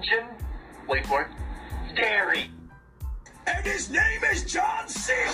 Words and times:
Attention. 0.00 0.28
Wait 0.88 1.06
for 1.06 1.22
it. 1.22 1.28
Dairy. 1.94 2.50
And 3.46 3.66
his 3.66 3.90
name 3.90 4.24
is 4.32 4.50
John 4.50 4.88
Cena 4.88 5.30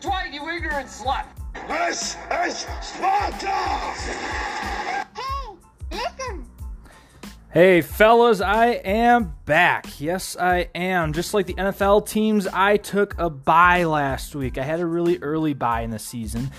Dwight, 0.00 0.32
you 0.32 0.48
ignorant 0.48 0.88
slut. 0.88 1.26
This 1.68 2.16
is 2.46 2.66
Sparta! 2.80 3.48
Hey, 5.14 5.56
listen. 5.90 6.46
Hey, 7.52 7.80
fellas, 7.82 8.40
I 8.40 8.66
am 8.66 9.34
back. 9.44 10.00
Yes, 10.00 10.36
I 10.38 10.70
am. 10.74 11.12
Just 11.12 11.34
like 11.34 11.46
the 11.46 11.54
NFL 11.54 12.08
teams, 12.08 12.46
I 12.46 12.78
took 12.78 13.14
a 13.18 13.28
bye 13.28 13.84
last 13.84 14.34
week. 14.34 14.56
I 14.56 14.62
had 14.62 14.80
a 14.80 14.86
really 14.86 15.18
early 15.18 15.52
bye 15.52 15.82
in 15.82 15.90
the 15.90 15.98
season. 15.98 16.50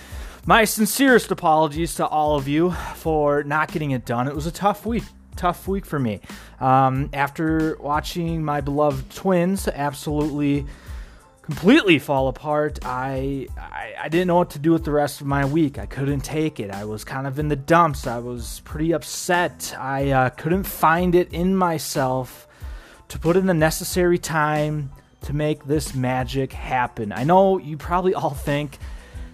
My 0.47 0.65
sincerest 0.65 1.31
apologies 1.31 1.95
to 1.95 2.05
all 2.05 2.35
of 2.35 2.47
you 2.47 2.69
for 2.97 3.43
not 3.43 3.71
getting 3.71 3.91
it 3.91 4.05
done. 4.05 4.27
It 4.27 4.35
was 4.35 4.45
a 4.45 4.51
tough 4.51 4.85
week. 4.85 5.03
Tough 5.35 5.67
week 5.67 5.87
for 5.87 5.97
me. 5.97 6.21
Um, 6.59 7.09
after 7.13 7.75
watching 7.79 8.45
my 8.45 8.61
beloved 8.61 9.09
twins 9.09 9.67
absolutely 9.67 10.67
completely 11.41 11.97
fall 11.97 12.27
apart. 12.27 12.77
I, 12.85 13.47
I, 13.57 13.95
I 14.01 14.09
didn't 14.09 14.27
know 14.27 14.35
what 14.35 14.51
to 14.51 14.59
do 14.59 14.71
with 14.71 14.85
the 14.85 14.91
rest 14.91 15.19
of 15.19 15.25
my 15.25 15.45
week. 15.45 15.79
I 15.79 15.87
couldn't 15.87 16.21
take 16.21 16.59
it. 16.59 16.69
I 16.69 16.85
was 16.85 17.03
kind 17.03 17.25
of 17.25 17.39
in 17.39 17.47
the 17.47 17.55
dumps. 17.55 18.05
I 18.05 18.19
was 18.19 18.61
pretty 18.65 18.93
upset. 18.93 19.75
I 19.79 20.11
uh, 20.11 20.29
couldn't 20.29 20.65
find 20.65 21.15
it 21.15 21.33
in 21.33 21.55
myself 21.55 22.47
to 23.07 23.17
put 23.17 23.35
in 23.35 23.47
the 23.47 23.53
necessary 23.55 24.19
time 24.19 24.91
to 25.21 25.33
make 25.33 25.65
this 25.65 25.95
magic 25.95 26.53
happen. 26.53 27.11
I 27.11 27.23
know 27.23 27.57
you 27.57 27.77
probably 27.77 28.13
all 28.13 28.35
think. 28.35 28.77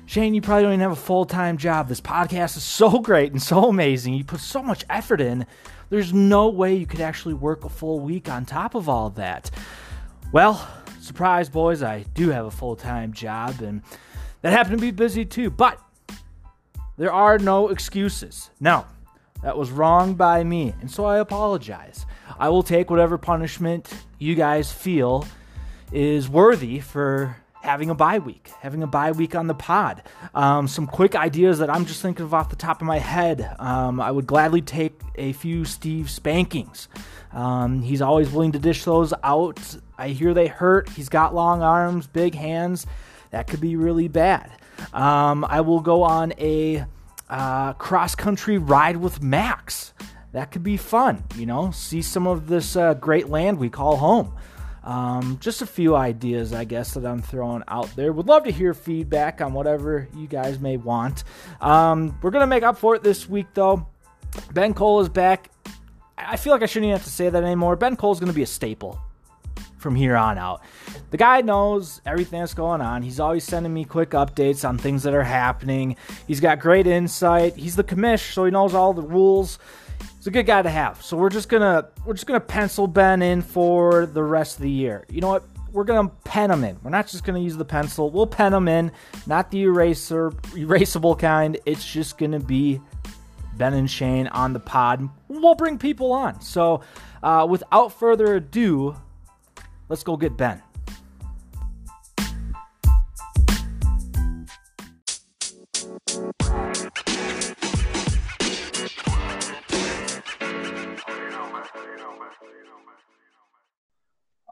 Shane, 0.05 0.33
you 0.33 0.41
probably 0.41 0.63
don't 0.63 0.73
even 0.73 0.81
have 0.81 0.91
a 0.91 0.95
full 0.95 1.25
time 1.25 1.57
job. 1.57 1.88
This 1.88 2.02
podcast 2.02 2.57
is 2.57 2.63
so 2.63 2.99
great 2.99 3.31
and 3.31 3.41
so 3.41 3.69
amazing. 3.69 4.13
You 4.13 4.23
put 4.23 4.41
so 4.41 4.61
much 4.61 4.83
effort 4.89 5.21
in. 5.21 5.45
There's 5.89 6.13
no 6.13 6.49
way 6.49 6.75
you 6.75 6.85
could 6.85 7.02
actually 7.02 7.33
work 7.33 7.63
a 7.63 7.69
full 7.69 7.99
week 7.99 8.30
on 8.30 8.45
top 8.45 8.75
of 8.75 8.89
all 8.89 9.09
that. 9.11 9.52
Well, 10.31 10.67
surprise, 10.99 11.49
boys, 11.49 11.83
I 11.83 12.05
do 12.13 12.30
have 12.30 12.45
a 12.45 12.52
full 12.52 12.75
time 12.75 13.13
job, 13.13 13.61
and 13.61 13.81
that 14.41 14.53
happened 14.53 14.77
to 14.77 14.81
be 14.81 14.91
busy 14.91 15.25
too. 15.25 15.49
But 15.49 15.80
there 16.97 17.11
are 17.11 17.38
no 17.39 17.69
excuses. 17.69 18.49
No, 18.59 18.86
that 19.43 19.58
was 19.58 19.71
wrong 19.71 20.15
by 20.15 20.43
me, 20.43 20.73
and 20.81 20.89
so 20.89 21.05
I 21.05 21.19
apologize. 21.19 22.05
I 22.39 22.49
will 22.49 22.63
take 22.63 22.89
whatever 22.89 23.17
punishment 23.17 23.93
you 24.19 24.36
guys 24.36 24.71
feel 24.71 25.25
is 25.91 26.30
worthy 26.30 26.80
for 26.80 27.36
having 27.62 27.90
a 27.90 27.95
bye 27.95 28.20
week, 28.20 28.52
having 28.59 28.84
a 28.84 28.88
bye 28.88 29.12
week 29.12 29.36
on 29.36 29.48
the 29.48 29.54
pod. 29.54 30.04
Um, 30.34 30.67
some 30.67 30.88
quick 30.88 31.16
ideas 31.16 31.59
that 31.59 31.70
I'm 31.70 31.86
just 31.86 32.02
thinking 32.02 32.26
of 32.26 32.34
off 32.34 32.50
the 32.50 32.56
top 32.56 32.81
of 32.81 32.88
my 32.88 33.00
head. 33.00 33.56
Um, 33.59 34.02
I 34.02 34.12
would 34.12 34.28
gladly 34.28 34.62
take 34.62 35.00
a 35.16 35.34
few 35.34 35.66
Steve 35.66 36.09
spankings. 36.09 36.88
Um, 37.32 37.82
he's 37.82 38.02
always 38.02 38.32
willing 38.32 38.52
to 38.54 38.59
dish 38.59 38.84
those 38.84 39.14
out. 39.23 39.59
I 39.98 40.09
hear 40.09 40.34
they 40.34 40.48
hurt. 40.48 40.89
He's 40.89 41.09
got 41.09 41.34
long 41.34 41.62
arms, 41.62 42.08
big 42.08 42.36
hands. 42.36 42.86
That 43.30 43.48
could 43.48 43.62
be 43.62 43.76
really 43.76 44.08
bad. 44.08 44.52
Um, 44.94 45.45
I 45.48 45.62
will 45.62 45.80
go 45.80 46.04
on 46.04 46.34
a 46.38 46.86
uh, 47.30 47.73
cross 47.73 48.16
country 48.16 48.58
ride 48.58 48.98
with 48.98 49.22
Max. 49.22 49.94
That 50.34 50.52
could 50.52 50.64
be 50.64 50.78
fun, 50.78 51.23
you 51.36 51.45
know, 51.45 51.72
see 51.72 52.02
some 52.02 52.26
of 52.26 52.48
this 52.48 52.76
uh, 52.76 52.94
great 52.94 53.28
land 53.28 53.59
we 53.59 53.70
call 53.70 53.98
home. 53.98 54.34
Um, 54.83 55.37
just 55.39 55.61
a 55.61 55.65
few 55.65 55.95
ideas, 55.95 56.53
I 56.53 56.63
guess, 56.63 56.95
that 56.95 57.05
I'm 57.05 57.21
throwing 57.21 57.63
out 57.67 57.95
there. 57.95 58.11
Would 58.11 58.27
love 58.27 58.45
to 58.45 58.51
hear 58.51 58.73
feedback 58.73 59.41
on 59.41 59.53
whatever 59.53 60.07
you 60.15 60.27
guys 60.27 60.59
may 60.59 60.77
want. 60.77 61.23
Um, 61.59 62.17
we're 62.21 62.31
going 62.31 62.42
to 62.42 62.47
make 62.47 62.64
up 62.64 62.77
for 62.77 62.95
it 62.95 63.03
this 63.03 63.30
week, 63.30 63.47
though. 63.53 63.86
Ben 64.53 64.73
Cole 64.73 65.02
is 65.02 65.09
back. 65.09 65.52
I 66.17 66.37
feel 66.37 66.53
like 66.53 66.64
I 66.64 66.65
shouldn't 66.65 66.86
even 66.86 66.97
have 66.97 67.05
to 67.05 67.11
say 67.11 67.30
that 67.30 67.43
anymore. 67.43 67.75
Ben 67.75 67.95
Cole 67.95 68.11
is 68.11 68.20
going 68.20 68.31
to 68.31 68.36
be 68.36 68.43
a 68.43 68.47
staple 68.47 68.99
from 69.77 69.95
here 69.95 70.15
on 70.15 70.37
out. 70.37 70.61
The 71.09 71.17
guy 71.17 71.41
knows 71.41 72.02
everything 72.05 72.39
that's 72.39 72.53
going 72.53 72.81
on. 72.81 73.02
He's 73.02 73.20
always 73.20 73.43
sending 73.43 73.73
me 73.73 73.83
quick 73.83 74.11
updates 74.11 74.67
on 74.67 74.77
things 74.77 75.03
that 75.03 75.14
are 75.14 75.23
happening. 75.23 75.97
He's 76.27 76.39
got 76.39 76.59
great 76.59 76.87
insight. 76.87 77.55
He's 77.55 77.75
the 77.75 77.83
commish, 77.83 78.33
so 78.33 78.45
he 78.45 78.52
knows 78.52 78.73
all 78.73 78.93
the 78.93 79.02
rules. 79.02 79.59
He's 80.21 80.27
a 80.27 80.32
good 80.32 80.45
guy 80.45 80.61
to 80.61 80.70
have. 80.70 81.02
So 81.02 81.17
we're 81.17 81.32
just 81.32 81.49
gonna 81.49 81.87
we're 82.05 82.14
just 82.14 82.27
gonna 82.27 82.39
pencil 82.39 82.86
Ben 82.86 83.23
in 83.23 83.42
for 83.42 84.05
the 84.05 84.21
rest 84.21 84.58
of 84.58 84.61
the 84.61 84.70
year. 84.70 85.04
You 85.09 85.20
know 85.20 85.30
what? 85.30 85.43
We're 85.71 85.83
gonna 85.83 86.09
pen 86.09 86.52
him 86.52 86.64
in. 86.64 86.77
We're 86.83 86.92
not 86.92 87.08
just 87.08 87.23
gonna 87.23 87.39
use 87.39 87.58
the 87.58 87.65
pencil. 87.65 88.11
We'll 88.11 88.27
pen 88.27 88.54
him 88.54 88.67
in, 88.67 88.92
not 89.26 89.49
the 89.49 89.64
eraser 89.64 90.30
erasable 90.30 91.17
kind. 91.17 91.58
It's 91.65 91.83
just 91.92 92.20
gonna 92.20 92.39
be 92.39 92.80
Ben 93.58 93.73
and 93.73 93.89
Shane 93.89 94.27
on 94.27 94.54
the 94.54 94.59
pod. 94.59 95.09
We'll 95.27 95.55
bring 95.55 95.80
people 95.80 96.14
on. 96.14 96.39
So 96.39 96.82
uh, 97.23 97.48
without 97.49 97.92
further 97.92 98.36
ado, 98.36 98.95
let's 99.89 100.03
go 100.03 100.17
get 100.17 100.38
Ben. 100.38 100.61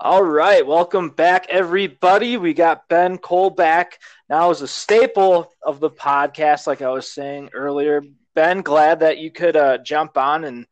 All 0.02 0.24
right, 0.24 0.66
welcome 0.66 1.10
back, 1.10 1.48
everybody. 1.50 2.38
We 2.38 2.54
got 2.54 2.88
Ben 2.88 3.18
Cole 3.18 3.50
back 3.50 4.00
now 4.30 4.50
as 4.50 4.62
a 4.62 4.68
staple 4.68 5.52
of 5.62 5.82
the 5.82 5.90
podcast, 5.90 6.68
like 6.68 6.82
I 6.82 6.90
was 6.90 7.12
saying 7.12 7.50
earlier. 7.54 8.02
Ben, 8.34 8.62
glad 8.62 9.02
that 9.02 9.18
you 9.18 9.30
could 9.30 9.58
uh, 9.58 9.80
jump 9.80 10.18
on 10.18 10.46
and 10.46 10.66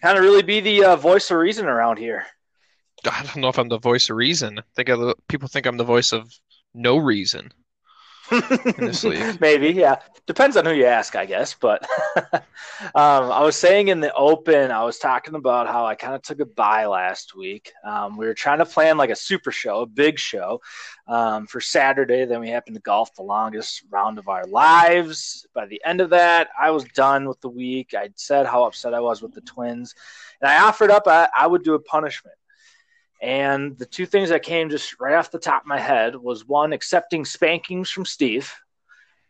kind 0.00 0.16
of 0.16 0.22
really 0.22 0.44
be 0.44 0.60
the 0.60 0.84
uh, 0.84 0.94
voice 0.94 1.32
of 1.32 1.38
reason 1.38 1.66
around 1.66 1.96
here. 1.98 2.26
I 3.04 3.24
don't 3.24 3.38
know 3.38 3.48
if 3.48 3.58
I'm 3.58 3.68
the 3.68 3.80
voice 3.80 4.08
of 4.08 4.14
reason. 4.14 4.60
I 4.60 4.62
think 4.76 5.16
people 5.26 5.48
think 5.48 5.66
I'm 5.66 5.76
the 5.76 5.82
voice 5.82 6.12
of 6.12 6.32
no 6.72 6.96
reason. 6.96 7.50
Maybe, 9.40 9.68
yeah. 9.70 9.96
Depends 10.26 10.56
on 10.56 10.64
who 10.64 10.72
you 10.72 10.86
ask, 10.86 11.14
I 11.16 11.26
guess. 11.26 11.54
But 11.54 11.86
um, 12.34 12.42
I 12.94 13.42
was 13.42 13.56
saying 13.56 13.88
in 13.88 14.00
the 14.00 14.12
open, 14.14 14.70
I 14.70 14.82
was 14.84 14.98
talking 14.98 15.34
about 15.34 15.66
how 15.66 15.84
I 15.84 15.94
kind 15.94 16.14
of 16.14 16.22
took 16.22 16.40
a 16.40 16.46
bye 16.46 16.86
last 16.86 17.36
week. 17.36 17.72
Um, 17.84 18.16
we 18.16 18.26
were 18.26 18.34
trying 18.34 18.58
to 18.58 18.66
plan 18.66 18.96
like 18.96 19.10
a 19.10 19.16
super 19.16 19.50
show, 19.50 19.80
a 19.80 19.86
big 19.86 20.18
show 20.18 20.60
um, 21.06 21.46
for 21.46 21.60
Saturday. 21.60 22.24
Then 22.24 22.40
we 22.40 22.48
happened 22.48 22.76
to 22.76 22.82
golf 22.82 23.14
the 23.14 23.22
longest 23.22 23.84
round 23.90 24.18
of 24.18 24.28
our 24.28 24.46
lives. 24.46 25.46
By 25.54 25.66
the 25.66 25.82
end 25.84 26.00
of 26.00 26.10
that, 26.10 26.48
I 26.58 26.70
was 26.70 26.84
done 26.84 27.28
with 27.28 27.40
the 27.42 27.50
week. 27.50 27.92
I 27.94 28.08
said 28.14 28.46
how 28.46 28.64
upset 28.64 28.94
I 28.94 29.00
was 29.00 29.20
with 29.20 29.32
the 29.34 29.42
Twins, 29.42 29.94
and 30.40 30.50
I 30.50 30.66
offered 30.66 30.90
up 30.90 31.06
I, 31.06 31.28
I 31.36 31.46
would 31.46 31.62
do 31.62 31.74
a 31.74 31.80
punishment. 31.80 32.36
And 33.24 33.78
the 33.78 33.86
two 33.86 34.04
things 34.04 34.28
that 34.28 34.42
came 34.42 34.68
just 34.68 35.00
right 35.00 35.14
off 35.14 35.30
the 35.30 35.38
top 35.38 35.62
of 35.62 35.66
my 35.66 35.80
head 35.80 36.14
was 36.14 36.46
one, 36.46 36.74
accepting 36.74 37.24
spankings 37.24 37.88
from 37.88 38.04
Steve, 38.04 38.52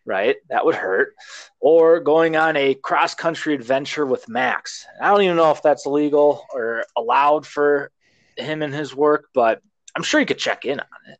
right? 0.04 0.34
That 0.48 0.64
would 0.64 0.74
hurt. 0.74 1.14
Or 1.60 2.00
going 2.00 2.34
on 2.34 2.56
a 2.56 2.74
cross 2.74 3.14
country 3.14 3.54
adventure 3.54 4.04
with 4.04 4.28
Max. 4.28 4.84
I 5.00 5.10
don't 5.10 5.22
even 5.22 5.36
know 5.36 5.52
if 5.52 5.62
that's 5.62 5.86
legal 5.86 6.44
or 6.52 6.84
allowed 6.96 7.46
for 7.46 7.92
him 8.36 8.62
and 8.62 8.74
his 8.74 8.96
work, 8.96 9.28
but 9.32 9.62
I'm 9.94 10.02
sure 10.02 10.18
you 10.18 10.26
could 10.26 10.38
check 10.38 10.64
in 10.64 10.80
on 10.80 11.12
it. 11.12 11.18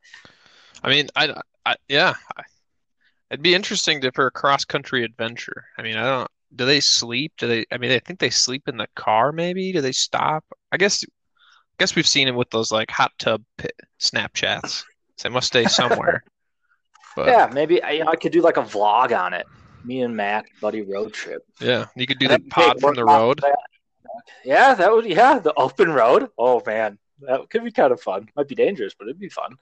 I 0.83 0.89
mean, 0.89 1.07
I, 1.15 1.33
I 1.65 1.77
yeah, 1.89 2.15
it'd 3.31 3.41
be 3.41 3.55
interesting 3.55 4.01
to, 4.01 4.11
for 4.11 4.27
a 4.27 4.33
cross 4.33 4.65
country 4.65 5.05
adventure. 5.05 5.67
I 5.79 5.83
mean, 5.83 5.97
I 5.97 6.03
don't. 6.03 6.31
Do 6.57 6.67
they 6.67 6.81
sleep? 6.81 7.35
Do 7.39 7.47
they? 7.47 7.67
I 7.71 7.79
mean, 7.79 7.93
I 7.93 8.01
think 8.01 8.19
they 8.19 8.31
sleep 8.31 8.67
in 8.67 8.79
the 8.79 8.89
car. 8.97 9.31
Maybe. 9.31 9.73
Do 9.73 9.81
they 9.81 9.93
stop? 9.93 10.45
I 10.73 10.77
guess 10.77 11.05
guess 11.79 11.95
we've 11.97 12.07
seen 12.07 12.29
him 12.29 12.37
with 12.37 12.51
those 12.51 12.73
like 12.73 12.91
hot 12.91 13.13
tub 13.19 13.43
pit 13.59 13.75
Snapchats. 14.01 14.85
So 15.17 15.29
they 15.29 15.33
must 15.33 15.47
stay 15.47 15.65
somewhere. 15.65 16.25
but, 17.17 17.29
yeah, 17.29 17.51
maybe 17.53 17.83
I, 17.83 18.05
I 18.07 18.17
could 18.17 18.33
do 18.33 18.43
like 18.43 18.57
a 18.57 18.63
vlog 18.63 19.17
on 19.17 19.35
it. 19.35 19.47
Me 19.85 20.01
and 20.01 20.17
Matt, 20.17 20.47
buddy 20.61 20.83
road 20.83 21.13
trip. 21.13 21.45
Yeah, 21.61 21.87
you 21.95 22.07
could 22.07 22.19
do 22.19 22.29
the 22.29 22.39
pod 22.39 22.81
from 22.81 22.95
the 22.95 23.05
road. 23.05 23.41
That. 23.43 23.57
Yeah, 24.45 24.75
that 24.75 24.91
would 24.91 25.05
yeah 25.05 25.39
the 25.39 25.53
open 25.55 25.93
road. 25.93 26.31
Oh 26.39 26.63
man, 26.65 26.99
that 27.21 27.51
could 27.51 27.65
be 27.65 27.71
kind 27.71 27.93
of 27.93 28.01
fun. 28.01 28.29
Might 28.35 28.49
be 28.49 28.55
dangerous, 28.55 28.95
but 28.99 29.07
it'd 29.07 29.19
be 29.19 29.29
fun. 29.29 29.57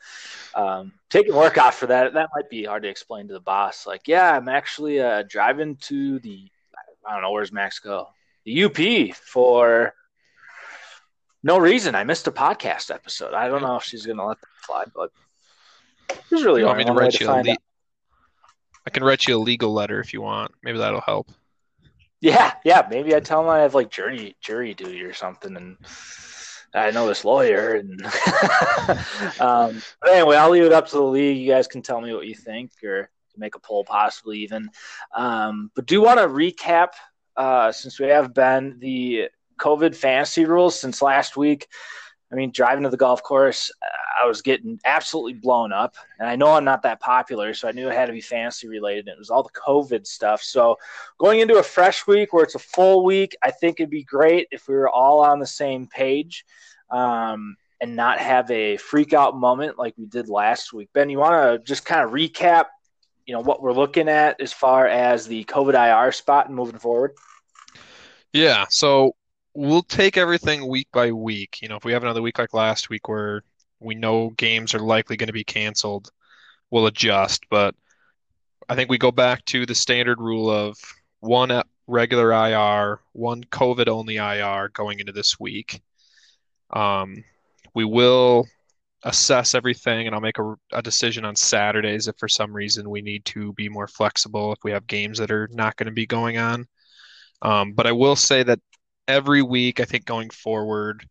Um, 0.54 0.92
taking 1.10 1.34
work 1.34 1.58
off 1.58 1.76
for 1.76 1.86
that 1.86 2.14
that 2.14 2.30
might 2.34 2.48
be 2.48 2.64
hard 2.64 2.84
to 2.84 2.88
explain 2.88 3.28
to 3.28 3.34
the 3.34 3.40
boss. 3.40 3.86
Like, 3.86 4.06
yeah, 4.06 4.36
I'm 4.36 4.48
actually 4.48 5.00
uh, 5.00 5.24
driving 5.28 5.76
to 5.76 6.18
the 6.20 6.48
I 7.06 7.14
don't 7.14 7.22
know 7.22 7.32
where's 7.32 7.52
Max 7.52 7.80
go 7.80 8.08
the 8.44 8.64
UP 8.64 9.16
for 9.16 9.94
no 11.42 11.58
reason. 11.58 11.94
I 11.94 12.04
missed 12.04 12.26
a 12.26 12.32
podcast 12.32 12.92
episode. 12.92 13.34
I 13.34 13.48
don't 13.48 13.62
know 13.62 13.76
if 13.76 13.84
she's 13.84 14.06
going 14.06 14.18
to 14.18 14.24
let 14.24 14.40
that 14.40 14.48
fly, 14.66 14.84
but 14.94 15.10
there's 16.30 16.44
really 16.44 16.60
you 16.60 16.66
want 16.66 16.78
me 16.78 16.84
to 16.84 16.92
write 16.92 17.18
you 17.18 17.26
to 17.26 17.32
a 17.32 17.42
le- 17.42 17.56
I 18.86 18.90
can 18.90 19.04
write 19.04 19.26
you 19.26 19.36
a 19.36 19.38
legal 19.38 19.72
letter 19.72 20.00
if 20.00 20.12
you 20.12 20.22
want. 20.22 20.52
Maybe 20.62 20.78
that'll 20.78 21.00
help. 21.00 21.30
Yeah, 22.20 22.52
yeah. 22.64 22.86
Maybe 22.88 23.14
I 23.14 23.20
tell 23.20 23.42
them 23.42 23.50
I 23.50 23.60
have 23.60 23.74
like 23.74 23.90
jury 23.90 24.36
jury 24.40 24.74
duty 24.74 25.02
or 25.02 25.12
something, 25.12 25.56
and 25.56 25.76
I 26.74 26.90
know 26.90 27.06
this 27.06 27.24
lawyer. 27.24 27.74
And 27.74 28.04
um, 29.40 29.82
but 30.00 30.12
anyway, 30.12 30.36
I'll 30.36 30.50
leave 30.50 30.64
it 30.64 30.72
up 30.72 30.88
to 30.88 30.96
the 30.96 31.02
league. 31.02 31.38
You 31.38 31.48
guys 31.48 31.66
can 31.66 31.82
tell 31.82 32.00
me 32.00 32.14
what 32.14 32.26
you 32.26 32.34
think, 32.34 32.72
or 32.84 33.10
make 33.36 33.54
a 33.54 33.60
poll 33.60 33.84
possibly 33.84 34.38
even. 34.40 34.70
Um, 35.14 35.70
but 35.74 35.86
do 35.86 36.02
want 36.02 36.18
to 36.18 36.28
recap 36.28 36.90
uh, 37.36 37.72
since 37.72 37.98
we 37.98 38.08
have 38.08 38.34
Ben 38.34 38.78
the 38.78 39.28
COVID 39.58 39.94
fantasy 39.94 40.44
rules 40.44 40.78
since 40.78 41.02
last 41.02 41.36
week. 41.36 41.68
I 42.32 42.34
mean, 42.34 42.50
driving 42.50 42.84
to 42.84 42.90
the 42.90 42.96
golf 42.96 43.22
course, 43.22 43.70
I 44.20 44.26
was 44.26 44.40
getting 44.40 44.80
absolutely 44.86 45.34
blown 45.34 45.70
up. 45.70 45.96
And 46.18 46.26
I 46.26 46.36
know 46.36 46.52
I'm 46.52 46.64
not 46.64 46.82
that 46.82 47.00
popular, 47.00 47.52
so 47.52 47.68
I 47.68 47.72
knew 47.72 47.88
it 47.88 47.94
had 47.94 48.06
to 48.06 48.12
be 48.12 48.22
fantasy 48.22 48.68
related. 48.68 49.08
It 49.08 49.18
was 49.18 49.28
all 49.28 49.42
the 49.42 49.50
COVID 49.50 50.06
stuff. 50.06 50.42
So 50.42 50.78
going 51.18 51.40
into 51.40 51.58
a 51.58 51.62
fresh 51.62 52.06
week 52.06 52.32
where 52.32 52.44
it's 52.44 52.54
a 52.54 52.60
full 52.60 53.04
week, 53.04 53.36
I 53.42 53.50
think 53.50 53.80
it'd 53.80 53.90
be 53.90 54.04
great 54.04 54.48
if 54.50 54.66
we 54.66 54.74
were 54.74 54.88
all 54.88 55.20
on 55.20 55.40
the 55.40 55.46
same 55.46 55.86
page 55.86 56.46
um, 56.90 57.56
and 57.82 57.96
not 57.96 58.18
have 58.18 58.50
a 58.50 58.78
freak 58.78 59.12
out 59.12 59.36
moment 59.36 59.78
like 59.78 59.94
we 59.98 60.06
did 60.06 60.30
last 60.30 60.72
week. 60.72 60.88
Ben, 60.94 61.10
you 61.10 61.18
want 61.18 61.34
to 61.34 61.66
just 61.66 61.84
kind 61.84 62.02
of 62.02 62.12
recap, 62.12 62.66
you 63.26 63.34
know, 63.34 63.40
what 63.40 63.62
we're 63.62 63.72
looking 63.72 64.08
at 64.08 64.40
as 64.40 64.54
far 64.54 64.86
as 64.86 65.26
the 65.26 65.44
COVID 65.44 65.74
IR 65.74 66.12
spot 66.12 66.46
and 66.46 66.56
moving 66.56 66.78
forward? 66.78 67.12
Yeah. 68.32 68.66
So 68.70 69.16
we'll 69.54 69.82
take 69.82 70.16
everything 70.16 70.66
week 70.66 70.88
by 70.92 71.12
week. 71.12 71.60
You 71.62 71.68
know, 71.68 71.76
if 71.76 71.84
we 71.84 71.92
have 71.92 72.02
another 72.02 72.22
week 72.22 72.38
like 72.38 72.54
last 72.54 72.90
week 72.90 73.08
where 73.08 73.42
we 73.80 73.94
know 73.94 74.30
games 74.30 74.74
are 74.74 74.80
likely 74.80 75.16
going 75.16 75.28
to 75.28 75.32
be 75.32 75.44
canceled, 75.44 76.10
we'll 76.70 76.86
adjust. 76.86 77.44
But 77.50 77.74
I 78.68 78.74
think 78.74 78.90
we 78.90 78.98
go 78.98 79.10
back 79.10 79.44
to 79.46 79.66
the 79.66 79.74
standard 79.74 80.20
rule 80.20 80.50
of 80.50 80.76
one 81.20 81.62
regular 81.86 82.32
IR, 82.32 83.00
one 83.12 83.44
COVID 83.44 83.88
only 83.88 84.16
IR 84.16 84.70
going 84.72 85.00
into 85.00 85.12
this 85.12 85.38
week. 85.38 85.82
Um, 86.70 87.22
we 87.74 87.84
will 87.84 88.46
assess 89.04 89.54
everything 89.54 90.06
and 90.06 90.14
I'll 90.14 90.22
make 90.22 90.38
a, 90.38 90.54
a, 90.72 90.80
decision 90.80 91.24
on 91.24 91.34
Saturdays 91.34 92.06
if 92.06 92.16
for 92.18 92.28
some 92.28 92.52
reason 92.52 92.88
we 92.88 93.02
need 93.02 93.24
to 93.26 93.52
be 93.54 93.68
more 93.68 93.88
flexible 93.88 94.52
if 94.52 94.60
we 94.62 94.70
have 94.70 94.86
games 94.86 95.18
that 95.18 95.32
are 95.32 95.48
not 95.52 95.76
going 95.76 95.86
to 95.86 95.92
be 95.92 96.06
going 96.06 96.38
on. 96.38 96.66
Um, 97.42 97.72
but 97.72 97.88
I 97.88 97.92
will 97.92 98.14
say 98.14 98.44
that 98.44 98.60
every 99.08 99.42
week, 99.42 99.80
I 99.80 99.84
think 99.84 100.04
going 100.04 100.30
forward, 100.30 101.06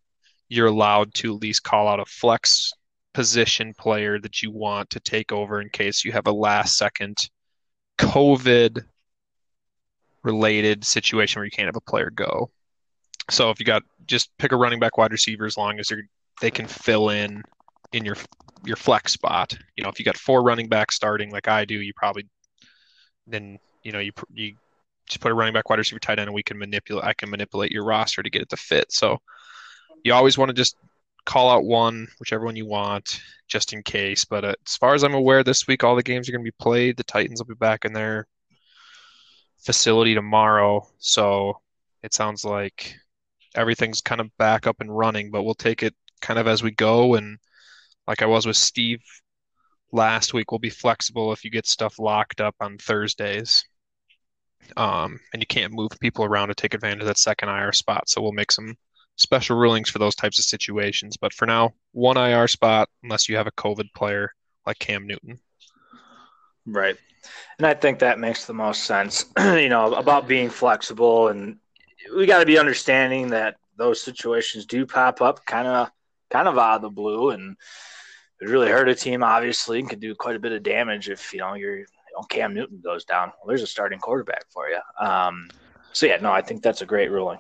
you're 0.50 0.68
allowed 0.68 1.14
to 1.16 1.36
at 1.36 1.42
least 1.42 1.64
call 1.64 1.88
out 1.88 2.00
a 2.00 2.06
flex 2.06 2.72
position 3.14 3.74
player 3.78 4.20
that 4.20 4.42
you 4.42 4.52
want 4.52 4.90
to 4.92 5.00
take 5.00 5.32
over 5.32 5.62
in 5.62 5.70
case 5.70 6.06
you 6.06 6.12
have 6.12 6.28
a 6.28 6.32
last 6.32 6.78
second 6.78 7.18
COVID 7.98 8.84
related 10.24 10.84
situation 10.86 11.40
where 11.40 11.46
you 11.46 11.52
can't 11.52 11.68
have 11.68 11.76
a 11.76 11.82
player 11.82 12.10
go. 12.10 12.50
So 13.30 13.50
if 13.50 13.60
you 13.60 13.66
got 13.66 13.84
just 14.08 14.30
pick 14.38 14.52
a 14.52 14.58
running 14.58 14.80
back 14.80 14.98
wide 14.98 15.12
receiver 15.12 15.46
as 15.46 15.58
long 15.58 15.80
as 15.80 15.88
they 15.88 15.98
they 16.42 16.52
can 16.52 16.68
fill 16.68 17.10
in 17.10 17.44
in 17.94 18.06
your 18.06 18.16
your 18.66 18.76
flex 18.76 19.14
spot. 19.14 19.58
You 19.76 19.84
know, 19.84 19.90
if 19.90 20.00
you 20.00 20.06
got 20.06 20.18
four 20.18 20.44
running 20.44 20.68
backs 20.68 20.96
starting 20.96 21.32
like 21.32 21.48
I 21.48 21.66
do, 21.66 21.76
you 21.76 21.94
probably 21.96 22.28
then 23.28 23.60
you 23.84 23.92
know 23.92 24.00
you 24.00 24.12
you 24.34 24.56
just 25.08 25.22
put 25.22 25.32
a 25.32 25.36
running 25.36 25.54
back, 25.54 25.70
wide 25.70 25.80
receiver, 25.80 26.00
tight 26.00 26.20
end, 26.20 26.28
and 26.28 26.34
we 26.34 26.44
can 26.44 26.58
manipulate. 26.58 27.06
I 27.06 27.14
can 27.14 27.30
manipulate 27.30 27.72
your 27.72 27.84
roster 27.84 28.24
to 28.24 28.30
get 28.30 28.42
it 28.42 28.50
to 28.50 28.58
fit. 28.58 28.92
So 28.92 29.20
you 30.04 30.14
always 30.14 30.38
want 30.38 30.50
to 30.50 30.54
just 30.54 30.76
call 31.26 31.50
out 31.50 31.64
one, 31.64 32.08
whichever 32.20 32.46
one 32.46 32.56
you 32.56 32.66
want, 32.66 33.22
just 33.48 33.74
in 33.74 33.84
case. 33.84 34.26
But 34.26 34.46
uh, 34.46 34.54
as 34.66 34.76
far 34.78 34.94
as 34.94 35.04
I'm 35.04 35.14
aware, 35.14 35.44
this 35.44 35.68
week 35.68 35.84
all 35.84 35.96
the 35.96 36.04
games 36.04 36.28
are 36.28 36.32
going 36.32 36.44
to 36.44 36.52
be 36.52 36.64
played. 36.64 36.98
The 36.98 37.04
Titans 37.04 37.42
will 37.42 37.48
be 37.48 37.60
back 37.60 37.86
in 37.86 37.94
their 37.94 38.28
facility 39.60 40.16
tomorrow, 40.16 40.88
so 40.98 41.60
it 42.04 42.14
sounds 42.14 42.44
like 42.44 42.96
everything's 43.54 44.02
kind 44.02 44.22
of 44.22 44.36
back 44.38 44.66
up 44.66 44.78
and 44.82 44.96
running. 44.96 45.30
But 45.32 45.44
we'll 45.44 45.54
take 45.54 45.84
it 45.84 45.96
kind 46.22 46.40
of 46.40 46.48
as 46.48 46.64
we 46.64 46.72
go, 46.72 47.16
and 47.16 47.38
like 48.08 48.22
I 48.22 48.28
was 48.28 48.46
with 48.46 48.58
Steve 48.58 49.02
last 49.92 50.34
week, 50.34 50.52
we'll 50.52 50.60
be 50.60 50.70
flexible 50.70 51.34
if 51.34 51.44
you 51.44 51.52
get 51.52 51.68
stuff 51.68 52.00
locked 52.00 52.42
up 52.42 52.56
on 52.60 52.78
Thursdays 52.78 53.64
um, 54.78 55.20
and 55.34 55.42
you 55.42 55.48
can't 55.48 55.74
move 55.74 55.92
people 56.00 56.26
around 56.26 56.50
to 56.50 56.56
take 56.56 56.74
advantage 56.74 57.02
of 57.02 57.08
that 57.08 57.18
second 57.18 57.50
IR 57.50 57.74
spot. 57.74 58.10
So 58.10 58.22
we'll 58.22 58.32
make 58.32 58.52
some 58.52 58.76
special 59.18 59.58
rulings 59.58 59.90
for 59.90 60.00
those 60.00 60.16
types 60.16 60.40
of 60.40 60.46
situations. 60.46 61.18
But 61.18 61.34
for 61.34 61.46
now, 61.46 61.74
one 61.92 62.18
IR 62.18 62.48
spot 62.48 62.90
unless 63.04 63.30
you 63.30 63.38
have 63.38 63.48
a 63.48 63.52
COVID 63.52 63.94
player 63.96 64.32
like 64.66 64.80
Cam 64.80 65.08
Newton. 65.08 65.40
Right. 66.66 66.96
And 67.58 67.68
I 67.68 67.74
think 67.74 68.00
that 68.00 68.20
makes 68.20 68.46
the 68.46 68.54
most 68.54 68.84
sense, 68.84 69.26
you 69.40 69.70
know, 69.70 69.94
about 69.94 70.28
being 70.28 70.50
flexible. 70.50 71.28
And 71.28 71.58
we 72.16 72.26
got 72.26 72.40
to 72.40 72.46
be 72.46 72.58
understanding 72.58 73.30
that 73.30 73.58
those 73.78 74.02
situations 74.02 74.66
do 74.66 74.86
pop 74.86 75.22
up 75.22 75.46
kind 75.46 75.68
of 75.68 75.92
kind 76.30 76.48
of 76.48 76.58
out 76.58 76.78
of 76.78 76.82
the 76.82 76.90
blue 76.90 77.32
and 77.32 77.58
it 78.40 78.48
really 78.48 78.70
hurt 78.70 78.88
a 78.88 78.96
team 78.96 79.22
obviously 79.22 79.80
and 79.80 79.90
can 79.90 80.00
do 80.00 80.16
quite 80.16 80.36
a 80.36 80.40
bit 80.40 80.54
of 80.54 80.64
damage 80.64 81.10
if 81.10 81.34
you 81.34 81.40
know 81.40 81.56
you're 81.56 81.84
know, 82.16 82.24
Cam 82.24 82.54
Newton 82.54 82.82
goes 82.84 83.06
down, 83.06 83.28
well, 83.28 83.48
there's 83.48 83.62
a 83.62 83.68
starting 83.68 84.00
quarterback 84.00 84.46
for 84.50 84.70
you. 84.70 84.80
Um, 85.00 85.50
so 85.94 86.06
yeah, 86.06 86.18
no, 86.18 86.32
I 86.32 86.42
think 86.42 86.64
that's 86.64 86.82
a 86.82 86.86
great 86.86 87.12
ruling. 87.12 87.40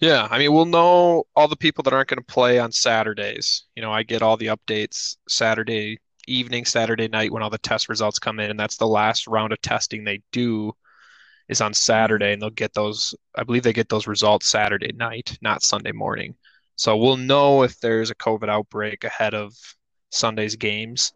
Yeah, 0.00 0.26
I 0.30 0.38
mean, 0.38 0.52
we'll 0.52 0.64
know 0.66 1.24
all 1.34 1.48
the 1.48 1.56
people 1.56 1.82
that 1.84 1.94
aren't 1.94 2.08
going 2.08 2.18
to 2.18 2.24
play 2.24 2.58
on 2.58 2.72
Saturdays. 2.72 3.64
You 3.74 3.82
know, 3.82 3.92
I 3.92 4.02
get 4.02 4.22
all 4.22 4.36
the 4.36 4.48
updates 4.48 5.16
Saturday 5.28 5.98
evening, 6.26 6.64
Saturday 6.64 7.08
night 7.08 7.32
when 7.32 7.42
all 7.42 7.50
the 7.50 7.58
test 7.58 7.88
results 7.88 8.18
come 8.18 8.40
in, 8.40 8.50
and 8.50 8.58
that's 8.58 8.76
the 8.76 8.86
last 8.86 9.26
round 9.26 9.52
of 9.52 9.60
testing 9.62 10.04
they 10.04 10.20
do 10.32 10.72
is 11.48 11.60
on 11.60 11.74
Saturday, 11.74 12.32
and 12.32 12.42
they'll 12.42 12.50
get 12.50 12.74
those. 12.74 13.14
I 13.34 13.44
believe 13.44 13.62
they 13.62 13.72
get 13.72 13.88
those 13.88 14.06
results 14.06 14.48
Saturday 14.48 14.92
night, 14.92 15.38
not 15.40 15.62
Sunday 15.62 15.92
morning. 15.92 16.34
So 16.76 16.96
we'll 16.96 17.16
know 17.16 17.62
if 17.62 17.78
there's 17.80 18.10
a 18.10 18.14
COVID 18.16 18.48
outbreak 18.48 19.04
ahead 19.04 19.34
of 19.34 19.54
Sunday's 20.10 20.56
games. 20.56 21.12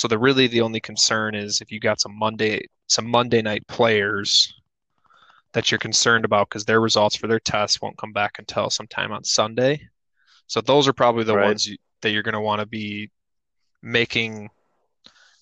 So 0.00 0.08
the 0.08 0.18
really 0.18 0.46
the 0.46 0.62
only 0.62 0.80
concern 0.80 1.34
is 1.34 1.60
if 1.60 1.70
you 1.70 1.78
got 1.78 2.00
some 2.00 2.18
Monday 2.18 2.62
some 2.86 3.06
Monday 3.06 3.42
night 3.42 3.66
players 3.66 4.50
that 5.52 5.70
you're 5.70 5.78
concerned 5.78 6.24
about 6.24 6.48
because 6.48 6.64
their 6.64 6.80
results 6.80 7.16
for 7.16 7.26
their 7.26 7.38
tests 7.38 7.82
won't 7.82 7.98
come 7.98 8.14
back 8.14 8.38
until 8.38 8.70
sometime 8.70 9.12
on 9.12 9.24
Sunday. 9.24 9.78
So 10.46 10.62
those 10.62 10.88
are 10.88 10.94
probably 10.94 11.24
the 11.24 11.36
right. 11.36 11.48
ones 11.48 11.66
you, 11.66 11.76
that 12.00 12.12
you're 12.12 12.22
going 12.22 12.32
to 12.32 12.40
want 12.40 12.60
to 12.60 12.66
be 12.66 13.10
making 13.82 14.48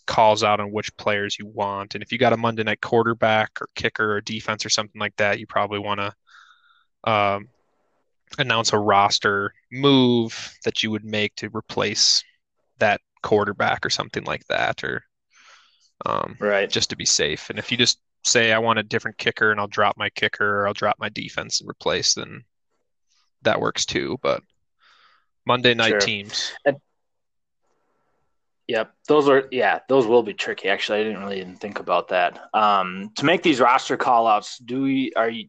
calls 0.09 0.43
out 0.43 0.59
on 0.59 0.73
which 0.73 0.97
players 0.97 1.39
you 1.39 1.47
want. 1.47 1.95
And 1.95 2.03
if 2.03 2.11
you 2.11 2.19
got 2.19 2.33
a 2.33 2.37
Monday 2.37 2.65
night 2.65 2.81
quarterback 2.81 3.53
or 3.61 3.69
kicker 3.77 4.15
or 4.15 4.21
defense 4.21 4.67
or 4.67 4.71
something 4.71 5.01
like 5.01 5.15
that, 5.19 5.39
you 5.39 5.47
probably 5.47 5.79
want 5.79 6.01
to 6.01 7.09
um, 7.09 7.49
announce 8.39 8.73
a 8.73 8.79
roster 8.79 9.55
move 9.71 10.59
that 10.65 10.83
you 10.83 10.91
would 10.91 11.05
make 11.05 11.37
to 11.37 11.49
replace 11.55 12.25
that 12.81 13.01
quarterback 13.23 13.85
or 13.85 13.91
something 13.91 14.25
like 14.25 14.47
that, 14.47 14.85
or 14.85 15.03
um, 16.07 16.37
right, 16.41 16.71
just 16.71 16.91
to 16.91 16.97
be 16.97 17.05
safe. 17.05 17.51
And 17.51 17.59
if 17.59 17.71
you 17.71 17.77
just 17.77 18.01
say 18.25 18.53
I 18.53 18.59
want 18.59 18.79
a 18.79 18.83
different 18.83 19.19
kicker 19.19 19.51
and 19.51 19.61
I'll 19.61 19.67
drop 19.67 19.97
my 19.97 20.11
kicker 20.11 20.61
or 20.61 20.69
I'll 20.69 20.75
drop 20.75 20.97
my 20.99 21.09
defense 21.09 21.61
and 21.61 21.71
replace, 21.71 22.15
then 22.15 22.45
that 23.43 23.61
works 23.61 23.85
too. 23.87 24.19
But 24.23 24.43
Monday 25.47 25.75
night 25.75 25.89
sure. 25.89 26.01
teams. 26.01 26.53
And, 26.65 26.77
yep, 28.67 28.93
those 29.09 29.29
are 29.29 29.49
yeah, 29.51 29.81
those 29.89 30.07
will 30.07 30.23
be 30.23 30.35
tricky. 30.35 30.69
Actually, 30.69 31.01
I 31.01 31.05
didn't 31.05 31.21
really 31.21 31.41
even 31.41 31.57
think 31.57 31.81
about 31.81 32.09
that. 32.09 32.39
Um, 32.55 33.11
to 33.17 33.25
make 33.25 33.43
these 33.43 33.61
roster 33.61 33.97
callouts, 33.97 34.61
do 34.65 34.83
we 34.83 35.13
are 35.17 35.31
you? 35.31 35.49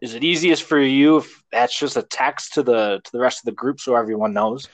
Is 0.00 0.14
it 0.14 0.22
easiest 0.22 0.62
for 0.62 0.78
you 0.78 1.16
if 1.16 1.42
that's 1.50 1.76
just 1.76 1.96
a 1.96 2.02
text 2.02 2.54
to 2.54 2.62
the 2.62 3.00
to 3.02 3.12
the 3.12 3.18
rest 3.18 3.40
of 3.40 3.46
the 3.46 3.52
group 3.52 3.80
so 3.80 3.96
everyone 3.96 4.32
knows? 4.32 4.68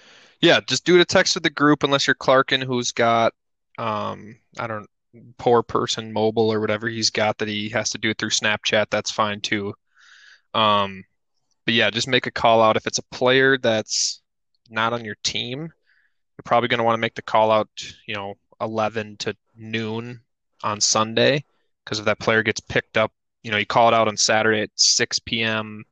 Yeah, 0.44 0.60
just 0.60 0.84
do 0.84 0.96
it 0.96 1.00
a 1.00 1.06
text 1.06 1.32
to 1.32 1.40
the 1.40 1.48
group 1.48 1.84
unless 1.84 2.06
you're 2.06 2.14
Clarkin, 2.14 2.62
who's 2.62 2.92
got 2.92 3.32
um, 3.78 4.36
I 4.58 4.66
don't 4.66 4.86
poor 5.38 5.62
person 5.62 6.12
mobile 6.12 6.52
or 6.52 6.60
whatever 6.60 6.86
he's 6.86 7.08
got 7.08 7.38
that 7.38 7.48
he 7.48 7.70
has 7.70 7.88
to 7.90 7.98
do 7.98 8.10
it 8.10 8.18
through 8.18 8.28
Snapchat. 8.28 8.90
That's 8.90 9.10
fine 9.10 9.40
too. 9.40 9.72
Um, 10.52 11.02
but 11.64 11.72
yeah, 11.72 11.88
just 11.88 12.08
make 12.08 12.26
a 12.26 12.30
call 12.30 12.60
out 12.60 12.76
if 12.76 12.86
it's 12.86 12.98
a 12.98 13.04
player 13.04 13.56
that's 13.56 14.20
not 14.68 14.92
on 14.92 15.02
your 15.02 15.16
team. 15.22 15.60
You're 15.60 16.44
probably 16.44 16.68
going 16.68 16.78
to 16.78 16.84
want 16.84 16.98
to 16.98 17.00
make 17.00 17.14
the 17.14 17.22
call 17.22 17.50
out, 17.50 17.70
you 18.06 18.14
know, 18.14 18.34
11 18.60 19.16
to 19.20 19.34
noon 19.56 20.20
on 20.62 20.78
Sunday 20.78 21.42
because 21.86 22.00
if 22.00 22.04
that 22.04 22.20
player 22.20 22.42
gets 22.42 22.60
picked 22.60 22.98
up, 22.98 23.12
you 23.42 23.50
know, 23.50 23.56
you 23.56 23.64
call 23.64 23.88
it 23.88 23.94
out 23.94 24.08
on 24.08 24.18
Saturday 24.18 24.60
at 24.60 24.70
6 24.74 25.20
p.m., 25.20 25.84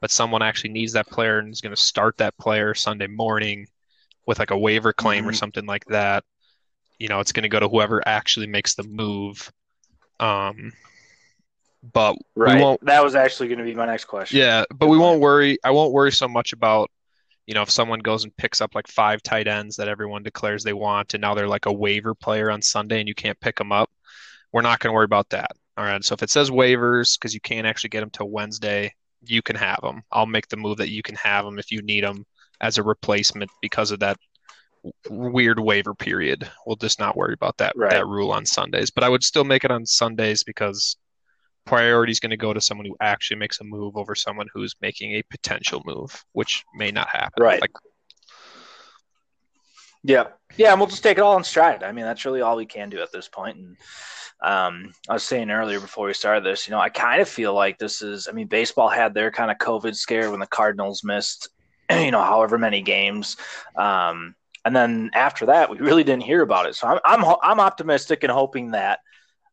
but 0.00 0.10
someone 0.10 0.40
actually 0.40 0.70
needs 0.70 0.94
that 0.94 1.08
player 1.08 1.40
and 1.40 1.52
is 1.52 1.60
going 1.60 1.74
to 1.74 1.80
start 1.80 2.16
that 2.16 2.38
player 2.38 2.72
Sunday 2.72 3.06
morning 3.06 3.66
with 4.28 4.38
like 4.38 4.50
a 4.50 4.58
waiver 4.58 4.92
claim 4.92 5.22
mm-hmm. 5.22 5.30
or 5.30 5.32
something 5.32 5.64
like 5.64 5.86
that, 5.86 6.22
you 6.98 7.08
know, 7.08 7.18
it's 7.18 7.32
going 7.32 7.44
to 7.44 7.48
go 7.48 7.58
to 7.58 7.66
whoever 7.66 8.06
actually 8.06 8.46
makes 8.46 8.74
the 8.74 8.82
move. 8.82 9.50
Um, 10.20 10.74
but 11.94 12.14
right. 12.36 12.56
we 12.56 12.62
won't. 12.62 12.84
That 12.84 13.02
was 13.02 13.14
actually 13.14 13.48
going 13.48 13.60
to 13.60 13.64
be 13.64 13.74
my 13.74 13.86
next 13.86 14.04
question. 14.04 14.38
Yeah, 14.38 14.64
but 14.76 14.88
we 14.88 14.98
won't 14.98 15.20
worry. 15.20 15.56
I 15.64 15.70
won't 15.70 15.94
worry 15.94 16.12
so 16.12 16.28
much 16.28 16.52
about, 16.52 16.90
you 17.46 17.54
know, 17.54 17.62
if 17.62 17.70
someone 17.70 18.00
goes 18.00 18.24
and 18.24 18.36
picks 18.36 18.60
up 18.60 18.74
like 18.74 18.86
five 18.86 19.22
tight 19.22 19.48
ends 19.48 19.76
that 19.76 19.88
everyone 19.88 20.22
declares 20.22 20.62
they 20.62 20.74
want, 20.74 21.14
and 21.14 21.22
now 21.22 21.34
they're 21.34 21.48
like 21.48 21.64
a 21.64 21.72
waiver 21.72 22.14
player 22.14 22.50
on 22.50 22.60
Sunday 22.60 22.98
and 22.98 23.08
you 23.08 23.14
can't 23.14 23.40
pick 23.40 23.56
them 23.56 23.72
up. 23.72 23.90
We're 24.52 24.60
not 24.60 24.78
going 24.80 24.92
to 24.92 24.94
worry 24.94 25.06
about 25.06 25.30
that. 25.30 25.52
All 25.78 25.84
right. 25.84 26.04
So 26.04 26.12
if 26.12 26.22
it 26.22 26.28
says 26.28 26.50
waivers 26.50 27.18
because 27.18 27.32
you 27.32 27.40
can't 27.40 27.66
actually 27.66 27.90
get 27.90 28.00
them 28.00 28.10
till 28.10 28.28
Wednesday, 28.28 28.92
you 29.22 29.40
can 29.40 29.56
have 29.56 29.80
them. 29.80 30.02
I'll 30.12 30.26
make 30.26 30.48
the 30.48 30.58
move 30.58 30.76
that 30.78 30.90
you 30.90 31.02
can 31.02 31.14
have 31.14 31.46
them 31.46 31.58
if 31.58 31.72
you 31.72 31.80
need 31.80 32.04
them 32.04 32.26
as 32.60 32.78
a 32.78 32.82
replacement 32.82 33.50
because 33.62 33.90
of 33.90 34.00
that 34.00 34.16
weird 35.10 35.58
waiver 35.58 35.94
period. 35.94 36.48
We'll 36.66 36.76
just 36.76 36.98
not 36.98 37.16
worry 37.16 37.34
about 37.34 37.56
that 37.58 37.72
right. 37.76 37.90
that 37.90 38.06
rule 38.06 38.32
on 38.32 38.46
Sundays. 38.46 38.90
But 38.90 39.04
I 39.04 39.08
would 39.08 39.24
still 39.24 39.44
make 39.44 39.64
it 39.64 39.70
on 39.70 39.86
Sundays 39.86 40.42
because 40.42 40.96
priority 41.66 42.12
is 42.12 42.20
going 42.20 42.30
to 42.30 42.36
go 42.36 42.52
to 42.52 42.60
someone 42.60 42.86
who 42.86 42.96
actually 43.00 43.36
makes 43.36 43.60
a 43.60 43.64
move 43.64 43.96
over 43.96 44.14
someone 44.14 44.46
who's 44.52 44.74
making 44.80 45.12
a 45.12 45.22
potential 45.30 45.82
move, 45.84 46.24
which 46.32 46.64
may 46.74 46.90
not 46.90 47.08
happen. 47.08 47.42
Right. 47.42 47.60
Like, 47.60 47.72
Yeah, 50.02 50.28
yeah, 50.56 50.72
and 50.72 50.80
we'll 50.80 50.88
just 50.88 51.02
take 51.02 51.18
it 51.18 51.22
all 51.22 51.36
in 51.36 51.44
stride. 51.44 51.82
I 51.82 51.92
mean, 51.92 52.04
that's 52.04 52.24
really 52.24 52.40
all 52.40 52.56
we 52.56 52.66
can 52.66 52.88
do 52.88 53.00
at 53.00 53.12
this 53.12 53.28
point. 53.28 53.58
And 53.58 53.76
um, 54.40 54.92
I 55.08 55.14
was 55.14 55.24
saying 55.24 55.50
earlier 55.50 55.80
before 55.80 56.06
we 56.06 56.14
started 56.14 56.44
this, 56.44 56.66
you 56.66 56.70
know, 56.70 56.80
I 56.80 56.88
kind 56.88 57.20
of 57.20 57.28
feel 57.28 57.52
like 57.52 57.78
this 57.78 58.02
is. 58.02 58.28
I 58.28 58.32
mean, 58.32 58.46
baseball 58.46 58.88
had 58.88 59.12
their 59.12 59.30
kind 59.30 59.50
of 59.50 59.58
COVID 59.58 59.94
scare 59.94 60.30
when 60.30 60.40
the 60.40 60.46
Cardinals 60.46 61.04
missed, 61.04 61.48
you 62.04 62.10
know, 62.10 62.22
however 62.22 62.58
many 62.58 62.80
games, 62.80 63.36
um, 63.76 64.34
and 64.64 64.74
then 64.74 65.10
after 65.14 65.46
that, 65.46 65.70
we 65.70 65.78
really 65.78 66.04
didn't 66.04 66.24
hear 66.24 66.42
about 66.42 66.66
it. 66.66 66.74
So 66.74 66.88
I'm 66.88 66.98
I'm 67.04 67.36
I'm 67.42 67.60
optimistic 67.60 68.22
and 68.24 68.32
hoping 68.32 68.72
that 68.72 69.00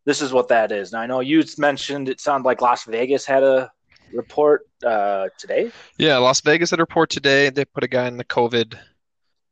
this 0.05 0.21
is 0.21 0.33
what 0.33 0.49
that 0.49 0.71
is. 0.71 0.91
Now 0.91 0.99
I 0.99 1.07
know 1.07 1.19
you 1.21 1.43
mentioned 1.57 2.09
it 2.09 2.19
sounded 2.19 2.45
like 2.45 2.61
Las 2.61 2.83
Vegas 2.85 3.25
had 3.25 3.43
a 3.43 3.71
report 4.13 4.67
uh, 4.85 5.29
today. 5.37 5.71
yeah, 5.97 6.17
Las 6.17 6.41
Vegas 6.41 6.69
had 6.71 6.79
a 6.79 6.83
report 6.83 7.09
today. 7.09 7.49
They 7.49 7.65
put 7.65 7.83
a 7.83 7.87
guy 7.87 8.07
in 8.07 8.17
the 8.17 8.25
COVID 8.25 8.77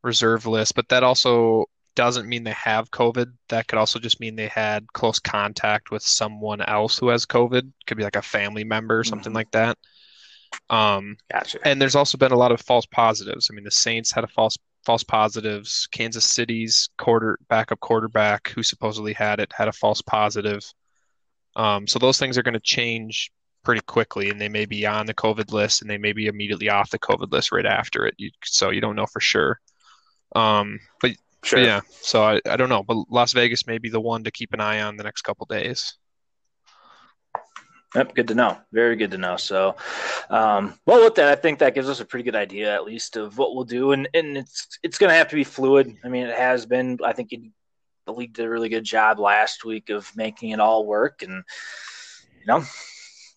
reserve 0.03 0.45
list, 0.45 0.75
but 0.75 0.89
that 0.89 1.03
also 1.03 1.65
doesn't 1.95 2.27
mean 2.27 2.43
they 2.43 2.51
have 2.51 2.91
COVID. 2.91 3.31
That 3.49 3.67
could 3.67 3.77
also 3.79 3.99
just 3.99 4.19
mean 4.19 4.35
they 4.35 4.47
had 4.47 4.91
close 4.93 5.19
contact 5.19 5.91
with 5.91 6.03
someone 6.03 6.61
else 6.61 6.97
who 6.97 7.09
has 7.09 7.25
COVID. 7.25 7.71
Could 7.87 7.97
be 7.97 8.03
like 8.03 8.15
a 8.15 8.21
family 8.21 8.63
member 8.63 8.99
or 8.99 9.03
something 9.03 9.31
Mhm. 9.31 9.35
like 9.35 9.51
that. 9.51 9.77
Um, 10.69 11.17
Gotcha. 11.31 11.59
and 11.65 11.81
there's 11.81 11.95
also 11.95 12.17
been 12.17 12.31
a 12.31 12.37
lot 12.37 12.51
of 12.51 12.61
false 12.61 12.85
positives. 12.85 13.49
I 13.51 13.55
mean, 13.55 13.63
the 13.63 13.71
Saints 13.71 14.11
had 14.11 14.23
a 14.23 14.27
false 14.27 14.57
false 14.85 15.03
positives. 15.03 15.87
Kansas 15.91 16.25
City's 16.25 16.89
quarter 16.97 17.37
backup 17.49 17.79
quarterback 17.79 18.49
who 18.49 18.63
supposedly 18.63 19.13
had 19.13 19.39
it 19.39 19.51
had 19.55 19.67
a 19.67 19.73
false 19.73 20.01
positive. 20.01 20.61
Um, 21.55 21.87
so 21.87 21.99
those 21.99 22.17
things 22.19 22.37
are 22.37 22.43
going 22.43 22.53
to 22.55 22.59
change 22.59 23.31
pretty 23.63 23.81
quickly, 23.81 24.29
and 24.29 24.41
they 24.41 24.49
may 24.49 24.65
be 24.65 24.85
on 24.85 25.05
the 25.05 25.13
COVID 25.13 25.51
list, 25.53 25.81
and 25.81 25.89
they 25.89 25.97
may 25.97 26.11
be 26.11 26.27
immediately 26.27 26.69
off 26.69 26.89
the 26.89 26.99
COVID 26.99 27.31
list 27.31 27.51
right 27.51 27.65
after 27.65 28.05
it. 28.05 28.15
You, 28.17 28.29
so 28.43 28.71
you 28.71 28.81
don't 28.81 28.95
know 28.95 29.05
for 29.05 29.19
sure. 29.21 29.59
Um, 30.35 30.79
but, 31.01 31.11
Sure. 31.43 31.59
but 31.59 31.65
yeah, 31.65 31.81
so 32.01 32.23
I, 32.23 32.39
I 32.49 32.55
don't 32.55 32.69
know, 32.69 32.83
but 32.83 32.97
Las 33.09 33.33
Vegas 33.33 33.67
may 33.67 33.77
be 33.77 33.89
the 33.89 33.99
one 34.01 34.23
to 34.23 34.31
keep 34.31 34.53
an 34.53 34.61
eye 34.61 34.81
on 34.81 34.95
the 34.97 35.03
next 35.03 35.23
couple 35.23 35.45
days. 35.45 35.95
Yep, 37.95 38.15
good 38.15 38.27
to 38.29 38.35
know. 38.35 38.57
Very 38.71 38.95
good 38.95 39.11
to 39.11 39.17
know. 39.17 39.37
So, 39.37 39.75
um, 40.29 40.79
well, 40.85 41.03
with 41.03 41.15
that, 41.15 41.29
I 41.29 41.35
think 41.35 41.59
that 41.59 41.75
gives 41.75 41.89
us 41.89 41.99
a 41.99 42.05
pretty 42.05 42.23
good 42.23 42.35
idea, 42.35 42.73
at 42.73 42.85
least, 42.85 43.17
of 43.17 43.37
what 43.37 43.55
we'll 43.55 43.65
do, 43.65 43.91
and 43.91 44.09
and 44.13 44.37
it's 44.37 44.79
it's 44.81 44.97
going 44.97 45.11
to 45.11 45.15
have 45.15 45.29
to 45.29 45.35
be 45.35 45.43
fluid. 45.43 45.95
I 46.03 46.09
mean, 46.09 46.25
it 46.25 46.35
has 46.35 46.65
been. 46.65 46.97
I 47.03 47.13
think 47.13 47.33
the 48.05 48.13
league 48.13 48.33
did 48.33 48.45
a 48.45 48.49
really 48.49 48.69
good 48.69 48.83
job 48.83 49.19
last 49.19 49.63
week 49.63 49.89
of 49.89 50.11
making 50.15 50.49
it 50.49 50.59
all 50.59 50.85
work, 50.85 51.21
and 51.21 51.43
you 52.39 52.47
know, 52.47 52.63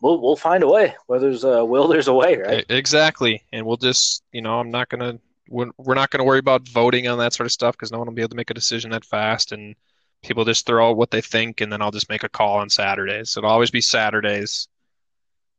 we'll 0.00 0.20
we'll 0.20 0.36
find 0.36 0.62
a 0.62 0.68
way. 0.68 0.94
Where 1.06 1.20
there's 1.20 1.44
a 1.44 1.64
will, 1.64 1.88
there's 1.88 2.08
a 2.08 2.14
way, 2.14 2.36
right? 2.36 2.64
Exactly. 2.68 3.42
And 3.52 3.66
we'll 3.66 3.76
just, 3.76 4.22
you 4.32 4.42
know, 4.42 4.58
I'm 4.58 4.70
not 4.70 4.88
gonna, 4.88 5.18
we're, 5.48 5.70
we're 5.78 5.94
not 5.94 6.10
gonna 6.10 6.24
worry 6.24 6.38
about 6.38 6.68
voting 6.68 7.08
on 7.08 7.18
that 7.18 7.32
sort 7.32 7.46
of 7.46 7.52
stuff 7.52 7.74
because 7.74 7.92
no 7.92 7.98
one 7.98 8.06
will 8.08 8.14
be 8.14 8.22
able 8.22 8.30
to 8.30 8.36
make 8.36 8.50
a 8.50 8.54
decision 8.54 8.90
that 8.90 9.04
fast. 9.04 9.52
And 9.52 9.74
people 10.22 10.44
just 10.44 10.66
throw 10.66 10.90
out 10.90 10.96
what 10.96 11.10
they 11.10 11.20
think, 11.20 11.60
and 11.60 11.72
then 11.72 11.82
I'll 11.82 11.90
just 11.90 12.08
make 12.08 12.24
a 12.24 12.28
call 12.28 12.58
on 12.58 12.68
Saturdays. 12.68 13.36
It'll 13.36 13.50
always 13.50 13.70
be 13.70 13.80
Saturdays, 13.80 14.68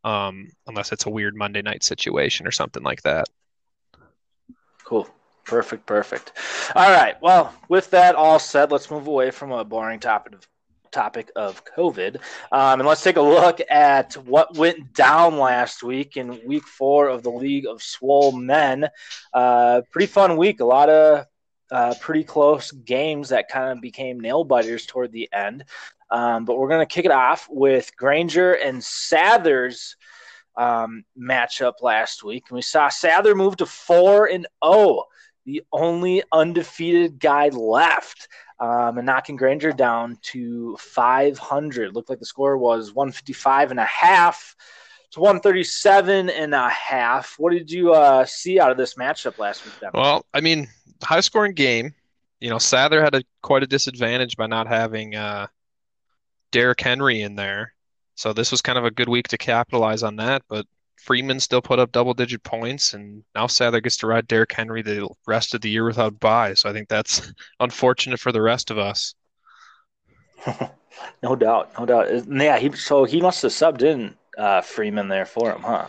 um, 0.03 0.49
unless 0.67 0.91
it's 0.91 1.05
a 1.05 1.09
weird 1.09 1.35
Monday 1.35 1.61
night 1.61 1.83
situation 1.83 2.47
or 2.47 2.51
something 2.51 2.83
like 2.83 3.01
that. 3.03 3.27
Cool. 4.83 5.07
Perfect. 5.45 5.85
Perfect. 5.85 6.33
All 6.75 6.91
right. 6.91 7.15
Well, 7.21 7.53
with 7.69 7.89
that 7.91 8.15
all 8.15 8.37
said, 8.37 8.71
let's 8.71 8.91
move 8.91 9.07
away 9.07 9.31
from 9.31 9.51
a 9.51 9.63
boring 9.63 9.99
topic 9.99 10.33
of 10.33 10.47
topic 10.91 11.31
of 11.35 11.63
COVID, 11.65 12.15
um, 12.51 12.79
and 12.79 12.87
let's 12.87 13.03
take 13.03 13.17
a 13.17 13.21
look 13.21 13.59
at 13.69 14.13
what 14.25 14.57
went 14.57 14.93
down 14.93 15.37
last 15.37 15.83
week 15.83 16.17
in 16.17 16.39
Week 16.45 16.63
Four 16.63 17.09
of 17.09 17.23
the 17.23 17.29
League 17.29 17.65
of 17.65 17.81
Swole 17.81 18.31
Men. 18.31 18.89
Uh, 19.33 19.81
pretty 19.91 20.07
fun 20.07 20.37
week. 20.37 20.59
A 20.59 20.65
lot 20.65 20.89
of 20.89 21.25
uh, 21.71 21.93
pretty 21.99 22.23
close 22.23 22.71
games 22.71 23.29
that 23.29 23.49
kind 23.49 23.71
of 23.71 23.81
became 23.81 24.19
nail 24.19 24.43
biters 24.43 24.85
toward 24.85 25.11
the 25.11 25.29
end. 25.33 25.65
Um, 26.09 26.45
but 26.45 26.57
we're 26.57 26.69
going 26.69 26.85
to 26.85 26.93
kick 26.93 27.05
it 27.05 27.11
off 27.11 27.47
with 27.49 27.95
Granger 27.97 28.53
and 28.53 28.83
Sather's 28.83 29.95
um, 30.55 31.03
matchup 31.19 31.81
last 31.81 32.23
week. 32.23 32.45
And 32.49 32.55
we 32.55 32.61
saw 32.61 32.87
Sather 32.87 33.35
move 33.35 33.57
to 33.57 33.65
4 33.65 34.27
and 34.27 34.47
0 34.65 35.03
the 35.47 35.63
only 35.71 36.21
undefeated 36.33 37.19
guy 37.19 37.47
left, 37.47 38.27
um, 38.59 38.97
and 38.97 39.05
knocking 39.05 39.37
Granger 39.37 39.71
down 39.71 40.17
to 40.21 40.75
500. 40.77 41.95
Looked 41.95 42.09
like 42.09 42.19
the 42.19 42.25
score 42.25 42.57
was 42.57 42.93
155 42.93 43.71
and 43.71 43.79
a 43.79 43.85
half 43.85 44.57
to 45.11 45.19
137 45.19 46.29
and 46.29 46.53
a 46.53 46.69
half. 46.69 47.35
What 47.37 47.53
did 47.53 47.71
you 47.71 47.93
uh, 47.93 48.25
see 48.25 48.59
out 48.59 48.71
of 48.71 48.77
this 48.77 48.95
matchup 48.95 49.37
last 49.37 49.65
week, 49.65 49.73
then? 49.79 49.91
Well, 49.93 50.25
I 50.33 50.41
mean, 50.41 50.67
high 51.01 51.21
scoring 51.21 51.53
game. 51.53 51.93
You 52.39 52.49
know, 52.49 52.57
Sather 52.57 53.01
had 53.01 53.15
a 53.15 53.23
quite 53.41 53.63
a 53.63 53.67
disadvantage 53.67 54.37
by 54.37 54.47
not 54.47 54.67
having 54.67 55.15
uh, 55.15 55.47
Derrick 56.51 56.81
Henry 56.81 57.21
in 57.21 57.35
there. 57.35 57.73
So 58.15 58.33
this 58.33 58.51
was 58.51 58.61
kind 58.61 58.77
of 58.77 58.85
a 58.85 58.91
good 58.91 59.09
week 59.09 59.27
to 59.29 59.37
capitalize 59.37 60.03
on 60.03 60.17
that. 60.17 60.43
But 60.47 60.65
Freeman 60.97 61.39
still 61.39 61.61
put 61.61 61.79
up 61.79 61.91
double 61.91 62.13
digit 62.13 62.43
points, 62.43 62.93
and 62.93 63.23
now 63.33 63.47
Sather 63.47 63.81
gets 63.81 63.97
to 63.97 64.07
ride 64.07 64.27
Derrick 64.27 64.51
Henry 64.51 64.81
the 64.81 65.07
rest 65.25 65.53
of 65.53 65.61
the 65.61 65.69
year 65.69 65.85
without 65.85 66.19
bye. 66.19 66.53
So 66.53 66.69
I 66.69 66.73
think 66.73 66.89
that's 66.89 67.31
unfortunate 67.59 68.19
for 68.19 68.31
the 68.31 68.41
rest 68.41 68.71
of 68.71 68.77
us. 68.77 69.15
no 71.23 71.35
doubt, 71.35 71.71
no 71.79 71.85
doubt. 71.85 72.27
Yeah, 72.27 72.59
he 72.59 72.71
so 72.73 73.05
he 73.05 73.21
must 73.21 73.41
have 73.43 73.51
subbed 73.51 73.81
in 73.81 74.15
uh, 74.37 74.61
Freeman 74.61 75.07
there 75.07 75.25
for 75.25 75.51
him, 75.51 75.61
huh? 75.61 75.87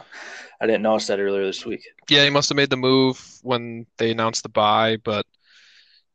I 0.60 0.66
didn't 0.66 0.82
notice 0.82 1.06
that 1.06 1.20
earlier 1.20 1.44
this 1.44 1.64
week. 1.64 1.86
Yeah, 2.08 2.24
he 2.24 2.30
must 2.30 2.48
have 2.48 2.56
made 2.56 2.70
the 2.70 2.76
move 2.76 3.38
when 3.42 3.86
they 3.98 4.10
announced 4.10 4.42
the 4.42 4.48
bye, 4.48 4.96
but 4.96 5.24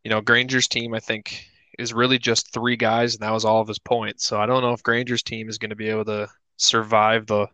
you 0.03 0.09
know, 0.09 0.19
Granger's 0.19 0.67
team, 0.67 0.93
I 0.93 0.99
think, 0.99 1.45
is 1.79 1.93
really 1.93 2.19
just 2.19 2.53
three 2.53 2.75
guys, 2.75 3.13
and 3.13 3.23
that 3.23 3.31
was 3.31 3.45
all 3.45 3.61
of 3.61 3.67
his 3.67 3.79
points. 3.79 4.25
So 4.25 4.39
I 4.39 4.45
don't 4.45 4.61
know 4.61 4.73
if 4.73 4.83
Granger's 4.83 5.23
team 5.23 5.47
is 5.47 5.57
going 5.57 5.69
to 5.69 5.75
be 5.75 5.89
able 5.89 6.05
to 6.05 6.29
survive 6.57 7.25
the 7.25 7.47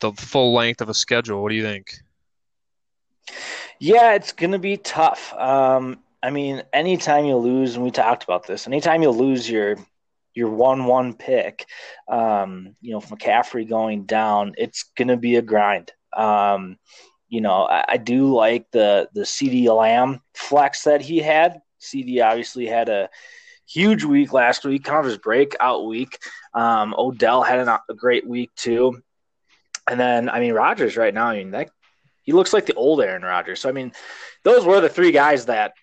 the 0.00 0.12
full 0.12 0.54
length 0.54 0.80
of 0.80 0.88
a 0.88 0.94
schedule. 0.94 1.42
What 1.42 1.50
do 1.50 1.56
you 1.56 1.62
think? 1.62 1.94
Yeah, 3.78 4.14
it's 4.14 4.32
going 4.32 4.52
to 4.52 4.58
be 4.58 4.76
tough. 4.78 5.32
Um, 5.34 6.00
I 6.22 6.30
mean, 6.30 6.62
anytime 6.72 7.24
you 7.26 7.36
lose, 7.36 7.74
and 7.74 7.84
we 7.84 7.90
talked 7.90 8.24
about 8.24 8.46
this, 8.46 8.66
anytime 8.66 9.02
you 9.02 9.10
lose 9.10 9.48
your 9.48 9.76
your 10.40 10.50
one 10.50 10.86
one 10.86 11.14
pick, 11.14 11.66
um, 12.08 12.74
you 12.80 12.92
know, 12.92 13.00
McCaffrey 13.00 13.68
going 13.68 14.06
down, 14.06 14.54
it's 14.56 14.84
to 15.08 15.16
be 15.18 15.36
a 15.36 15.42
grind. 15.42 15.92
Um, 16.16 16.78
you 17.28 17.40
know, 17.40 17.64
I, 17.66 17.84
I, 17.90 17.96
do 17.98 18.34
like 18.34 18.68
the 18.72 19.08
the 19.14 19.20
CeeDee 19.20 19.68
Lamb 19.68 20.20
flex 20.34 20.84
that 20.84 21.02
he 21.02 21.18
had. 21.18 21.60
CeeDee 21.80 22.24
obviously 22.24 22.66
had 22.66 22.88
a 22.88 23.08
huge 23.68 24.02
week 24.02 24.32
last 24.32 24.64
week, 24.64 24.82
kind 24.82 24.98
of 24.98 25.04
his 25.04 25.18
breakout 25.18 25.86
week. 25.86 26.18
Um, 26.54 26.94
Odell 26.98 27.42
had 27.42 27.60
an, 27.60 27.68
a 27.68 27.94
great 27.94 28.26
week 28.26 28.50
too. 28.56 29.00
And 29.88 30.00
then, 30.00 30.28
I 30.28 30.40
mean, 30.40 30.54
Rodgers 30.54 30.96
right 30.96 31.14
now, 31.14 31.26
I 31.26 31.36
mean, 31.36 31.50
that 31.52 31.70
he 32.22 32.32
looks 32.32 32.52
like 32.52 32.66
the 32.66 32.74
old 32.74 33.00
Aaron 33.00 33.22
Rodgers. 33.22 33.60
So, 33.60 33.68
I 33.68 33.72
mean, 33.72 33.92
those 34.42 34.64
were 34.64 34.80
the 34.80 34.88
three 34.88 35.12
guys 35.12 35.46
that 35.46 35.74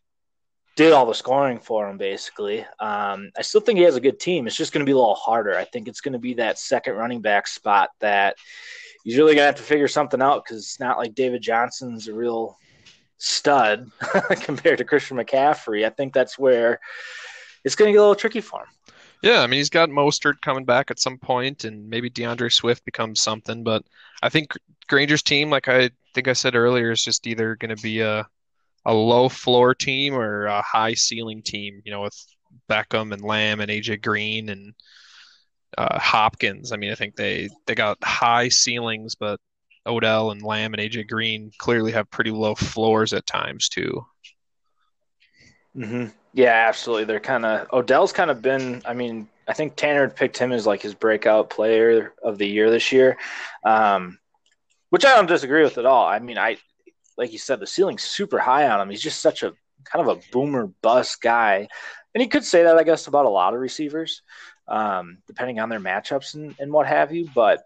did 0.77 0.93
all 0.93 1.07
the 1.07 1.13
scoring 1.13 1.59
for 1.59 1.89
him, 1.89 1.97
basically. 1.97 2.61
Um, 2.79 3.31
I 3.35 3.41
still 3.41 3.59
think 3.59 3.79
he 3.79 3.83
has 3.85 3.95
a 3.95 4.01
good 4.01 4.19
team. 4.19 4.45
It's 4.45 4.55
just 4.55 4.71
going 4.71 4.85
to 4.85 4.89
be 4.89 4.93
a 4.93 4.97
little 4.97 5.15
harder. 5.15 5.57
I 5.57 5.65
think 5.65 5.87
it's 5.87 6.01
going 6.01 6.13
to 6.13 6.19
be 6.19 6.35
that 6.35 6.59
second 6.59 6.93
running 6.93 7.19
back 7.19 7.47
spot 7.47 7.89
that 7.99 8.35
he's 9.03 9.17
really 9.17 9.33
going 9.33 9.41
to 9.41 9.47
have 9.47 9.55
to 9.55 9.63
figure 9.63 9.87
something 9.87 10.21
out 10.21 10.45
because 10.45 10.57
it's 10.57 10.79
not 10.79 10.99
like 10.99 11.15
David 11.15 11.41
Johnson's 11.41 12.07
a 12.07 12.13
real 12.13 12.57
stud 13.17 13.89
compared 14.41 14.77
to 14.77 14.85
Christian 14.85 15.17
McCaffrey. 15.17 15.83
I 15.83 15.89
think 15.89 16.13
that's 16.13 16.37
where 16.37 16.79
it's 17.65 17.75
going 17.75 17.89
to 17.89 17.93
get 17.93 17.97
a 17.97 18.01
little 18.01 18.15
tricky 18.15 18.41
for 18.41 18.61
him. 18.61 18.67
Yeah, 19.23 19.41
I 19.41 19.47
mean 19.47 19.57
he's 19.57 19.71
got 19.71 19.89
Mostert 19.89 20.41
coming 20.41 20.63
back 20.63 20.91
at 20.91 20.99
some 20.99 21.17
point, 21.17 21.63
and 21.63 21.89
maybe 21.89 22.07
D'Andre 22.07 22.49
Swift 22.49 22.85
becomes 22.85 23.23
something. 23.23 23.63
But 23.63 23.83
I 24.21 24.29
think 24.29 24.53
Granger's 24.87 25.23
team, 25.23 25.49
like 25.49 25.67
I 25.67 25.89
think 26.13 26.27
I 26.27 26.33
said 26.33 26.53
earlier, 26.53 26.91
is 26.91 27.03
just 27.03 27.25
either 27.25 27.55
going 27.55 27.75
to 27.75 27.81
be 27.81 28.01
a 28.01 28.27
a 28.87 28.93
low 28.93 29.29
floor 29.29 29.75
team 29.75 30.15
or 30.15 30.45
a 30.45 30.63
high 30.63 30.95
ceiling 30.95 31.43
team. 31.43 31.81
You 31.85 31.91
know, 31.91 32.01
with 32.01 32.25
Beckham 32.69 33.13
and 33.13 33.21
Lamb 33.21 33.59
and 33.59 33.69
AJ 33.69 34.01
Green 34.01 34.49
and 34.49 34.73
uh, 35.77 35.99
Hopkins. 35.99 36.71
I 36.71 36.77
mean, 36.77 36.91
I 36.91 36.95
think 36.95 37.15
they 37.15 37.49
they 37.65 37.75
got 37.75 38.03
high 38.03 38.49
ceilings, 38.49 39.15
but 39.15 39.39
Odell 39.85 40.31
and 40.31 40.41
Lamb 40.41 40.73
and 40.73 40.81
AJ 40.81 41.07
Green 41.07 41.51
clearly 41.57 41.91
have 41.91 42.09
pretty 42.09 42.31
low 42.31 42.55
floors 42.55 43.13
at 43.13 43.25
times 43.25 43.69
too. 43.69 44.05
Mm-hmm. 45.75 46.07
Yeah, 46.33 46.65
absolutely. 46.67 47.05
They're 47.05 47.19
kind 47.19 47.45
of 47.45 47.67
Odell's 47.73 48.13
kind 48.13 48.31
of 48.31 48.41
been. 48.41 48.81
I 48.85 48.93
mean, 48.93 49.27
I 49.47 49.53
think 49.53 49.75
Tanner 49.75 50.09
picked 50.09 50.37
him 50.37 50.51
as 50.51 50.65
like 50.65 50.81
his 50.81 50.93
breakout 50.93 51.49
player 51.49 52.13
of 52.23 52.37
the 52.37 52.47
year 52.47 52.69
this 52.69 52.91
year, 52.91 53.17
um, 53.63 54.19
which 54.89 55.05
I 55.05 55.15
don't 55.15 55.27
disagree 55.27 55.63
with 55.63 55.77
at 55.77 55.85
all. 55.85 56.05
I 56.05 56.19
mean, 56.19 56.37
I 56.37 56.57
like 57.17 57.31
you 57.31 57.39
said, 57.39 57.59
the 57.59 57.67
ceiling's 57.67 58.03
super 58.03 58.39
high 58.39 58.67
on 58.67 58.79
him. 58.79 58.89
He's 58.89 59.01
just 59.01 59.21
such 59.21 59.43
a 59.43 59.53
kind 59.83 60.07
of 60.07 60.17
a 60.17 60.21
boomer 60.31 60.67
bust 60.81 61.21
guy, 61.21 61.67
and 62.13 62.21
he 62.21 62.27
could 62.27 62.43
say 62.43 62.63
that 62.63 62.77
I 62.77 62.83
guess 62.83 63.07
about 63.07 63.25
a 63.25 63.29
lot 63.29 63.53
of 63.53 63.59
receivers. 63.59 64.21
um, 64.67 65.19
depending 65.27 65.59
on 65.59 65.69
their 65.69 65.79
matchups 65.79 66.35
and, 66.35 66.55
and 66.59 66.71
what 66.71 66.87
have 66.87 67.13
you. 67.13 67.29
But 67.33 67.63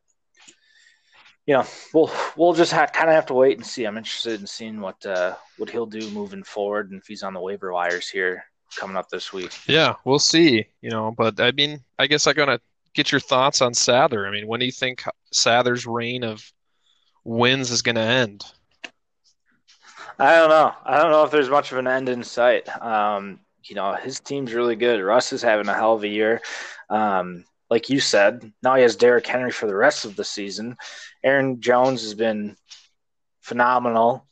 you 1.46 1.56
know, 1.56 1.66
we'll 1.94 2.12
we'll 2.38 2.54
just 2.54 2.72
kind 2.72 3.10
of 3.10 3.16
have 3.16 3.26
to 3.28 3.34
wait 3.34 3.58
and 3.58 3.66
see. 3.66 3.86
I'm 3.86 3.98
interested 3.98 4.40
in 4.40 4.48
seeing 4.48 4.80
what 4.80 5.04
uh, 5.06 5.36
what 5.58 5.70
he'll 5.70 5.86
do 5.88 6.10
moving 6.12 6.44
forward, 6.44 6.92
and 6.92 7.02
if 7.02 7.08
he's 7.08 7.24
on 7.24 7.34
the 7.34 7.42
waiver 7.42 7.74
wires 7.74 8.08
here 8.08 8.46
coming 8.76 8.96
up 8.96 9.10
this 9.10 9.34
week. 9.34 9.52
Yeah, 9.68 9.96
we'll 10.06 10.20
see. 10.20 10.66
You 10.82 10.92
know, 10.92 11.14
but 11.18 11.40
I 11.40 11.52
mean, 11.52 11.82
I 11.98 12.08
guess 12.08 12.28
I'm 12.28 12.36
gonna 12.36 12.60
get 12.94 13.12
your 13.12 13.20
thoughts 13.22 13.62
on 13.62 13.74
Sather. 13.74 14.28
I 14.28 14.32
mean, 14.32 14.48
when 14.48 14.60
do 14.60 14.66
you 14.66 14.72
think 14.72 15.04
Sather's 15.34 15.86
reign 15.88 16.24
of 16.24 16.44
wins 17.24 17.72
is 17.72 17.82
gonna 17.82 18.02
end? 18.02 18.44
I 20.20 20.36
don't 20.36 20.50
know. 20.50 20.74
I 20.86 21.02
don't 21.02 21.12
know 21.12 21.24
if 21.24 21.32
there's 21.32 21.50
much 21.50 21.72
of 21.72 21.78
an 21.78 21.88
end 21.88 22.10
in 22.10 22.24
sight. 22.24 22.68
Um, 22.82 23.40
you 23.64 23.76
know, 23.76 23.94
his 23.94 24.20
team's 24.20 24.54
really 24.54 24.76
good. 24.76 25.02
Russ 25.02 25.34
is 25.34 25.42
having 25.42 25.68
a 25.68 25.74
hell 25.74 25.94
of 25.94 26.04
a 26.04 26.08
year. 26.08 26.42
Um, 26.90 27.46
like 27.70 27.90
you 27.90 28.00
said, 28.00 28.52
now 28.62 28.76
he 28.76 28.82
has 28.82 28.96
Derrick 28.96 29.26
Henry 29.26 29.52
for 29.52 29.68
the 29.68 29.76
rest 29.76 30.06
of 30.06 30.16
the 30.16 30.26
season. 30.26 30.78
Aaron 31.24 31.62
Jones 31.62 32.02
has 32.02 32.14
been 32.14 32.58
phenomenal. 33.40 34.26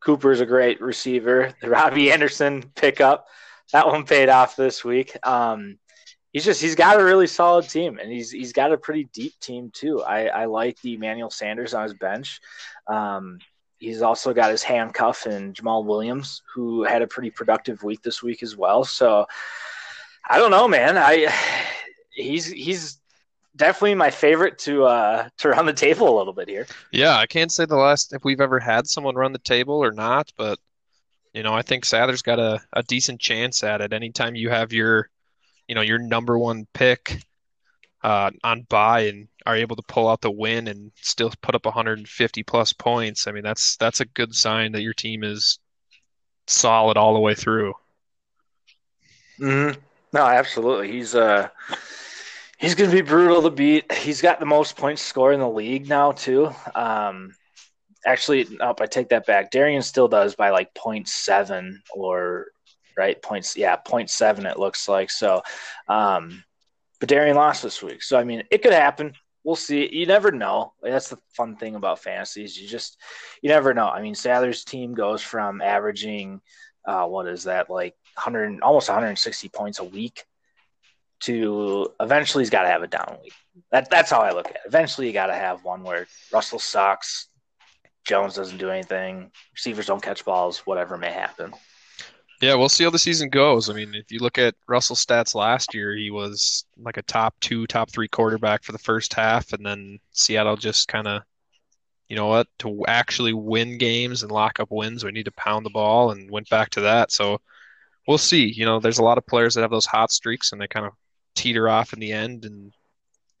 Cooper's 0.00 0.40
a 0.40 0.46
great 0.46 0.80
receiver. 0.80 1.54
The 1.60 1.70
Robbie 1.70 2.10
Anderson 2.12 2.64
pickup, 2.74 3.26
that 3.72 3.86
one 3.86 4.04
paid 4.04 4.28
off 4.28 4.56
this 4.56 4.84
week. 4.84 5.16
Um, 5.26 5.78
he's 6.32 6.44
just 6.44 6.60
he's 6.60 6.74
got 6.74 7.00
a 7.00 7.04
really 7.04 7.26
solid 7.26 7.68
team, 7.68 7.98
and 7.98 8.10
he's 8.10 8.30
he's 8.30 8.52
got 8.52 8.72
a 8.72 8.76
pretty 8.76 9.08
deep 9.14 9.32
team 9.40 9.70
too. 9.72 10.02
I, 10.02 10.26
I 10.26 10.44
like 10.46 10.80
the 10.82 10.94
Emmanuel 10.94 11.30
Sanders 11.30 11.74
on 11.74 11.84
his 11.84 11.94
bench. 11.94 12.40
Um, 12.86 13.38
he's 13.78 14.02
also 14.02 14.32
got 14.32 14.50
his 14.50 14.62
handcuff 14.62 15.26
and 15.26 15.54
Jamaal 15.54 15.84
Williams, 15.84 16.42
who 16.52 16.84
had 16.84 17.02
a 17.02 17.06
pretty 17.06 17.30
productive 17.30 17.82
week 17.82 18.02
this 18.02 18.22
week 18.22 18.42
as 18.42 18.56
well. 18.56 18.84
So 18.84 19.26
I 20.28 20.38
don't 20.38 20.50
know, 20.50 20.68
man. 20.68 20.96
I 20.96 21.32
he's 22.10 22.46
he's 22.46 23.00
definitely 23.56 23.94
my 23.94 24.10
favorite 24.10 24.58
to 24.58 24.84
uh 24.84 25.28
to 25.38 25.48
run 25.48 25.66
the 25.66 25.72
table 25.72 26.14
a 26.14 26.16
little 26.16 26.32
bit 26.32 26.48
here. 26.48 26.66
Yeah, 26.92 27.16
I 27.16 27.26
can't 27.26 27.52
say 27.52 27.66
the 27.66 27.76
last 27.76 28.12
if 28.12 28.24
we've 28.24 28.40
ever 28.40 28.58
had 28.58 28.88
someone 28.88 29.14
run 29.14 29.32
the 29.32 29.38
table 29.38 29.74
or 29.74 29.92
not, 29.92 30.32
but 30.36 30.58
you 31.32 31.42
know, 31.42 31.52
I 31.52 31.62
think 31.62 31.84
Sather's 31.84 32.22
got 32.22 32.38
a, 32.38 32.60
a 32.72 32.84
decent 32.84 33.20
chance 33.20 33.64
at 33.64 33.80
it. 33.80 33.92
Anytime 33.92 34.36
you 34.36 34.50
have 34.50 34.72
your 34.72 35.10
you 35.68 35.74
know, 35.74 35.80
your 35.80 35.98
number 35.98 36.38
one 36.38 36.66
pick 36.74 37.20
uh, 38.04 38.30
on 38.44 38.62
bye 38.68 39.06
and 39.06 39.28
are 39.46 39.56
able 39.56 39.76
to 39.76 39.82
pull 39.82 40.08
out 40.08 40.20
the 40.20 40.30
win 40.30 40.68
and 40.68 40.92
still 41.00 41.32
put 41.40 41.54
up 41.54 41.64
150 41.64 42.42
plus 42.42 42.72
points. 42.74 43.26
I 43.26 43.32
mean, 43.32 43.42
that's 43.42 43.76
that's 43.78 44.00
a 44.00 44.04
good 44.04 44.34
sign 44.34 44.72
that 44.72 44.82
your 44.82 44.92
team 44.92 45.24
is 45.24 45.58
solid 46.46 46.98
all 46.98 47.14
the 47.14 47.20
way 47.20 47.34
through. 47.34 47.72
Mm-hmm. 49.40 49.80
No, 50.12 50.20
absolutely. 50.26 50.92
He's 50.92 51.14
uh 51.14 51.48
he's 52.58 52.74
going 52.74 52.90
to 52.90 52.96
be 52.96 53.02
brutal 53.02 53.42
to 53.42 53.50
beat. 53.50 53.90
He's 53.90 54.20
got 54.20 54.38
the 54.38 54.46
most 54.46 54.76
points 54.76 55.00
scored 55.00 55.34
in 55.34 55.40
the 55.40 55.48
league 55.48 55.88
now 55.88 56.12
too. 56.12 56.52
Um, 56.74 57.34
actually, 58.06 58.46
up 58.60 58.82
I 58.82 58.86
take 58.86 59.08
that 59.08 59.26
back. 59.26 59.50
Darian 59.50 59.82
still 59.82 60.08
does 60.08 60.34
by 60.34 60.50
like 60.50 60.74
0.7 60.74 61.78
or 61.94 62.48
right 62.96 63.20
points. 63.22 63.56
Yeah, 63.56 63.76
0.7 63.76 64.50
it 64.50 64.58
looks 64.58 64.88
like. 64.88 65.10
So, 65.10 65.42
um, 65.88 66.44
but 67.04 67.10
Darian 67.10 67.36
lost 67.36 67.62
this 67.62 67.82
week. 67.82 68.02
So 68.02 68.18
I 68.18 68.24
mean, 68.24 68.44
it 68.50 68.62
could 68.62 68.72
happen. 68.72 69.12
We'll 69.44 69.56
see. 69.56 69.94
You 69.94 70.06
never 70.06 70.32
know. 70.32 70.72
That's 70.82 71.10
the 71.10 71.18
fun 71.36 71.56
thing 71.56 71.74
about 71.74 71.98
fantasies. 71.98 72.58
You 72.58 72.66
just 72.66 72.98
you 73.42 73.50
never 73.50 73.74
know. 73.74 73.88
I 73.88 74.00
mean, 74.00 74.14
Sather's 74.14 74.64
team 74.64 74.94
goes 74.94 75.20
from 75.20 75.60
averaging 75.60 76.40
uh, 76.86 77.04
what 77.04 77.28
is 77.28 77.44
that 77.44 77.68
like 77.68 77.94
100 78.14 78.62
almost 78.62 78.88
160 78.88 79.50
points 79.50 79.80
a 79.80 79.84
week 79.84 80.24
to 81.20 81.92
eventually 82.00 82.40
he's 82.40 82.48
got 82.48 82.62
to 82.62 82.68
have 82.68 82.82
a 82.82 82.86
down 82.86 83.18
week. 83.22 83.34
That 83.70 83.90
that's 83.90 84.10
how 84.10 84.20
I 84.20 84.32
look 84.32 84.46
at 84.48 84.54
it. 84.54 84.60
Eventually 84.64 85.06
you 85.06 85.12
got 85.12 85.26
to 85.26 85.34
have 85.34 85.62
one 85.62 85.82
where 85.82 86.06
Russell 86.32 86.58
sucks, 86.58 87.28
Jones 88.06 88.34
doesn't 88.34 88.56
do 88.56 88.70
anything, 88.70 89.30
receivers 89.52 89.84
don't 89.84 90.02
catch 90.02 90.24
balls, 90.24 90.60
whatever 90.60 90.96
may 90.96 91.12
happen. 91.12 91.52
Yeah, 92.40 92.54
we'll 92.54 92.68
see 92.68 92.84
how 92.84 92.90
the 92.90 92.98
season 92.98 93.30
goes. 93.30 93.70
I 93.70 93.74
mean, 93.74 93.94
if 93.94 94.10
you 94.10 94.18
look 94.18 94.38
at 94.38 94.54
Russell's 94.68 95.04
stats 95.04 95.34
last 95.34 95.72
year, 95.72 95.94
he 95.94 96.10
was 96.10 96.64
like 96.78 96.96
a 96.96 97.02
top 97.02 97.34
two, 97.40 97.66
top 97.66 97.90
three 97.90 98.08
quarterback 98.08 98.64
for 98.64 98.72
the 98.72 98.78
first 98.78 99.14
half, 99.14 99.52
and 99.52 99.64
then 99.64 99.98
Seattle 100.12 100.56
just 100.56 100.88
kind 100.88 101.06
of, 101.06 101.22
you 102.08 102.16
know 102.16 102.26
what, 102.26 102.48
to 102.58 102.84
actually 102.86 103.32
win 103.32 103.78
games 103.78 104.22
and 104.22 104.32
lock 104.32 104.60
up 104.60 104.70
wins, 104.70 105.04
we 105.04 105.12
need 105.12 105.24
to 105.24 105.32
pound 105.32 105.64
the 105.64 105.70
ball, 105.70 106.10
and 106.10 106.30
went 106.30 106.48
back 106.50 106.70
to 106.70 106.82
that. 106.82 107.12
So 107.12 107.40
we'll 108.06 108.18
see. 108.18 108.46
You 108.52 108.66
know, 108.66 108.80
there's 108.80 108.98
a 108.98 109.04
lot 109.04 109.18
of 109.18 109.26
players 109.26 109.54
that 109.54 109.62
have 109.62 109.70
those 109.70 109.86
hot 109.86 110.10
streaks, 110.10 110.52
and 110.52 110.60
they 110.60 110.66
kind 110.66 110.86
of 110.86 110.92
teeter 111.34 111.68
off 111.68 111.92
in 111.92 112.00
the 112.00 112.12
end, 112.12 112.44
and 112.44 112.72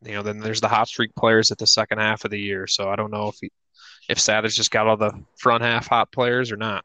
you 0.02 0.14
know, 0.14 0.22
then 0.22 0.38
there's 0.38 0.60
the 0.60 0.68
hot 0.68 0.88
streak 0.88 1.14
players 1.14 1.50
at 1.50 1.58
the 1.58 1.66
second 1.66 1.98
half 1.98 2.24
of 2.24 2.30
the 2.30 2.40
year. 2.40 2.66
So 2.66 2.88
I 2.88 2.96
don't 2.96 3.10
know 3.10 3.28
if 3.28 3.36
he, 3.40 3.50
if 4.08 4.18
Sather's 4.20 4.56
just 4.56 4.70
got 4.70 4.86
all 4.86 4.96
the 4.96 5.12
front 5.38 5.62
half 5.62 5.88
hot 5.88 6.12
players 6.12 6.52
or 6.52 6.56
not. 6.56 6.84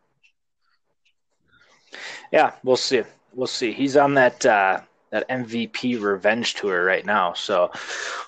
Yeah, 2.31 2.53
we'll 2.63 2.77
see. 2.77 3.03
We'll 3.33 3.47
see. 3.47 3.71
He's 3.71 3.97
on 3.97 4.13
that 4.15 4.45
uh, 4.45 4.81
that 5.11 5.27
MVP 5.29 6.01
revenge 6.01 6.53
tour 6.53 6.83
right 6.83 7.05
now, 7.05 7.33
so 7.33 7.71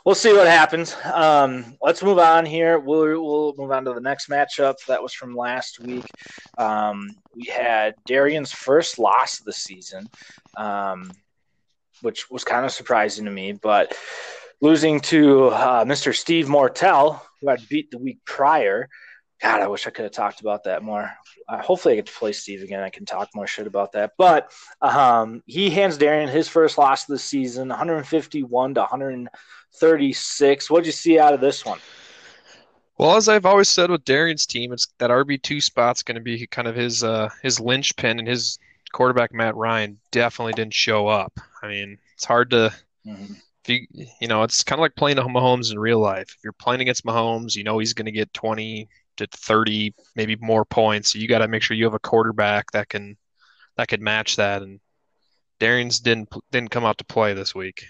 we'll 0.06 0.16
see 0.16 0.34
what 0.34 0.48
happens. 0.48 0.96
Um, 1.06 1.78
let's 1.82 2.02
move 2.02 2.18
on 2.18 2.46
here. 2.46 2.80
We'll 2.80 3.24
we'll 3.24 3.54
move 3.58 3.72
on 3.72 3.86
to 3.86 3.94
the 3.94 4.02
next 4.02 4.30
matchup. 4.30 4.76
That 4.88 5.02
was 5.04 5.14
from 5.14 5.36
last 5.36 5.80
week. 5.80 6.06
Um, 6.58 7.12
we 7.36 7.46
had 7.46 7.96
Darian's 8.06 8.52
first 8.52 8.98
loss 8.98 9.40
of 9.40 9.46
the 9.46 9.54
season, 9.54 10.08
um, 10.58 11.12
which 12.02 12.30
was 12.32 12.44
kind 12.44 12.66
of 12.66 12.72
surprising 12.72 13.26
to 13.26 13.32
me, 13.32 13.54
but 13.54 13.96
losing 14.62 15.00
to 15.00 15.48
uh, 15.48 15.86
Mr. 15.86 16.16
Steve 16.16 16.48
Mortel, 16.48 17.24
who 17.42 17.50
had 17.50 17.68
beat 17.70 17.92
the 17.92 17.98
week 17.98 18.20
prior. 18.26 18.88
God, 19.41 19.62
I 19.62 19.67
wish 19.67 19.88
I 19.88 19.89
could 19.89 20.04
have 20.04 20.12
talked 20.12 20.41
about 20.41 20.65
that 20.65 20.84
more. 20.84 21.12
Uh, 21.47 21.62
hopefully, 21.62 21.93
I 21.93 21.95
get 21.95 22.06
to 22.06 22.13
play 22.13 22.32
Steve 22.32 22.62
again. 22.62 22.84
I 22.84 22.89
can 22.89 23.06
talk 23.06 23.30
more 23.34 23.47
shit 23.47 23.65
about 23.65 23.93
that. 23.93 24.13
But 24.17 24.51
um, 24.82 25.41
he 25.47 25.71
hands 25.71 25.97
Darian 25.97 26.30
his 26.30 26.47
first 26.47 26.77
loss 26.77 27.04
of 27.04 27.08
the 27.08 27.19
season, 27.19 27.69
151 27.69 28.73
to 28.75 28.80
136. 28.82 30.69
What'd 30.69 30.86
you 30.86 30.91
see 30.91 31.17
out 31.17 31.34
of 31.34 31.41
this 31.41 31.65
one? 31.65 31.80
Well, 32.99 33.15
as 33.15 33.27
I've 33.27 33.47
always 33.47 33.67
said 33.67 33.89
with 33.89 34.06
Darian's 34.06 34.45
team, 34.45 34.73
it's 34.73 34.88
that 34.99 35.10
RB 35.10 35.41
two 35.41 35.60
spot's 35.60 36.04
going 36.04 36.15
to 36.15 36.21
be 36.21 36.45
kind 36.45 36.67
of 36.67 36.75
his 36.75 37.04
uh, 37.04 37.30
his 37.41 37.60
linchpin, 37.60 38.19
and 38.19 38.27
his 38.27 38.60
quarterback 38.91 39.34
Matt 39.34 39.56
Ryan 39.56 39.99
definitely 40.12 40.54
didn't 40.54 40.75
show 40.75 41.08
up. 41.08 41.34
I 41.63 41.67
mean, 41.67 41.97
it's 42.13 42.25
hard 42.25 42.51
to. 42.51 42.71
Mm-hmm. 43.08 43.34
If 43.63 43.69
you, 43.69 44.06
you 44.19 44.27
know, 44.27 44.41
it's 44.41 44.63
kind 44.63 44.80
of 44.80 44.82
like 44.82 44.95
playing 44.95 45.17
to 45.17 45.23
Mahomes 45.23 45.71
in 45.71 45.77
real 45.77 45.99
life. 45.99 46.34
If 46.36 46.43
you're 46.43 46.54
playing 46.54 46.82
against 46.82 47.06
Mahomes, 47.06 47.56
you 47.56 47.63
know 47.63 47.77
he's 47.77 47.93
going 47.93 48.08
to 48.08 48.12
get 48.12 48.34
20, 48.34 48.89
to 49.17 49.28
30, 49.28 49.93
maybe 50.15 50.36
more 50.38 50.65
points. 50.65 51.15
You 51.15 51.28
got 51.28 51.39
to 51.39 51.47
make 51.47 51.63
sure 51.63 51.76
you 51.78 51.86
have 51.86 51.93
a 51.93 52.00
quarterback 52.00 52.71
that 52.71 52.89
can 52.89 53.17
that 53.78 53.88
could 53.88 54.02
match 54.02 54.36
that. 54.36 54.62
And 54.62 54.80
Darian's 55.60 56.00
didn't 56.00 56.30
didn't 56.52 56.71
come 56.71 56.86
out 56.86 56.97
to 57.00 57.06
play 57.06 57.34
this 57.34 57.54
week. 57.56 57.86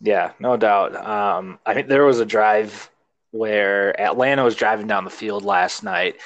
Yeah, 0.00 0.32
no 0.40 0.56
doubt. 0.56 0.96
Um, 0.96 1.58
I 1.64 1.74
think 1.74 1.86
there 1.86 2.04
was 2.04 2.18
a 2.18 2.26
drive 2.26 2.90
where 3.30 3.98
Atlanta 4.00 4.44
was 4.44 4.56
driving 4.56 4.86
down 4.86 5.04
the 5.04 5.10
field 5.10 5.44
last 5.44 5.84
night 5.84 6.16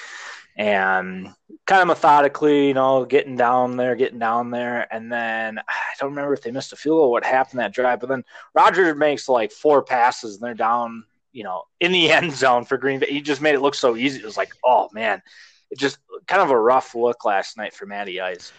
and 0.56 1.28
kind 1.66 1.82
of 1.82 1.88
methodically, 1.88 2.68
you 2.68 2.74
know, 2.74 3.04
getting 3.04 3.36
down 3.36 3.76
there, 3.76 3.94
getting 3.94 4.18
down 4.18 4.50
there. 4.50 4.92
And 4.92 5.12
then 5.12 5.58
I 5.58 5.94
don't 6.00 6.10
remember 6.10 6.32
if 6.32 6.42
they 6.42 6.50
missed 6.50 6.72
a 6.72 6.76
field 6.76 6.98
or 6.98 7.10
what 7.10 7.24
happened 7.24 7.60
that 7.60 7.74
drive, 7.74 8.00
but 8.00 8.08
then 8.08 8.24
Rodgers 8.54 8.96
makes 8.96 9.28
like 9.28 9.52
four 9.52 9.82
passes 9.82 10.34
and 10.36 10.42
they're 10.42 10.54
down 10.54 11.04
you 11.36 11.44
know, 11.44 11.64
in 11.80 11.92
the 11.92 12.10
end 12.12 12.32
zone 12.32 12.64
for 12.64 12.78
Green 12.78 12.98
Bay. 12.98 13.06
He 13.08 13.20
just 13.20 13.42
made 13.42 13.54
it 13.54 13.60
look 13.60 13.74
so 13.74 13.94
easy. 13.96 14.20
It 14.20 14.24
was 14.24 14.38
like, 14.38 14.52
oh 14.64 14.88
man, 14.92 15.22
it 15.70 15.78
just 15.78 15.98
kind 16.26 16.42
of 16.42 16.50
a 16.50 16.58
rough 16.58 16.94
look 16.94 17.24
last 17.24 17.56
night 17.56 17.74
for 17.74 17.86
Matty 17.86 18.20
Ice. 18.20 18.52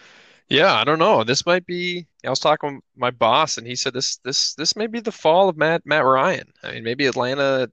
Yeah, 0.48 0.72
I 0.72 0.84
don't 0.84 0.98
know. 0.98 1.24
This 1.24 1.44
might 1.44 1.66
be. 1.66 2.06
I 2.24 2.30
was 2.30 2.40
talking 2.40 2.76
with 2.76 2.84
my 2.96 3.10
boss, 3.10 3.58
and 3.58 3.66
he 3.66 3.76
said 3.76 3.92
this 3.92 4.16
this 4.18 4.54
this 4.54 4.76
may 4.76 4.86
be 4.86 5.00
the 5.00 5.12
fall 5.12 5.48
of 5.48 5.58
Matt 5.58 5.82
Matt 5.84 6.04
Ryan. 6.04 6.50
I 6.62 6.72
mean, 6.72 6.84
maybe 6.84 7.06
Atlanta 7.06 7.70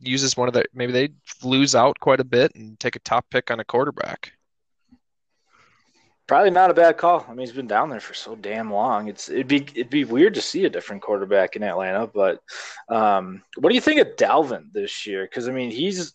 uses 0.00 0.36
one 0.36 0.48
of 0.48 0.54
the 0.54 0.64
maybe 0.72 0.92
they 0.92 1.08
lose 1.42 1.74
out 1.74 1.98
quite 2.00 2.20
a 2.20 2.24
bit 2.24 2.54
and 2.54 2.78
take 2.78 2.96
a 2.96 3.00
top 3.00 3.26
pick 3.30 3.50
on 3.50 3.60
a 3.60 3.64
quarterback 3.64 4.32
probably 6.28 6.50
not 6.50 6.70
a 6.70 6.74
bad 6.74 6.96
call. 6.98 7.24
I 7.26 7.30
mean, 7.30 7.40
he's 7.40 7.52
been 7.52 7.66
down 7.66 7.88
there 7.88 7.98
for 7.98 8.14
so 8.14 8.36
damn 8.36 8.72
long. 8.72 9.08
It's 9.08 9.28
it'd 9.28 9.48
be 9.48 9.62
it'd 9.74 9.90
be 9.90 10.04
weird 10.04 10.34
to 10.34 10.42
see 10.42 10.64
a 10.64 10.70
different 10.70 11.02
quarterback 11.02 11.56
in 11.56 11.64
Atlanta. 11.64 12.06
But 12.06 12.40
um, 12.88 13.42
what 13.56 13.70
do 13.70 13.74
you 13.74 13.80
think 13.80 14.00
of 14.00 14.14
Dalvin 14.16 14.72
this 14.72 15.06
year? 15.06 15.24
Because 15.24 15.48
I 15.48 15.52
mean, 15.52 15.72
he's 15.72 16.12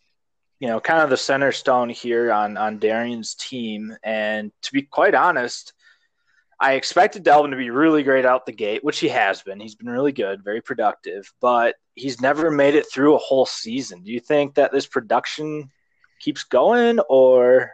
you 0.59 0.67
know 0.67 0.79
kind 0.79 1.01
of 1.01 1.09
the 1.09 1.17
center 1.17 1.51
stone 1.51 1.89
here 1.89 2.31
on 2.31 2.55
on 2.55 2.79
Darian's 2.79 3.35
team. 3.35 3.93
And 4.03 4.51
to 4.61 4.71
be 4.71 4.83
quite 4.83 5.15
honest, 5.15 5.73
I 6.59 6.73
expected 6.73 7.25
Dalvin 7.25 7.49
to 7.49 7.57
be 7.57 7.71
really 7.71 8.03
great 8.03 8.25
out 8.25 8.45
the 8.45 8.53
gate, 8.53 8.83
which 8.83 8.99
he 8.99 9.09
has 9.09 9.41
been. 9.41 9.59
He's 9.59 9.75
been 9.75 9.89
really 9.89 10.13
good, 10.13 10.43
very 10.43 10.61
productive, 10.61 11.29
but 11.41 11.75
he's 11.95 12.21
never 12.21 12.51
made 12.51 12.75
it 12.75 12.85
through 12.89 13.15
a 13.15 13.19
whole 13.19 13.47
season. 13.47 14.03
Do 14.03 14.11
you 14.11 14.19
think 14.19 14.55
that 14.55 14.71
this 14.71 14.85
production 14.85 15.71
keeps 16.19 16.43
going, 16.43 16.99
or 17.09 17.71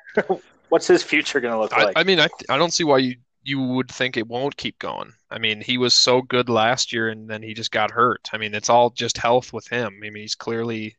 what's 0.70 0.88
his 0.88 1.04
future 1.04 1.40
going 1.40 1.54
to 1.54 1.60
look 1.60 1.74
I, 1.74 1.86
like? 1.86 1.98
I 1.98 2.04
mean, 2.04 2.20
I 2.20 2.30
I 2.50 2.58
don't 2.58 2.74
see 2.74 2.84
why 2.84 3.00
you 3.00 3.16
you 3.44 3.62
would 3.62 3.90
think 3.90 4.18
it 4.18 4.28
won't 4.28 4.58
keep 4.58 4.80
going. 4.80 5.14
I 5.32 5.40
mean, 5.40 5.62
he 5.62 5.78
was 5.78 5.96
so 5.96 6.22
good 6.22 6.50
last 6.50 6.92
year 6.92 7.10
and 7.10 7.30
then 7.30 7.42
he 7.42 7.54
just 7.54 7.72
got 7.72 7.92
hurt. 7.92 8.30
I 8.34 8.38
mean, 8.38 8.54
it's 8.54 8.70
all 8.70 8.90
just 8.90 9.18
health 9.18 9.54
with 9.54 9.68
him. 9.68 9.96
I 9.98 10.10
mean, 10.10 10.16
he's 10.22 10.36
clearly 10.36 10.98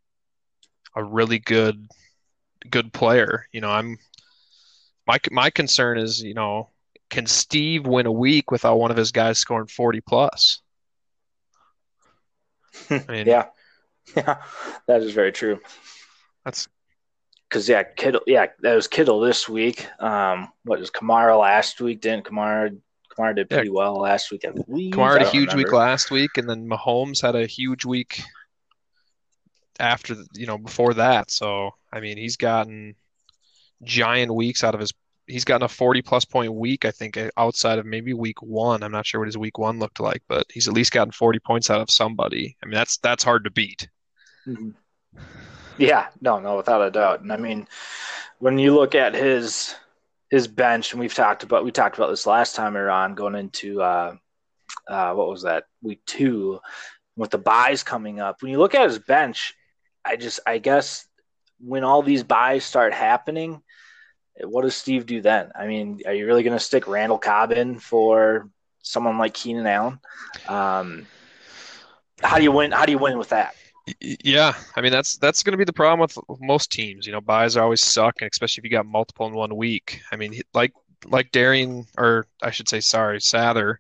a 0.94 1.04
really 1.04 1.38
good 1.38 1.86
good 2.68 2.92
player. 2.92 3.46
You 3.52 3.60
know, 3.60 3.70
I'm 3.70 3.98
my 5.06 5.18
my 5.30 5.50
concern 5.50 5.98
is, 5.98 6.22
you 6.22 6.34
know, 6.34 6.70
can 7.10 7.26
Steve 7.26 7.86
win 7.86 8.06
a 8.06 8.12
week 8.12 8.50
without 8.50 8.78
one 8.78 8.90
of 8.90 8.96
his 8.96 9.12
guys 9.12 9.38
scoring 9.38 9.66
40 9.66 10.00
plus? 10.00 10.62
I 12.90 13.04
mean, 13.08 13.26
yeah. 13.26 13.46
Yeah. 14.16 14.42
That 14.88 15.02
is 15.02 15.12
very 15.12 15.30
true. 15.30 15.60
That's 16.44 16.66
because 17.50 17.68
yeah, 17.68 17.82
Kittle. 17.82 18.20
Yeah, 18.26 18.46
that 18.60 18.74
was 18.74 18.86
Kittle 18.86 19.20
this 19.20 19.48
week. 19.48 19.86
Um, 20.00 20.48
what 20.64 20.78
was 20.78 20.90
Kamara 20.90 21.38
last 21.38 21.80
week? 21.80 22.00
Didn't 22.00 22.24
Kamara? 22.24 22.78
Kamara 23.12 23.34
did 23.34 23.50
pretty 23.50 23.68
yeah. 23.68 23.74
well 23.74 23.96
last 23.96 24.30
week. 24.30 24.44
I 24.46 24.52
believe. 24.52 24.94
Kamara 24.94 25.18
had 25.18 25.22
a 25.22 25.30
huge 25.30 25.48
remember. 25.48 25.56
week 25.56 25.72
last 25.72 26.10
week, 26.10 26.30
and 26.36 26.48
then 26.48 26.68
Mahomes 26.68 27.20
had 27.20 27.34
a 27.34 27.46
huge 27.46 27.84
week 27.84 28.22
after 29.80 30.14
you 30.34 30.46
know 30.46 30.58
before 30.58 30.94
that. 30.94 31.30
So 31.30 31.72
I 31.92 32.00
mean, 32.00 32.16
he's 32.16 32.36
gotten 32.36 32.94
giant 33.82 34.32
weeks 34.32 34.62
out 34.62 34.74
of 34.74 34.80
his. 34.80 34.92
He's 35.26 35.44
gotten 35.44 35.64
a 35.64 35.68
forty 35.68 36.02
plus 36.02 36.24
point 36.24 36.52
week, 36.54 36.84
I 36.84 36.92
think, 36.92 37.18
outside 37.36 37.78
of 37.78 37.86
maybe 37.86 38.14
week 38.14 38.42
one. 38.42 38.82
I'm 38.82 38.92
not 38.92 39.06
sure 39.06 39.20
what 39.20 39.28
his 39.28 39.38
week 39.38 39.58
one 39.58 39.78
looked 39.78 40.00
like, 40.00 40.22
but 40.28 40.46
he's 40.52 40.68
at 40.68 40.74
least 40.74 40.92
gotten 40.92 41.12
forty 41.12 41.40
points 41.40 41.68
out 41.68 41.80
of 41.80 41.90
somebody. 41.90 42.56
I 42.62 42.66
mean, 42.66 42.74
that's 42.74 42.98
that's 42.98 43.24
hard 43.24 43.44
to 43.44 43.50
beat. 43.50 43.88
Mm-hmm. 44.46 44.70
Yeah, 45.80 46.08
no, 46.20 46.38
no, 46.40 46.56
without 46.56 46.82
a 46.82 46.90
doubt. 46.90 47.22
And 47.22 47.32
I 47.32 47.38
mean, 47.38 47.66
when 48.38 48.58
you 48.58 48.74
look 48.74 48.94
at 48.94 49.14
his 49.14 49.74
his 50.30 50.46
bench, 50.46 50.92
and 50.92 51.00
we've 51.00 51.14
talked 51.14 51.42
about 51.42 51.64
we 51.64 51.72
talked 51.72 51.96
about 51.96 52.10
this 52.10 52.26
last 52.26 52.54
time 52.54 52.74
we 52.74 52.80
on 52.80 53.14
going 53.14 53.34
into 53.34 53.80
uh, 53.80 54.14
uh, 54.86 55.14
what 55.14 55.28
was 55.28 55.42
that 55.42 55.64
week 55.82 56.02
two 56.04 56.60
with 57.16 57.30
the 57.30 57.38
byes 57.38 57.82
coming 57.82 58.20
up. 58.20 58.42
When 58.42 58.50
you 58.50 58.58
look 58.58 58.74
at 58.74 58.86
his 58.86 58.98
bench, 58.98 59.54
I 60.04 60.16
just 60.16 60.40
I 60.46 60.58
guess 60.58 61.06
when 61.58 61.82
all 61.82 62.02
these 62.02 62.24
byes 62.24 62.64
start 62.64 62.92
happening, 62.92 63.62
what 64.42 64.62
does 64.62 64.76
Steve 64.76 65.06
do 65.06 65.22
then? 65.22 65.50
I 65.58 65.66
mean, 65.66 66.00
are 66.06 66.14
you 66.14 66.26
really 66.26 66.42
going 66.42 66.56
to 66.58 66.64
stick 66.64 66.88
Randall 66.88 67.18
Cobb 67.18 67.52
in 67.52 67.78
for 67.78 68.50
someone 68.82 69.16
like 69.16 69.32
Keenan 69.32 69.66
Allen? 69.66 69.98
Um, 70.46 71.06
how 72.22 72.36
do 72.36 72.42
you 72.42 72.52
win? 72.52 72.70
How 72.70 72.84
do 72.84 72.92
you 72.92 72.98
win 72.98 73.16
with 73.16 73.30
that? 73.30 73.54
Yeah, 74.00 74.54
I 74.76 74.80
mean 74.80 74.92
that's 74.92 75.16
that's 75.16 75.42
going 75.42 75.52
to 75.52 75.58
be 75.58 75.64
the 75.64 75.72
problem 75.72 76.00
with 76.00 76.40
most 76.40 76.70
teams. 76.70 77.06
You 77.06 77.12
know, 77.12 77.20
byes 77.20 77.56
are 77.56 77.64
always 77.64 77.82
suck, 77.82 78.20
and 78.20 78.30
especially 78.30 78.60
if 78.60 78.64
you 78.64 78.70
got 78.70 78.86
multiple 78.86 79.26
in 79.26 79.34
one 79.34 79.56
week. 79.56 80.00
I 80.12 80.16
mean, 80.16 80.40
like 80.54 80.72
like 81.06 81.32
Darian, 81.32 81.86
or 81.96 82.26
I 82.42 82.50
should 82.50 82.68
say, 82.68 82.80
sorry, 82.80 83.18
Sather 83.18 83.76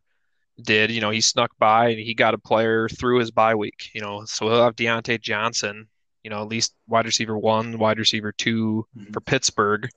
did. 0.62 0.90
You 0.90 1.00
know, 1.00 1.10
he 1.10 1.20
snuck 1.20 1.52
by 1.58 1.88
and 1.88 1.98
he 1.98 2.14
got 2.14 2.34
a 2.34 2.38
player 2.38 2.88
through 2.88 3.18
his 3.18 3.30
bye 3.30 3.54
week. 3.54 3.90
You 3.94 4.00
know, 4.00 4.24
so 4.24 4.48
he'll 4.48 4.64
have 4.64 4.76
Diontae 4.76 5.20
Johnson. 5.20 5.88
You 6.22 6.30
know, 6.30 6.42
at 6.42 6.48
least 6.48 6.74
wide 6.86 7.06
receiver 7.06 7.38
one, 7.38 7.78
wide 7.78 7.98
receiver 7.98 8.32
2 8.32 8.86
mm-hmm. 8.96 9.12
for 9.12 9.20
Pittsburgh, 9.20 9.88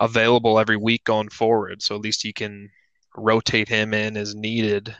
available 0.00 0.58
every 0.58 0.76
week 0.76 1.04
going 1.04 1.28
forward. 1.28 1.82
So 1.82 1.94
at 1.94 2.02
least 2.02 2.22
he 2.22 2.32
can 2.32 2.70
rotate 3.16 3.68
him 3.68 3.94
in 3.94 4.16
as 4.16 4.34
needed 4.34 4.94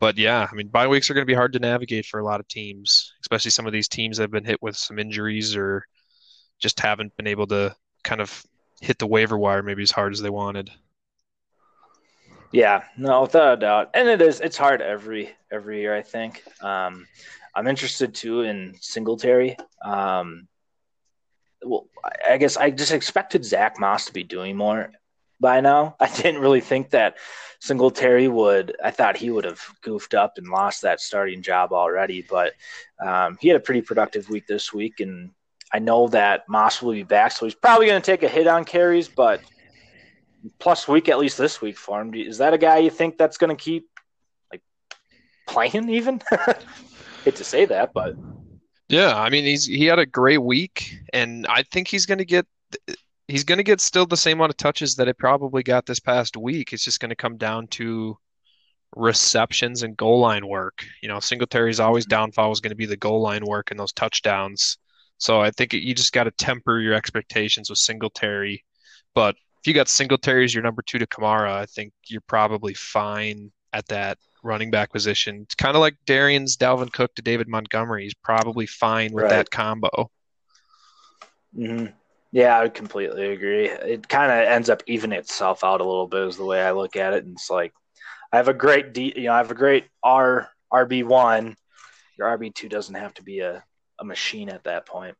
but 0.00 0.16
yeah, 0.16 0.48
I 0.50 0.54
mean, 0.54 0.68
bye 0.68 0.88
weeks 0.88 1.10
are 1.10 1.14
going 1.14 1.22
to 1.22 1.30
be 1.30 1.34
hard 1.34 1.52
to 1.52 1.58
navigate 1.58 2.06
for 2.06 2.18
a 2.18 2.24
lot 2.24 2.40
of 2.40 2.48
teams, 2.48 3.12
especially 3.20 3.50
some 3.50 3.66
of 3.66 3.72
these 3.72 3.86
teams 3.86 4.16
that 4.16 4.24
have 4.24 4.30
been 4.30 4.44
hit 4.44 4.60
with 4.62 4.76
some 4.76 4.98
injuries 4.98 5.54
or 5.54 5.84
just 6.58 6.80
haven't 6.80 7.14
been 7.16 7.26
able 7.26 7.46
to 7.48 7.76
kind 8.02 8.22
of 8.22 8.44
hit 8.80 8.98
the 8.98 9.06
waiver 9.06 9.38
wire 9.38 9.62
maybe 9.62 9.82
as 9.82 9.90
hard 9.90 10.12
as 10.12 10.22
they 10.22 10.30
wanted. 10.30 10.70
Yeah, 12.50 12.82
no, 12.96 13.22
without 13.22 13.58
a 13.58 13.60
doubt, 13.60 13.90
and 13.94 14.08
it 14.08 14.20
is. 14.20 14.40
It's 14.40 14.56
hard 14.56 14.82
every 14.82 15.30
every 15.52 15.80
year. 15.80 15.94
I 15.94 16.02
think. 16.02 16.42
Um, 16.60 17.06
I'm 17.54 17.68
interested 17.68 18.14
too 18.14 18.42
in 18.42 18.74
Singletary. 18.80 19.56
Um, 19.84 20.48
well, 21.62 21.86
I 22.28 22.38
guess 22.38 22.56
I 22.56 22.70
just 22.70 22.92
expected 22.92 23.44
Zach 23.44 23.78
Moss 23.78 24.06
to 24.06 24.12
be 24.12 24.24
doing 24.24 24.56
more 24.56 24.90
by 25.40 25.60
now. 25.60 25.96
I 26.00 26.08
didn't 26.08 26.40
really 26.40 26.60
think 26.60 26.90
that 26.90 27.16
Singletary 27.60 28.28
would. 28.28 28.76
I 28.82 28.90
thought 28.90 29.16
he 29.16 29.30
would 29.30 29.44
have 29.44 29.62
goofed 29.82 30.14
up 30.14 30.38
and 30.38 30.48
lost 30.48 30.82
that 30.82 31.00
starting 31.00 31.42
job 31.42 31.72
already, 31.72 32.22
but 32.28 32.54
um, 33.04 33.38
he 33.40 33.48
had 33.48 33.56
a 33.56 33.60
pretty 33.60 33.82
productive 33.82 34.28
week 34.30 34.46
this 34.46 34.72
week, 34.72 35.00
and 35.00 35.30
I 35.72 35.78
know 35.78 36.08
that 36.08 36.48
Moss 36.48 36.82
will 36.82 36.92
be 36.92 37.02
back, 37.02 37.32
so 37.32 37.46
he's 37.46 37.54
probably 37.54 37.86
going 37.86 38.00
to 38.00 38.06
take 38.06 38.22
a 38.22 38.28
hit 38.28 38.46
on 38.46 38.64
carries, 38.64 39.08
but 39.08 39.42
plus 40.58 40.88
week 40.88 41.08
at 41.08 41.18
least 41.18 41.36
this 41.36 41.60
week 41.60 41.76
for 41.76 42.00
him. 42.00 42.14
Is 42.14 42.38
that 42.38 42.54
a 42.54 42.58
guy 42.58 42.78
you 42.78 42.90
think 42.90 43.18
that's 43.18 43.36
going 43.36 43.54
to 43.54 43.62
keep 43.62 43.88
like 44.50 44.62
playing 45.46 45.88
even? 45.90 46.22
Hate 47.24 47.36
to 47.36 47.44
say 47.44 47.66
that, 47.66 47.92
but 47.92 48.16
yeah, 48.88 49.14
I 49.14 49.28
mean 49.28 49.44
he's 49.44 49.66
he 49.66 49.84
had 49.84 49.98
a 49.98 50.06
great 50.06 50.42
week, 50.42 50.98
and 51.12 51.46
I 51.46 51.62
think 51.62 51.88
he's 51.88 52.06
going 52.06 52.18
to 52.18 52.24
get 52.24 52.46
he's 53.30 53.44
going 53.44 53.58
to 53.58 53.64
get 53.64 53.80
still 53.80 54.06
the 54.06 54.16
same 54.16 54.38
amount 54.38 54.50
of 54.50 54.56
touches 54.56 54.96
that 54.96 55.08
it 55.08 55.18
probably 55.18 55.62
got 55.62 55.86
this 55.86 56.00
past 56.00 56.36
week. 56.36 56.72
It's 56.72 56.84
just 56.84 57.00
going 57.00 57.10
to 57.10 57.16
come 57.16 57.36
down 57.36 57.68
to 57.68 58.18
receptions 58.96 59.82
and 59.82 59.96
goal 59.96 60.20
line 60.20 60.46
work. 60.46 60.84
You 61.02 61.08
know, 61.08 61.20
Singletary's 61.20 61.80
always 61.80 62.04
mm-hmm. 62.04 62.10
downfall 62.10 62.52
is 62.52 62.60
going 62.60 62.70
to 62.70 62.76
be 62.76 62.86
the 62.86 62.96
goal 62.96 63.22
line 63.22 63.44
work 63.44 63.70
and 63.70 63.78
those 63.78 63.92
touchdowns. 63.92 64.78
So 65.18 65.40
I 65.40 65.50
think 65.50 65.72
you 65.72 65.94
just 65.94 66.12
got 66.12 66.24
to 66.24 66.30
temper 66.32 66.80
your 66.80 66.94
expectations 66.94 67.70
with 67.70 67.78
Singletary. 67.78 68.64
But 69.14 69.36
if 69.60 69.66
you 69.66 69.74
got 69.74 69.88
Singletary 69.88 70.44
as 70.44 70.54
your 70.54 70.62
number 70.62 70.82
two 70.82 70.98
to 70.98 71.06
Kamara, 71.06 71.52
I 71.52 71.66
think 71.66 71.92
you're 72.08 72.22
probably 72.22 72.74
fine 72.74 73.52
at 73.72 73.86
that 73.88 74.18
running 74.42 74.70
back 74.70 74.90
position. 74.90 75.42
It's 75.42 75.54
kind 75.54 75.76
of 75.76 75.80
like 75.80 75.94
Darian's 76.06 76.56
Dalvin 76.56 76.92
Cook 76.92 77.14
to 77.16 77.22
David 77.22 77.48
Montgomery. 77.48 78.04
He's 78.04 78.14
probably 78.14 78.66
fine 78.66 79.12
with 79.12 79.24
right. 79.24 79.30
that 79.30 79.50
combo. 79.50 80.10
Mm-hmm. 81.56 81.86
Yeah, 82.32 82.60
I 82.60 82.68
completely 82.68 83.32
agree. 83.32 83.68
It 83.68 84.08
kind 84.08 84.30
of 84.30 84.38
ends 84.48 84.70
up 84.70 84.82
evening 84.86 85.18
itself 85.18 85.64
out 85.64 85.80
a 85.80 85.84
little 85.84 86.06
bit, 86.06 86.28
is 86.28 86.36
the 86.36 86.44
way 86.44 86.62
I 86.62 86.70
look 86.70 86.96
at 86.96 87.12
it. 87.12 87.24
And 87.24 87.34
it's 87.34 87.50
like, 87.50 87.72
I 88.32 88.36
have 88.36 88.48
a 88.48 88.54
great 88.54 88.92
D, 88.92 89.12
you 89.16 89.24
know, 89.24 89.32
I 89.32 89.38
have 89.38 89.50
a 89.50 89.54
great 89.54 89.86
R 90.02 90.48
RB 90.72 91.04
one. 91.04 91.56
Your 92.16 92.28
RB 92.38 92.54
two 92.54 92.68
doesn't 92.68 92.94
have 92.94 93.14
to 93.14 93.24
be 93.24 93.40
a, 93.40 93.64
a 93.98 94.04
machine 94.04 94.48
at 94.48 94.64
that 94.64 94.86
point. 94.86 95.16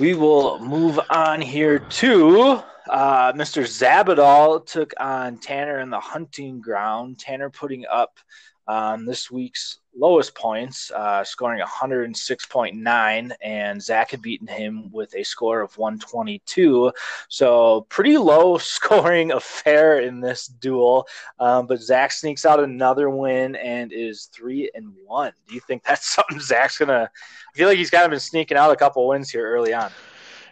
We 0.00 0.14
will 0.14 0.58
move 0.58 0.98
on 1.08 1.40
here 1.40 1.78
to 1.78 2.62
uh, 2.90 3.32
Mr. 3.32 3.62
Zabadal 3.62 4.66
took 4.66 4.92
on 4.98 5.38
Tanner 5.38 5.78
in 5.78 5.90
the 5.90 6.00
hunting 6.00 6.60
ground. 6.60 7.18
Tanner 7.20 7.48
putting 7.48 7.84
up 7.90 8.18
um, 8.66 9.04
this 9.04 9.30
week's 9.30 9.78
lowest 9.96 10.34
points, 10.34 10.90
uh, 10.90 11.22
scoring 11.22 11.62
106.9, 11.62 13.32
and 13.42 13.82
Zach 13.82 14.10
had 14.10 14.22
beaten 14.22 14.46
him 14.46 14.90
with 14.90 15.14
a 15.14 15.22
score 15.22 15.60
of 15.60 15.76
122. 15.76 16.92
So 17.28 17.86
pretty 17.88 18.16
low 18.16 18.58
scoring 18.58 19.32
affair 19.32 20.00
in 20.00 20.20
this 20.20 20.46
duel. 20.46 21.06
Um, 21.38 21.66
but 21.66 21.80
Zach 21.80 22.12
sneaks 22.12 22.44
out 22.44 22.62
another 22.62 23.10
win 23.10 23.56
and 23.56 23.92
is 23.92 24.26
three 24.26 24.70
and 24.74 24.92
one. 25.04 25.32
Do 25.48 25.54
you 25.54 25.60
think 25.60 25.84
that's 25.84 26.08
something 26.14 26.40
Zach's 26.40 26.78
gonna? 26.78 27.10
I 27.12 27.56
feel 27.56 27.68
like 27.68 27.78
he's 27.78 27.90
kind 27.90 28.04
of 28.04 28.10
been 28.10 28.20
sneaking 28.20 28.56
out 28.56 28.72
a 28.72 28.76
couple 28.76 29.06
wins 29.06 29.30
here 29.30 29.46
early 29.46 29.72
on. 29.74 29.90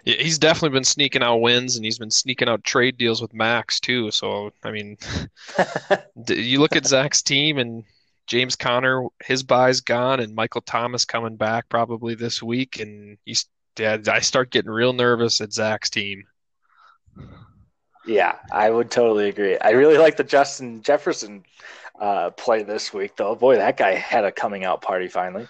Yeah, 0.05 0.17
he's 0.17 0.39
definitely 0.39 0.77
been 0.77 0.85
sneaking 0.85 1.23
out 1.23 1.37
wins, 1.37 1.77
and 1.77 1.85
he's 1.85 1.99
been 1.99 2.11
sneaking 2.11 2.49
out 2.49 2.65
trade 2.65 2.97
deals 2.99 3.23
with 3.23 3.33
Max 3.33 3.79
too. 3.79 4.11
So 4.11 4.53
I 4.65 4.73
mean, 4.73 4.99
you 6.29 6.59
look 6.59 6.75
at 6.75 6.87
Zach's 6.87 7.23
team, 7.23 7.59
and 7.59 7.85
James 8.33 8.57
Conner, 8.57 9.09
his 9.23 9.43
bye's 9.43 9.83
gone, 9.83 10.19
and 10.19 10.35
Michael 10.35 10.63
Thomas 10.63 11.05
coming 11.05 11.37
back 11.37 11.69
probably 11.69 12.15
this 12.15 12.43
week, 12.43 12.81
and 12.81 13.19
he's 13.27 13.45
dead. 13.77 14.09
I 14.09 14.21
start 14.21 14.51
getting 14.51 14.71
real 14.71 14.95
nervous 14.95 15.43
at 15.43 15.53
Zach's 15.53 15.91
team. 15.91 16.25
Yeah, 18.07 18.37
I 18.51 18.71
would 18.71 18.91
totally 18.91 19.29
agree. 19.29 19.59
I 19.59 19.73
really 19.73 19.99
like 19.99 20.17
the 20.17 20.25
Justin 20.25 20.81
Jefferson 20.81 21.45
uh, 22.01 22.31
play 22.31 22.63
this 22.63 22.95
week, 22.95 23.17
though. 23.17 23.35
Boy, 23.35 23.57
that 23.57 23.77
guy 23.77 23.97
had 23.97 24.25
a 24.25 24.33
coming 24.33 24.65
out 24.65 24.81
party 24.81 25.09
finally. 25.09 25.47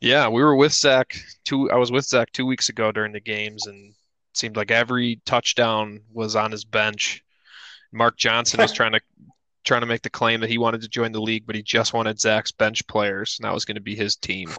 Yeah, 0.00 0.28
we 0.28 0.40
were 0.40 0.54
with 0.54 0.72
Zach 0.72 1.16
two. 1.44 1.68
I 1.72 1.78
was 1.78 1.90
with 1.90 2.04
Zach 2.04 2.30
two 2.30 2.46
weeks 2.46 2.68
ago 2.68 2.92
during 2.92 3.10
the 3.10 3.18
games, 3.18 3.66
and 3.66 3.88
it 3.88 3.96
seemed 4.34 4.56
like 4.56 4.70
every 4.70 5.20
touchdown 5.26 6.02
was 6.12 6.36
on 6.36 6.52
his 6.52 6.64
bench. 6.64 7.24
Mark 7.90 8.16
Johnson 8.16 8.60
was 8.60 8.72
trying 8.72 8.92
to 8.92 9.00
trying 9.64 9.80
to 9.80 9.86
make 9.86 10.02
the 10.02 10.10
claim 10.10 10.40
that 10.40 10.50
he 10.50 10.58
wanted 10.58 10.82
to 10.82 10.88
join 10.88 11.12
the 11.12 11.20
league, 11.20 11.46
but 11.46 11.56
he 11.56 11.62
just 11.62 11.92
wanted 11.92 12.20
Zach's 12.20 12.52
bench 12.52 12.86
players, 12.86 13.38
and 13.38 13.44
that 13.44 13.54
was 13.54 13.64
going 13.64 13.76
to 13.76 13.80
be 13.80 13.96
his 13.96 14.16
team. 14.16 14.50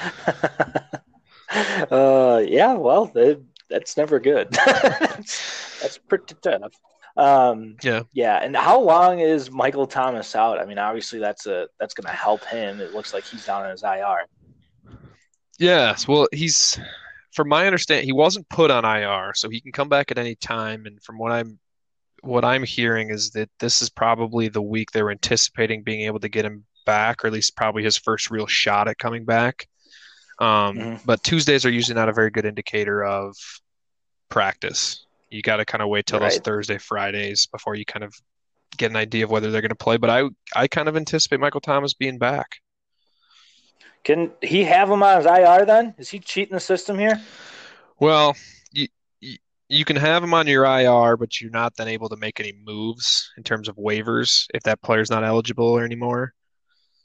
uh, 1.90 2.42
yeah, 2.46 2.74
well, 2.74 3.12
that's 3.68 3.96
never 3.96 4.20
good. 4.20 4.50
that's, 4.52 5.80
that's 5.80 5.98
pretty 5.98 6.34
tough. 6.42 6.72
Um, 7.16 7.76
yeah, 7.82 8.02
yeah. 8.12 8.36
And 8.36 8.56
how 8.56 8.80
long 8.80 9.18
is 9.18 9.50
Michael 9.50 9.88
Thomas 9.88 10.36
out? 10.36 10.60
I 10.60 10.64
mean, 10.64 10.78
obviously 10.78 11.18
that's 11.18 11.46
a 11.46 11.66
that's 11.80 11.92
going 11.92 12.06
to 12.06 12.16
help 12.16 12.44
him. 12.44 12.80
It 12.80 12.94
looks 12.94 13.12
like 13.12 13.24
he's 13.24 13.44
down 13.44 13.64
in 13.64 13.72
his 13.72 13.82
IR. 13.82 14.26
Yes, 15.58 16.06
well, 16.06 16.28
he's 16.32 16.78
from 17.32 17.48
my 17.48 17.66
understanding, 17.66 18.06
he 18.06 18.12
wasn't 18.12 18.48
put 18.48 18.70
on 18.70 18.84
IR, 18.84 19.32
so 19.34 19.48
he 19.48 19.60
can 19.60 19.72
come 19.72 19.88
back 19.88 20.10
at 20.12 20.18
any 20.18 20.36
time. 20.36 20.86
And 20.86 21.02
from 21.02 21.18
what 21.18 21.32
I'm 21.32 21.58
what 22.22 22.44
I'm 22.44 22.62
hearing 22.62 23.10
is 23.10 23.30
that 23.30 23.50
this 23.60 23.80
is 23.82 23.90
probably 23.90 24.48
the 24.48 24.62
week 24.62 24.90
they're 24.90 25.10
anticipating 25.10 25.82
being 25.82 26.02
able 26.02 26.20
to 26.20 26.28
get 26.28 26.44
him 26.44 26.64
back, 26.86 27.24
or 27.24 27.28
at 27.28 27.32
least 27.32 27.56
probably 27.56 27.82
his 27.82 27.96
first 27.96 28.30
real 28.30 28.46
shot 28.46 28.88
at 28.88 28.98
coming 28.98 29.24
back. 29.24 29.68
Um, 30.38 30.76
Mhm. 30.78 31.00
But 31.04 31.22
Tuesdays 31.22 31.66
are 31.66 31.70
usually 31.70 31.94
not 31.96 32.08
a 32.08 32.12
very 32.12 32.30
good 32.30 32.44
indicator 32.44 33.04
of 33.04 33.36
practice. 34.28 35.04
You 35.30 35.42
got 35.42 35.56
to 35.56 35.64
kind 35.64 35.82
of 35.82 35.88
wait 35.88 36.06
till 36.06 36.20
those 36.20 36.34
Right. 36.34 36.44
Thursday, 36.44 36.78
Fridays 36.78 37.46
before 37.46 37.74
you 37.74 37.84
kind 37.84 38.04
of 38.04 38.14
get 38.76 38.90
an 38.90 38.96
idea 38.96 39.24
of 39.24 39.30
whether 39.30 39.50
they're 39.50 39.60
going 39.60 39.70
to 39.70 39.74
play. 39.74 39.96
But 39.96 40.10
I, 40.10 40.24
I 40.54 40.68
kind 40.68 40.88
of 40.88 40.96
anticipate 40.96 41.40
Michael 41.40 41.60
Thomas 41.60 41.94
being 41.94 42.18
back. 42.18 42.60
Can 44.04 44.32
he 44.40 44.64
have 44.64 44.90
him 44.90 45.02
on 45.02 45.16
his 45.18 45.26
IR 45.26 45.64
then? 45.66 45.94
Is 45.98 46.08
he 46.08 46.18
cheating 46.20 46.54
the 46.54 46.60
system 46.60 46.98
here? 46.98 47.20
Well, 47.98 48.36
you, 48.72 48.88
you 49.68 49.84
can 49.84 49.96
have 49.96 50.22
him 50.22 50.34
on 50.34 50.46
your 50.46 50.64
IR, 50.64 51.16
but 51.16 51.40
you're 51.40 51.50
not 51.50 51.76
then 51.76 51.88
able 51.88 52.08
to 52.08 52.16
make 52.16 52.40
any 52.40 52.52
moves 52.64 53.30
in 53.36 53.42
terms 53.42 53.68
of 53.68 53.76
waivers 53.76 54.46
if 54.54 54.62
that 54.64 54.82
player's 54.82 55.10
not 55.10 55.24
eligible 55.24 55.78
anymore. 55.78 56.34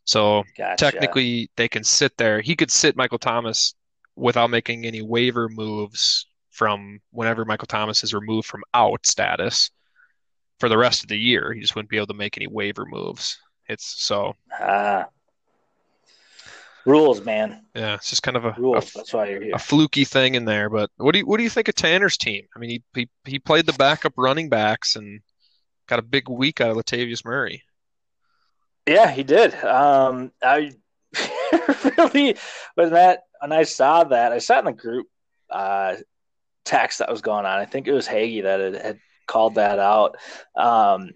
So 0.05 0.43
Gotcha. 0.57 0.91
technically, 0.91 1.49
they 1.55 1.67
can 1.67 1.83
sit 1.83 2.15
there. 2.17 2.41
He 2.41 2.55
could 2.55 2.71
sit 2.71 2.95
Michael 2.95 3.19
Thomas 3.19 3.73
without 4.15 4.49
making 4.49 4.85
any 4.85 5.01
waiver 5.01 5.49
moves 5.49 6.27
from 6.51 6.99
whenever 7.11 7.45
Michael 7.45 7.67
Thomas 7.67 8.03
is 8.03 8.13
removed 8.13 8.47
from 8.47 8.63
out 8.73 9.05
status 9.05 9.71
for 10.59 10.69
the 10.69 10.77
rest 10.77 11.03
of 11.03 11.09
the 11.09 11.17
year. 11.17 11.51
He 11.53 11.61
just 11.61 11.75
wouldn't 11.75 11.89
be 11.89 11.97
able 11.97 12.07
to 12.07 12.13
make 12.13 12.37
any 12.37 12.47
waiver 12.47 12.85
moves. 12.85 13.37
It's 13.67 14.03
so 14.05 14.35
Ah. 14.59 15.07
Rules, 16.85 17.21
man. 17.23 17.65
yeah, 17.75 17.95
it's 17.95 18.09
just 18.09 18.23
kind 18.23 18.37
of 18.37 18.45
a, 18.45 18.49
a 18.49 18.81
That's 18.81 19.13
why 19.13 19.29
you're 19.29 19.41
here. 19.41 19.51
a 19.55 19.59
fluky 19.59 20.05
thing 20.05 20.35
in 20.35 20.45
there. 20.45 20.69
But 20.69 20.89
what 20.97 21.13
do 21.13 21.19
you 21.19 21.25
what 21.25 21.37
do 21.37 21.43
you 21.43 21.49
think 21.49 21.67
of 21.67 21.75
Tanner's 21.75 22.17
team? 22.17 22.45
I 22.55 22.59
mean, 22.59 22.69
he 22.69 22.83
he, 22.93 23.09
he 23.25 23.39
played 23.39 23.65
the 23.65 23.73
backup 23.73 24.13
running 24.17 24.49
backs 24.49 24.95
and 24.95 25.21
got 25.87 25.99
a 25.99 26.03
big 26.03 26.29
week 26.29 26.61
out 26.61 26.71
of 26.71 26.77
Latavius 26.77 27.25
Murray. 27.25 27.63
Yeah, 28.87 29.09
he 29.11 29.23
did. 29.23 29.55
Um, 29.63 30.31
I 30.41 30.73
really 31.97 32.35
when 32.75 32.91
that 32.91 33.23
when 33.39 33.51
I 33.51 33.63
saw 33.63 34.03
that, 34.05 34.31
I 34.31 34.39
sat 34.39 34.59
in 34.59 34.65
the 34.65 34.71
group 34.73 35.07
uh, 35.49 35.95
text 36.65 36.99
that 36.99 37.09
was 37.09 37.21
going 37.21 37.45
on. 37.45 37.59
I 37.59 37.65
think 37.65 37.87
it 37.87 37.93
was 37.93 38.07
Hagee 38.07 38.43
that 38.43 38.59
had, 38.59 38.75
had 38.75 38.99
called 39.27 39.55
that 39.55 39.79
out. 39.79 40.17
Um, 40.55 41.11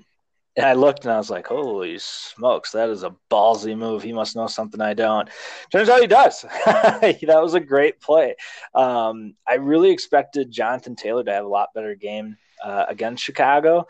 and 0.58 0.66
I 0.66 0.74
looked 0.74 1.06
and 1.06 1.14
I 1.14 1.18
was 1.18 1.30
like, 1.30 1.48
"Holy 1.48 1.98
smokes, 2.00 2.72
that 2.72 2.90
is 2.90 3.04
a 3.04 3.16
ballsy 3.30 3.78
move. 3.78 4.04
He 4.04 4.12
must 4.12 4.36
know 4.36 4.48
something 4.48 4.82
I 4.82 4.94
don't." 4.94 5.30
Turns 5.72 5.88
out 5.88 6.02
he 6.02 6.08
does. 6.08 6.42
that 6.66 7.40
was 7.42 7.54
a 7.54 7.60
great 7.60 8.02
play. 8.02 8.36
Um, 8.74 9.36
I 9.48 9.56
really 9.56 9.92
expected 9.92 10.52
Jonathan 10.52 10.96
Taylor 10.96 11.24
to 11.24 11.32
have 11.32 11.46
a 11.46 11.50
lot 11.50 11.74
better 11.74 11.96
game 11.96 12.38
uh, 12.64 12.86
against 12.90 13.24
Chicago 13.24 13.88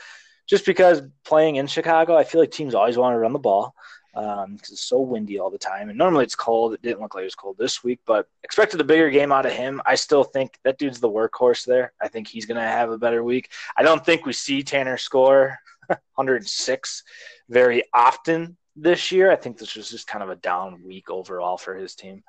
just 0.48 0.66
because 0.66 1.02
playing 1.26 1.58
in 1.58 1.68
Chicago, 1.68 2.16
I 2.16 2.24
feel 2.24 2.42
like 2.42 2.52
teams 2.52 2.74
always 2.74 2.98
want 2.98 3.14
to 3.14 3.20
run 3.20 3.34
the 3.34 3.40
ball 3.40 3.76
because 4.14 4.72
it's 4.72 4.82
so 4.82 5.00
windy 5.00 5.40
all 5.40 5.52
the 5.52 5.58
time. 5.60 5.90
And 5.90 5.98
normally 5.98 6.24
it's 6.24 6.36
cold. 6.36 6.74
It 6.74 6.82
didn't 6.82 7.02
look 7.02 7.14
like 7.14 7.22
it 7.22 7.26
was 7.26 7.36
cold 7.36 7.58
this 7.60 7.84
week, 7.84 8.00
but 8.06 8.28
expected 8.44 8.82
a 8.82 8.86
bigger 8.86 9.10
game 9.12 9.32
out 9.32 9.46
of 9.46 9.52
him. 9.52 9.82
I 9.86 9.96
still 9.96 10.24
think 10.24 10.58
that 10.64 10.80
dude's 10.80 11.00
the 11.00 11.10
workhorse 11.10 11.66
there. 11.66 11.94
I 12.02 12.08
think 12.08 12.28
he's 12.28 12.48
going 12.48 12.60
to 12.60 12.64
have 12.64 12.90
a 12.90 12.98
better 12.98 13.24
week. 13.24 13.52
I 13.78 13.84
don't 13.84 14.04
think 14.04 14.26
we 14.26 14.34
see 14.34 14.64
Tanner 14.64 14.98
score 14.98 15.60
106 15.88 17.04
very 17.50 17.84
often 17.94 18.58
this 18.76 19.12
year. 19.12 19.32
I 19.32 19.36
think 19.36 19.58
this 19.58 19.76
was 19.76 19.90
just 19.90 20.08
kind 20.08 20.24
of 20.24 20.30
a 20.30 20.36
down 20.36 20.82
week 20.84 21.10
overall 21.10 21.58
for 21.58 21.76
his 21.76 21.96
team. 21.96 22.24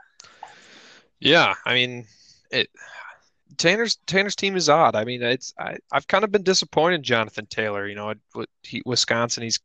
Yeah, 1.21 1.55
I 1.65 1.75
mean, 1.75 2.07
it. 2.51 2.69
Tanner's 3.57 3.99
Tanner's 4.07 4.37
team 4.37 4.57
is 4.57 4.69
odd. 4.69 4.95
I 4.95 5.05
mean, 5.05 5.23
it's 5.23 5.53
I 5.59 5.79
I've 5.91 6.07
kind 6.07 6.23
of 6.23 6.31
been 6.31 6.43
disappointed 6.43 7.03
Jonathan 7.03 7.47
Taylor. 7.47 7.89
You 7.89 7.97
know, 7.97 8.15
he, 8.63 8.83
Wisconsin, 8.85 9.43
he's 9.43 9.59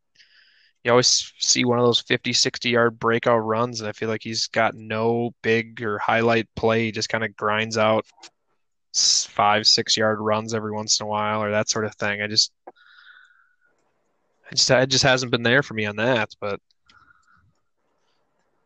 you 0.84 0.92
always 0.92 1.32
see 1.40 1.64
one 1.64 1.80
of 1.80 1.86
those 1.86 2.02
50, 2.02 2.34
60 2.34 2.70
yard 2.70 3.00
breakout 3.00 3.38
runs, 3.38 3.80
and 3.80 3.88
I 3.88 3.94
feel 3.94 4.10
like 4.10 4.24
he's 4.24 4.48
got 4.48 4.76
no 4.76 5.32
big 5.42 5.82
or 5.82 5.98
highlight 5.98 6.48
play. 6.56 6.86
He 6.86 6.92
just 6.92 7.10
kind 7.10 7.24
of 7.24 7.36
grinds 7.38 7.78
out 7.78 8.06
five, 8.94 9.66
six 9.66 9.96
yard 9.96 10.20
runs 10.20 10.54
every 10.54 10.72
once 10.72 11.00
in 11.00 11.06
a 11.06 11.10
while, 11.10 11.42
or 11.42 11.52
that 11.52 11.70
sort 11.70 11.86
of 11.86 11.96
thing. 11.96 12.22
I 12.22 12.28
just, 12.28 12.52
I 14.54 14.56
just, 14.56 14.70
it 14.70 14.90
just 14.90 15.04
hasn't 15.04 15.32
been 15.32 15.42
there 15.42 15.64
for 15.64 15.74
me 15.74 15.88
on 15.88 15.96
that. 15.96 16.30
But 16.40 16.60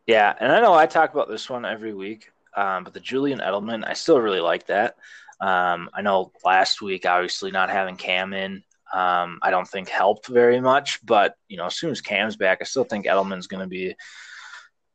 Yeah, 0.06 0.34
and 0.38 0.52
I 0.52 0.60
know 0.60 0.74
I 0.74 0.84
talk 0.84 1.14
about 1.14 1.28
this 1.28 1.48
one 1.48 1.64
every 1.64 1.94
week, 1.94 2.30
um, 2.54 2.84
but 2.84 2.92
the 2.92 3.00
Julian 3.00 3.38
Edelman, 3.38 3.88
I 3.88 3.94
still 3.94 4.20
really 4.20 4.40
like 4.40 4.66
that. 4.66 4.96
Um, 5.40 5.88
I 5.94 6.02
know 6.02 6.32
last 6.44 6.82
week, 6.82 7.06
obviously 7.06 7.50
not 7.50 7.70
having 7.70 7.96
Cam 7.96 8.34
in, 8.34 8.62
um, 8.92 9.38
I 9.40 9.50
don't 9.50 9.66
think 9.66 9.88
helped 9.88 10.26
very 10.26 10.60
much. 10.60 10.98
But 11.06 11.36
you 11.48 11.56
know, 11.56 11.66
as 11.66 11.76
soon 11.76 11.90
as 11.90 12.02
Cam's 12.02 12.36
back, 12.36 12.58
I 12.60 12.64
still 12.64 12.84
think 12.84 13.06
Edelman's 13.06 13.46
going 13.46 13.62
to 13.62 13.66
be 13.66 13.94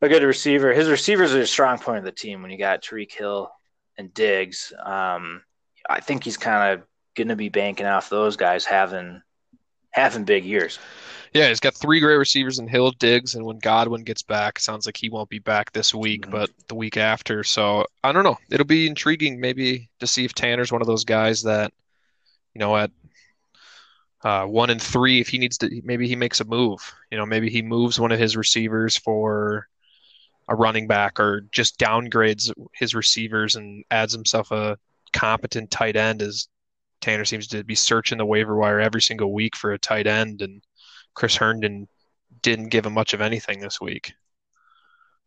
a 0.02 0.10
good 0.10 0.22
receiver. 0.22 0.74
His 0.74 0.90
receivers 0.90 1.34
are 1.34 1.42
a 1.42 1.48
strong 1.48 1.80
point 1.80 2.00
of 2.00 2.06
the 2.06 2.12
team. 2.12 2.44
When 2.44 2.52
you 2.52 2.60
got 2.60 2.84
Tyreek 2.84 3.14
Hill 3.14 3.52
and 3.98 4.14
Diggs, 4.14 4.72
um, 4.86 5.42
I 5.90 6.02
think 6.02 6.24
he's 6.24 6.38
kind 6.38 6.74
of 6.74 6.86
going 7.16 7.30
to 7.30 7.36
be 7.36 7.50
banking 7.50 7.88
off 7.88 8.10
those 8.10 8.36
guys 8.36 8.64
having 8.64 9.24
having 9.94 10.24
big 10.24 10.44
years. 10.46 10.80
yeah, 11.34 11.48
he's 11.50 11.60
got 11.60 11.74
three 11.74 12.00
great 12.00 12.18
receivers 12.18 12.60
in 12.60 12.68
Hill, 12.68 12.92
Diggs, 12.92 13.34
and 13.34 13.44
when 13.46 13.58
Godwin 13.58 14.04
gets 14.04 14.22
back, 14.22 14.60
sounds 14.60 14.86
like 14.86 14.96
he 14.98 15.10
won't 15.10 15.30
be 15.30 15.40
back 15.40 15.72
this 15.72 15.94
week, 15.94 16.28
Mhm. 16.28 16.32
but 16.32 16.50
the 16.68 16.76
week 16.76 16.96
after. 16.98 17.44
So 17.44 17.86
I 18.04 18.12
don't 18.12 18.24
know. 18.24 18.38
It'll 18.52 18.66
be 18.68 18.86
intriguing 18.88 19.40
maybe 19.40 19.90
to 20.00 20.06
see 20.06 20.26
if 20.26 20.36
Tanner's 20.36 20.72
one 20.72 20.82
of 20.82 20.88
those 20.88 21.06
guys 21.06 21.42
that, 21.44 21.74
you 22.54 22.60
know, 22.60 22.78
at 22.78 22.92
uh, 24.24 24.46
one 24.46 24.70
and 24.70 24.82
three, 24.82 25.20
if 25.20 25.28
he 25.28 25.38
needs 25.38 25.58
to, 25.58 25.82
maybe 25.84 26.08
he 26.08 26.16
makes 26.16 26.40
a 26.40 26.46
move. 26.46 26.94
You 27.12 27.18
know, 27.18 27.26
maybe 27.26 27.50
he 27.50 27.62
moves 27.62 28.00
one 28.00 28.12
of 28.12 28.20
his 28.20 28.38
receivers 28.38 28.96
for 28.96 29.68
a 30.48 30.56
running 30.56 30.88
back 30.88 31.20
or 31.20 31.42
just 31.52 31.78
downgrades 31.80 32.52
his 32.74 32.96
receivers 32.96 33.56
and 33.56 33.84
adds 33.92 34.14
himself 34.14 34.52
a 34.52 34.78
competent 35.14 35.72
tight 35.72 35.96
end 35.96 36.22
as 36.22 36.48
Tanner 37.04 37.26
seems 37.26 37.48
to 37.50 37.66
be 37.66 37.76
searching 37.76 38.18
the 38.18 38.26
waiver 38.26 38.56
wire 38.56 38.80
every 38.80 39.02
single 39.02 39.34
week 39.34 39.58
for 39.58 39.74
a 39.74 39.78
tight 39.78 40.08
end 40.08 40.42
and 40.42 40.64
Chris 41.14 41.36
Herndon 41.36 41.90
didn't 42.42 42.70
give 42.70 42.86
him 42.86 42.94
much 42.94 43.14
of 43.14 43.20
anything 43.20 43.60
this 43.60 43.82
week. 43.82 44.14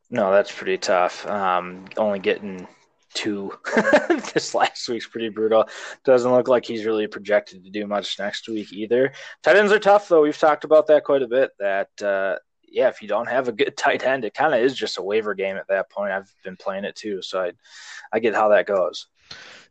No, 0.09 0.33
that's 0.33 0.51
pretty 0.51 0.79
tough. 0.79 1.27
Um, 1.27 1.85
only 1.99 2.19
getting 2.19 2.67
two 3.13 3.53
this 4.35 4.55
last 4.55 4.89
week's 4.89 5.07
pretty 5.07 5.29
brutal. 5.29 5.69
Doesn't 6.03 6.33
look 6.33 6.49
like 6.49 6.65
he's 6.65 6.87
really 6.87 7.07
projected 7.09 7.63
to 7.65 7.71
do 7.71 7.87
much 7.87 8.19
next 8.19 8.49
week 8.49 8.73
either. 8.73 9.13
Tight 9.43 9.57
ends 9.57 9.73
are 9.73 9.79
tough, 9.79 10.09
though. 10.09 10.23
We've 10.23 10.37
talked 10.37 10.65
about 10.65 10.87
that 10.87 11.05
quite 11.05 11.23
a 11.23 11.29
bit. 11.29 11.51
That 11.59 11.91
uh, 12.03 12.37
yeah, 12.67 12.89
if 12.89 13.03
you 13.03 13.09
don't 13.09 13.29
have 13.29 13.49
a 13.49 13.53
good 13.53 13.77
tight 13.77 14.03
end, 14.03 14.25
it 14.25 14.33
kind 14.33 14.55
of 14.55 14.61
is 14.61 14.75
just 14.75 14.99
a 14.99 15.03
waiver 15.03 15.35
game 15.35 15.57
at 15.57 15.69
that 15.69 15.91
point. 15.91 16.13
I've 16.13 16.33
been 16.43 16.57
playing 16.57 16.85
it 16.85 16.97
too, 16.97 17.21
so 17.21 17.43
I 17.43 17.53
I 18.13 18.21
get 18.21 18.35
how 18.35 18.49
that 18.49 18.67
goes. 18.67 19.09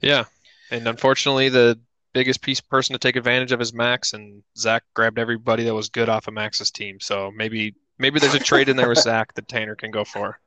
Yeah, 0.02 0.26
and 0.70 0.88
unfortunately, 0.88 1.50
the 1.50 1.80
biggest 2.16 2.42
piece 2.42 2.62
person 2.62 2.94
to 2.94 2.98
take 2.98 3.18
advantage 3.18 3.52
of 3.52 3.60
is 3.60 3.74
Max, 3.74 4.14
and 4.14 4.42
Zach 4.58 4.84
grabbed 4.94 5.20
everybody 5.20 5.66
that 5.66 5.76
was 5.76 5.90
good 5.90 6.08
off 6.08 6.30
of 6.30 6.34
Max's 6.34 6.72
team. 6.72 6.98
So 7.02 7.30
maybe 7.36 7.76
maybe 8.00 8.20
there's 8.22 8.34
a 8.34 8.40
trade 8.40 8.70
in 8.70 8.78
there 8.78 8.88
with 8.88 9.00
Zach 9.10 9.34
that 9.34 9.50
Tanner 9.50 9.76
can 9.76 9.92
go 9.92 10.06
for. 10.06 10.40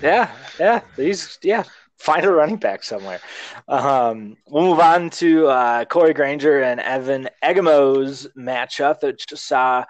Yeah, 0.00 0.30
yeah. 0.58 0.82
These, 0.96 1.38
yeah. 1.42 1.64
Find 1.98 2.24
a 2.24 2.30
running 2.30 2.56
back 2.56 2.84
somewhere. 2.84 3.20
Um, 3.68 4.36
we'll 4.46 4.64
move 4.64 4.80
on 4.80 5.10
to 5.10 5.48
uh, 5.48 5.84
Corey 5.86 6.12
Granger 6.12 6.62
and 6.62 6.78
Evan 6.78 7.28
Egamo's 7.42 8.28
matchup 8.36 9.00
that 9.00 9.18
just 9.18 9.48
saw 9.48 9.84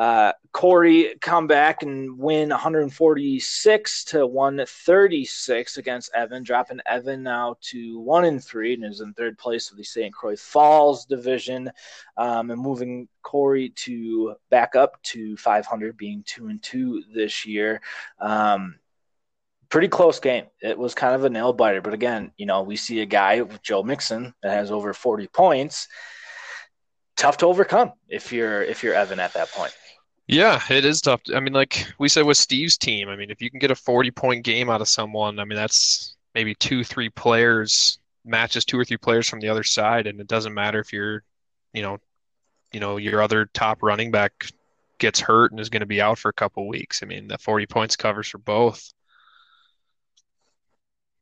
uh, 0.00 0.32
Corey 0.52 1.14
come 1.20 1.46
back 1.46 1.82
and 1.82 2.18
win 2.18 2.48
146 2.48 4.04
to 4.04 4.26
136 4.26 5.76
against 5.76 6.10
Evan, 6.14 6.42
dropping 6.42 6.80
Evan 6.86 7.22
now 7.22 7.56
to 7.60 8.00
one 8.00 8.24
and 8.24 8.42
three 8.42 8.72
and 8.72 8.86
is 8.86 9.02
in 9.02 9.12
third 9.12 9.36
place 9.36 9.70
of 9.70 9.76
the 9.76 9.84
St. 9.84 10.10
Croix 10.14 10.38
Falls 10.38 11.04
division, 11.04 11.70
um, 12.16 12.50
and 12.50 12.58
moving 12.58 13.08
Corey 13.20 13.74
to 13.76 14.36
back 14.48 14.74
up 14.74 15.02
to 15.02 15.36
500, 15.36 15.98
being 15.98 16.22
two 16.24 16.46
and 16.46 16.62
two 16.62 17.02
this 17.14 17.44
year. 17.44 17.82
Um, 18.18 18.76
pretty 19.68 19.88
close 19.88 20.18
game. 20.18 20.46
It 20.62 20.78
was 20.78 20.94
kind 20.94 21.14
of 21.14 21.24
a 21.24 21.30
nail 21.30 21.52
biter, 21.52 21.82
but 21.82 21.92
again, 21.92 22.32
you 22.38 22.46
know, 22.46 22.62
we 22.62 22.76
see 22.76 23.02
a 23.02 23.06
guy 23.06 23.42
with 23.42 23.62
Joe 23.62 23.82
Mixon 23.82 24.32
that 24.42 24.52
has 24.52 24.70
over 24.70 24.94
40 24.94 25.26
points. 25.26 25.88
Tough 27.18 27.36
to 27.36 27.46
overcome 27.46 27.92
if 28.08 28.32
you're 28.32 28.62
if 28.62 28.82
you're 28.82 28.94
Evan 28.94 29.20
at 29.20 29.34
that 29.34 29.50
point. 29.52 29.74
Yeah, 30.30 30.62
it 30.70 30.84
is 30.84 31.00
tough. 31.00 31.22
I 31.34 31.40
mean, 31.40 31.52
like 31.52 31.88
we 31.98 32.08
said 32.08 32.24
with 32.24 32.36
Steve's 32.36 32.78
team, 32.78 33.08
I 33.08 33.16
mean, 33.16 33.32
if 33.32 33.42
you 33.42 33.50
can 33.50 33.58
get 33.58 33.72
a 33.72 33.74
40 33.74 34.12
point 34.12 34.44
game 34.44 34.70
out 34.70 34.80
of 34.80 34.88
someone, 34.88 35.40
I 35.40 35.44
mean, 35.44 35.56
that's 35.56 36.14
maybe 36.36 36.54
two, 36.54 36.84
three 36.84 37.08
players 37.10 37.98
matches 38.24 38.64
two 38.64 38.78
or 38.78 38.84
three 38.84 38.96
players 38.96 39.28
from 39.28 39.40
the 39.40 39.48
other 39.48 39.64
side, 39.64 40.06
and 40.06 40.20
it 40.20 40.28
doesn't 40.28 40.54
matter 40.54 40.78
if 40.78 40.92
you're, 40.92 41.24
you 41.72 41.82
know, 41.82 41.98
you 42.72 42.78
know, 42.78 42.96
your 42.96 43.22
other 43.22 43.46
top 43.54 43.82
running 43.82 44.12
back 44.12 44.46
gets 44.98 45.18
hurt 45.18 45.50
and 45.50 45.58
is 45.58 45.68
going 45.68 45.80
to 45.80 45.86
be 45.86 46.00
out 46.00 46.18
for 46.18 46.28
a 46.28 46.32
couple 46.32 46.68
weeks. 46.68 47.02
I 47.02 47.06
mean, 47.06 47.26
the 47.26 47.38
40 47.38 47.66
points 47.66 47.96
covers 47.96 48.28
for 48.28 48.38
both. 48.38 48.92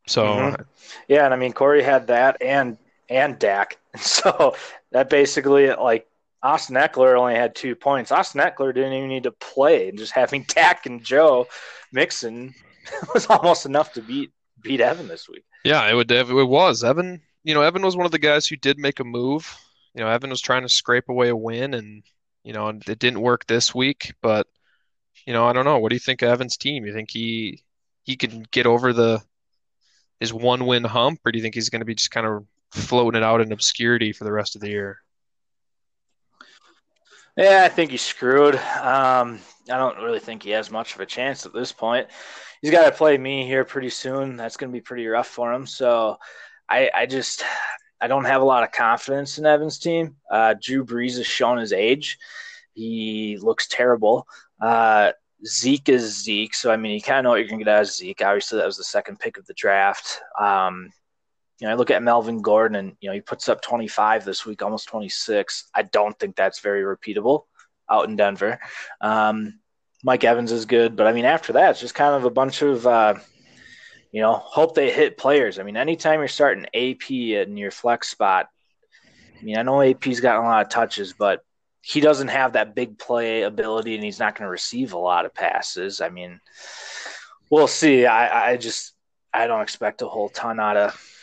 So 0.07 0.25
Mhm. 0.27 0.67
Yeah, 1.07 1.25
and 1.25 1.33
I 1.33 1.39
mean 1.39 1.55
Corey 1.55 1.83
had 1.83 2.09
that 2.09 2.43
and 2.43 2.77
and 3.09 3.39
Dak, 3.39 3.79
so 3.97 4.55
that 4.91 5.09
basically 5.09 5.71
like 5.71 6.07
Austin 6.43 6.77
Ekeler 6.77 7.19
only 7.19 7.35
had 7.35 7.55
two 7.55 7.75
points. 7.75 8.13
Austin 8.13 8.41
Ekeler 8.41 8.75
didn't 8.75 8.93
even 8.93 9.09
need 9.09 9.25
to 9.25 9.33
play, 9.33 9.89
and 9.89 9.99
just 9.99 10.13
having 10.13 10.43
Dak 10.49 10.87
and 10.87 11.03
Joe 11.03 11.47
Mixon 11.93 12.55
was 13.15 13.27
almost 13.27 13.67
enough 13.67 13.93
to 13.95 14.03
beat 14.03 14.31
beat 14.63 14.81
Evan 14.81 15.09
this 15.09 15.29
week. 15.29 15.45
yeah, 15.65 15.89
it 15.89 15.95
would 15.95 16.11
it 16.11 16.27
was 16.27 16.85
Evan. 16.85 17.21
You 17.45 17.55
know, 17.55 17.63
Evan 17.63 17.83
was 17.83 17.97
one 17.97 18.07
of 18.07 18.13
the 18.13 18.19
guys 18.19 18.47
who 18.47 18.57
did 18.57 18.79
make 18.79 19.01
a 19.01 19.05
move. 19.05 19.57
You 19.95 20.03
know, 20.03 20.11
Evan 20.11 20.31
was 20.31 20.41
trying 20.41 20.63
to 20.63 20.69
scrape 20.69 21.09
away 21.09 21.29
a 21.29 21.37
win, 21.37 21.75
and 21.75 22.03
you 22.45 22.53
know, 22.53 22.69
it 22.69 22.99
didn't 22.99 23.21
work 23.21 23.47
this 23.47 23.75
week. 23.75 24.15
But 24.23 24.47
you 25.27 25.33
know, 25.33 25.47
I 25.47 25.53
don't 25.53 25.65
know. 25.65 25.79
What 25.79 25.91
do 25.91 25.97
you 25.97 26.01
think 26.01 26.23
of 26.23 26.29
Evan's 26.29 26.57
team? 26.57 26.85
You 26.85 26.93
think 26.93 27.11
he 27.11 27.63
he 28.03 28.17
can 28.17 28.47
get 28.51 28.67
over 28.67 28.93
the 28.93 29.23
his 30.21 30.33
one 30.33 30.67
win 30.67 30.85
hump, 30.85 31.21
or 31.25 31.33
do 31.33 31.39
you 31.39 31.43
think 31.43 31.55
he's 31.55 31.71
going 31.71 31.81
to 31.81 31.87
be 31.87 31.95
just 31.95 32.11
kind 32.11 32.27
of 32.27 32.47
floating 32.73 33.21
it 33.21 33.25
out 33.25 33.41
in 33.41 33.53
obscurity 33.53 34.13
for 34.13 34.25
the 34.25 34.33
rest 34.33 34.55
of 34.55 34.61
the 34.61 34.69
year? 34.69 35.01
Yeah, 37.39 37.63
I 37.65 37.69
think 37.69 37.93
he's 37.93 38.03
screwed. 38.03 38.57
Um, 38.57 39.39
I 39.71 39.77
don't 39.77 39.99
really 39.99 40.19
think 40.19 40.43
he 40.43 40.51
has 40.51 40.73
much 40.73 40.97
of 40.97 41.01
a 41.01 41.07
chance 41.07 41.47
at 41.47 41.53
this 41.53 41.71
point. 41.71 42.09
He's 42.61 42.73
got 42.73 42.85
to 42.87 42.91
play 42.91 43.17
me 43.17 43.47
here 43.47 43.65
pretty 43.65 43.91
soon. 43.91 44.37
That's 44.37 44.57
going 44.57 44.73
to 44.73 44.77
be 44.77 44.81
pretty 44.81 45.07
rough 45.07 45.29
for 45.29 45.53
him. 45.53 45.65
So, 45.65 46.17
I, 46.69 46.91
I 46.93 47.07
just 47.07 47.45
I 48.01 48.09
don't 48.09 48.25
have 48.25 48.43
a 48.43 48.45
lot 48.45 48.65
of 48.65 48.73
confidence 48.73 49.39
in 49.39 49.47
Evans' 49.47 49.79
team. 49.79 50.17
Uh, 50.29 50.57
Drew 50.61 50.85
Brees 50.85 51.17
has 51.17 51.29
shown 51.29 51.59
his 51.59 51.73
age. 51.73 52.19
He 52.75 53.39
looks 53.41 53.69
terrible. 53.69 54.27
Uh, 54.61 55.13
Zeke 55.47 55.91
is 55.91 56.25
Zeke, 56.25 56.55
so 56.55 56.73
I 56.73 56.77
mean, 56.77 56.91
you 56.91 57.01
kind 57.01 57.19
of 57.19 57.25
know 57.25 57.31
what 57.31 57.37
you're 57.37 57.49
going 57.49 57.61
to 57.61 57.65
get 57.65 57.73
out 57.73 57.83
of 57.83 57.89
Zeke. 57.89 58.21
Obviously, 58.21 58.59
that 58.59 58.67
was 58.67 58.77
the 58.77 58.85
second 58.85 59.21
pick 59.21 59.39
of 59.39 59.47
the 59.47 59.55
draft. 59.55 60.21
Um, 60.41 60.91
you 61.61 61.67
know, 61.67 61.73
I 61.73 61.77
look 61.77 61.91
at 61.91 62.03
Melvin 62.03 62.41
Gordon, 62.41 62.77
and 62.77 62.97
you 63.01 63.09
know 63.09 63.15
he 63.15 63.21
puts 63.21 63.49
up 63.49 63.61
25 63.63 64.25
this 64.25 64.47
week, 64.47 64.63
almost 64.63 64.89
26. 64.89 65.71
I 65.75 65.83
don't 65.83 66.19
think 66.19 66.37
that's 66.37 66.61
very 66.61 66.83
repeatable 66.83 67.45
out 67.91 68.09
in 68.09 68.17
Denver. 68.17 68.61
Um, 69.01 69.59
Mike 70.05 70.25
Evans 70.25 70.53
is 70.53 70.67
good, 70.67 70.95
but 70.95 71.07
I 71.07 71.13
mean, 71.13 71.25
after 71.25 71.55
that, 71.55 71.71
it's 71.71 71.81
just 71.81 71.95
kind 71.95 72.15
of 72.15 72.25
a 72.25 72.31
bunch 72.31 72.63
of, 72.63 72.87
uh, 72.87 73.15
you 74.13 74.21
know, 74.21 74.35
hope 74.35 74.75
they 74.75 74.93
hit 74.93 75.19
players. 75.19 75.59
I 75.59 75.65
mean, 75.65 75.77
anytime 75.77 76.21
you're 76.21 76.29
starting 76.29 76.67
AP 76.67 77.11
in 77.11 77.57
your 77.57 77.73
flex 77.73 78.09
spot, 78.09 78.49
I 79.41 79.43
mean, 79.43 79.59
I 79.59 79.63
know 79.63 79.83
AP's 79.83 80.21
gotten 80.21 80.45
a 80.45 80.49
lot 80.49 80.65
of 80.65 80.71
touches, 80.71 81.13
but 81.13 81.41
he 81.81 82.01
doesn't 82.01 82.29
have 82.29 82.53
that 82.53 82.77
big 82.77 82.99
play 82.99 83.43
ability, 83.43 83.97
and 83.97 84.05
he's 84.05 84.21
not 84.21 84.37
going 84.37 84.47
to 84.47 84.51
receive 84.51 84.93
a 84.93 84.99
lot 84.99 85.27
of 85.27 85.35
passes. 85.35 86.01
I 86.01 86.11
mean, 86.11 86.41
we'll 87.51 87.67
see. 87.67 88.07
I, 88.07 88.53
I 88.53 88.57
just 88.57 88.93
I 89.35 89.49
don't 89.49 89.63
expect 89.63 90.03
a 90.03 90.09
whole 90.09 90.29
ton 90.29 90.61
out 90.61 90.77
of 90.77 91.18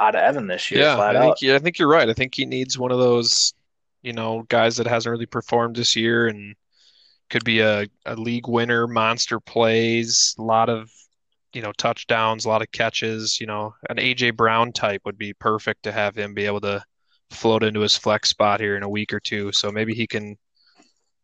out 0.00 0.14
of 0.14 0.22
Evan 0.22 0.46
this 0.46 0.70
year. 0.70 0.80
Yeah, 0.80 0.96
flat 0.96 1.16
I 1.16 1.20
think 1.20 1.32
out. 1.32 1.42
yeah, 1.42 1.54
I 1.54 1.58
think 1.58 1.78
you're 1.78 1.88
right. 1.88 2.08
I 2.08 2.14
think 2.14 2.34
he 2.34 2.46
needs 2.46 2.78
one 2.78 2.90
of 2.90 2.98
those, 2.98 3.54
you 4.02 4.12
know, 4.12 4.44
guys 4.48 4.76
that 4.78 4.86
hasn't 4.86 5.10
really 5.10 5.26
performed 5.26 5.76
this 5.76 5.94
year 5.94 6.26
and 6.26 6.56
could 7.28 7.44
be 7.44 7.60
a, 7.60 7.86
a 8.06 8.16
league 8.16 8.48
winner, 8.48 8.86
monster 8.86 9.38
plays, 9.38 10.34
a 10.38 10.42
lot 10.42 10.68
of, 10.68 10.90
you 11.52 11.62
know, 11.62 11.72
touchdowns, 11.72 12.44
a 12.44 12.48
lot 12.48 12.62
of 12.62 12.72
catches. 12.72 13.38
You 13.40 13.46
know, 13.46 13.74
an 13.88 13.98
AJ 13.98 14.36
Brown 14.36 14.72
type 14.72 15.02
would 15.04 15.18
be 15.18 15.34
perfect 15.34 15.84
to 15.84 15.92
have 15.92 16.16
him 16.16 16.34
be 16.34 16.46
able 16.46 16.60
to 16.62 16.82
float 17.30 17.62
into 17.62 17.80
his 17.80 17.96
flex 17.96 18.30
spot 18.30 18.60
here 18.60 18.76
in 18.76 18.82
a 18.82 18.88
week 18.88 19.12
or 19.12 19.20
two. 19.20 19.52
So 19.52 19.70
maybe 19.70 19.94
he 19.94 20.06
can 20.06 20.36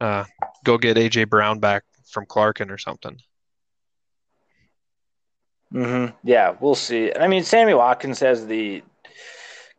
uh, 0.01 0.25
go 0.65 0.79
get 0.79 0.97
AJ 0.97 1.29
Brown 1.29 1.59
back 1.59 1.83
from 2.11 2.27
Clarkin 2.27 2.71
or 2.71 2.79
something. 2.79 3.19
Hmm 5.73 6.07
Yeah, 6.23 6.57
we'll 6.61 6.75
see. 6.75 7.13
I 7.15 7.29
mean, 7.29 7.43
Sammy 7.43 7.75
Watkins 7.75 8.21
has 8.21 8.47
the 8.47 8.83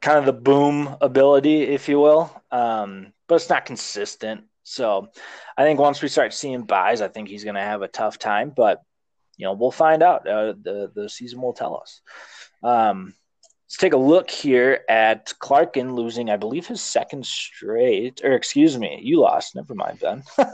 kind 0.01 0.19
of 0.19 0.25
the 0.25 0.33
boom 0.33 0.95
ability, 1.01 1.63
if 1.63 1.89
you 1.89 1.99
will, 1.99 2.31
um, 2.51 3.13
but 3.27 3.35
it's 3.35 3.49
not 3.49 3.65
consistent. 3.65 4.45
So 4.63 5.07
I 5.57 5.63
think 5.63 5.79
once 5.79 6.01
we 6.01 6.09
start 6.09 6.33
seeing 6.33 6.63
byes, 6.63 7.01
I 7.01 7.07
think 7.07 7.29
he's 7.29 7.43
going 7.43 7.55
to 7.55 7.61
have 7.61 7.81
a 7.81 7.87
tough 7.87 8.19
time. 8.19 8.51
But 8.55 8.81
you 9.37 9.45
know, 9.45 9.53
we'll 9.53 9.71
find 9.71 10.03
out. 10.03 10.27
Uh, 10.27 10.53
the 10.61 10.91
the 10.93 11.09
season 11.09 11.41
will 11.41 11.53
tell 11.53 11.77
us. 11.77 12.01
Um, 12.63 13.13
let's 13.67 13.75
take 13.75 13.91
a 13.91 13.97
look 13.97 14.29
here 14.29 14.79
at 14.87 15.33
Clarkin 15.41 15.93
losing, 15.93 16.29
I 16.29 16.37
believe, 16.37 16.67
his 16.67 16.79
second 16.79 17.25
straight. 17.25 18.21
Or 18.23 18.31
excuse 18.31 18.77
me, 18.77 19.01
you 19.03 19.19
lost. 19.19 19.55
Never 19.55 19.75
mind, 19.75 19.99
Ben. 19.99 20.23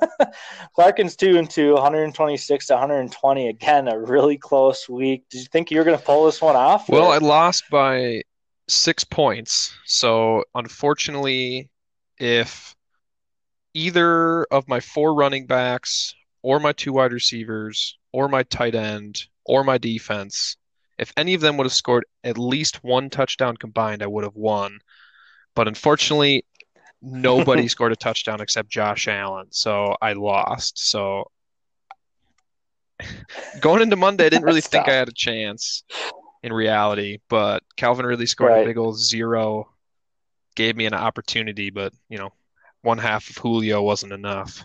Clarkin's 0.77 1.15
two 1.15 1.37
and 1.37 1.47
two, 1.47 1.73
126 1.73 2.67
to 2.67 2.73
120. 2.73 3.49
Again, 3.49 3.87
a 3.87 3.99
really 3.99 4.39
close 4.39 4.89
week. 4.89 5.25
Did 5.29 5.41
you 5.41 5.45
think 5.45 5.69
you 5.69 5.77
were 5.77 5.83
going 5.83 5.97
to 5.97 6.03
pull 6.03 6.25
this 6.25 6.41
one 6.41 6.55
off? 6.55 6.89
Well, 6.89 7.05
or- 7.05 7.13
I 7.13 7.17
lost 7.19 7.65
by 7.69 8.23
six 8.67 9.03
points. 9.03 9.77
So 9.85 10.43
unfortunately, 10.55 11.69
if 12.17 12.75
either 13.75 14.45
of 14.45 14.67
my 14.67 14.79
four 14.79 15.13
running 15.13 15.45
backs 15.45 16.15
or 16.41 16.59
my 16.59 16.71
two 16.71 16.93
wide 16.93 17.13
receivers 17.13 17.95
or 18.11 18.27
my 18.27 18.41
tight 18.41 18.73
end 18.73 19.25
or 19.45 19.63
my 19.63 19.77
defense, 19.77 20.57
if 20.97 21.11
any 21.17 21.33
of 21.33 21.41
them 21.41 21.57
would 21.57 21.65
have 21.65 21.73
scored 21.73 22.05
at 22.23 22.37
least 22.37 22.83
one 22.83 23.09
touchdown 23.09 23.57
combined, 23.57 24.03
I 24.03 24.07
would 24.07 24.23
have 24.23 24.35
won. 24.35 24.79
But 25.55 25.67
unfortunately, 25.67 26.45
nobody 27.01 27.67
scored 27.69 27.91
a 27.91 27.95
touchdown 27.97 28.41
except 28.41 28.69
Josh 28.69 29.07
Allen. 29.07 29.47
So 29.51 29.95
I 30.01 30.13
lost. 30.13 30.79
So 30.89 31.29
going 33.59 33.81
into 33.81 33.95
Monday, 33.95 34.25
I 34.25 34.29
didn't 34.29 34.45
really 34.45 34.61
think 34.61 34.87
I 34.87 34.93
had 34.93 35.09
a 35.09 35.13
chance 35.13 35.83
in 36.43 36.51
reality, 36.53 37.19
but 37.29 37.63
Calvin 37.77 38.05
Ridley 38.05 38.25
scored 38.25 38.51
Right. 38.51 38.61
a 38.63 38.65
big 38.65 38.77
old 38.77 38.99
zero, 38.99 39.69
gave 40.55 40.75
me 40.75 40.85
an 40.85 40.93
opportunity, 40.93 41.69
but 41.69 41.93
you 42.09 42.17
know, 42.17 42.31
one 42.81 42.97
half 42.97 43.29
of 43.29 43.37
Julio 43.37 43.81
wasn't 43.81 44.11
enough. 44.13 44.63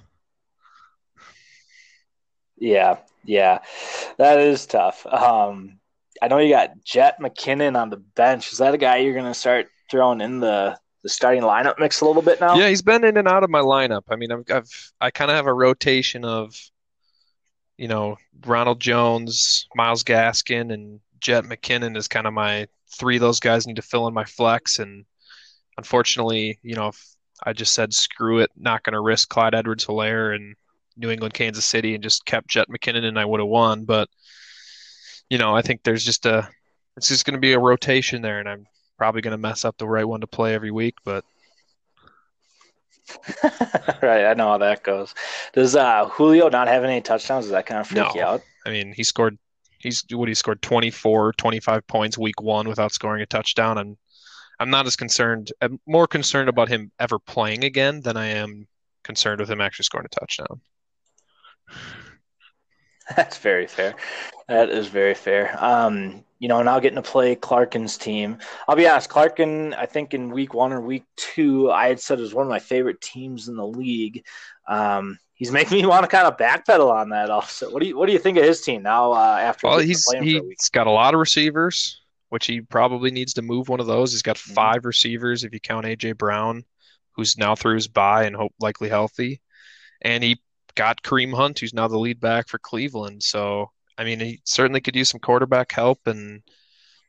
Yeah, 2.56 2.98
yeah, 3.24 3.60
that 4.16 4.40
is 4.40 4.66
tough. 4.66 5.06
Um, 5.06 5.77
I 6.20 6.28
know 6.28 6.38
you 6.38 6.54
got 6.54 6.82
Jet 6.84 7.18
McKinnon 7.20 7.80
on 7.80 7.90
the 7.90 7.96
bench. 7.96 8.52
Is 8.52 8.58
that 8.58 8.74
a 8.74 8.78
guy 8.78 8.98
you're 8.98 9.14
going 9.14 9.24
to 9.24 9.34
start 9.34 9.68
throwing 9.90 10.20
in 10.20 10.40
the 10.40 10.78
the 11.02 11.08
starting 11.08 11.42
lineup 11.42 11.78
mix 11.78 12.00
a 12.00 12.04
little 12.04 12.22
bit 12.22 12.40
now? 12.40 12.56
Yeah, 12.56 12.68
he's 12.68 12.82
been 12.82 13.04
in 13.04 13.16
and 13.16 13.28
out 13.28 13.44
of 13.44 13.50
my 13.50 13.60
lineup. 13.60 14.02
I 14.10 14.16
mean, 14.16 14.32
I've, 14.32 14.44
I've 14.50 14.92
I 15.00 15.10
kind 15.10 15.30
of 15.30 15.36
have 15.36 15.46
a 15.46 15.54
rotation 15.54 16.24
of, 16.24 16.54
you 17.76 17.86
know, 17.86 18.16
Ronald 18.44 18.80
Jones, 18.80 19.68
Myles 19.76 20.02
Gaskin, 20.02 20.72
and 20.72 21.00
Jet 21.20 21.44
McKinnon 21.44 21.96
is 21.96 22.08
kind 22.08 22.26
of 22.26 22.32
my 22.32 22.66
three 22.98 23.16
of 23.16 23.20
those 23.20 23.38
guys 23.40 23.66
need 23.66 23.76
to 23.76 23.82
fill 23.82 24.08
in 24.08 24.14
my 24.14 24.24
flex. 24.24 24.80
And 24.80 25.04
unfortunately, 25.76 26.58
you 26.62 26.74
know, 26.74 26.88
if 26.88 27.00
I 27.44 27.52
just 27.52 27.74
said 27.74 27.94
screw 27.94 28.40
it, 28.40 28.50
not 28.56 28.82
going 28.82 28.94
to 28.94 29.00
risk 29.00 29.28
Clyde 29.28 29.54
Edwards-Helaire 29.54 30.34
and 30.34 30.56
New 30.96 31.10
England, 31.10 31.34
Kansas 31.34 31.64
City, 31.64 31.94
and 31.94 32.02
just 32.02 32.26
kept 32.26 32.48
Jet 32.48 32.68
McKinnon, 32.68 33.04
and 33.04 33.18
I 33.18 33.24
would 33.24 33.38
have 33.38 33.48
won. 33.48 33.84
But 33.84 34.08
you 35.30 35.38
know, 35.38 35.54
I 35.54 35.62
think 35.62 35.82
there's 35.82 36.04
just 36.04 36.26
a 36.26 36.48
it's 36.96 37.08
just 37.08 37.24
going 37.24 37.34
to 37.34 37.40
be 37.40 37.52
a 37.52 37.58
rotation 37.58 38.22
there, 38.22 38.40
and 38.40 38.48
I'm 38.48 38.66
probably 38.96 39.20
going 39.20 39.32
to 39.32 39.38
mess 39.38 39.64
up 39.64 39.76
the 39.78 39.86
right 39.86 40.06
one 40.06 40.20
to 40.20 40.26
play 40.26 40.54
every 40.54 40.70
week. 40.70 40.96
But 41.04 41.24
right, 44.02 44.26
I 44.26 44.34
know 44.34 44.48
how 44.48 44.58
that 44.58 44.82
goes. 44.82 45.14
Does 45.52 45.76
uh, 45.76 46.06
Julio 46.06 46.48
not 46.48 46.68
have 46.68 46.84
any 46.84 47.00
touchdowns? 47.00 47.44
Does 47.46 47.52
that 47.52 47.66
kind 47.66 47.80
of 47.80 47.86
freak 47.86 48.04
No. 48.04 48.12
you 48.14 48.22
out? 48.22 48.42
I 48.66 48.70
mean, 48.70 48.92
he 48.92 49.04
scored 49.04 49.38
he's 49.78 50.04
what 50.10 50.28
he 50.28 50.34
scored 50.34 50.60
24, 50.60 51.32
25 51.34 51.86
points 51.86 52.18
week 52.18 52.40
1 52.42 52.68
without 52.68 52.92
scoring 52.92 53.22
a 53.22 53.26
touchdown 53.26 53.78
and 53.78 53.96
I'm 54.60 54.70
not 54.70 54.86
as 54.86 54.96
concerned 54.96 55.52
I'm 55.60 55.80
more 55.86 56.06
concerned 56.06 56.48
about 56.48 56.68
him 56.68 56.90
ever 56.98 57.18
playing 57.18 57.64
again 57.64 58.00
than 58.00 58.16
I 58.16 58.26
am 58.26 58.66
concerned 59.04 59.40
with 59.40 59.50
him 59.50 59.60
actually 59.60 59.84
scoring 59.84 60.06
a 60.10 60.20
touchdown. 60.20 60.60
That's 63.16 63.38
very 63.38 63.66
fair. 63.66 63.94
That 64.48 64.70
is 64.70 64.86
very 64.88 65.14
fair. 65.14 65.56
Um, 65.62 66.24
you 66.38 66.48
know, 66.48 66.62
now 66.62 66.78
getting 66.78 66.96
to 66.96 67.02
play 67.02 67.34
Clarkin's 67.36 67.96
team. 67.98 68.38
I'll 68.66 68.76
be 68.76 68.86
honest, 68.86 69.10
Clarkin, 69.10 69.74
I 69.76 69.86
think 69.86 70.14
in 70.14 70.30
week 70.30 70.54
one 70.54 70.72
or 70.72 70.80
week 70.80 71.04
two, 71.16 71.70
I 71.70 71.88
had 71.88 72.00
said 72.00 72.20
was 72.20 72.34
one 72.34 72.46
of 72.46 72.50
my 72.50 72.58
favorite 72.60 73.00
teams 73.00 73.48
in 73.48 73.56
the 73.56 73.66
league. 73.66 74.24
Um, 74.68 75.18
he's 75.34 75.52
making 75.52 75.78
me 75.78 75.86
want 75.86 76.04
to 76.04 76.08
kind 76.08 76.26
of 76.26 76.36
backpedal 76.36 76.90
on 76.92 77.10
that. 77.10 77.30
Also, 77.30 77.70
what 77.70 77.82
do 77.82 77.88
you 77.88 77.96
what 77.96 78.06
do 78.06 78.12
you 78.12 78.18
think 78.18 78.38
of 78.38 78.44
his 78.44 78.60
team 78.60 78.82
now? 78.82 79.12
Uh, 79.12 79.38
after 79.40 79.66
Well, 79.68 79.78
he's 79.78 80.04
play 80.04 80.18
him 80.18 80.26
for 80.26 80.38
a 80.38 80.42
week? 80.44 80.58
he's 80.58 80.68
got 80.68 80.86
a 80.86 80.90
lot 80.90 81.14
of 81.14 81.20
receivers, 81.20 82.00
which 82.28 82.46
he 82.46 82.60
probably 82.60 83.10
needs 83.10 83.34
to 83.34 83.42
move 83.42 83.68
one 83.68 83.80
of 83.80 83.86
those. 83.86 84.12
He's 84.12 84.22
got 84.22 84.36
Mhm. 84.46 84.54
five 84.54 84.84
receivers 84.84 85.44
if 85.44 85.52
you 85.52 85.60
count 85.60 85.86
AJ 85.86 86.12
Brown, 86.12 86.64
who's 87.12 87.36
now 87.36 87.54
through 87.54 87.74
his 87.74 87.88
bye 87.88 88.24
and 88.24 88.36
hope 88.36 88.52
likely 88.60 88.88
healthy. 88.88 89.40
And 90.02 90.22
he 90.24 90.40
got 90.78 91.02
Kareem 91.02 91.34
Hunt, 91.34 91.58
who's 91.58 91.74
now 91.74 91.88
the 91.88 91.98
lead 91.98 92.20
back 92.20 92.48
for 92.48 92.60
Cleveland. 92.60 93.20
So, 93.24 93.72
I 93.98 94.04
mean, 94.04 94.20
he 94.20 94.40
certainly 94.44 94.80
could 94.80 94.94
use 94.94 95.08
some 95.08 95.18
quarterback 95.18 95.72
help 95.72 96.06
and 96.06 96.40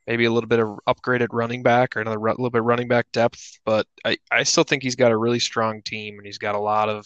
maybe 0.07 0.25
a 0.25 0.31
little 0.31 0.47
bit 0.47 0.59
of 0.59 0.79
upgraded 0.87 1.27
running 1.31 1.61
back 1.61 1.95
or 1.95 2.01
another 2.01 2.19
little 2.19 2.49
bit 2.49 2.61
of 2.61 2.65
running 2.65 2.87
back 2.87 3.05
depth. 3.13 3.59
But 3.65 3.85
I, 4.03 4.17
I 4.31 4.41
still 4.41 4.63
think 4.63 4.81
he's 4.81 4.95
got 4.95 5.11
a 5.11 5.17
really 5.17 5.37
strong 5.39 5.83
team 5.83 6.17
and 6.17 6.25
he's 6.25 6.39
got 6.39 6.55
a 6.55 6.59
lot 6.59 6.89
of 6.89 7.05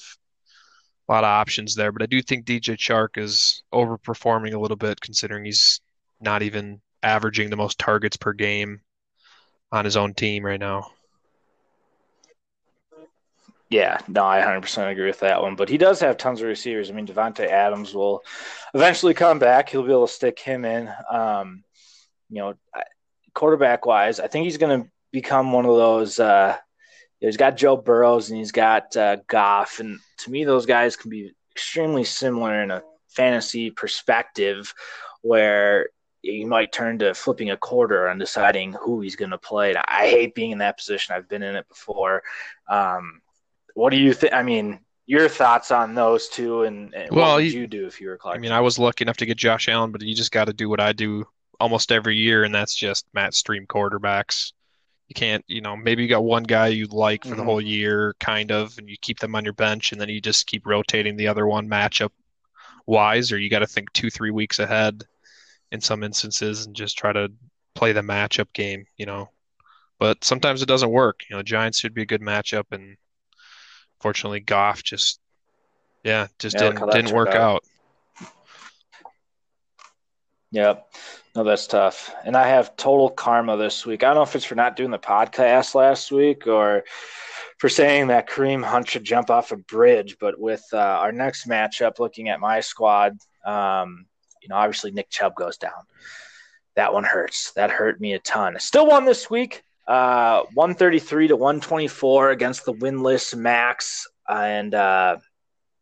a 1.09 1.11
lot 1.11 1.25
of 1.25 1.27
options 1.27 1.75
there. 1.75 1.91
But 1.91 2.03
I 2.03 2.05
do 2.05 2.21
think 2.21 2.45
DJ 2.45 2.77
Chark 2.77 3.21
is 3.21 3.61
overperforming 3.73 4.53
a 4.53 4.59
little 4.59 4.77
bit 4.77 5.01
considering 5.01 5.43
he's 5.43 5.81
not 6.21 6.43
even 6.43 6.79
averaging 7.03 7.49
the 7.49 7.57
most 7.57 7.77
targets 7.77 8.15
per 8.15 8.31
game 8.31 8.79
on 9.69 9.83
his 9.83 9.97
own 9.97 10.13
team 10.13 10.45
right 10.45 10.61
now. 10.61 10.91
Yeah, 13.73 13.97
no, 14.07 14.23
I 14.23 14.39
100% 14.39 14.91
agree 14.91 15.07
with 15.07 15.21
that 15.21 15.41
one. 15.41 15.55
But 15.55 15.67
he 15.67 15.79
does 15.79 15.99
have 16.01 16.15
tons 16.15 16.39
of 16.39 16.47
receivers. 16.47 16.91
I 16.91 16.93
mean, 16.93 17.07
Davante 17.07 17.47
Adams 17.47 17.95
will 17.95 18.21
eventually 18.75 19.15
come 19.15 19.39
back. 19.39 19.67
He'll 19.67 19.81
be 19.81 19.89
able 19.89 20.05
to 20.05 20.13
stick 20.13 20.37
him 20.37 20.63
in. 20.63 20.91
Um, 21.09 21.63
you 22.29 22.39
know, 22.39 22.53
quarterback 23.33 23.87
wise, 23.87 24.19
I 24.19 24.27
think 24.27 24.43
he's 24.43 24.59
going 24.59 24.83
to 24.83 24.89
become 25.11 25.51
one 25.51 25.65
of 25.65 25.75
those. 25.75 26.19
Uh, 26.19 26.55
he's 27.19 27.35
got 27.35 27.57
Joe 27.57 27.75
Burrows 27.75 28.29
and 28.29 28.37
he's 28.37 28.51
got 28.51 28.95
uh, 28.95 29.17
Goff, 29.27 29.79
and 29.79 29.97
to 30.19 30.29
me, 30.29 30.43
those 30.43 30.67
guys 30.67 30.95
can 30.95 31.09
be 31.09 31.31
extremely 31.51 32.03
similar 32.03 32.61
in 32.61 32.69
a 32.69 32.83
fantasy 33.07 33.71
perspective, 33.71 34.71
where 35.23 35.87
you 36.21 36.45
might 36.45 36.71
turn 36.71 36.99
to 36.99 37.15
flipping 37.15 37.49
a 37.49 37.57
quarter 37.57 38.05
and 38.05 38.19
deciding 38.19 38.73
who 38.73 39.01
he's 39.01 39.15
going 39.15 39.31
to 39.31 39.39
play. 39.39 39.69
And 39.69 39.79
I 39.79 40.09
hate 40.09 40.35
being 40.35 40.51
in 40.51 40.59
that 40.59 40.77
position. 40.77 41.15
I've 41.15 41.27
been 41.27 41.41
in 41.41 41.55
it 41.55 41.67
before. 41.67 42.21
Um, 42.69 43.22
what 43.73 43.91
do 43.91 43.97
you 43.97 44.13
think? 44.13 44.33
I 44.33 44.43
mean, 44.43 44.79
your 45.05 45.27
thoughts 45.27 45.71
on 45.71 45.95
those 45.95 46.29
two, 46.29 46.63
and, 46.63 46.93
and 46.93 47.11
Well, 47.11 47.27
what 47.29 47.35
would 47.37 47.51
you- 47.51 47.61
you 47.61 47.67
do 47.67 47.85
if 47.87 47.99
you 47.99 48.07
were 48.09 48.17
Clark? 48.17 48.37
I 48.37 48.39
mean, 48.39 48.51
I 48.51 48.61
was 48.61 48.79
lucky 48.79 49.03
enough 49.03 49.17
to 49.17 49.25
get 49.25 49.37
Josh 49.37 49.67
Allen, 49.67 49.91
but 49.91 50.01
you 50.01 50.15
just 50.15 50.31
got 50.31 50.45
to 50.45 50.53
do 50.53 50.69
what 50.69 50.79
I 50.79 50.93
do 50.93 51.25
almost 51.59 51.91
every 51.91 52.15
year, 52.15 52.43
and 52.43 52.53
that's 52.53 52.75
just 52.75 53.05
Matt 53.13 53.33
Stream 53.33 53.65
quarterbacks. 53.67 54.53
You 55.09 55.13
can't, 55.13 55.43
you 55.47 55.61
know, 55.61 55.75
maybe 55.75 56.03
you 56.03 56.09
got 56.09 56.23
one 56.23 56.43
guy 56.43 56.67
you 56.67 56.85
like 56.87 57.23
for 57.23 57.35
the 57.35 57.41
Mhm. 57.41 57.45
whole 57.45 57.61
year, 57.61 58.15
kind 58.19 58.51
of, 58.51 58.77
and 58.77 58.89
you 58.89 58.95
keep 59.01 59.19
them 59.19 59.35
on 59.35 59.43
your 59.43 59.53
bench, 59.53 59.91
and 59.91 59.99
then 59.99 60.09
you 60.09 60.21
just 60.21 60.47
keep 60.47 60.65
rotating 60.65 61.17
the 61.17 61.27
other 61.27 61.45
one 61.45 61.67
matchup 61.67 62.11
wise, 62.85 63.31
or 63.31 63.37
you 63.37 63.49
got 63.49 63.59
to 63.59 63.67
think 63.67 63.91
two, 63.93 64.09
three 64.09 64.31
weeks 64.31 64.59
ahead 64.59 65.03
in 65.71 65.81
some 65.81 66.03
instances 66.03 66.65
and 66.65 66.75
just 66.75 66.97
try 66.97 67.11
to 67.11 67.31
play 67.75 67.91
the 67.91 68.01
matchup 68.01 68.51
game, 68.53 68.85
you 68.97 69.05
know. 69.05 69.29
But 69.99 70.23
sometimes 70.23 70.61
it 70.61 70.67
doesn't 70.67 70.91
work. 70.91 71.21
You 71.29 71.35
know, 71.35 71.43
Giants 71.43 71.79
should 71.79 71.93
be 71.93 72.03
a 72.03 72.05
good 72.07 72.21
matchup, 72.21 72.65
and 72.71 72.97
fortunately, 74.03 74.41
Goff 74.41 74.83
just, 74.83 75.21
yeah, 76.03 76.27
just 76.37 76.55
Yeah, 76.55 76.71
didn't 76.71 76.91
didn't 76.91 77.15
work 77.15 77.29
out. 77.29 77.63
out. 78.19 78.29
Yep. 80.51 80.85
No, 81.35 81.43
that's 81.45 81.65
tough. 81.65 82.13
And 82.25 82.35
I 82.35 82.47
have 82.49 82.75
total 82.75 83.09
karma 83.09 83.55
this 83.55 83.85
week. 83.85 84.03
I 84.03 84.07
don't 84.07 84.15
know 84.15 84.21
if 84.23 84.35
it's 84.35 84.45
for 84.45 84.55
not 84.55 84.75
doing 84.75 84.91
the 84.91 84.99
podcast 84.99 85.73
last 85.73 86.11
week 86.11 86.45
or 86.45 86.83
for 87.57 87.69
saying 87.69 88.07
that 88.07 88.29
Kareem 88.29 88.61
Hunt 88.63 88.89
should 88.89 89.05
jump 89.05 89.29
off 89.29 89.53
a 89.53 89.57
bridge. 89.57 90.17
But 90.19 90.37
with 90.37 90.63
uh, 90.73 90.77
our 90.77 91.13
next 91.13 91.47
matchup, 91.47 91.97
looking 91.97 92.27
at 92.27 92.41
my 92.41 92.59
squad, 92.59 93.17
um, 93.45 94.05
you 94.41 94.49
know, 94.49 94.57
obviously 94.57 94.91
Nick 94.91 95.09
Chubb 95.09 95.33
goes 95.33 95.57
down. 95.57 95.87
That 96.75 96.93
one 96.93 97.05
hurts. 97.05 97.53
That 97.53 97.71
hurt 97.71 98.01
me 98.01 98.13
a 98.13 98.19
ton. 98.19 98.59
Still 98.59 98.85
won 98.85 99.05
this 99.05 99.29
week, 99.29 99.63
uh, 99.87 100.43
133 100.53 101.29
to 101.29 101.35
124 101.35 102.31
against 102.31 102.65
the 102.65 102.73
winless 102.73 103.35
Max 103.35 104.07
and, 104.27 104.73
uh, 104.73 105.17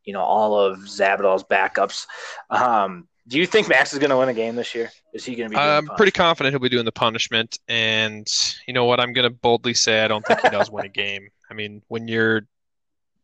you 0.04 0.14
know, 0.14 0.22
all 0.22 0.60
of 0.60 0.80
Zabadal's 0.80 1.44
backups. 1.44 2.08
Um, 2.50 3.08
do 3.28 3.38
you 3.38 3.46
think 3.46 3.70
Max 3.70 3.94
is 3.94 4.00
going 4.00 4.10
to 4.10 4.18
win 4.18 4.30
a 4.30 4.34
game 4.34 4.56
this 4.56 4.74
year? 4.74 4.92
Is 5.14 5.24
he 5.24 5.36
going 5.36 5.52
to 5.52 5.56
be? 5.56 5.62
I'm 5.62 5.86
pretty 5.86 6.12
confident 6.12 6.54
he'll 6.54 6.60
be 6.60 6.70
doing 6.70 6.86
the 6.86 6.92
punishment, 6.92 7.60
and 7.68 8.28
you 8.68 8.74
know 8.74 8.86
what? 8.86 9.00
I'm 9.00 9.14
going 9.14 9.24
to 9.24 9.30
boldly 9.30 9.74
say 9.74 10.04
I 10.04 10.08
don't 10.08 10.26
think 10.26 10.42
he 10.42 10.50
does 10.50 10.72
win 10.72 10.86
a 10.86 10.90
game. 10.90 11.30
I 11.52 11.54
mean, 11.54 11.84
when 11.88 12.08
you're 12.08 12.42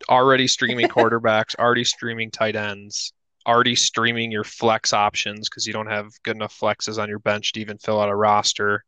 already 0.09 0.47
streaming 0.47 0.87
quarterbacks, 0.87 1.55
already 1.55 1.83
streaming 1.83 2.29
tight 2.29 2.55
ends, 2.55 3.13
already 3.47 3.75
streaming 3.75 4.31
your 4.31 4.43
flex 4.43 4.93
options 4.93 5.49
because 5.49 5.65
you 5.65 5.73
don't 5.73 5.87
have 5.87 6.11
good 6.23 6.35
enough 6.35 6.57
flexes 6.57 7.01
on 7.01 7.09
your 7.09 7.19
bench 7.19 7.53
to 7.53 7.61
even 7.61 7.77
fill 7.77 7.99
out 7.99 8.09
a 8.09 8.15
roster, 8.15 8.83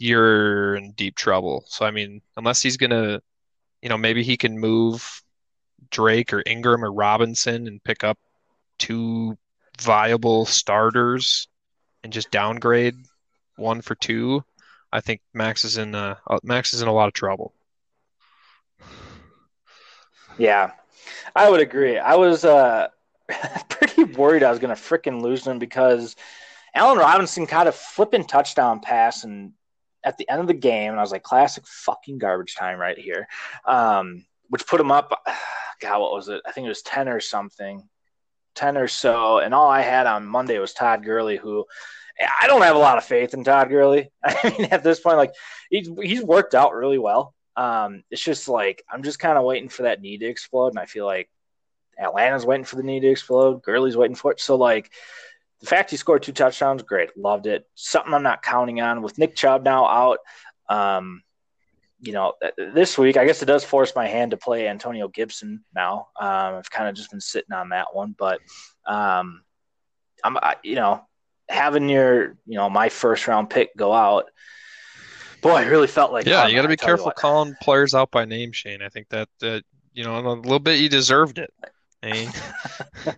you're 0.00 0.76
in 0.76 0.92
deep 0.92 1.14
trouble. 1.14 1.64
So 1.68 1.84
I 1.84 1.90
mean, 1.90 2.22
unless 2.36 2.62
he's 2.62 2.76
to, 2.78 3.20
you 3.82 3.88
know, 3.88 3.98
maybe 3.98 4.24
he 4.24 4.36
can 4.36 4.58
move 4.58 5.22
Drake 5.90 6.32
or 6.32 6.42
Ingram 6.46 6.84
or 6.84 6.90
Robinson 6.90 7.68
and 7.68 7.84
pick 7.84 8.02
up 8.02 8.18
two 8.78 9.36
viable 9.78 10.46
starters 10.46 11.48
and 12.02 12.12
just 12.12 12.30
downgrade 12.30 12.96
one 13.56 13.82
for 13.82 13.94
two, 13.94 14.42
I 14.90 15.02
think 15.02 15.20
Max 15.34 15.64
is 15.64 15.76
in 15.76 15.94
uh, 15.94 16.16
Max 16.42 16.72
is 16.72 16.80
in 16.80 16.88
a 16.88 16.92
lot 16.92 17.08
of 17.08 17.12
trouble. 17.12 17.52
Yeah, 20.38 20.70
I 21.36 21.50
would 21.50 21.60
agree. 21.60 21.98
I 21.98 22.16
was 22.16 22.46
uh, 22.46 22.88
pretty 23.68 24.04
worried 24.04 24.42
I 24.42 24.50
was 24.50 24.58
going 24.58 24.74
to 24.74 24.80
fricking 24.80 25.20
lose 25.20 25.44
them 25.44 25.58
because 25.58 26.16
Allen 26.74 26.96
Robinson 26.96 27.46
caught 27.46 27.66
a 27.66 27.72
flipping 27.72 28.24
touchdown 28.24 28.80
pass 28.80 29.24
and 29.24 29.52
at 30.04 30.16
the 30.16 30.28
end 30.28 30.40
of 30.40 30.46
the 30.46 30.54
game, 30.54 30.90
and 30.90 30.98
I 30.98 31.02
was 31.02 31.12
like, 31.12 31.22
classic 31.22 31.64
fucking 31.66 32.18
garbage 32.18 32.54
time 32.54 32.78
right 32.78 32.98
here, 32.98 33.26
um, 33.66 34.24
which 34.48 34.66
put 34.66 34.80
him 34.80 34.92
up. 34.92 35.12
God, 35.80 36.00
what 36.00 36.12
was 36.12 36.28
it? 36.28 36.42
I 36.46 36.52
think 36.52 36.66
it 36.66 36.68
was 36.68 36.82
ten 36.82 37.08
or 37.08 37.20
something, 37.20 37.88
ten 38.54 38.76
or 38.76 38.88
so. 38.88 39.38
And 39.38 39.54
all 39.54 39.68
I 39.68 39.80
had 39.80 40.06
on 40.06 40.26
Monday 40.26 40.58
was 40.58 40.74
Todd 40.74 41.02
Gurley, 41.04 41.38
who 41.38 41.64
I 42.40 42.46
don't 42.46 42.62
have 42.62 42.76
a 42.76 42.80
lot 42.80 42.98
of 42.98 43.04
faith 43.04 43.32
in 43.34 43.44
Todd 43.44 43.70
Gurley. 43.70 44.10
I 44.24 44.54
mean, 44.58 44.68
at 44.70 44.82
this 44.82 45.00
point, 45.00 45.16
like 45.16 45.32
he's 45.70 45.88
he's 46.02 46.22
worked 46.22 46.54
out 46.54 46.74
really 46.74 46.98
well. 46.98 47.34
Um, 47.56 48.04
it's 48.10 48.22
just 48.22 48.48
like 48.48 48.82
I'm 48.90 49.02
just 49.02 49.18
kind 49.18 49.38
of 49.38 49.44
waiting 49.44 49.68
for 49.68 49.84
that 49.84 50.00
knee 50.00 50.18
to 50.18 50.26
explode, 50.26 50.68
and 50.68 50.78
I 50.78 50.86
feel 50.86 51.06
like 51.06 51.30
Atlanta's 51.98 52.46
waiting 52.46 52.64
for 52.64 52.76
the 52.76 52.82
knee 52.82 53.00
to 53.00 53.08
explode. 53.08 53.62
Gurley's 53.62 53.96
waiting 53.96 54.16
for 54.16 54.32
it. 54.32 54.40
So 54.40 54.56
like 54.56 54.90
the 55.60 55.66
fact 55.66 55.90
he 55.90 55.96
scored 55.96 56.22
two 56.22 56.32
touchdowns, 56.32 56.82
great, 56.82 57.16
loved 57.16 57.46
it. 57.46 57.66
Something 57.74 58.14
I'm 58.14 58.22
not 58.22 58.42
counting 58.42 58.80
on 58.80 59.02
with 59.02 59.18
Nick 59.18 59.36
Chubb 59.36 59.62
now 59.62 59.86
out. 59.86 60.18
Um, 60.68 61.22
you 62.00 62.12
know, 62.12 62.32
this 62.56 62.96
week 62.96 63.16
I 63.16 63.26
guess 63.26 63.42
it 63.42 63.46
does 63.46 63.62
force 63.62 63.92
my 63.94 64.06
hand 64.06 64.30
to 64.30 64.36
play 64.36 64.68
Antonio 64.68 65.08
Gibson 65.08 65.62
now. 65.74 66.08
Um, 66.18 66.54
I've 66.54 66.70
kind 66.70 66.88
of 66.88 66.94
just 66.94 67.10
been 67.10 67.20
sitting 67.20 67.52
on 67.52 67.70
that 67.70 67.94
one, 67.94 68.14
but 68.18 68.40
um, 68.86 69.42
I'm 70.24 70.36
I, 70.38 70.56
you 70.62 70.76
know 70.76 71.04
having 71.50 71.88
your 71.88 72.36
you 72.46 72.56
know 72.56 72.70
my 72.70 72.88
first 72.88 73.26
round 73.28 73.50
pick 73.50 73.76
go 73.76 73.92
out. 73.92 74.30
Boy, 75.42 75.52
I 75.52 75.64
really 75.66 75.86
felt 75.86 76.12
like 76.12 76.26
Yeah, 76.26 76.46
you 76.46 76.54
got 76.54 76.62
to 76.62 76.68
be 76.68 76.76
careful 76.76 77.10
calling 77.10 77.54
players 77.62 77.94
out 77.94 78.10
by 78.10 78.24
name, 78.24 78.52
Shane. 78.52 78.82
I 78.82 78.88
think 78.88 79.08
that 79.08 79.28
uh, 79.42 79.60
you 79.92 80.04
know, 80.04 80.18
a 80.18 80.24
little 80.32 80.58
bit 80.58 80.78
you 80.78 80.88
deserved 80.88 81.38
it. 81.38 81.52
I 82.02 82.12
mean, 82.12 82.32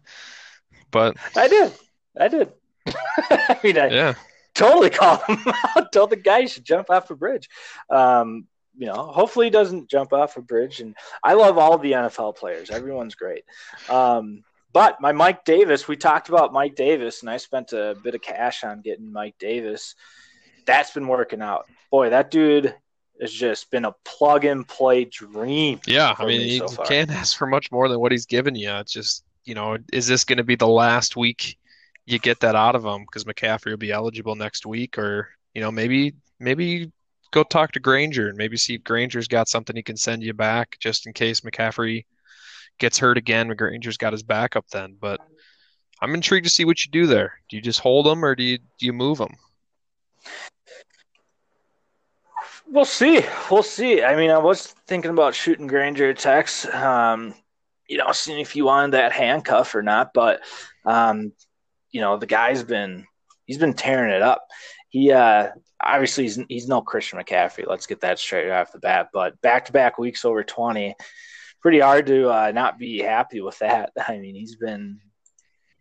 but 0.91 1.17
I 1.37 1.49
did. 1.49 1.73
I 2.19 2.29
did. 2.29 2.53
I 2.87 3.59
mean, 3.63 3.79
I 3.79 3.89
yeah, 3.89 4.15
totally 4.55 4.91
called 4.91 5.23
him 5.23 5.39
out. 5.77 5.93
Told 5.93 6.11
the 6.11 6.17
guy 6.17 6.43
he 6.43 6.49
should 6.49 6.65
jump 6.65 6.91
off 6.91 7.11
a 7.11 7.17
bridge. 7.17 7.49
Um, 7.91 8.47
you 8.77 8.87
know, 8.87 9.07
hopefully 9.07 9.47
he 9.47 9.51
doesn't 9.51 9.91
jump 9.91 10.13
off 10.13 10.37
a 10.37 10.43
bridge. 10.43 10.81
And 10.81 10.97
I 11.23 11.35
love 11.35 11.59
all 11.59 11.79
the 11.79 11.93
NFL 11.93 12.37
players. 12.37 12.71
Everyone's 12.71 13.15
great. 13.15 13.45
Um, 13.89 14.45
but 14.73 15.01
my 15.01 15.13
Mike 15.13 15.45
Davis, 15.45 15.87
we 15.87 15.97
talked 15.97 16.31
about 16.31 16.53
Mike 16.53 16.75
Davis, 16.75 17.21
and 17.21 17.29
I 17.29 17.37
spent 17.37 17.73
a 17.73 17.97
bit 18.03 18.15
of 18.15 18.23
cash 18.23 18.65
on 18.65 18.81
getting 18.81 19.13
Mike 19.13 19.35
Davis. 19.39 19.95
That's 20.65 20.93
been 20.93 21.09
working 21.09 21.43
out. 21.43 21.67
Boy, 21.91 22.11
that 22.11 22.31
dude 22.31 22.75
has 23.21 23.33
just 23.33 23.71
been 23.71 23.85
a 23.85 23.95
plug 24.05 24.47
and 24.47 24.67
play 24.67 25.05
dream. 25.05 25.81
yeah. 25.87 26.15
I 26.19 26.25
mean, 26.25 26.41
me 26.41 26.55
you 26.55 26.69
so 26.69 26.83
can't 26.85 27.11
ask 27.11 27.37
for 27.37 27.47
much 27.47 27.71
more 27.71 27.89
than 27.89 28.01
what 28.01 28.13
he's 28.13 28.27
given 28.27 28.55
you. 28.55 28.71
It's 28.77 28.93
just, 28.93 29.25
you 29.45 29.55
know, 29.55 29.77
is 29.93 30.07
this 30.07 30.25
going 30.25 30.39
to 30.39 30.45
be 30.45 30.57
the 30.57 30.67
last 30.67 31.17
week 31.17 31.59
you 32.07 32.19
get 32.19 32.41
that 32.41 32.57
out 32.57 32.75
of 32.75 32.85
him 32.85 33.03
because 33.03 33.25
McCaffrey 33.25 33.71
will 33.71 33.77
be 33.77 33.93
eligible 33.93 34.35
next 34.35 34.67
week, 34.67 34.99
or 34.99 35.31
you 35.55 35.61
know, 35.61 35.71
maybe 35.71 36.15
maybe 36.41 36.91
go 37.31 37.43
talk 37.43 37.73
to 37.73 37.81
Granger 37.81 38.29
and 38.29 38.37
maybe 38.37 38.57
see 38.57 38.75
if 38.75 38.85
Granger's 38.85 39.29
got 39.29 39.49
something 39.49 39.75
he 39.77 39.83
can 39.83 39.97
send 39.97 40.23
you 40.23 40.35
back 40.35 40.77
just 40.81 41.07
in 41.07 41.13
case 41.13 41.41
McCaffrey 41.41 42.05
gets 42.79 42.99
hurt 42.99 43.19
again. 43.19 43.49
Granger's 43.49 43.97
got 43.97 44.13
his 44.13 44.23
backup 44.23 44.67
then, 44.69 44.97
but 45.01 45.21
I'm 46.01 46.15
intrigued 46.15 46.47
to 46.47 46.51
see 46.51 46.65
what 46.65 46.85
you 46.85 46.91
do 46.91 47.07
there. 47.07 47.41
Do 47.49 47.57
you 47.57 47.63
just 47.63 47.81
hold 47.81 48.07
him 48.07 48.25
or 48.25 48.35
do 48.35 48.43
you 48.43 48.59
do 48.59 48.87
you 48.87 48.93
move 48.93 49.19
him? 49.19 49.35
We'll 52.67 52.85
see. 52.87 53.21
We'll 53.51 53.63
see. 53.63 54.03
I 54.03 54.17
mean, 54.17 54.31
I 54.31 54.39
was 54.39 54.69
thinking 54.87 55.11
about 55.11 55.35
shooting 55.35 55.67
Granger 55.67 56.09
a 56.09 56.15
text, 56.15 56.67
um, 56.67 57.35
you 57.87 57.99
know, 57.99 58.13
seeing 58.13 58.41
if 58.41 58.57
you 58.57 58.65
wanted 58.65 58.93
that 58.93 59.13
handcuff 59.13 59.75
or 59.75 59.83
not. 59.83 60.15
But, 60.15 60.41
um, 60.87 61.33
you 61.93 62.01
know, 62.01 62.17
the 62.17 62.27
guy's 62.27 62.65
been 62.65 63.07
he's 63.47 63.59
been 63.59 63.75
tearing 63.75 64.13
it 64.13 64.23
up. 64.23 64.47
He 64.89 65.13
uh, 65.13 65.51
obviously 65.81 66.25
he's 66.25 66.39
he's 66.49 66.69
no 66.69 66.83
Christian 66.83 67.19
McCaffrey. 67.19 67.67
Let's 67.67 67.87
get 67.87 68.01
that 68.01 68.19
straight 68.19 68.51
off 68.51 68.73
the 68.73 68.79
bat. 68.79 69.11
But 69.13 69.41
back 69.41 69.67
to 69.67 69.73
back 69.73 69.99
weeks 69.99 70.25
over 70.25 70.43
twenty, 70.43 70.95
pretty 71.61 71.81
hard 71.81 72.07
to 72.07 72.29
uh, 72.29 72.53
not 72.53 72.79
be 72.79 73.01
happy 73.01 73.41
with 73.41 73.59
that. 73.61 73.93
I 74.09 74.19
mean, 74.19 74.35
he's 74.35 74.57
been 74.57 75.01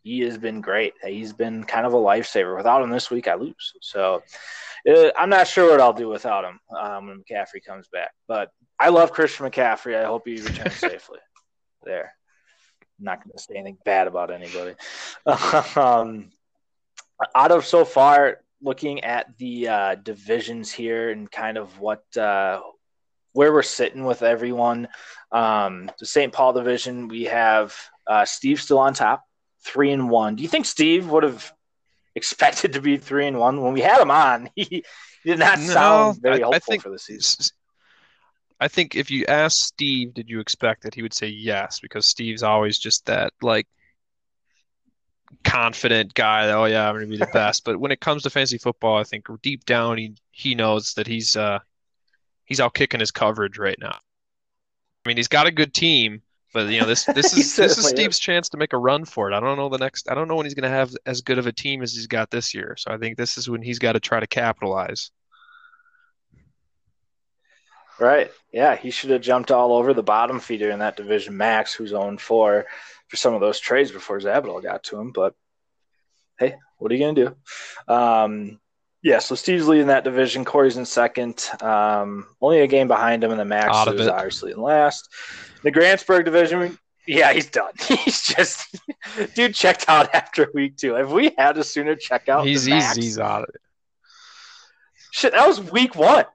he 0.04 0.20
has 0.22 0.38
been 0.38 0.62
great. 0.62 0.94
He's 1.06 1.34
been 1.34 1.64
kind 1.64 1.86
of 1.86 1.94
a 1.94 1.98
lifesaver. 1.98 2.56
Without 2.56 2.82
him 2.82 2.90
this 2.90 3.12
week, 3.12 3.28
I 3.28 3.36
lose. 3.36 3.74
So 3.82 4.24
uh, 4.90 5.12
I'm 5.16 5.30
not 5.30 5.48
sure 5.48 5.72
what 5.72 5.82
I'll 5.82 5.94
do 5.94 6.10
without 6.10 6.44
him 6.44 6.60
um, 6.78 7.08
when 7.08 7.24
McCaffrey 7.24 7.64
comes 7.66 7.88
back. 7.88 8.12
But 8.28 8.50
I 8.80 8.90
love 8.90 9.12
Christian 9.12 9.46
McCaffrey. 9.46 9.96
I 9.96 10.06
hope 10.06 10.24
he 10.26 10.42
returns 10.42 10.76
safely. 10.78 11.20
There. 11.84 12.14
I'm 13.02 13.06
not 13.06 13.24
going 13.24 13.32
to 13.36 13.40
say 13.42 13.56
anything 13.56 13.78
bad 13.84 14.06
about 14.08 14.30
anybody. 14.30 14.76
um, 15.76 16.32
out 17.36 17.52
of 17.52 17.66
so 17.66 17.84
far, 17.84 18.42
looking 18.62 19.04
at 19.04 19.36
the 19.40 19.68
uh, 19.68 19.96
divisions 19.96 20.72
here 20.72 21.10
and 21.10 21.30
kind 21.32 21.58
of 21.58 21.80
what 21.80 22.04
uh, 22.16 22.62
where 23.34 23.52
we're 23.52 23.64
sitting 23.64 24.06
with 24.06 24.22
everyone. 24.22 24.88
Um, 25.32 25.90
the 26.00 26.06
St. 26.06 26.32
Paul 26.32 26.54
division, 26.54 27.08
we 27.08 27.24
have 27.24 27.76
uh, 28.06 28.24
Steve 28.26 28.62
still 28.62 28.78
on 28.78 28.94
top, 28.94 29.24
three 29.66 29.92
and 29.92 30.08
one. 30.10 30.36
Do 30.36 30.44
you 30.44 30.50
think 30.50 30.68
Steve 30.68 31.10
would 31.10 31.24
have 31.24 31.52
expected 32.14 32.74
to 32.74 32.82
be 32.82 32.98
three 32.98 33.26
and 33.26 33.40
one 33.40 33.62
when 33.64 33.74
we 33.74 33.82
had 33.82 34.00
him 34.00 34.12
on? 34.12 34.50
He, 34.56 34.84
did 35.26 35.38
not 35.40 35.60
No, 35.60 35.66
sound 35.66 36.22
very 36.22 36.44
I- 36.44 36.48
I 36.48 36.52
hopeful 36.52 36.60
think 36.72 36.84
for 36.84 36.90
the 36.90 36.98
season. 37.00 37.46
I 38.62 38.68
think 38.68 38.96
if 38.96 39.10
you 39.10 39.26
ask 39.26 39.58
Steve, 39.58 40.14
did 40.14 40.30
you 40.30 40.40
expect 40.40 40.84
that 40.84 40.94
He 40.94 41.02
would 41.02 41.16
say 41.16 41.28
yes, 41.28 41.80
because 41.80 42.06
Steve's 42.06 42.44
always 42.44 42.78
just 42.78 43.08
that 43.08 43.34
like 43.42 43.68
confident 45.44 46.14
guy 46.14 46.46
that, 46.46 46.56
oh 46.56 46.66
yeah, 46.66 46.88
I'm 46.88 46.94
gonna 46.96 47.08
be 47.08 47.18
the 47.18 47.26
best. 47.34 47.64
But 47.66 47.80
when 47.80 47.92
it 47.92 48.00
comes 48.00 48.22
to 48.24 48.30
fantasy 48.30 48.60
football, 48.60 48.98
I 48.98 49.04
think 49.04 49.26
deep 49.42 49.66
down 49.66 49.98
he 49.98 50.14
he 50.30 50.54
knows 50.54 50.94
that 50.94 51.08
he's 51.08 51.36
uh 51.36 51.58
he's 52.46 52.60
out 52.60 52.76
kicking 52.76 53.00
his 53.00 53.10
coverage 53.10 53.58
right 53.58 53.78
now. 53.80 53.98
I 55.06 55.10
mean, 55.10 55.18
he's 55.18 55.28
got 55.28 55.48
a 55.48 55.52
good 55.52 55.74
team, 55.74 56.22
but 56.54 56.70
you 56.70 56.82
know 56.82 56.86
this 56.86 57.06
this 57.06 57.34
is 57.38 57.56
this 57.56 57.80
is 57.80 57.88
Steve's 57.88 58.20
chance 58.20 58.50
to 58.50 58.58
make 58.58 58.74
a 58.74 58.78
run 58.78 59.06
for 59.06 59.32
it. 59.32 59.34
I 59.36 59.40
don't 59.40 59.58
know 59.58 59.70
the 59.70 59.80
next. 59.80 60.08
I 60.08 60.14
don't 60.14 60.28
know 60.28 60.36
when 60.36 60.46
he's 60.46 60.54
gonna 60.54 60.70
have 60.70 60.94
as 61.08 61.22
good 61.22 61.40
of 61.40 61.48
a 61.48 61.52
team 61.52 61.82
as 61.82 61.94
he's 61.94 62.06
got 62.06 62.30
this 62.30 62.54
year. 62.54 62.76
So 62.78 62.92
I 62.92 63.00
think 63.00 63.18
this 63.18 63.40
is 63.40 63.50
when 63.50 63.64
he's 63.64 63.80
got 63.80 63.94
to 63.94 64.00
try 64.00 64.20
to 64.20 64.28
capitalize. 64.28 65.10
Right. 68.02 68.32
Yeah, 68.52 68.76
he 68.76 68.90
should 68.90 69.12
have 69.12 69.22
jumped 69.22 69.52
all 69.52 69.74
over 69.74 69.94
the 69.94 70.02
bottom 70.02 70.40
feeder 70.40 70.72
in 70.72 70.80
that 70.80 70.98
division, 70.98 71.38
Max, 71.38 71.72
who's 71.72 71.94
owned 71.94 72.20
four 72.20 72.66
for 73.08 73.16
some 73.16 73.36
of 73.36 73.42
those 73.42 73.60
trades 73.60 73.92
before 73.92 74.20
Zabadell 74.20 74.64
got 74.64 74.84
to 74.86 75.00
him. 75.00 75.12
But 75.12 75.36
hey, 76.40 76.56
what 76.80 76.92
are 76.92 76.96
you 76.96 77.02
going 77.02 77.14
to 77.14 77.26
do? 77.26 77.94
Um, 77.94 78.60
yeah, 79.04 79.20
so 79.20 79.36
Steve's 79.36 79.68
leading 79.68 79.88
that 79.88 80.04
division. 80.04 80.46
Corey's 80.46 80.78
in 80.78 80.86
second, 80.86 81.48
um, 81.62 82.26
only 82.42 82.62
a 82.62 82.68
game 82.68 82.88
behind 82.88 83.24
him, 83.24 83.30
and 83.30 83.40
the 83.40 83.46
Max 83.46 83.68
is 83.94 84.08
obviously 84.08 84.52
in 84.52 84.60
last. 84.60 85.08
The 85.62 85.72
Grantsburg 85.72 86.26
division, 86.26 86.80
yeah, 87.06 87.34
he's 87.34 87.52
done. 87.52 87.74
He's 87.88 88.24
just, 88.24 88.80
dude, 89.36 89.54
checked 89.54 89.86
out 89.88 90.14
after 90.16 90.50
week 90.56 90.76
two. 90.76 90.96
Have 90.96 91.12
we 91.12 91.36
had 91.38 91.56
a 91.60 91.64
sooner 91.64 91.96
checkout? 91.96 92.46
He's 92.46 92.66
he's 92.66 92.96
he's 92.96 93.20
out 93.20 93.44
of 93.44 93.50
it. 93.54 93.62
Shit, 95.12 95.34
that 95.34 95.48
was 95.48 95.62
week 95.72 95.96
one. 95.96 96.26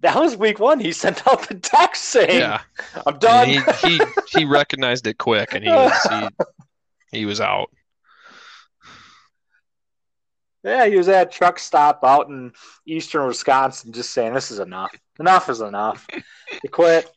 That 0.00 0.16
was 0.16 0.36
week 0.36 0.58
one. 0.58 0.80
He 0.80 0.92
sent 0.92 1.26
out 1.26 1.48
the 1.48 1.54
text 1.54 2.04
saying, 2.04 2.40
Yeah. 2.40 2.60
I'm 3.06 3.18
done. 3.18 3.48
He, 3.48 3.60
he 3.82 4.00
he 4.28 4.44
recognized 4.44 5.06
it 5.06 5.18
quick, 5.18 5.54
and 5.54 5.64
he 5.64 5.70
was 5.70 5.92
he, 6.10 7.18
he 7.18 7.26
was 7.26 7.40
out. 7.40 7.70
Yeah, 10.64 10.86
he 10.86 10.96
was 10.96 11.08
at 11.08 11.26
a 11.26 11.30
truck 11.30 11.58
stop 11.58 12.00
out 12.04 12.28
in 12.28 12.52
eastern 12.86 13.26
Wisconsin 13.26 13.92
just 13.92 14.10
saying, 14.10 14.32
This 14.32 14.50
is 14.50 14.58
enough. 14.58 14.94
Enough 15.20 15.50
is 15.50 15.60
enough. 15.60 16.06
He 16.62 16.68
quit. 16.68 17.10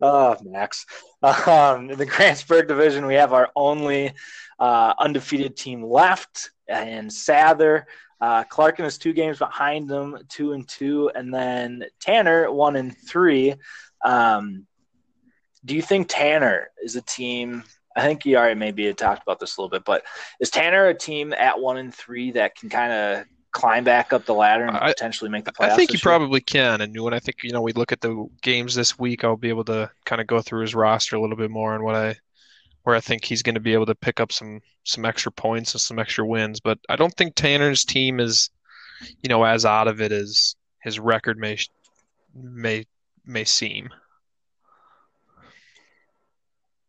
Oh, 0.00 0.36
Max. 0.44 0.86
Um, 1.22 1.90
in 1.90 1.98
the 1.98 2.06
Grantsburg 2.06 2.68
division, 2.68 3.06
we 3.06 3.14
have 3.14 3.32
our 3.32 3.50
only 3.56 4.12
uh, 4.58 4.94
undefeated 4.98 5.56
team 5.56 5.82
left, 5.82 6.50
and 6.68 7.10
Sather. 7.10 7.84
Uh, 8.24 8.42
Clarkin 8.44 8.86
is 8.86 8.96
two 8.96 9.12
games 9.12 9.38
behind 9.38 9.86
them, 9.86 10.16
two 10.30 10.52
and 10.52 10.66
two, 10.66 11.10
and 11.14 11.32
then 11.32 11.84
Tanner 12.00 12.50
one 12.50 12.74
and 12.74 12.96
three. 12.96 13.54
Um, 14.02 14.66
do 15.62 15.74
you 15.74 15.82
think 15.82 16.06
Tanner 16.08 16.70
is 16.82 16.96
a 16.96 17.02
team? 17.02 17.64
I 17.94 18.00
think 18.00 18.24
you 18.24 18.38
already 18.38 18.58
maybe 18.58 18.86
had 18.86 18.96
talked 18.96 19.22
about 19.22 19.40
this 19.40 19.58
a 19.58 19.60
little 19.60 19.68
bit, 19.68 19.84
but 19.84 20.04
is 20.40 20.48
Tanner 20.48 20.86
a 20.86 20.94
team 20.94 21.34
at 21.34 21.60
one 21.60 21.76
and 21.76 21.94
three 21.94 22.30
that 22.30 22.56
can 22.56 22.70
kind 22.70 22.94
of 22.94 23.26
climb 23.50 23.84
back 23.84 24.14
up 24.14 24.24
the 24.24 24.32
ladder 24.32 24.64
and 24.64 24.74
I- 24.74 24.92
potentially 24.94 25.28
make 25.28 25.44
the 25.44 25.52
playoffs? 25.52 25.72
I 25.72 25.76
think 25.76 25.90
he 25.90 25.96
this 25.96 26.04
year? 26.06 26.10
probably 26.10 26.40
can. 26.40 26.80
And 26.80 26.98
when 26.98 27.12
I 27.12 27.18
think 27.18 27.42
you 27.42 27.52
know 27.52 27.60
we 27.60 27.74
look 27.74 27.92
at 27.92 28.00
the 28.00 28.26
games 28.40 28.74
this 28.74 28.98
week, 28.98 29.22
I'll 29.22 29.36
be 29.36 29.50
able 29.50 29.64
to 29.64 29.90
kind 30.06 30.22
of 30.22 30.26
go 30.26 30.40
through 30.40 30.62
his 30.62 30.74
roster 30.74 31.16
a 31.16 31.20
little 31.20 31.36
bit 31.36 31.50
more 31.50 31.74
and 31.74 31.84
what 31.84 31.94
I 31.94 32.16
where 32.84 32.96
I 32.96 33.00
think 33.00 33.24
he's 33.24 33.42
going 33.42 33.56
to 33.56 33.60
be 33.60 33.74
able 33.74 33.86
to 33.86 33.94
pick 33.94 34.20
up 34.20 34.32
some 34.32 34.60
some 34.84 35.04
extra 35.04 35.32
points 35.32 35.74
and 35.74 35.80
some 35.80 35.98
extra 35.98 36.26
wins. 36.26 36.60
But 36.60 36.78
I 36.88 36.96
don't 36.96 37.14
think 37.14 37.34
Tanner's 37.34 37.84
team 37.84 38.20
is 38.20 38.50
you 39.22 39.28
know 39.28 39.44
as 39.44 39.64
out 39.66 39.88
of 39.88 40.00
it 40.00 40.12
as 40.12 40.54
his 40.82 41.00
record 41.00 41.38
may 41.38 41.58
may 42.34 42.86
may 43.26 43.44
seem. 43.44 43.90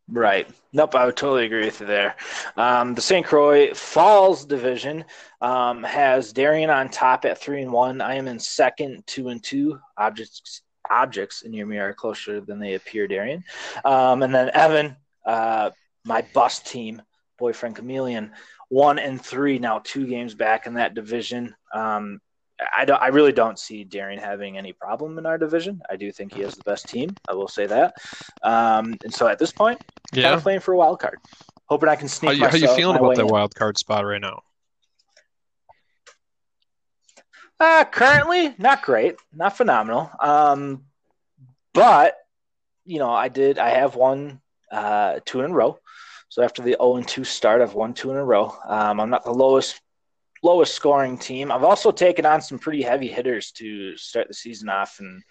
Right. 0.08 0.48
Nope, 0.72 0.94
I 0.94 1.06
would 1.06 1.18
totally 1.18 1.46
agree 1.46 1.66
with 1.66 1.80
you 1.80 1.88
there. 1.88 2.16
Um, 2.58 2.94
the 2.94 3.02
St. 3.02 3.26
Croix 3.26 3.74
Falls 3.74 4.46
division 4.46 5.04
um, 5.42 5.82
has 5.82 6.32
Darian 6.32 6.70
on 6.70 6.90
top 6.90 7.26
at 7.26 7.40
three 7.40 7.64
and 7.64 7.72
one. 7.72 8.02
I 8.02 8.14
am 8.14 8.28
in 8.28 8.38
second, 8.38 9.04
two 9.08 9.30
and 9.30 9.44
two. 9.44 9.80
Objects 9.98 10.62
objects 10.92 11.42
in 11.42 11.54
your 11.54 11.66
mirror 11.66 11.90
are 11.90 11.94
closer 11.94 12.40
than 12.40 12.60
they 12.60 12.76
appear, 12.76 13.08
Darian. 13.08 13.44
Um, 13.84 14.22
and 14.22 14.36
then 14.36 14.52
Evan, 14.54 14.96
uh, 15.26 15.72
my 16.06 16.26
bus 16.34 16.60
team, 16.60 17.02
boyfriend 17.38 17.76
chameleon, 17.76 18.32
one 18.70 19.00
and 19.00 19.22
three 19.22 19.60
now, 19.60 19.82
two 19.84 20.08
games 20.08 20.34
back 20.36 20.68
in 20.68 20.76
that 20.76 20.94
division. 20.94 21.56
Um, 21.74 22.22
I 22.76 22.86
don't. 22.86 23.02
I 23.02 23.08
really 23.08 23.34
don't 23.34 23.60
see 23.60 23.84
Darian 23.84 24.20
having 24.22 24.58
any 24.58 24.72
problem 24.72 25.18
in 25.18 25.26
our 25.26 25.38
division. 25.38 25.82
I 25.90 25.98
do 25.98 26.12
think 26.12 26.32
he 26.32 26.40
has 26.42 26.56
the 26.56 26.62
best 26.62 26.88
team. 26.88 27.18
I 27.28 27.34
will 27.34 27.50
say 27.50 27.66
that. 27.66 27.96
Um, 28.42 28.98
and 29.04 29.14
so 29.14 29.28
at 29.28 29.40
this 29.40 29.52
point, 29.52 29.80
kind 30.14 30.28
Yeah. 30.28 30.36
of 30.36 30.44
playing 30.44 30.62
for 30.62 30.74
a 30.74 30.78
wild 30.78 31.00
card. 31.00 31.20
Hoping 31.66 31.90
I 31.90 31.96
can 31.96 32.08
How 32.08 32.30
sneak 32.30 32.40
you, 32.40 32.46
how 32.46 32.54
are 32.54 32.58
you 32.58 32.68
feeling 32.68 32.96
about 32.96 33.16
that 33.16 33.26
in. 33.26 33.34
wild 33.34 33.56
card 33.56 33.78
spot 33.78 34.06
right 34.06 34.22
now? 34.22 34.42
Uh, 37.60 37.86
currently, 37.86 38.54
not 38.58 38.84
great, 38.84 39.16
not 39.34 39.58
phenomenal. 39.58 40.10
Um, 40.20 40.86
but 41.74 42.16
you 42.86 43.00
know, 43.00 43.10
I 43.12 43.30
did. 43.30 43.58
I 43.58 43.70
have 43.70 43.96
won 43.96 44.42
uh, 44.72 45.20
two 45.26 45.42
in 45.42 45.52
a 45.52 45.54
row. 45.54 45.80
So 46.36 46.44
after 46.44 46.62
the 46.62 46.76
0 46.82 47.02
2 47.02 47.24
start, 47.24 47.62
I've 47.62 47.76
won 47.76 47.94
two 47.94 48.12
in 48.12 48.18
a 48.18 48.26
row. 48.26 48.54
Um, 48.68 49.00
I'm 49.00 49.10
not 49.10 49.24
the 49.24 49.32
lowest 49.32 49.80
lowest 50.44 50.76
scoring 50.76 51.18
team. 51.18 51.50
I've 51.50 51.64
also 51.64 51.92
taken 51.94 52.26
on 52.26 52.42
some 52.42 52.60
pretty 52.60 52.82
heavy 52.82 53.08
hitters 53.08 53.54
to 53.54 53.96
start 53.96 54.28
the 54.28 54.34
season 54.34 54.68
off 54.68 55.00
and 55.00 55.24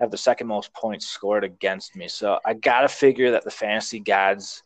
have 0.00 0.10
the 0.10 0.18
second 0.18 0.48
most 0.48 0.74
points 0.74 1.06
scored 1.06 1.44
against 1.44 1.96
me. 1.96 2.08
So 2.08 2.38
I 2.44 2.52
got 2.52 2.82
to 2.82 2.88
figure 2.88 3.30
that 3.30 3.44
the 3.44 3.50
fantasy 3.50 4.00
gods 4.00 4.62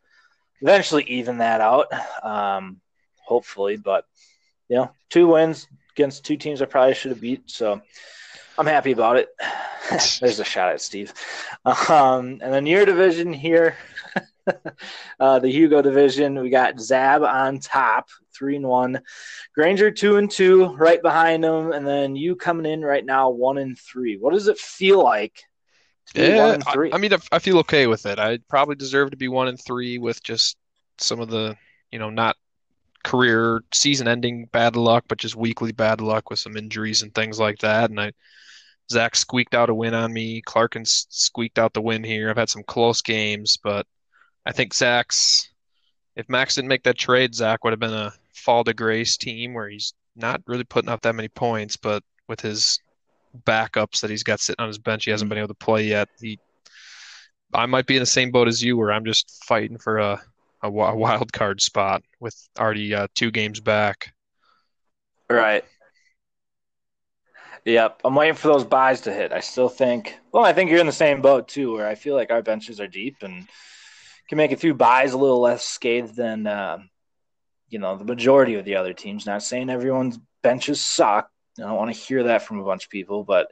eventually 0.60 1.04
even 1.04 1.38
that 1.38 1.60
out. 1.60 1.86
Um, 2.24 2.80
hopefully, 3.22 3.76
but 3.76 4.04
you 4.68 4.74
know, 4.74 4.90
two 5.10 5.28
wins 5.28 5.68
against 5.92 6.24
two 6.24 6.36
teams 6.36 6.60
I 6.60 6.64
probably 6.64 6.94
should 6.94 7.12
have 7.12 7.20
beat. 7.20 7.48
So 7.48 7.80
I'm 8.58 8.66
happy 8.66 8.90
about 8.90 9.16
it. 9.16 9.28
There's 10.20 10.40
a 10.40 10.44
shot 10.44 10.72
at 10.72 10.80
Steve. 10.80 11.14
Um, 11.88 12.40
and 12.42 12.52
then 12.52 12.66
your 12.66 12.84
division 12.84 13.32
here, 13.32 13.76
uh, 15.20 15.38
the 15.38 15.50
Hugo 15.50 15.82
division, 15.82 16.38
we 16.40 16.50
got 16.50 16.80
Zab 16.80 17.22
on 17.22 17.58
top, 17.60 18.08
three 18.36 18.56
and 18.56 18.66
one. 18.66 19.00
Granger 19.54 19.90
two 19.90 20.16
and 20.16 20.30
two, 20.30 20.74
right 20.76 21.00
behind 21.02 21.44
him, 21.44 21.72
and 21.72 21.86
then 21.86 22.16
you 22.16 22.36
coming 22.36 22.70
in 22.70 22.82
right 22.82 23.04
now, 23.04 23.30
one 23.30 23.58
and 23.58 23.78
three. 23.78 24.16
What 24.16 24.32
does 24.32 24.48
it 24.48 24.58
feel 24.58 25.02
like 25.02 25.42
to 26.08 26.14
be 26.14 26.20
one 26.20 26.36
Yeah, 26.36 26.52
and 26.54 26.64
I, 26.66 26.72
three? 26.72 26.92
I 26.92 26.98
mean, 26.98 27.12
I, 27.32 27.38
feel 27.38 27.58
okay 27.58 27.86
with 27.86 28.06
it. 28.06 28.18
I 28.18 28.38
probably 28.48 28.76
deserve 28.76 29.10
to 29.10 29.16
be 29.16 29.28
one 29.28 29.48
and 29.48 29.60
three 29.60 29.98
with 29.98 30.22
just 30.22 30.56
some 30.98 31.20
of 31.20 31.30
the, 31.30 31.56
you 31.90 31.98
know, 31.98 32.10
not 32.10 32.36
career 33.04 33.62
season-ending 33.72 34.46
bad 34.52 34.76
luck, 34.76 35.04
but 35.08 35.18
just 35.18 35.36
weekly 35.36 35.72
bad 35.72 36.00
luck 36.00 36.30
with 36.30 36.38
some 36.38 36.56
injuries 36.56 37.02
and 37.02 37.14
things 37.14 37.38
like 37.38 37.58
that. 37.58 37.90
And 37.90 38.00
I, 38.00 38.12
Zach 38.90 39.16
squeaked 39.16 39.54
out 39.54 39.70
a 39.70 39.74
win 39.74 39.94
on 39.94 40.12
me. 40.12 40.42
Clarkin 40.42 40.86
squeaked 40.86 41.58
out 41.58 41.72
the 41.72 41.80
win 41.80 42.04
here. 42.04 42.30
I've 42.30 42.36
had 42.36 42.50
some 42.50 42.62
close 42.64 43.00
games, 43.02 43.58
but 43.62 43.86
I 44.46 44.52
think 44.52 44.74
Zach's. 44.74 45.50
If 46.16 46.28
Max 46.28 46.54
didn't 46.54 46.68
make 46.68 46.84
that 46.84 46.98
trade, 46.98 47.34
Zach 47.34 47.64
would 47.64 47.72
have 47.72 47.80
been 47.80 47.92
a 47.92 48.12
fall 48.34 48.62
to 48.64 48.74
grace 48.74 49.16
team 49.16 49.52
where 49.52 49.68
he's 49.68 49.94
not 50.14 50.42
really 50.46 50.64
putting 50.64 50.90
up 50.90 51.02
that 51.02 51.14
many 51.14 51.28
points, 51.28 51.76
but 51.76 52.04
with 52.28 52.40
his 52.40 52.78
backups 53.44 54.00
that 54.00 54.10
he's 54.10 54.22
got 54.22 54.38
sitting 54.38 54.62
on 54.62 54.68
his 54.68 54.78
bench, 54.78 55.04
he 55.04 55.10
hasn't 55.10 55.28
been 55.28 55.38
able 55.38 55.48
to 55.48 55.54
play 55.54 55.86
yet. 55.86 56.08
He, 56.20 56.38
I 57.52 57.66
might 57.66 57.86
be 57.86 57.96
in 57.96 58.00
the 58.00 58.06
same 58.06 58.30
boat 58.30 58.46
as 58.46 58.62
you, 58.62 58.76
where 58.76 58.92
I'm 58.92 59.04
just 59.04 59.44
fighting 59.44 59.76
for 59.78 59.98
a 59.98 60.22
a, 60.64 60.68
a 60.68 60.96
wild 60.96 61.32
card 61.32 61.60
spot 61.60 62.02
with 62.20 62.36
already 62.58 62.94
uh, 62.94 63.06
two 63.14 63.30
games 63.30 63.60
back. 63.60 64.12
Right. 65.28 65.64
Yep. 67.64 68.00
I'm 68.04 68.14
waiting 68.14 68.34
for 68.34 68.48
those 68.48 68.64
byes 68.64 69.02
to 69.02 69.12
hit. 69.12 69.32
I 69.32 69.40
still 69.40 69.68
think, 69.68 70.18
well, 70.32 70.44
I 70.44 70.52
think 70.52 70.70
you're 70.70 70.80
in 70.80 70.86
the 70.86 70.92
same 70.92 71.22
boat 71.22 71.48
too, 71.48 71.72
where 71.72 71.86
I 71.86 71.94
feel 71.94 72.14
like 72.14 72.30
our 72.30 72.42
benches 72.42 72.80
are 72.80 72.86
deep 72.86 73.16
and 73.22 73.46
can 74.28 74.38
make 74.38 74.52
it 74.52 74.60
through 74.60 74.74
byes 74.74 75.12
a 75.12 75.18
little 75.18 75.40
less 75.40 75.64
scathed 75.64 76.16
than, 76.16 76.46
uh, 76.46 76.78
you 77.68 77.78
know, 77.78 77.96
the 77.96 78.04
majority 78.04 78.54
of 78.54 78.64
the 78.64 78.76
other 78.76 78.92
teams. 78.92 79.26
Not 79.26 79.42
saying 79.42 79.70
everyone's 79.70 80.18
benches 80.42 80.84
suck. 80.84 81.28
I 81.58 81.62
don't 81.62 81.76
want 81.76 81.94
to 81.94 82.00
hear 82.00 82.24
that 82.24 82.42
from 82.42 82.58
a 82.58 82.64
bunch 82.64 82.84
of 82.84 82.90
people, 82.90 83.24
but 83.24 83.48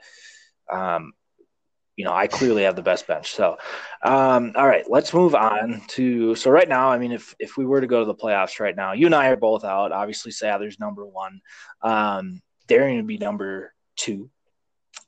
um, 0.70 1.12
you 1.96 2.04
know, 2.04 2.12
I 2.12 2.26
clearly 2.26 2.62
have 2.62 2.76
the 2.76 2.82
best 2.82 3.06
bench. 3.06 3.32
So, 3.32 3.58
um, 4.02 4.52
all 4.56 4.66
right, 4.66 4.84
let's 4.88 5.12
move 5.12 5.34
on 5.34 5.82
to. 5.88 6.34
So 6.34 6.50
right 6.50 6.68
now, 6.68 6.88
I 6.88 6.98
mean, 6.98 7.12
if 7.12 7.34
if 7.38 7.56
we 7.56 7.66
were 7.66 7.80
to 7.80 7.86
go 7.86 8.00
to 8.00 8.06
the 8.06 8.14
playoffs 8.14 8.60
right 8.60 8.74
now, 8.74 8.92
you 8.92 9.06
and 9.06 9.14
I 9.14 9.28
are 9.28 9.36
both 9.36 9.64
out. 9.64 9.92
Obviously, 9.92 10.32
Sather's 10.32 10.80
number 10.80 11.04
one. 11.04 11.40
Um, 11.82 12.40
Darian 12.66 12.96
would 12.96 13.06
be 13.06 13.18
number 13.18 13.74
two. 13.96 14.30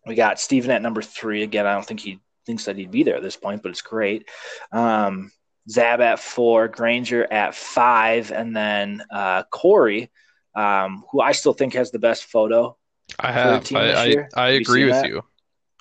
We 0.07 0.15
got 0.15 0.39
Steven 0.39 0.71
at 0.71 0.83
number 0.83 1.01
three. 1.01 1.43
Again, 1.43 1.67
I 1.67 1.73
don't 1.73 1.87
think 1.87 2.01
he 2.01 2.21
thinks 2.45 2.67
that 2.67 2.77
he'd 2.77 2.91
be 2.91 3.03
there 3.03 3.17
at 3.17 3.23
this 3.23 3.37
point, 3.37 3.63
but 3.63 3.71
it's 3.71 3.81
great. 3.81 4.29
Um, 4.71 5.33
Zab 5.69 6.01
at 6.01 6.19
four, 6.19 6.69
Granger 6.69 7.31
at 7.33 7.55
five, 7.55 8.31
and 8.31 8.55
then 8.55 9.03
uh, 9.11 9.45
Corey, 9.45 10.11
um, 10.55 11.05
who 11.11 11.21
I 11.21 11.33
still 11.33 11.55
think 11.55 11.75
has 11.75 11.91
the 11.91 11.99
best 11.99 12.25
photo. 12.25 12.77
I 13.19 13.33
have. 13.33 13.73
I, 13.75 13.93
I, 13.93 14.17
I 14.35 14.49
agree 14.51 14.85
with 14.85 14.95
that? 14.95 15.09
you. 15.09 15.23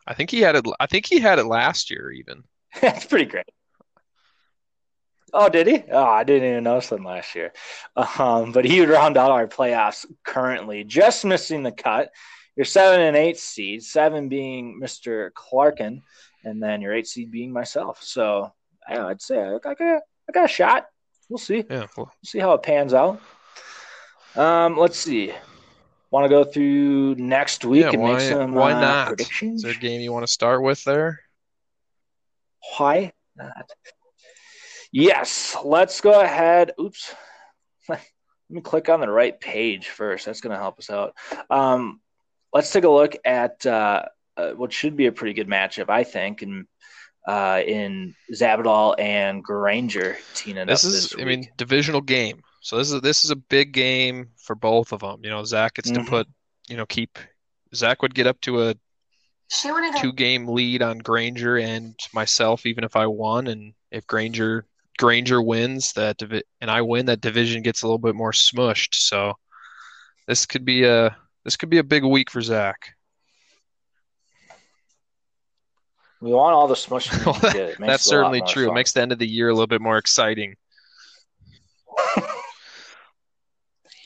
I 0.05 0.13
think 0.13 0.29
he 0.29 0.41
had 0.41 0.55
it. 0.55 0.65
I 0.79 0.87
think 0.87 1.05
he 1.05 1.19
had 1.19 1.39
it 1.39 1.45
last 1.45 1.89
year, 1.89 2.11
even. 2.11 2.43
That's 2.81 3.05
pretty 3.05 3.25
great. 3.25 3.45
Oh, 5.33 5.49
did 5.49 5.65
he? 5.65 5.83
Oh, 5.91 6.03
I 6.03 6.23
didn't 6.23 6.47
even 6.47 6.63
notice 6.63 6.91
him 6.91 7.03
last 7.03 7.33
year. 7.33 7.53
Um, 7.95 8.51
but 8.51 8.65
he 8.65 8.79
would 8.79 8.89
round 8.89 9.17
out 9.17 9.31
our 9.31 9.47
playoffs 9.47 10.05
currently, 10.23 10.83
just 10.83 11.25
missing 11.25 11.63
the 11.63 11.71
cut. 11.71 12.11
Your 12.55 12.65
seven 12.65 13.01
and 13.01 13.17
eight 13.17 13.39
seed, 13.39 13.81
seven 13.81 14.29
being 14.29 14.79
Mr. 14.79 15.31
Clarkin, 15.31 16.03
and 16.43 16.61
then 16.61 16.81
your 16.81 16.93
eight 16.93 17.07
seed 17.07 17.31
being 17.31 17.51
myself. 17.51 18.03
So 18.03 18.53
I 18.87 19.03
would 19.03 19.21
say 19.21 19.41
I 19.41 19.57
got, 19.59 19.81
I 19.81 20.31
got 20.33 20.45
a 20.45 20.47
shot. 20.47 20.87
We'll 21.29 21.37
see. 21.37 21.63
Yeah, 21.69 21.87
we'll 21.97 22.11
see 22.23 22.39
how 22.39 22.53
it 22.53 22.63
pans 22.63 22.93
out. 22.93 23.21
Um, 24.35 24.77
let's 24.77 24.97
see. 24.97 25.33
Want 26.11 26.25
to 26.25 26.29
go 26.29 26.43
through 26.43 27.15
next 27.15 27.65
week 27.65 27.83
yeah, 27.83 27.89
and 27.91 28.01
why, 28.01 28.13
make 28.13 28.29
some 28.29 28.53
why 28.53 28.73
uh, 28.73 28.81
not? 28.81 29.07
predictions? 29.07 29.57
Is 29.57 29.63
there 29.63 29.71
a 29.71 29.75
game 29.75 30.01
you 30.01 30.11
want 30.11 30.25
to 30.25 30.31
start 30.31 30.61
with 30.61 30.83
there? 30.83 31.21
Why 32.77 33.13
not? 33.35 33.69
Yes, 34.91 35.57
let's 35.63 36.01
go 36.01 36.21
ahead. 36.21 36.71
Oops. 36.79 37.15
Let 37.89 38.01
me 38.49 38.61
click 38.61 38.89
on 38.89 38.99
the 38.99 39.09
right 39.09 39.39
page 39.39 39.87
first. 39.87 40.27
That's 40.27 40.39
going 40.39 40.51
to 40.51 40.61
help 40.61 40.77
us 40.77 40.91
out. 40.91 41.15
Um, 41.49 41.99
let's 42.53 42.71
take 42.71 42.83
a 42.83 42.89
look 42.89 43.15
at 43.25 43.65
uh, 43.65 44.05
uh, 44.37 44.51
what 44.51 44.71
should 44.71 44.95
be 44.95 45.07
a 45.07 45.11
pretty 45.11 45.33
good 45.33 45.47
matchup, 45.47 45.89
I 45.89 46.03
think, 46.03 46.43
and 46.43 46.67
uh, 47.27 47.61
in 47.65 48.13
Zabadal 48.33 48.95
and 48.99 49.43
Granger 49.43 50.17
teaming 50.33 50.67
this 50.67 50.83
up 50.83 50.89
is, 50.89 51.09
this 51.09 51.15
I 51.21 51.25
mean, 51.25 51.47
divisional 51.57 52.01
game. 52.01 52.41
So 52.61 52.77
this 52.77 52.91
is 52.91 53.01
this 53.01 53.23
is 53.25 53.31
a 53.31 53.35
big 53.35 53.73
game 53.73 54.29
for 54.37 54.55
both 54.55 54.93
of 54.93 55.01
them. 55.01 55.19
You 55.23 55.29
know, 55.29 55.43
Zach 55.43 55.75
gets 55.75 55.91
Mhm. 55.91 55.95
to 55.95 56.03
put, 56.03 56.27
you 56.69 56.77
know, 56.77 56.85
keep 56.85 57.19
Zach 57.75 58.01
would 58.01 58.15
get 58.15 58.27
up 58.27 58.39
to 58.41 58.69
a 58.69 58.75
two 60.01 60.13
game 60.13 60.47
lead 60.47 60.81
on 60.81 60.99
Granger 60.99 61.57
and 61.57 61.95
myself, 62.13 62.65
even 62.65 62.83
if 62.83 62.95
I 62.95 63.05
won, 63.07 63.47
and 63.47 63.73
if 63.91 64.07
Granger 64.07 64.65
Granger 64.97 65.41
wins 65.41 65.93
that 65.93 66.17
divi- 66.17 66.43
and 66.61 66.69
I 66.69 66.81
win, 66.81 67.07
that 67.07 67.21
division 67.21 67.63
gets 67.63 67.81
a 67.81 67.87
little 67.87 67.97
bit 67.97 68.15
more 68.15 68.31
smushed. 68.31 68.93
So 68.95 69.33
this 70.27 70.45
could 70.45 70.65
be 70.65 70.83
a 70.83 71.15
this 71.43 71.57
could 71.57 71.69
be 71.69 71.79
a 71.79 71.83
big 71.83 72.03
week 72.03 72.29
for 72.31 72.41
Zach. 72.41 72.95
We 76.23 76.31
want 76.31 76.53
all 76.53 76.67
the 76.67 76.75
smush. 76.75 77.11
we 77.11 77.19
Well, 77.25 77.39
get. 77.41 77.53
That's 77.53 77.73
it 77.73 77.79
a 77.79 77.87
lot 77.87 77.99
certainly 77.99 78.41
true. 78.47 78.69
It 78.71 78.73
makes 78.73 78.93
the 78.93 79.01
end 79.01 79.11
of 79.11 79.19
the 79.19 79.27
year 79.27 79.49
a 79.49 79.53
little 79.53 79.67
bit 79.67 79.81
more 79.81 79.97
exciting. 79.97 80.55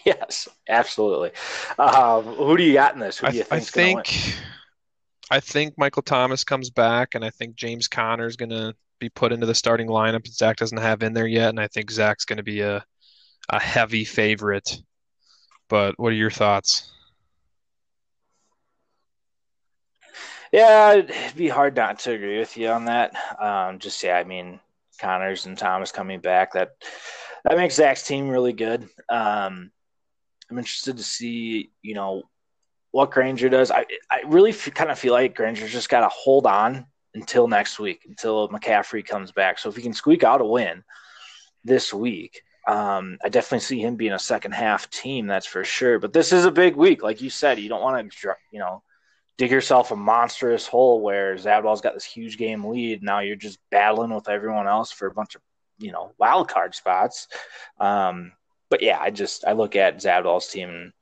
Yes, 0.05 0.47
absolutely. 0.69 1.31
Um, 1.77 2.23
who 2.23 2.55
do 2.55 2.63
you 2.63 2.71
got 2.71 2.93
in 2.93 3.01
this? 3.01 3.17
Who 3.17 3.27
I, 3.27 3.31
do 3.31 3.37
you 3.39 3.43
I 3.51 3.55
win? 3.55 3.63
think 3.65 4.35
I 5.29 5.41
think 5.41 5.77
Michael 5.77 6.01
Thomas 6.01 6.45
comes 6.45 6.69
back, 6.69 7.13
and 7.13 7.25
I 7.25 7.29
think 7.29 7.57
James 7.57 7.89
Conner 7.89 8.25
is 8.25 8.37
going 8.37 8.51
to 8.51 8.73
be 8.99 9.09
put 9.09 9.33
into 9.33 9.45
the 9.45 9.53
starting 9.53 9.87
lineup 9.87 10.23
that 10.23 10.33
Zach 10.33 10.55
doesn't 10.55 10.77
have 10.77 11.03
in 11.03 11.11
there 11.11 11.27
yet, 11.27 11.49
and 11.49 11.59
I 11.59 11.67
think 11.67 11.91
Zach's 11.91 12.23
going 12.23 12.37
to 12.37 12.43
be 12.43 12.61
a 12.61 12.85
a 13.49 13.59
heavy 13.59 14.05
favorite. 14.05 14.81
But 15.67 15.99
what 15.99 16.13
are 16.13 16.15
your 16.15 16.31
thoughts? 16.31 16.89
Yeah, 20.51 20.93
it'd 20.93 21.35
be 21.35 21.49
hard 21.49 21.75
not 21.75 21.99
to 21.99 22.11
agree 22.11 22.39
with 22.39 22.55
you 22.57 22.69
on 22.69 22.85
that. 22.85 23.13
Um, 23.39 23.79
just 23.79 24.01
yeah, 24.03 24.17
I 24.17 24.23
mean, 24.23 24.59
Connors 24.99 25.45
and 25.45 25.57
Thomas 25.57 25.91
coming 25.91 26.19
back 26.19 26.53
that 26.53 26.71
that 27.43 27.57
makes 27.57 27.75
Zach's 27.75 28.03
team 28.03 28.29
really 28.29 28.53
good. 28.53 28.83
Um, 29.09 29.71
I'm 30.49 30.57
interested 30.57 30.97
to 30.97 31.03
see, 31.03 31.71
you 31.81 31.93
know, 31.93 32.23
what 32.91 33.11
Granger 33.11 33.49
does. 33.49 33.71
I 33.71 33.85
I 34.09 34.21
really 34.25 34.51
f- 34.51 34.73
kind 34.73 34.91
of 34.91 34.97
feel 34.97 35.13
like 35.13 35.35
Granger's 35.35 35.71
just 35.71 35.89
got 35.89 36.01
to 36.01 36.09
hold 36.09 36.45
on 36.45 36.85
until 37.13 37.47
next 37.47 37.79
week, 37.79 38.03
until 38.07 38.47
McCaffrey 38.49 39.05
comes 39.05 39.31
back. 39.31 39.59
So 39.59 39.69
if 39.69 39.75
he 39.75 39.81
can 39.81 39.93
squeak 39.93 40.23
out 40.23 40.41
a 40.41 40.45
win 40.45 40.83
this 41.63 41.93
week, 41.93 42.41
um, 42.67 43.17
I 43.23 43.29
definitely 43.29 43.59
see 43.59 43.81
him 43.81 43.95
being 43.95 44.13
a 44.13 44.19
second 44.19 44.53
half 44.53 44.89
team. 44.89 45.27
That's 45.27 45.45
for 45.45 45.63
sure. 45.63 45.99
But 45.99 46.13
this 46.13 46.31
is 46.31 46.45
a 46.45 46.51
big 46.51 46.75
week, 46.75 47.03
like 47.03 47.21
you 47.21 47.29
said. 47.29 47.59
You 47.59 47.69
don't 47.69 47.81
want 47.81 48.11
to, 48.11 48.35
you 48.51 48.59
know, 48.59 48.83
dig 49.37 49.51
yourself 49.51 49.91
a 49.91 49.95
monstrous 49.95 50.67
hole 50.67 51.01
where 51.01 51.35
Zabdal's 51.35 51.81
got 51.81 51.93
this 51.93 52.03
huge 52.03 52.37
game 52.37 52.65
lead. 52.65 53.03
Now 53.03 53.19
you're 53.19 53.35
just 53.35 53.59
battling 53.69 54.13
with 54.13 54.29
everyone 54.29 54.67
else 54.67 54.91
for 54.91 55.07
a 55.07 55.13
bunch 55.13 55.35
of, 55.35 55.41
you 55.77 55.91
know, 55.91 56.13
wild 56.17 56.49
card 56.49 56.73
spots. 56.73 57.27
Um, 57.79 58.31
but 58.69 58.81
yeah, 58.81 58.99
I 58.99 59.11
just 59.11 59.45
I 59.45 59.53
look 59.53 59.75
at 59.75 59.97
Zabdal's 59.97 60.47
team 60.47 60.69
and 60.69 60.93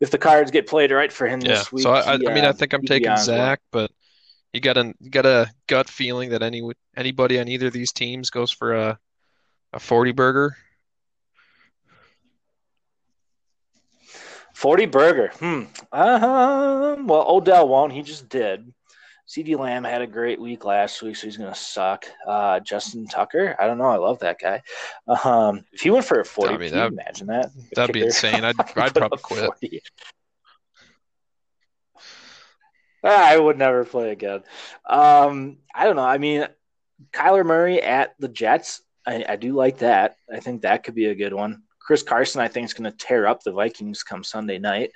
if 0.00 0.10
the 0.10 0.18
cards 0.18 0.50
get 0.50 0.66
played 0.66 0.90
right 0.90 1.12
for 1.12 1.28
him 1.28 1.40
Yeah. 1.40 1.48
this 1.48 1.70
week, 1.70 1.84
So 1.84 1.92
I, 1.92 2.14
I, 2.14 2.16
he, 2.18 2.26
I 2.26 2.34
mean, 2.34 2.44
I 2.44 2.48
uh, 2.48 2.52
think 2.52 2.72
I'm 2.72 2.82
taking. 2.82 3.16
Zach, 3.16 3.60
but 3.70 3.90
you 4.52 4.60
got 4.60 4.76
a 4.76 4.92
you 4.98 5.10
got 5.10 5.26
a 5.26 5.50
gut 5.68 5.88
feeling 5.88 6.30
that 6.30 6.42
any 6.42 6.62
anybody 6.96 7.38
on 7.38 7.48
either 7.48 7.68
of 7.68 7.72
these 7.72 7.92
teams 7.92 8.30
goes 8.30 8.50
for 8.50 8.74
a 8.74 8.98
a 9.72 9.78
40 9.78 10.12
burger. 10.12 10.56
40 14.62 14.86
burger. 14.86 15.32
Hmm. 15.40 15.64
Um, 15.92 17.08
well, 17.08 17.26
Odell 17.28 17.66
won't. 17.66 17.92
He 17.92 18.02
just 18.02 18.28
did. 18.28 18.72
CeeDee 19.28 19.58
Lamb 19.58 19.82
had 19.82 20.02
a 20.02 20.06
great 20.06 20.40
week 20.40 20.64
last 20.64 21.02
week, 21.02 21.16
so 21.16 21.26
he's 21.26 21.36
going 21.36 21.52
to 21.52 21.58
suck. 21.58 22.04
Uh, 22.28 22.60
Justin 22.60 23.08
Tucker, 23.08 23.56
I 23.58 23.66
don't 23.66 23.78
know. 23.78 23.86
I 23.86 23.96
love 23.96 24.20
that 24.20 24.38
guy. 24.38 24.62
Um, 25.08 25.64
if 25.72 25.80
he 25.80 25.90
went 25.90 26.04
for 26.04 26.20
a 26.20 26.24
40, 26.24 26.54
I 26.54 26.58
mean, 26.58 26.72
that- 26.74 26.92
imagine 26.92 27.26
that? 27.26 27.50
That'd 27.74 27.92
be 27.92 28.02
insane. 28.04 28.44
I'd 28.44 28.54
I'd 28.76 28.94
probably 28.94 29.18
quit. 29.18 29.46
40. 29.46 29.82
I 33.02 33.36
would 33.36 33.58
never 33.58 33.84
play 33.84 34.12
again. 34.12 34.44
Um, 34.88 35.56
I 35.74 35.86
don't 35.86 35.96
know. 35.96 36.04
I 36.04 36.18
mean, 36.18 36.46
Kyler 37.12 37.44
Murray 37.44 37.82
at 37.82 38.14
the 38.20 38.28
Jets, 38.28 38.82
I, 39.04 39.24
I 39.28 39.34
do 39.34 39.54
like 39.54 39.78
that. 39.78 40.18
I 40.32 40.38
think 40.38 40.62
that 40.62 40.84
could 40.84 40.94
be 40.94 41.06
a 41.06 41.16
good 41.16 41.32
one. 41.34 41.64
Chris 41.84 42.02
Carson, 42.02 42.40
I 42.40 42.48
think, 42.48 42.66
is 42.66 42.74
going 42.74 42.90
to 42.90 42.96
tear 42.96 43.26
up 43.26 43.42
the 43.42 43.52
Vikings 43.52 44.02
come 44.02 44.22
Sunday 44.24 44.58
night. 44.58 44.90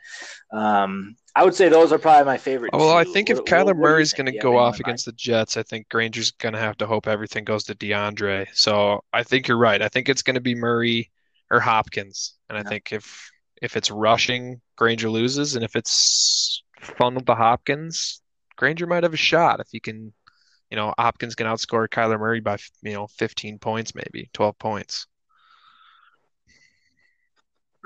Um, 0.53 1.17
I 1.35 1.45
would 1.45 1.55
say 1.55 1.69
those 1.69 1.93
are 1.93 1.99
probably 1.99 2.25
my 2.25 2.39
favorite. 2.39 2.73
Well, 2.73 2.97
I 2.97 3.05
think 3.05 3.29
if 3.31 3.39
What- 3.39 3.47
Kyler 3.47 3.67
what- 3.67 3.67
what 3.67 3.73
do 3.75 3.79
you 3.79 3.83
Murray's 3.83 4.13
going 4.13 4.27
to 4.27 4.33
Do 4.33 4.37
you 4.37 4.41
have 4.41 4.43
go 4.45 4.57
off 4.59 4.81
against 4.81 5.05
the 5.07 5.13
Jets, 5.13 5.57
I 5.57 5.63
think 5.63 5.89
Granger's 5.89 6.31
going 6.31 6.55
to 6.55 6.61
have 6.61 6.77
to 6.79 6.87
hope 6.87 7.07
everything 7.07 7.45
goes 7.45 7.65
to 7.65 7.75
DeAndre. 7.75 8.47
So 8.55 9.03
I 9.13 9.23
think 9.23 9.49
you're 9.49 9.59
right. 9.59 9.83
I 9.83 9.89
think 9.89 10.09
it's 10.09 10.23
going 10.23 10.35
to 10.35 10.41
be 10.41 10.55
Murray 10.55 11.11
or 11.51 11.61
Hopkins, 11.61 12.35
and 12.49 12.57
I 12.59 12.63
Yeah. 12.63 12.69
think 12.69 12.93
if 12.93 13.31
if 13.63 13.75
it's 13.75 13.91
rushing, 13.91 14.61
Granger 14.77 15.09
loses, 15.09 15.55
and 15.57 15.65
if 15.65 15.77
it's 15.77 16.63
funneled 16.83 17.27
to 17.27 17.35
Hopkins, 17.35 18.21
Granger 18.57 18.87
might 18.87 19.03
have 19.03 19.15
a 19.15 19.17
shot 19.19 19.61
if 19.61 19.69
he 19.73 19.81
can. 19.81 20.13
You 20.71 20.77
know, 20.77 20.93
Hopkins 20.99 21.35
can 21.37 21.47
outscore 21.47 21.89
Kyler 21.89 22.19
Murray 22.19 22.41
by 22.41 22.59
you 22.83 22.93
know 22.93 23.07
15 23.07 23.59
points, 23.59 23.95
maybe 23.95 24.29
12 24.35 24.59
points. 24.59 25.07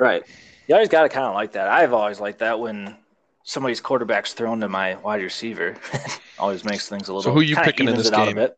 Right. 0.00 0.22
You 0.66 0.74
always 0.74 0.88
got 0.88 1.02
to 1.02 1.10
kind 1.10 1.26
of 1.26 1.34
like 1.34 1.52
that. 1.52 1.68
I've 1.68 1.92
always 1.92 2.20
liked 2.20 2.38
that 2.38 2.58
when 2.58 2.96
somebody's 3.44 3.82
quarterback's 3.82 4.32
thrown 4.32 4.60
to 4.60 4.68
my 4.68 4.94
wide 4.96 5.22
receiver. 5.22 5.76
always 6.38 6.64
makes 6.64 6.88
things 6.88 7.08
a 7.08 7.12
little. 7.12 7.22
So 7.22 7.32
who 7.34 7.40
are 7.40 7.44
you 7.44 7.56
picking 7.56 7.86
in 7.86 7.96
this 7.96 8.06
it 8.06 8.14
out 8.14 8.22
a 8.22 8.26
game? 8.28 8.36
bit. 8.36 8.56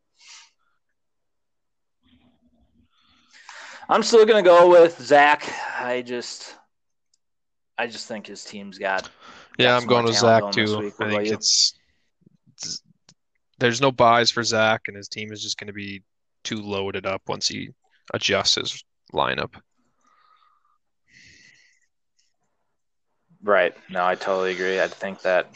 I'm 3.89 4.05
still 4.05 4.25
gonna 4.25 4.43
go 4.43 4.71
with 4.71 5.01
Zach. 5.03 5.53
I 5.81 6.03
just, 6.03 6.55
I 7.77 7.89
just 7.89 8.07
think 8.07 8.29
his 8.29 8.45
team's 8.45 8.79
got. 8.79 9.11
Yeah, 9.59 9.71
got 9.71 9.83
I'm 9.83 9.89
going 9.89 10.05
more 10.05 10.13
with 10.13 10.21
Zach 10.21 10.41
going 10.43 10.53
too. 10.53 10.79
week. 10.79 10.95
I 11.01 11.11
think 11.11 11.27
it's, 11.27 11.75
it's 12.57 12.83
there's 13.59 13.81
no 13.81 13.91
byes 13.91 14.31
for 14.31 14.45
Zach, 14.45 14.83
and 14.87 14.97
his 14.97 15.09
team 15.09 15.33
is 15.33 15.43
just 15.43 15.59
going 15.59 15.67
to 15.67 15.73
be 15.73 16.05
too 16.45 16.63
loaded 16.63 17.05
up 17.05 17.23
once 17.27 17.49
he 17.49 17.71
adjusts 18.15 18.55
his 18.55 18.85
lineup. 19.13 19.55
Right. 23.43 23.75
No, 23.91 24.05
I 24.05 24.15
totally 24.15 24.53
agree. 24.53 24.81
I 24.81 24.89
think 24.89 25.23
that 25.23 25.49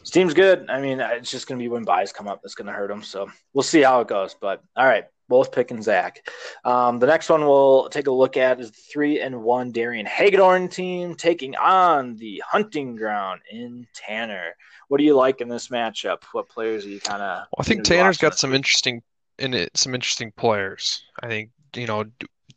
his 0.00 0.10
team's 0.10 0.34
good. 0.34 0.68
I 0.68 0.80
mean, 0.80 1.00
it's 1.00 1.30
just 1.30 1.46
going 1.46 1.58
to 1.58 1.62
be 1.62 1.68
when 1.68 1.84
byes 1.84 2.12
come 2.12 2.28
up 2.28 2.40
that's 2.42 2.54
going 2.54 2.66
to 2.66 2.72
hurt 2.72 2.88
them. 2.88 3.02
So 3.02 3.30
we'll 3.52 3.62
see 3.62 3.82
how 3.82 4.00
it 4.00 4.08
goes. 4.08 4.34
But 4.38 4.62
all 4.76 4.86
right, 4.86 5.04
both 5.28 5.52
picking 5.52 5.82
Zach. 5.82 6.28
Um, 6.64 6.98
the 6.98 7.06
next 7.06 7.28
one 7.28 7.42
we'll 7.42 7.88
take 7.88 8.06
a 8.06 8.12
look 8.12 8.36
at 8.36 8.60
is 8.60 8.70
the 8.70 8.80
three 8.92 9.20
and 9.20 9.42
one 9.42 9.72
Darian 9.72 10.06
Hagedorn 10.06 10.68
team 10.68 11.14
taking 11.14 11.56
on 11.56 12.16
the 12.16 12.42
hunting 12.46 12.96
ground 12.96 13.40
in 13.50 13.86
Tanner. 13.94 14.54
What 14.88 14.98
do 14.98 15.04
you 15.04 15.16
like 15.16 15.40
in 15.40 15.48
this 15.48 15.68
matchup? 15.68 16.18
What 16.32 16.48
players 16.48 16.84
are 16.84 16.90
you 16.90 17.00
kind 17.00 17.22
of? 17.22 17.38
Well, 17.38 17.60
I 17.60 17.62
think 17.64 17.84
Tanner's 17.84 18.18
got 18.18 18.38
some 18.38 18.54
interesting 18.54 19.02
in 19.38 19.54
it, 19.54 19.76
some 19.76 19.94
interesting 19.94 20.32
players. 20.36 21.02
I 21.22 21.28
think 21.28 21.50
you 21.74 21.86
know, 21.86 22.04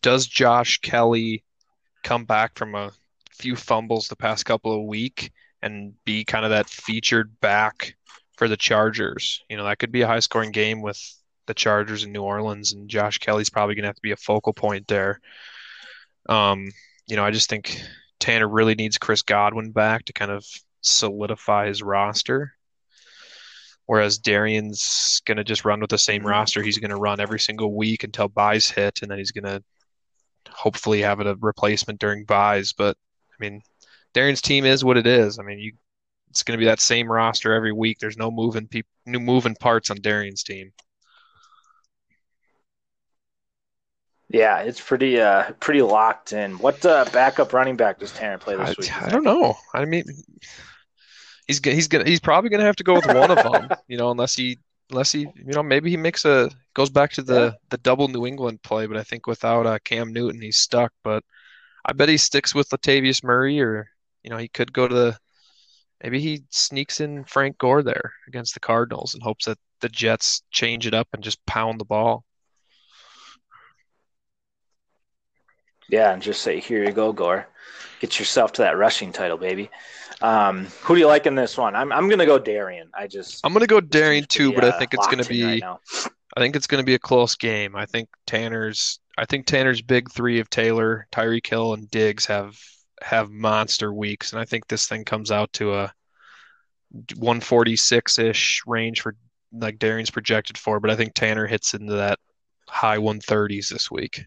does 0.02 0.28
Josh 0.28 0.80
Kelley 0.80 1.44
come 2.04 2.26
back 2.26 2.58
from 2.58 2.76
a 2.76 2.92
few 3.38 3.56
fumbles 3.56 4.08
the 4.08 4.16
past 4.16 4.46
couple 4.46 4.74
of 4.74 4.86
week 4.86 5.32
and 5.62 5.94
be 6.06 6.26
kind 6.26 6.46
of 6.46 6.52
that 6.52 6.70
featured 6.70 7.40
back 7.40 7.96
for 8.38 8.48
the 8.48 8.58
Chargers? 8.58 9.44
You 9.50 9.58
know, 9.58 9.66
that 9.66 9.80
could 9.80 9.92
be 9.92 10.02
a 10.02 10.08
high 10.08 10.20
scoring 10.20 10.52
game 10.52 10.82
with 10.82 11.00
the 11.48 11.54
Chargers 11.54 12.04
in 12.04 12.12
New 12.12 12.24
Orleans, 12.24 12.74
and 12.74 12.90
Josh 12.90 13.18
Kelley's 13.18 13.50
probably 13.50 13.76
going 13.76 13.84
to 13.84 13.90
have 13.90 13.96
to 13.96 14.02
be 14.02 14.12
a 14.12 14.18
focal 14.18 14.54
point 14.54 14.88
there. 14.88 15.20
Um, 16.30 16.70
you 17.08 17.16
know, 17.16 17.24
I 17.24 17.32
just 17.32 17.50
think 17.50 17.82
Tanner 18.20 18.48
really 18.48 18.76
needs 18.76 18.98
Chris 18.98 19.22
Godwin 19.22 19.72
back 19.72 20.06
to 20.06 20.14
kind 20.14 20.32
of 20.32 20.46
solidify 20.82 21.68
his 21.68 21.82
roster. 21.82 22.54
Whereas 23.86 24.18
Darian's 24.18 25.22
going 25.26 25.38
to 25.38 25.46
just 25.46 25.64
run 25.64 25.80
with 25.80 25.90
the 25.90 25.98
same 25.98 26.28
roster. 26.28 26.62
He's 26.62 26.78
going 26.78 26.92
to 26.92 26.98
run 26.98 27.22
every 27.22 27.40
single 27.40 27.74
week 27.74 28.04
until 28.04 28.28
byes 28.28 28.70
hit, 28.70 29.02
and 29.02 29.10
then 29.10 29.18
he's 29.18 29.32
going 29.32 29.46
to 29.46 29.64
hopefully 30.50 31.02
have 31.02 31.22
a 31.22 31.36
replacement 31.40 32.00
during 32.00 32.26
byes. 32.26 32.74
But 32.74 32.98
I 33.40 33.44
mean, 33.44 33.62
Darian's 34.14 34.42
team 34.42 34.66
is 34.66 34.84
what 34.84 34.98
it 34.98 35.08
is. 35.08 35.40
I 35.40 35.44
mean, 35.44 35.60
you 35.60 35.74
it's 36.30 36.44
going 36.44 36.58
to 36.58 36.62
be 36.62 36.66
that 36.66 36.80
same 36.80 37.12
roster 37.12 37.54
every 37.54 37.72
week. 37.72 38.00
There's 38.00 38.18
no 38.18 38.30
moving 38.30 38.68
pe- 38.68 38.84
new 39.06 39.20
moving 39.20 39.56
parts 39.56 39.90
on 39.90 39.98
Darian's 40.02 40.44
team. 40.44 40.72
Yeah, 44.30 44.60
it's 44.60 44.82
pretty 44.82 45.22
uh 45.22 45.52
pretty 45.62 45.82
locked 45.82 46.34
in. 46.34 46.58
What 46.58 46.86
uh, 46.86 47.06
backup 47.14 47.54
running 47.54 47.78
back 47.78 48.00
does 48.00 48.12
Tanner 48.12 48.38
play 48.38 48.58
this 48.58 48.70
I, 48.70 48.76
week? 48.78 49.04
I 49.04 49.10
don't 49.10 49.24
know. 49.24 49.56
I 49.74 49.86
mean, 49.86 50.04
he's 51.48 51.64
he's 51.64 51.88
gonna 51.88 52.04
he's 52.04 52.20
probably 52.20 52.50
gonna 52.50 52.66
have 52.66 52.76
to 52.76 52.84
go 52.84 52.96
with 52.96 53.08
one 53.08 53.32
of 53.32 53.38
them. 53.38 53.70
You 53.88 53.98
know, 53.98 54.12
unless 54.12 54.36
he 54.36 54.60
unless 54.90 55.14
he 55.14 55.22
you 55.22 55.54
know 55.54 55.64
maybe 55.64 55.90
he 55.90 55.96
makes 55.96 56.26
a 56.26 56.50
goes 56.74 56.90
back 56.90 57.12
to 57.14 57.22
the 57.22 57.40
yeah. 57.40 57.52
the 57.70 57.78
double 57.78 58.10
New 58.10 58.26
England 58.26 58.62
play. 58.64 58.86
But 58.86 58.98
I 58.98 59.04
think 59.04 59.28
without 59.28 59.66
uh, 59.66 59.80
Cam 59.86 60.12
Newton, 60.12 60.42
he's 60.42 60.58
stuck. 60.58 60.92
But 61.06 61.24
I 61.88 61.94
bet 61.94 62.10
he 62.10 62.18
sticks 62.18 62.54
with 62.54 62.70
Latavius 62.70 63.24
Murray, 63.24 63.62
or 63.62 63.90
you 64.24 64.30
know 64.30 64.38
he 64.38 64.50
could 64.50 64.74
go 64.74 64.88
to 64.88 64.94
the 64.94 65.18
maybe 66.04 66.20
he 66.20 66.44
sneaks 66.50 67.00
in 67.00 67.24
Frank 67.24 67.58
Gore 67.58 67.82
there 67.82 68.14
against 68.28 68.54
the 68.54 68.60
Cardinals 68.60 69.14
and 69.14 69.24
hopes 69.24 69.46
that 69.46 69.58
the 69.80 69.90
Jets 69.90 70.44
change 70.52 70.86
it 70.86 70.94
up 70.94 71.08
and 71.14 71.24
just 71.24 71.46
pound 71.46 71.80
the 71.80 71.86
ball. 71.86 72.26
Yeah, 75.90 76.12
and 76.12 76.22
just 76.22 76.42
say, 76.42 76.60
"Here 76.60 76.84
you 76.84 76.92
go, 76.92 77.14
Gore. 77.14 77.48
Get 78.02 78.20
yourself 78.20 78.52
to 78.54 78.64
that 78.64 78.78
rushing 78.78 79.14
title, 79.14 79.38
baby." 79.38 79.70
Um, 80.22 80.66
who 80.82 80.96
do 80.96 81.00
you 81.00 81.08
like 81.08 81.26
in 81.26 81.36
this 81.36 81.58
one? 81.58 81.76
I'm 81.76 81.94
I'm 81.94 82.10
gonna 82.10 82.26
go 82.26 82.38
Darian. 82.38 82.90
I 82.94 83.08
just 83.08 83.40
I'm 83.46 83.54
gonna 83.54 83.68
go 83.68 83.80
Darian 83.80 84.26
too, 84.28 84.52
but 84.52 84.66
I 84.66 84.72
think 84.72 84.94
it's 84.94 85.08
gonna 85.08 85.24
be 85.24 85.44
right 85.44 85.64
I 86.36 86.40
think 86.40 86.56
it's 86.56 86.68
gonna 86.68 86.84
be 86.84 86.96
a 86.96 87.00
close 87.00 87.36
game. 87.36 87.76
I 87.76 87.86
think 87.86 88.10
Tanner's 88.26 89.00
I 89.18 89.26
think 89.26 89.46
Tanner's 89.46 89.82
big 89.82 90.12
three 90.12 90.40
of 90.40 90.50
Taylor, 90.50 91.08
Tyreek 91.12 91.48
Hill, 91.48 91.74
and 91.74 91.90
Diggs 91.90 92.26
have 92.28 92.58
have 93.02 93.30
monster 93.30 93.94
weeks, 93.94 94.32
and 94.32 94.40
I 94.40 94.46
think 94.46 94.68
this 94.68 94.88
thing 94.88 95.06
comes 95.06 95.32
out 95.32 95.54
to 95.54 95.74
a 95.74 95.94
146 97.16 98.20
ish 98.20 98.62
range 98.66 99.02
for 99.02 99.16
like 99.52 99.80
Darian's 99.80 100.12
projected 100.12 100.58
for, 100.58 100.80
but 100.80 100.92
I 100.92 100.96
think 100.96 101.14
Tanner 101.14 101.48
hits 101.48 101.74
into 101.74 101.94
that 101.94 102.20
high 102.68 102.98
130s 102.98 103.70
this 103.70 103.90
week. 103.90 104.26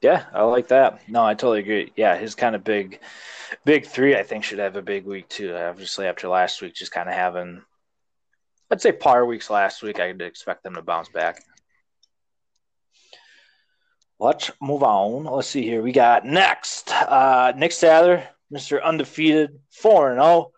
Yeah, 0.00 0.24
I 0.32 0.42
like 0.42 0.68
that. 0.68 1.00
No, 1.08 1.24
I 1.24 1.34
totally 1.34 1.60
agree. 1.60 1.92
Yeah, 1.96 2.16
his 2.16 2.36
kind 2.36 2.54
of 2.54 2.62
big, 2.62 3.00
big 3.64 3.84
three, 3.84 4.14
I 4.14 4.22
think, 4.22 4.44
should 4.44 4.60
have 4.60 4.76
a 4.76 4.82
big 4.82 5.04
week 5.04 5.28
too. 5.28 5.56
Obviously, 5.56 6.06
after 6.06 6.28
last 6.28 6.62
week, 6.62 6.74
just 6.74 6.92
kind 6.92 7.08
of 7.08 7.16
having, 7.16 7.62
I'd 8.70 8.80
say, 8.80 8.92
par 8.92 9.24
weeks 9.24 9.50
last 9.50 9.82
week, 9.82 9.98
I'd 10.00 10.20
expect 10.20 10.62
them 10.62 10.74
to 10.74 10.82
bounce 10.82 11.08
back. 11.08 11.42
Let's 14.20 14.50
move 14.60 14.82
on. 14.82 15.24
Let's 15.24 15.48
see 15.48 15.62
here. 15.62 15.80
We 15.80 15.92
got 15.92 16.26
next 16.26 16.90
uh, 16.92 17.52
Nick 17.56 17.70
Sather, 17.70 18.26
Mr. 18.52 18.82
Undefeated, 18.82 19.58
4 19.70 20.14
0, 20.14 20.50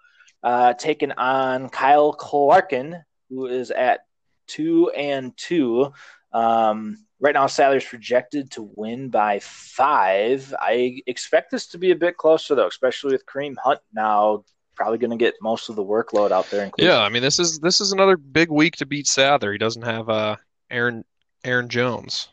uh, 0.42 0.74
taking 0.74 1.12
on 1.12 1.68
Kyle 1.68 2.14
Clarkin, 2.14 3.02
who 3.28 3.46
is 3.46 3.70
at 3.70 4.00
2 4.48 4.90
and 4.90 5.36
2. 5.36 5.92
Um, 6.32 6.96
Right 7.22 7.34
now, 7.34 7.46
Sather's 7.46 7.84
projected 7.84 8.50
to 8.52 8.70
win 8.76 9.10
by 9.10 9.40
five. 9.40 10.54
I 10.58 11.02
expect 11.06 11.50
this 11.50 11.66
to 11.68 11.78
be 11.78 11.90
a 11.90 11.96
bit 11.96 12.16
closer, 12.16 12.54
though, 12.54 12.66
especially 12.66 13.12
with 13.12 13.26
Kareem 13.26 13.56
Hunt 13.62 13.80
now 13.92 14.44
probably 14.80 14.96
going 14.96 15.10
to 15.10 15.16
get 15.22 15.34
most 15.42 15.68
of 15.68 15.76
the 15.76 15.84
workload 15.84 16.30
out 16.30 16.50
there. 16.50 16.70
Yeah, 16.78 17.00
I 17.00 17.10
mean 17.10 17.20
this 17.20 17.38
is 17.38 17.58
this 17.58 17.82
is 17.82 17.92
another 17.92 18.16
big 18.16 18.50
week 18.50 18.76
to 18.76 18.86
beat 18.86 19.04
Sather. 19.04 19.52
He 19.52 19.58
doesn't 19.58 19.82
have 19.82 20.08
uh, 20.08 20.36
Aaron 20.70 21.04
Aaron 21.44 21.68
Jones, 21.68 22.28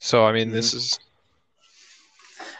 so 0.00 0.24
I 0.24 0.32
mean 0.32 0.46
mm-hmm. 0.46 0.56
this 0.56 0.74
is. 0.74 0.98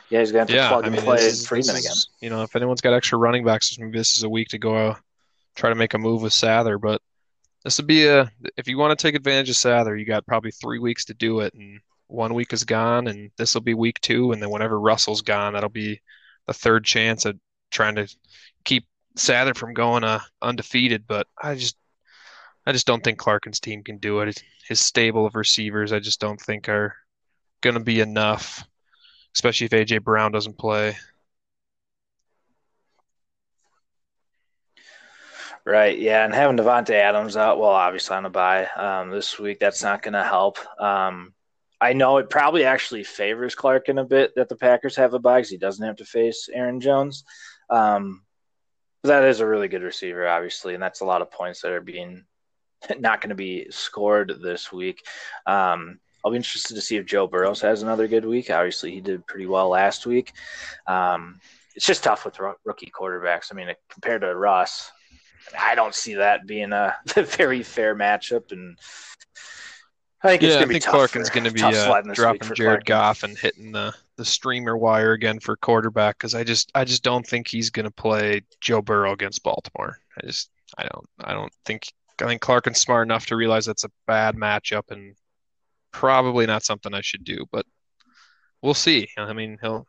Yeah, 0.08 0.20
he's 0.20 0.30
going 0.32 0.46
to 0.46 0.52
have 0.52 0.54
to 0.54 0.54
yeah, 0.54 0.68
plug 0.68 0.84
I 0.84 0.88
mean, 0.88 0.98
and 0.98 1.04
play 1.04 1.30
Freeman 1.32 1.76
is, 1.76 1.84
again. 1.84 1.96
You 2.22 2.30
know, 2.30 2.42
if 2.42 2.56
anyone's 2.56 2.80
got 2.80 2.94
extra 2.94 3.18
running 3.18 3.44
backs, 3.44 3.76
maybe 3.78 3.98
this 3.98 4.16
is 4.16 4.22
a 4.22 4.28
week 4.28 4.48
to 4.48 4.58
go 4.58 4.74
uh, 4.74 4.94
try 5.54 5.68
to 5.68 5.74
make 5.74 5.92
a 5.92 5.98
move 5.98 6.22
with 6.22 6.32
Sather. 6.32 6.80
But 6.80 7.02
this 7.64 7.76
would 7.76 7.88
be 7.88 8.06
a 8.06 8.30
if 8.56 8.68
you 8.68 8.78
want 8.78 8.96
to 8.96 9.02
take 9.02 9.16
advantage 9.16 9.50
of 9.50 9.56
Sather, 9.56 9.98
you 9.98 10.06
got 10.06 10.24
probably 10.26 10.52
three 10.52 10.78
weeks 10.78 11.04
to 11.06 11.14
do 11.14 11.40
it, 11.40 11.52
and 11.54 11.80
one 12.06 12.34
week 12.34 12.52
is 12.52 12.62
gone, 12.62 13.08
and 13.08 13.32
this 13.36 13.52
will 13.52 13.62
be 13.62 13.74
week 13.74 14.00
two, 14.00 14.30
and 14.30 14.40
then 14.40 14.48
whenever 14.50 14.80
Russell's 14.80 15.22
gone, 15.22 15.54
that'll 15.54 15.68
be 15.68 16.00
the 16.48 16.54
third 16.54 16.84
chance 16.84 17.24
at 17.26 17.36
trying 17.70 17.94
to 17.94 18.08
keep 18.64 18.86
Sather 19.16 19.56
from 19.56 19.74
going 19.74 20.02
uh, 20.02 20.20
undefeated. 20.42 21.04
But 21.06 21.28
I 21.40 21.54
just 21.54 21.76
I 22.66 22.72
just 22.72 22.86
don't 22.86 23.04
think 23.04 23.20
Clarkin's 23.20 23.60
team 23.60 23.84
can 23.84 23.98
do 23.98 24.20
it. 24.20 24.42
His 24.68 24.80
stable 24.80 25.26
of 25.26 25.36
receivers, 25.36 25.92
I 25.92 26.00
just 26.00 26.20
don't 26.20 26.40
think 26.40 26.68
are 26.68 26.96
going 27.60 27.74
to 27.74 27.80
be 27.80 28.00
enough, 28.00 28.66
especially 29.34 29.66
if 29.66 29.72
AJ 29.72 30.02
Brown 30.02 30.32
doesn't 30.32 30.58
play. 30.58 30.96
Right. 35.64 35.98
Yeah, 35.98 36.24
and 36.24 36.32
having 36.32 36.56
Davante 36.56 36.94
Adams 36.94 37.36
out, 37.36 37.58
well, 37.58 37.68
obviously 37.70 38.16
on 38.16 38.24
a 38.24 38.30
bye 38.30 38.64
um, 38.66 39.10
this 39.10 39.38
week, 39.38 39.60
that's 39.60 39.82
not 39.82 40.02
going 40.02 40.14
to 40.14 40.24
help. 40.24 40.58
Um, 40.80 41.34
I 41.80 41.92
know 41.92 42.18
it 42.18 42.30
probably 42.30 42.64
actually 42.64 43.04
favors 43.04 43.54
Clarkin 43.54 44.00
a 44.00 44.04
bit 44.04 44.34
that 44.34 44.48
the 44.48 44.56
Packers 44.56 44.96
have 44.96 45.14
a 45.14 45.18
bye 45.18 45.38
because 45.38 45.50
he 45.50 45.58
doesn't 45.58 45.84
have 45.84 45.96
to 45.96 46.04
face 46.04 46.48
Aaron 46.52 46.80
Jones. 46.80 47.24
Um, 47.70 48.22
that 49.04 49.24
is 49.24 49.40
a 49.40 49.46
really 49.46 49.68
good 49.68 49.82
receiver, 49.82 50.26
obviously, 50.26 50.74
and 50.74 50.82
that's 50.82 51.00
a 51.00 51.04
lot 51.04 51.22
of 51.22 51.30
points 51.30 51.62
that 51.62 51.72
are 51.72 51.80
being 51.80 52.24
not 52.98 53.20
going 53.20 53.30
to 53.30 53.36
be 53.36 53.66
scored 53.70 54.34
this 54.42 54.72
week. 54.72 55.04
Um, 55.46 56.00
I'll 56.24 56.32
be 56.32 56.36
interested 56.36 56.74
to 56.74 56.80
see 56.80 56.96
if 56.96 57.06
Joe 57.06 57.28
Burrows 57.28 57.60
has 57.60 57.82
another 57.82 58.08
good 58.08 58.24
week. 58.24 58.50
Obviously, 58.50 58.90
he 58.90 59.00
did 59.00 59.26
pretty 59.26 59.46
well 59.46 59.68
last 59.68 60.04
week. 60.04 60.32
Um, 60.86 61.40
it's 61.76 61.86
just 61.86 62.02
tough 62.02 62.24
with 62.24 62.40
rookie 62.64 62.90
quarterbacks. 62.90 63.52
I 63.52 63.54
mean, 63.54 63.68
compared 63.88 64.22
to 64.22 64.34
Russ, 64.34 64.90
I 65.56 65.76
don't 65.76 65.94
see 65.94 66.14
that 66.14 66.46
being 66.46 66.72
a, 66.72 66.96
a 67.16 67.22
very 67.22 67.62
fair 67.62 67.94
matchup, 67.94 68.50
and 68.50 68.76
I 70.22 70.28
think 70.28 70.42
yeah, 70.42 70.48
it's 70.48 70.56
going 70.56 70.68
to 70.68 70.74
be 70.74 70.80
tough. 70.80 70.94
Clarkin's 70.94 71.30
going 71.30 71.44
to 71.44 71.52
be 71.52 71.62
uh, 71.62 72.02
dropping 72.12 72.54
Jared. 72.54 72.84
Goff 72.84 73.22
and 73.22 73.38
hitting 73.38 73.70
the 73.70 73.94
the 74.16 74.24
streamer 74.24 74.76
wire 74.76 75.12
again 75.12 75.38
for 75.38 75.56
quarterback 75.56 76.18
because 76.18 76.34
I 76.34 76.42
just 76.42 76.72
I 76.74 76.84
just 76.84 77.04
don't 77.04 77.24
think 77.24 77.46
he's 77.46 77.70
going 77.70 77.84
to 77.84 77.90
play 77.90 78.42
Joe 78.60 78.82
Burrow 78.82 79.12
against 79.12 79.44
Baltimore. 79.44 79.98
I 80.16 80.26
just 80.26 80.50
I 80.76 80.82
don't 80.82 81.06
I 81.20 81.32
don't 81.34 81.52
think 81.64 81.86
I 82.20 82.26
think 82.26 82.42
Clarkin's 82.42 82.80
smart 82.80 83.06
enough 83.06 83.26
to 83.26 83.36
realize 83.36 83.64
that's 83.64 83.84
a 83.84 83.90
bad 84.08 84.34
matchup 84.34 84.90
and 84.90 85.14
probably 85.92 86.46
not 86.46 86.64
something 86.64 86.92
I 86.92 87.00
should 87.00 87.22
do, 87.22 87.46
but 87.52 87.64
we'll 88.60 88.74
see. 88.74 89.08
I 89.16 89.32
mean 89.32 89.56
he'll 89.60 89.86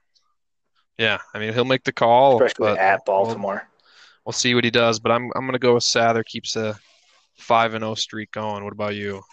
yeah 1.00 1.18
I 1.34 1.40
mean 1.40 1.54
he'll 1.54 1.66
make 1.66 1.86
the 1.86 1.92
call, 1.92 2.44
especially 2.44 2.78
at 2.78 3.04
Baltimore. 3.04 3.68
We'll, 3.68 4.26
we'll 4.26 4.34
see 4.34 4.54
what 4.54 4.64
he 4.64 4.70
does. 4.70 5.00
But 5.00 5.12
I'm 5.12 5.32
I'm 5.36 5.48
gonna 5.48 5.58
go 5.58 5.74
with 5.74 5.84
Sather 5.84 6.24
keeps 6.24 6.56
a 6.56 6.80
five 7.36 7.74
and 7.74 7.82
zero 7.82 7.94
oh 7.94 7.96
streak 7.96 8.32
going. 8.32 8.64
What 8.64 8.74
about 8.74 8.94
you? 8.94 9.24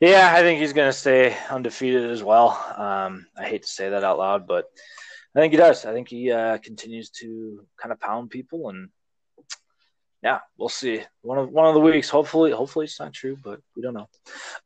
Yeah, 0.00 0.32
I 0.34 0.40
think 0.40 0.60
he's 0.60 0.72
going 0.72 0.88
to 0.88 0.96
stay 0.96 1.36
undefeated 1.50 2.10
as 2.10 2.22
well. 2.22 2.50
Um, 2.76 3.26
I 3.36 3.44
hate 3.44 3.62
to 3.62 3.68
say 3.68 3.90
that 3.90 4.04
out 4.04 4.18
loud, 4.18 4.46
but 4.46 4.66
I 5.34 5.40
think 5.40 5.52
he 5.52 5.56
does. 5.58 5.84
I 5.84 5.92
think 5.92 6.08
he 6.08 6.32
uh, 6.32 6.58
continues 6.58 7.10
to 7.20 7.66
kind 7.80 7.92
of 7.92 8.00
pound 8.00 8.30
people, 8.30 8.68
and 8.70 8.88
yeah, 10.22 10.40
we'll 10.58 10.68
see. 10.68 11.02
One 11.22 11.38
of 11.38 11.50
one 11.50 11.66
of 11.66 11.74
the 11.74 11.80
weeks. 11.80 12.08
Hopefully, 12.08 12.50
hopefully 12.50 12.84
it's 12.84 12.98
not 12.98 13.12
true, 13.12 13.36
but 13.42 13.60
we 13.76 13.82
don't 13.82 13.94
know. 13.94 14.08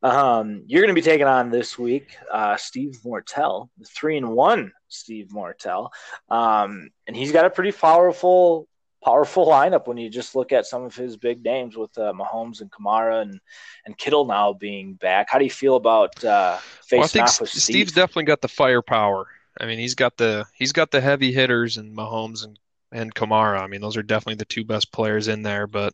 Um, 0.03 0.63
you're 0.67 0.81
going 0.81 0.93
to 0.93 0.99
be 0.99 1.05
taking 1.05 1.27
on 1.27 1.49
this 1.49 1.77
week, 1.77 2.15
uh, 2.31 2.57
Steve 2.57 2.99
Mortel, 3.05 3.69
the 3.77 3.85
three 3.85 4.17
and 4.17 4.29
one 4.29 4.71
Steve 4.87 5.31
Mortel, 5.31 5.91
um, 6.29 6.89
and 7.07 7.15
he's 7.15 7.31
got 7.31 7.45
a 7.45 7.49
pretty 7.49 7.71
powerful, 7.71 8.67
powerful 9.05 9.47
lineup 9.47 9.87
when 9.87 9.97
you 9.97 10.09
just 10.09 10.35
look 10.35 10.51
at 10.51 10.65
some 10.65 10.83
of 10.83 10.95
his 10.95 11.17
big 11.17 11.43
names 11.43 11.77
with 11.77 11.97
uh, 11.97 12.13
Mahomes 12.13 12.61
and 12.61 12.71
Kamara 12.71 13.21
and 13.21 13.39
and 13.85 13.97
Kittle 13.97 14.25
now 14.25 14.53
being 14.53 14.95
back. 14.95 15.27
How 15.29 15.39
do 15.39 15.45
you 15.45 15.51
feel 15.51 15.75
about 15.77 16.23
uh, 16.23 16.59
facing 16.81 16.97
Well, 16.97 17.05
I 17.05 17.07
think 17.07 17.27
off 17.29 17.41
with 17.41 17.51
Steve? 17.51 17.87
Steve's 17.87 17.93
definitely 17.93 18.25
got 18.25 18.41
the 18.41 18.47
firepower. 18.47 19.27
I 19.59 19.65
mean, 19.65 19.79
he's 19.79 19.95
got 19.95 20.17
the 20.17 20.45
he's 20.53 20.71
got 20.73 20.91
the 20.91 21.01
heavy 21.01 21.31
hitters 21.31 21.77
and 21.77 21.95
Mahomes 21.97 22.43
and 22.43 22.59
and 22.91 23.13
Kamara. 23.13 23.59
I 23.61 23.67
mean, 23.67 23.81
those 23.81 23.97
are 23.97 24.03
definitely 24.03 24.35
the 24.35 24.45
two 24.45 24.65
best 24.65 24.91
players 24.91 25.27
in 25.27 25.43
there. 25.43 25.67
But 25.67 25.93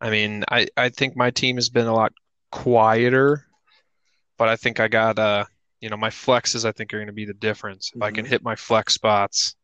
I 0.00 0.10
mean, 0.10 0.44
I 0.50 0.68
I 0.76 0.90
think 0.90 1.16
my 1.16 1.30
team 1.30 1.56
has 1.56 1.70
been 1.70 1.86
a 1.86 1.94
lot 1.94 2.12
quieter. 2.52 3.46
But 4.38 4.48
I 4.48 4.56
think 4.56 4.80
I 4.80 4.88
got 4.88 5.18
uh 5.18 5.44
you 5.80 5.90
know 5.90 5.96
my 5.96 6.10
flexes. 6.10 6.64
I 6.64 6.72
think 6.72 6.92
are 6.94 6.98
going 6.98 7.06
to 7.08 7.12
be 7.12 7.26
the 7.26 7.34
difference. 7.34 7.92
If 7.94 8.02
I 8.02 8.10
can 8.12 8.24
Mhm. 8.24 8.26
hit 8.26 8.42
my 8.44 8.56
flex 8.56 8.94
spots 8.94 9.56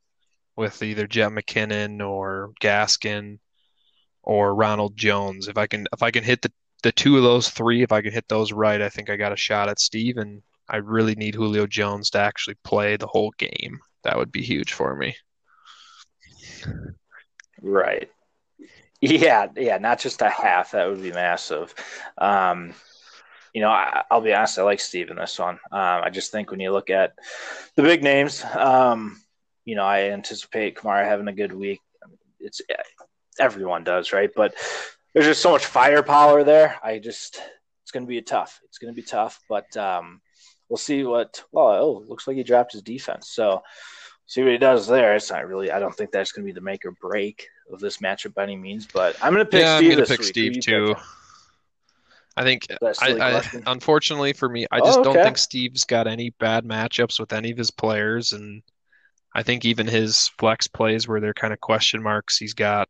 with 0.57 0.83
either 0.83 1.07
Jet 1.07 1.31
McKinnon 1.31 2.07
or 2.07 2.53
Gaskin 2.61 3.39
or 4.23 4.55
Ronald 4.55 4.97
Jones, 4.97 5.49
if 5.49 5.57
I 5.59 5.67
can 5.67 5.87
if 5.93 6.03
I 6.03 6.11
can 6.11 6.25
hit 6.25 6.43
the 6.43 6.53
the 6.83 6.93
two 6.93 7.17
of 7.17 7.23
those 7.23 7.49
three, 7.49 7.83
if 7.83 7.93
I 7.93 8.03
can 8.03 8.13
hit 8.13 8.29
those 8.29 8.53
right, 8.53 8.83
I 8.83 8.89
think 8.89 9.09
I 9.09 9.17
got 9.17 9.33
a 9.33 9.37
shot 9.37 9.69
at 9.69 9.81
Steve. 9.81 10.17
And 10.17 10.43
I 10.69 10.77
really 10.77 11.15
need 11.15 11.35
Julio 11.35 11.67
Jones 11.67 12.11
to 12.11 12.19
actually 12.19 12.57
play 12.65 12.97
the 12.97 13.07
whole 13.07 13.33
game. 13.39 13.79
That 14.05 14.17
would 14.17 14.33
be 14.33 14.43
huge 14.43 14.73
for 14.73 14.97
me. 14.97 15.17
Right. 17.61 18.11
Yeah, 19.01 19.49
yeah, 19.57 19.79
not 19.79 19.99
just 19.99 20.23
a 20.23 20.29
half. 20.29 20.73
That 20.73 20.89
would 20.89 21.03
be 21.03 21.13
massive. 21.13 21.75
Um, 22.19 22.75
you 23.53 23.61
know, 23.61 23.71
I, 23.71 24.03
I'll 24.11 24.21
be 24.21 24.33
honest. 24.33 24.59
I 24.59 24.63
like 24.63 24.81
Steve 24.81 25.11
in 25.11 25.17
this 25.17 25.39
one. 25.39 25.55
Um, 25.71 26.03
I 26.03 26.11
just 26.11 26.33
think 26.33 26.51
when 26.51 26.61
you 26.61 26.73
look 26.73 26.89
at 26.89 27.15
the 27.75 27.83
big 27.83 28.03
names, 28.03 28.45
um, 28.55 29.21
you 29.65 29.77
know, 29.77 29.85
I 29.85 30.11
anticipate 30.11 30.77
Kamara 30.77 31.05
having 31.05 31.29
a 31.29 31.33
good 31.33 31.53
week. 31.53 31.81
It's 32.41 32.61
everyone 33.39 33.85
does, 33.85 34.13
right? 34.13 34.31
But 34.35 34.55
there's 35.13 35.27
just 35.27 35.43
so 35.43 35.53
much 35.53 35.67
firepower 35.67 36.45
there. 36.45 36.79
I 36.83 36.99
just 36.99 37.41
it's 37.83 37.93
going 37.93 38.05
to 38.05 38.09
be 38.09 38.21
tough. 38.23 38.61
It's 38.65 38.79
going 38.79 38.93
to 38.93 39.01
be 39.01 39.07
tough, 39.07 39.41
but 39.49 39.77
um, 39.77 40.21
we'll 40.69 40.77
see 40.77 41.05
what. 41.05 41.43
Well, 41.53 41.69
oh, 41.69 42.05
looks 42.07 42.27
like 42.27 42.37
he 42.37 42.43
dropped 42.43 42.73
his 42.73 42.83
defense. 42.83 43.31
So 43.31 43.63
see 44.27 44.43
what 44.43 44.53
he 44.53 44.59
does 44.59 44.87
there. 44.87 45.15
It's 45.15 45.31
not 45.31 45.47
really. 45.47 45.71
I 45.71 45.79
don't 45.79 45.95
think 45.95 46.11
that's 46.11 46.33
going 46.33 46.47
to 46.47 46.53
be 46.53 46.55
the 46.55 46.65
make 46.65 46.85
or 46.85 46.93
break 46.93 47.47
of 47.73 47.81
this 47.81 47.99
matchup 47.99 48.35
by 48.35 48.45
any 48.45 48.57
means. 48.57 48.87
But 48.87 49.17
I'm 49.23 49.33
going 49.33 49.45
to 49.45 49.51
pick 49.51 49.61
yeah, 49.61 49.77
Steve 49.77 49.91
I'm 49.91 49.97
gonna 49.97 50.07
pick 50.07 50.21
week. 50.21 50.29
Steve 50.29 50.61
too. 50.61 50.95
I 52.35 52.45
think 52.45 52.67
I, 52.83 52.95
I 53.03 53.43
unfortunately 53.67 54.33
for 54.33 54.49
me, 54.49 54.67
I 54.71 54.79
Oh, 54.81 54.87
just 54.87 55.03
don't 55.03 55.15
think 55.15 55.37
Steve's 55.37 55.85
got 55.85 56.07
any 56.07 56.31
bad 56.31 56.65
matchups 56.65 57.21
with 57.21 57.33
any 57.33 57.51
of 57.51 57.59
his 57.59 57.71
players, 57.71 58.33
and 58.33 58.63
I 59.35 59.43
think 59.43 59.65
even 59.65 59.87
his 59.87 60.29
flex 60.39 60.67
plays 60.69 61.09
where 61.09 61.21
they're 61.21 61.35
kind 61.35 61.53
of 61.53 61.61
question 61.61 62.03
marks. 62.03 62.37
He's 62.37 62.55
got 62.55 62.89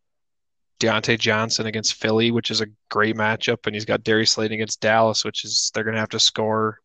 Diontae 0.80 1.18
Johnson 1.18 1.66
against 1.66 1.94
Philly, 1.94 2.32
which 2.32 2.50
is 2.50 2.60
a 2.60 2.66
great 2.90 3.16
matchup, 3.16 3.66
and 3.66 3.74
he's 3.74 3.84
got 3.84 4.02
Darius 4.02 4.32
Slayton 4.32 4.54
against 4.54 4.80
Dallas, 4.80 5.24
which 5.24 5.44
is 5.44 5.70
they're 5.74 5.84
going 5.84 5.94
to 5.94 6.00
have 6.00 6.08
to 6.10 6.18
score 6.18 6.80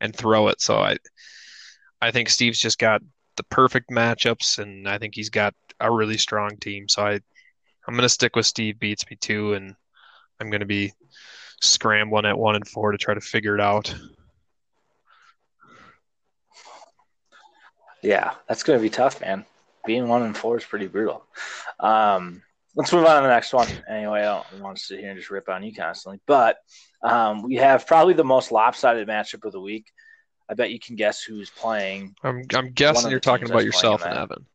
and 0.00 0.16
throw 0.16 0.48
it. 0.48 0.60
So 0.60 0.78
I, 0.78 0.96
I 2.00 2.10
think 2.10 2.30
Steve's 2.30 2.58
just 2.58 2.78
got 2.78 3.02
the 3.36 3.44
perfect 3.44 3.90
matchups, 3.90 4.58
and 4.58 4.88
I 4.88 4.98
think 4.98 5.14
he's 5.14 5.30
got 5.30 5.54
a 5.80 5.90
really 5.90 6.16
strong 6.16 6.56
team. 6.56 6.88
So 6.88 7.02
I, 7.02 7.12
I'm 7.12 7.94
going 7.94 8.02
to 8.02 8.08
stick 8.08 8.36
with 8.36 8.46
Steve 8.46 8.78
beats 8.78 9.08
me 9.10 9.16
too, 9.16 9.52
and 9.52 9.74
I'm 10.40 10.48
going 10.50 10.60
to 10.60 10.66
be 10.66 10.92
scrambling 11.60 12.24
at 12.24 12.38
one 12.38 12.56
and 12.56 12.66
four 12.66 12.92
to 12.92 12.98
try 12.98 13.14
to 13.14 13.20
figure 13.20 13.54
it 13.54 13.60
out. 13.60 13.94
Yeah, 18.02 18.32
that's 18.48 18.62
going 18.62 18.78
to 18.78 18.82
be 18.82 18.90
tough, 18.90 19.20
man. 19.20 19.44
Being 19.86 20.08
one 20.08 20.22
and 20.22 20.36
four 20.36 20.58
is 20.58 20.64
pretty 20.64 20.86
brutal. 20.88 21.24
Um, 21.80 22.42
let's 22.76 22.92
move 22.92 23.04
on 23.04 23.22
to 23.22 23.28
the 23.28 23.34
next 23.34 23.52
one. 23.52 23.68
Anyway, 23.88 24.20
I 24.20 24.42
don't 24.50 24.62
want 24.62 24.76
to 24.76 24.82
sit 24.82 25.00
here 25.00 25.10
and 25.10 25.18
just 25.18 25.30
rip 25.30 25.48
on 25.48 25.62
you 25.62 25.74
constantly, 25.74 26.20
but 26.26 26.58
um, 27.02 27.42
we 27.42 27.56
have 27.56 27.86
probably 27.86 28.14
the 28.14 28.24
most 28.24 28.52
lopsided 28.52 29.08
matchup 29.08 29.44
of 29.44 29.52
the 29.52 29.60
week. 29.60 29.92
I 30.48 30.54
bet 30.54 30.70
you 30.70 30.78
can 30.78 30.96
guess 30.96 31.22
who's 31.22 31.50
playing. 31.50 32.14
I'm 32.22 32.44
I'm 32.54 32.72
guessing 32.72 33.10
you're 33.10 33.20
talking 33.20 33.48
about 33.48 33.64
yourself 33.64 34.04
and 34.04 34.12
that. 34.12 34.22
Evan. 34.22 34.46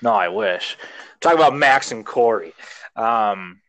No, 0.00 0.12
I 0.12 0.28
wish. 0.28 0.76
Talk 1.20 1.34
about 1.34 1.54
Max 1.54 1.92
and 1.92 2.04
Corey. 2.04 2.54
Um, 2.96 3.60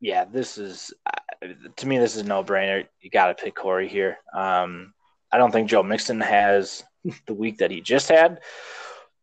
yeah, 0.00 0.24
this 0.24 0.58
is 0.58 0.92
uh, 1.06 1.48
to 1.76 1.86
me. 1.86 1.98
This 1.98 2.16
is 2.16 2.24
no 2.24 2.44
brainer. 2.44 2.86
You 3.00 3.10
got 3.10 3.26
to 3.28 3.42
pick 3.42 3.54
Corey 3.54 3.88
here. 3.88 4.18
Um, 4.34 4.94
I 5.30 5.38
don't 5.38 5.52
think 5.52 5.68
Joe 5.68 5.82
Mixon 5.82 6.20
has 6.20 6.84
the 7.26 7.34
week 7.34 7.58
that 7.58 7.70
he 7.70 7.80
just 7.80 8.08
had, 8.08 8.40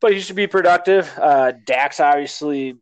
but 0.02 0.14
he 0.14 0.20
should 0.20 0.36
be 0.36 0.48
productive. 0.48 1.12
Uh, 1.18 1.54
Dak's 1.66 2.00
obviously 2.00 2.78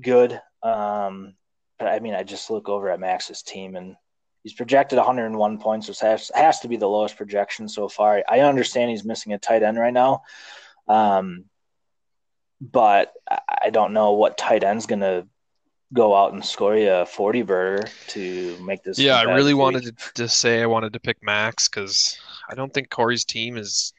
good. 0.00 0.40
Um, 0.62 1.34
but 1.78 1.88
I 1.88 2.00
mean, 2.00 2.14
I 2.14 2.22
just 2.22 2.50
look 2.50 2.68
over 2.68 2.90
at 2.90 3.00
Max's 3.00 3.42
team 3.42 3.76
and 3.76 3.96
he's 4.42 4.54
projected 4.54 4.96
101 4.96 5.58
points, 5.58 5.88
which 5.88 6.00
has, 6.00 6.30
has 6.34 6.60
to 6.60 6.68
be 6.68 6.76
the 6.76 6.88
lowest 6.88 7.16
projection 7.16 7.68
so 7.68 7.88
far. 7.88 8.22
I 8.28 8.40
understand 8.40 8.90
he's 8.90 9.04
missing 9.04 9.32
a 9.32 9.38
tight 9.38 9.62
end 9.62 9.78
right 9.78 9.92
now. 9.92 10.22
Um, 10.88 11.44
but 12.60 13.12
I- 13.30 13.40
I 13.66 13.70
don't 13.70 13.92
know 13.92 14.12
what 14.12 14.38
tight 14.38 14.64
end's 14.64 14.86
going 14.86 15.00
to 15.00 15.26
go 15.92 16.14
out 16.14 16.32
and 16.32 16.44
score 16.44 16.76
you 16.76 16.90
a 16.90 17.06
40 17.06 17.42
burger 17.42 17.88
to 18.08 18.58
make 18.60 18.82
this. 18.82 18.98
Yeah, 18.98 19.16
I 19.16 19.22
really 19.22 19.54
week. 19.54 19.62
wanted 19.62 19.84
to, 19.84 20.14
to 20.14 20.28
say 20.28 20.62
I 20.62 20.66
wanted 20.66 20.92
to 20.94 21.00
pick 21.00 21.22
Max 21.22 21.68
because 21.68 22.18
I 22.48 22.54
don't 22.54 22.72
think 22.72 22.90
Corey's 22.90 23.24
team 23.24 23.56
is 23.56 23.92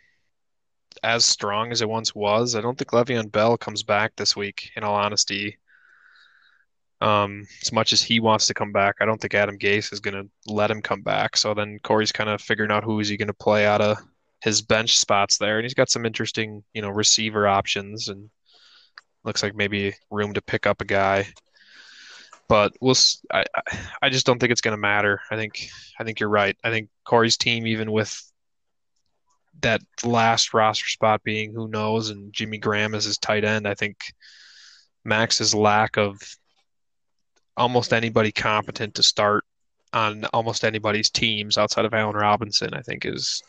as 1.04 1.26
strong 1.26 1.72
as 1.72 1.82
it 1.82 1.90
once 1.90 2.14
was. 2.14 2.56
I 2.56 2.62
don't 2.62 2.78
think 2.78 2.92
Le'Veon 2.92 3.32
Bell 3.32 3.58
comes 3.58 3.84
back 3.84 4.16
this 4.16 4.36
week, 4.36 4.72
in 4.76 4.84
all 4.84 4.96
honesty. 4.96 5.58
Um, 7.00 7.46
as 7.62 7.72
much 7.72 7.94
as 7.94 8.02
he 8.02 8.20
wants 8.20 8.48
to 8.48 8.56
come 8.56 8.72
back, 8.72 8.96
I 9.00 9.06
don't 9.06 9.22
think 9.22 9.36
Adam 9.36 9.60
Gase 9.60 9.94
is 9.94 10.00
going 10.00 10.16
to 10.16 10.52
let 10.52 10.72
him 10.72 10.82
come 10.82 11.04
back. 11.04 11.38
So 11.38 11.54
then 11.54 11.78
Corey's 11.84 12.12
kind 12.12 12.30
of 12.30 12.42
figuring 12.42 12.72
out 12.72 12.84
who 12.84 13.00
is 13.00 13.08
he 13.08 13.18
going 13.18 13.28
to 13.28 13.34
play 13.34 13.68
out 13.68 13.82
of 13.82 13.98
his 14.42 14.62
bench 14.62 14.98
spots 14.98 15.38
there, 15.38 15.58
and 15.58 15.66
he's 15.66 15.74
got 15.74 15.90
some 15.90 16.06
interesting, 16.06 16.64
you 16.74 16.82
know, 16.82 16.90
receiver 16.90 17.48
options, 17.48 18.08
and 18.08 18.30
looks 19.24 19.44
like 19.44 19.56
maybe 19.56 19.94
room 20.10 20.34
to 20.34 20.42
pick 20.42 20.66
up 20.66 20.82
a 20.82 20.86
guy. 20.86 21.28
But 22.48 22.74
we'll. 22.82 22.96
I- 23.32 23.46
I 24.02 24.10
just 24.10 24.26
don't 24.26 24.40
think 24.40 24.52
it's 24.52 24.62
going 24.62 24.76
to 24.76 24.82
matter. 24.82 25.22
I 25.32 25.36
think 25.36 25.70
I 26.00 26.04
think 26.04 26.20
you're 26.20 26.30
right. 26.30 26.56
I 26.64 26.72
think 26.72 26.90
Corey's 27.04 27.38
team, 27.38 27.68
even 27.68 27.92
with 27.92 28.22
that 29.62 29.82
last 30.04 30.54
roster 30.54 30.86
spot 30.86 31.24
being 31.24 31.54
who 31.54 31.68
knows, 31.68 32.10
and 32.10 32.32
Jimmy 32.32 32.58
Graham 32.58 32.94
as 32.96 33.06
his 33.06 33.18
tight 33.18 33.44
end, 33.44 33.68
I 33.68 33.74
think 33.74 33.98
Max's 35.04 35.56
lack 35.56 35.98
of 35.98 36.20
almost 37.56 37.94
anybody 37.94 38.32
competent 38.32 38.96
to 38.96 39.04
start 39.04 39.44
on 39.94 40.26
almost 40.26 40.64
anybody's 40.64 41.10
teams 41.10 41.58
outside 41.58 41.86
of 41.86 41.94
Allen 41.94 42.16
Robinson, 42.16 42.74
I 42.74 42.82
think 42.82 43.06
is 43.06 43.42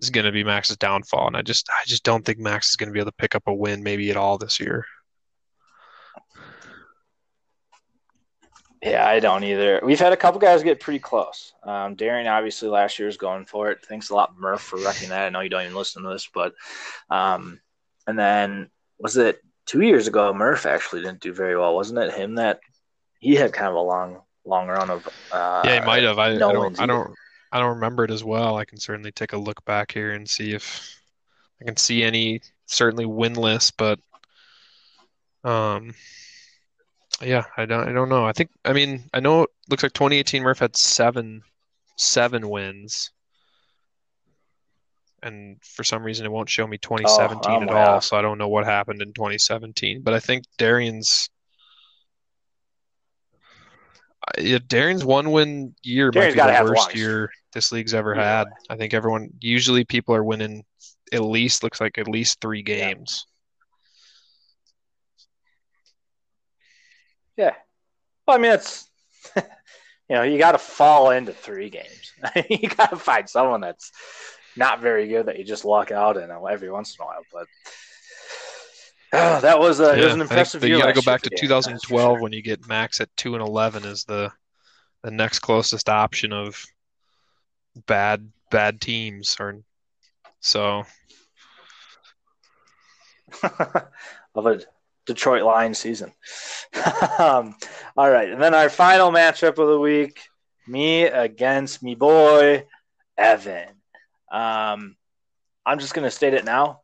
is 0.00 0.10
going 0.10 0.26
to 0.26 0.32
be 0.32 0.44
Max's 0.44 0.76
downfall. 0.76 1.28
And 1.28 1.36
I 1.36 1.42
just 1.42 1.68
I 1.68 1.82
just 1.86 2.04
don't 2.04 2.24
think 2.24 2.38
Max 2.38 2.70
is 2.70 2.76
going 2.76 2.88
to 2.88 2.92
be 2.92 3.00
able 3.00 3.10
to 3.10 3.16
pick 3.16 3.34
up 3.34 3.44
a 3.46 3.54
win 3.54 3.82
maybe 3.82 4.10
at 4.10 4.16
all 4.16 4.38
this 4.38 4.60
year. 4.60 4.84
Yeah, 8.82 9.06
I 9.06 9.20
don't 9.20 9.44
either. 9.44 9.80
We've 9.82 10.00
had 10.00 10.12
a 10.12 10.16
couple 10.16 10.40
guys 10.40 10.62
get 10.64 10.80
pretty 10.80 10.98
close. 10.98 11.52
Um, 11.62 11.94
Darian 11.94 12.26
obviously 12.26 12.68
last 12.68 12.98
year 12.98 13.06
was 13.06 13.16
going 13.16 13.44
for 13.44 13.70
it. 13.70 13.78
Thanks 13.86 14.10
a 14.10 14.14
lot, 14.14 14.36
Murph, 14.36 14.60
for 14.60 14.78
wrecking 14.80 15.10
that. 15.10 15.26
I 15.26 15.28
know 15.28 15.40
you 15.40 15.48
don't 15.48 15.62
even 15.62 15.76
listen 15.76 16.02
to 16.02 16.08
this, 16.08 16.28
but 16.34 16.52
um, 17.08 17.60
and 18.08 18.18
then 18.18 18.70
was 18.98 19.16
it 19.16 19.40
two 19.66 19.82
years 19.82 20.08
ago? 20.08 20.34
Murph 20.34 20.66
actually 20.66 21.02
didn't 21.02 21.20
do 21.20 21.32
very 21.32 21.56
well, 21.56 21.76
wasn't 21.76 22.00
it? 22.00 22.12
Him 22.12 22.34
that 22.34 22.58
he 23.20 23.36
had 23.36 23.52
kind 23.52 23.68
of 23.68 23.74
a 23.74 23.80
long, 23.80 24.20
long 24.44 24.66
run 24.66 24.90
of. 24.90 25.06
Uh, 25.30 25.62
Yeah, 25.64 25.80
he 25.80 25.86
might 25.86 26.02
have. 26.02 26.18
I, 26.18 26.34
no 26.34 26.50
I 26.50 26.52
don't 26.52 26.80
I 26.80 26.86
don't 26.86 27.14
I 27.52 27.60
don't 27.60 27.74
remember 27.74 28.02
it 28.04 28.10
as 28.10 28.24
well. 28.24 28.56
I 28.56 28.64
can 28.64 28.78
certainly 28.78 29.12
take 29.12 29.32
a 29.32 29.38
look 29.38 29.64
back 29.64 29.92
here 29.92 30.10
and 30.10 30.28
see 30.28 30.54
if 30.54 30.98
I 31.60 31.66
can 31.66 31.76
see 31.76 32.02
any 32.02 32.40
certainly 32.66 33.04
winless, 33.04 33.72
but 33.76 34.00
um 35.48 35.94
yeah, 37.22 37.44
I 37.56 37.66
don't 37.66 37.88
I 37.88 37.92
don't 37.92 38.08
know. 38.08 38.24
I 38.24 38.32
think 38.32 38.50
I 38.64 38.72
mean 38.72 39.04
I 39.12 39.20
know 39.20 39.42
it 39.42 39.50
looks 39.68 39.82
like 39.82 39.92
2018 39.92 40.42
Murph 40.42 40.58
had 40.58 40.76
seven 40.76 41.42
seven 41.96 42.48
wins. 42.48 43.10
And 45.24 45.58
for 45.62 45.84
some 45.84 46.02
reason 46.02 46.26
it 46.26 46.32
won't 46.32 46.50
show 46.50 46.66
me 46.66 46.78
2017 46.78 47.62
I'm 47.62 47.68
at 47.68 47.74
all, 47.74 48.00
so 48.00 48.16
I 48.16 48.22
don't 48.22 48.38
know 48.38 48.48
what 48.48 48.64
happened 48.64 49.02
in 49.02 49.12
2017. 49.12 50.02
But 50.02 50.14
I 50.14 50.20
think 50.20 50.44
Darian's 50.58 51.28
uh, 54.26 54.40
yeah, 54.40 54.58
Darian's 54.66 55.04
one 55.04 55.30
win 55.30 55.74
year 55.82 56.10
might 56.12 56.34
be 56.34 56.40
the 56.40 56.64
worst 56.64 56.94
year 56.96 57.30
this 57.52 57.70
league's 57.70 57.94
ever 57.94 58.14
Either 58.14 58.22
had. 58.22 58.46
I 58.68 58.76
think 58.76 58.94
everyone 58.94 59.30
usually 59.40 59.84
people 59.84 60.14
are 60.14 60.24
winning 60.24 60.64
at 61.12 61.22
least 61.22 61.62
looks 61.62 61.80
like 61.80 61.98
at 61.98 62.08
least 62.08 62.40
three 62.40 62.64
Yeah. 62.66 63.31
Yeah. 67.36 67.54
Well, 68.26 68.36
I 68.36 68.40
mean, 68.40 68.52
it's 68.52 68.88
you 69.36 69.42
know, 70.10 70.22
you 70.22 70.38
got 70.38 70.52
to 70.52 70.58
fall 70.58 71.10
into 71.10 71.32
three 71.32 71.70
games. 71.70 72.12
you 72.50 72.68
got 72.68 72.90
to 72.90 72.96
find 72.96 73.28
someone 73.28 73.60
that's 73.60 73.92
not 74.56 74.80
very 74.80 75.08
good 75.08 75.26
that 75.26 75.38
you 75.38 75.44
just 75.44 75.64
lock 75.64 75.90
out 75.90 76.16
in 76.16 76.30
every 76.30 76.70
once 76.70 76.96
in 76.96 77.02
a 77.02 77.06
while. 77.06 77.22
But 77.32 77.46
oh, 79.14 79.40
that 79.40 79.58
was 79.58 79.80
a, 79.80 79.84
yeah, 79.84 80.02
it 80.02 80.04
was 80.04 80.14
an 80.14 80.20
impressive. 80.20 80.64
You 80.64 80.78
got 80.78 80.86
to 80.86 80.92
go 80.92 81.02
back 81.02 81.22
to 81.22 81.30
2012 81.34 81.80
sure. 81.88 82.22
when 82.22 82.32
you 82.32 82.42
get 82.42 82.68
Max 82.68 83.00
at 83.00 83.14
two 83.16 83.34
and 83.34 83.42
11 83.42 83.84
is 83.84 84.04
the 84.04 84.30
the 85.02 85.10
next 85.10 85.40
closest 85.40 85.88
option 85.88 86.32
of 86.32 86.64
bad 87.86 88.30
bad 88.50 88.80
teams 88.80 89.36
or 89.40 89.62
so 90.40 90.84
of 93.42 94.46
a 94.46 94.60
Detroit 95.06 95.42
Lions 95.42 95.78
season. 95.78 96.12
um, 97.18 97.54
all 97.96 98.10
right, 98.10 98.30
and 98.30 98.40
then 98.40 98.54
our 98.54 98.68
final 98.68 99.10
matchup 99.10 99.58
of 99.58 99.68
the 99.68 99.78
week: 99.78 100.20
me 100.66 101.04
against 101.04 101.82
me 101.82 101.94
boy 101.94 102.64
Evan. 103.18 103.68
Um, 104.30 104.96
I'm 105.64 105.78
just 105.78 105.94
going 105.94 106.04
to 106.04 106.10
state 106.10 106.34
it 106.34 106.44
now. 106.44 106.80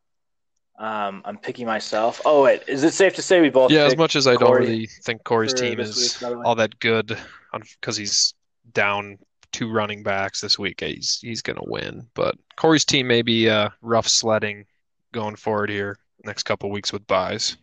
Um, 0.77 1.23
I'm 1.25 1.37
picking 1.37 1.65
myself. 1.65 2.21
Oh 2.23 2.43
wait, 2.43 2.63
is 2.67 2.83
it 2.83 2.93
safe 2.93 3.15
to 3.15 3.21
say 3.21 3.41
we 3.41 3.49
both? 3.49 3.71
Yeah, 3.71 3.83
as 3.83 3.97
much 3.97 4.15
as 4.15 4.27
I 4.27 4.35
don't 4.35 4.55
really 4.55 4.87
think 5.03 5.23
Corey's 5.25 5.53
team 5.53 5.79
is 5.79 6.21
week, 6.21 6.31
all 6.45 6.55
that 6.55 6.79
good, 6.79 7.17
because 7.51 7.97
he's 7.97 8.33
down 8.71 9.17
two 9.51 9.71
running 9.71 10.03
backs 10.03 10.39
this 10.39 10.57
week. 10.57 10.79
He's 10.79 11.19
he's 11.21 11.41
going 11.41 11.57
to 11.57 11.65
win, 11.65 12.07
but 12.13 12.35
Corey's 12.55 12.85
team 12.85 13.07
may 13.07 13.21
be 13.21 13.49
uh, 13.49 13.69
rough 13.81 14.07
sledding 14.07 14.65
going 15.11 15.35
forward 15.35 15.69
here 15.69 15.97
next 16.23 16.43
couple 16.43 16.69
weeks 16.69 16.93
with 16.93 17.05
buys. 17.07 17.57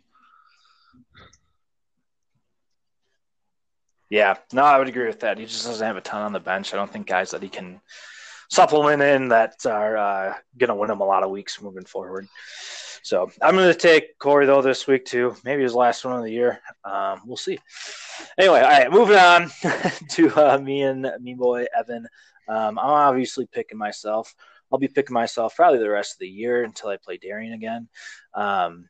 Yeah, 4.09 4.37
no, 4.53 4.63
I 4.63 4.79
would 4.79 4.89
agree 4.89 5.07
with 5.07 5.21
that. 5.21 5.39
He 5.39 5.47
just 5.47 5.67
doesn't 5.67 5.87
have 5.87 5.97
a 5.97 6.01
ton 6.01 6.23
on 6.23 6.33
the 6.33 6.41
bench. 6.41 6.73
I 6.73 6.77
don't 6.77 6.93
think 6.93 7.07
guys 7.07 7.33
that 7.33 7.43
he 7.43 7.49
can 7.49 7.81
supplement 8.51 9.03
in 9.03 9.29
that 9.29 9.67
are 9.67 9.97
uh, 9.97 10.35
going 10.57 10.69
to 10.69 10.75
win 10.75 10.91
him 10.91 11.01
a 11.01 11.05
lot 11.05 11.25
of 11.25 11.31
weeks 11.31 11.61
moving 11.61 11.85
forward. 11.85 12.29
So 13.03 13.31
I'm 13.43 13.55
going 13.55 13.73
to 13.73 13.79
take 13.79 14.19
Corey 14.19 14.47
though 14.47 14.63
this 14.63 14.87
week 14.87 15.05
too. 15.05 15.37
Maybe 15.45 15.63
his 15.63 15.75
last 15.75 16.05
one 16.05 16.17
of 16.17 16.25
the 16.25 16.33
year. 16.33 16.61
Um, 16.85 17.21
we'll 17.25 17.37
see. 17.37 17.59
Anyway, 18.39 18.61
all 18.61 18.69
right, 18.69 18.91
moving 18.91 19.17
on 19.17 19.51
to 20.11 20.31
uh, 20.37 20.59
me 20.59 20.83
and 20.83 21.09
me 21.21 21.35
boy 21.35 21.67
Evan. 21.77 22.07
Um, 22.49 22.79
I'm 22.79 22.91
obviously 22.91 23.47
picking 23.47 23.79
myself. 23.79 24.35
I'll 24.73 24.79
be 24.79 24.89
picking 24.89 25.15
myself 25.15 25.55
probably 25.55 25.79
the 25.79 25.91
rest 25.91 26.15
of 26.15 26.19
the 26.19 26.29
year 26.29 26.65
until 26.65 26.91
I 26.91 26.97
play 26.97 27.17
Darian 27.17 27.53
again. 27.53 27.89
Um, 28.35 28.89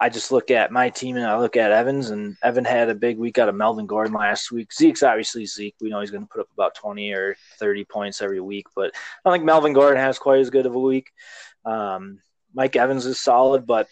I 0.00 0.08
just 0.08 0.32
look 0.32 0.50
at 0.50 0.72
my 0.72 0.88
team 0.88 1.16
and 1.16 1.26
I 1.26 1.38
look 1.38 1.56
at 1.56 1.72
Evans, 1.72 2.08
and 2.08 2.34
Evan 2.42 2.64
had 2.64 2.88
a 2.88 2.94
big 2.94 3.18
week 3.18 3.36
out 3.36 3.50
of 3.50 3.54
Melvin 3.54 3.86
Gordon 3.86 4.14
last 4.14 4.50
week. 4.50 4.72
Zeke's 4.72 5.02
obviously 5.02 5.44
Zeke. 5.44 5.74
We 5.78 5.90
know 5.90 6.00
he's 6.00 6.10
going 6.10 6.22
to 6.22 6.28
put 6.28 6.40
up 6.40 6.48
about 6.54 6.74
20 6.74 7.12
or 7.12 7.36
30 7.58 7.84
points 7.84 8.22
every 8.22 8.40
week, 8.40 8.66
but 8.74 8.92
I 8.94 9.28
don't 9.28 9.34
think 9.34 9.44
Melvin 9.44 9.74
Gordon 9.74 9.98
has 9.98 10.18
quite 10.18 10.40
as 10.40 10.48
good 10.48 10.64
of 10.64 10.74
a 10.74 10.78
week. 10.78 11.12
Um, 11.66 12.20
Mike 12.54 12.76
Evans 12.76 13.04
is 13.04 13.20
solid, 13.20 13.66
but 13.66 13.88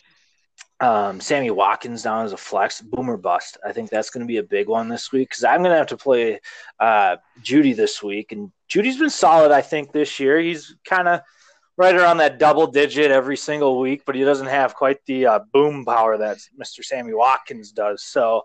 um, 0.80 1.20
Sammy 1.20 1.50
Watkins 1.50 2.04
down 2.04 2.24
as 2.24 2.32
a 2.32 2.38
flex, 2.38 2.80
boomer 2.80 3.18
bust. 3.18 3.58
I 3.66 3.72
think 3.72 3.90
that's 3.90 4.08
going 4.08 4.22
to 4.24 4.28
be 4.28 4.38
a 4.38 4.42
big 4.42 4.66
one 4.66 4.88
this 4.88 5.12
week 5.12 5.28
because 5.28 5.44
I'm 5.44 5.60
going 5.60 5.72
to 5.72 5.78
have 5.78 5.88
to 5.88 5.98
play 5.98 6.40
uh, 6.80 7.16
Jeudy 7.42 7.76
this 7.76 8.02
week, 8.02 8.32
and 8.32 8.50
Jeudy's 8.70 8.98
been 8.98 9.10
solid. 9.10 9.52
I 9.52 9.60
think 9.60 9.92
this 9.92 10.18
year 10.18 10.40
he's 10.40 10.74
kind 10.86 11.06
of– 11.06 11.20
right 11.78 11.94
around 11.94 12.18
that 12.18 12.38
double 12.38 12.66
digit 12.66 13.10
every 13.10 13.36
single 13.36 13.78
week, 13.78 14.02
but 14.04 14.14
he 14.14 14.24
doesn't 14.24 14.48
have 14.48 14.74
quite 14.74 14.98
the 15.06 15.24
uh, 15.24 15.38
boom 15.52 15.84
power 15.84 16.18
that 16.18 16.38
Mr. 16.60 16.84
Sammy 16.84 17.14
Watkins 17.14 17.70
does. 17.70 18.04
So 18.04 18.42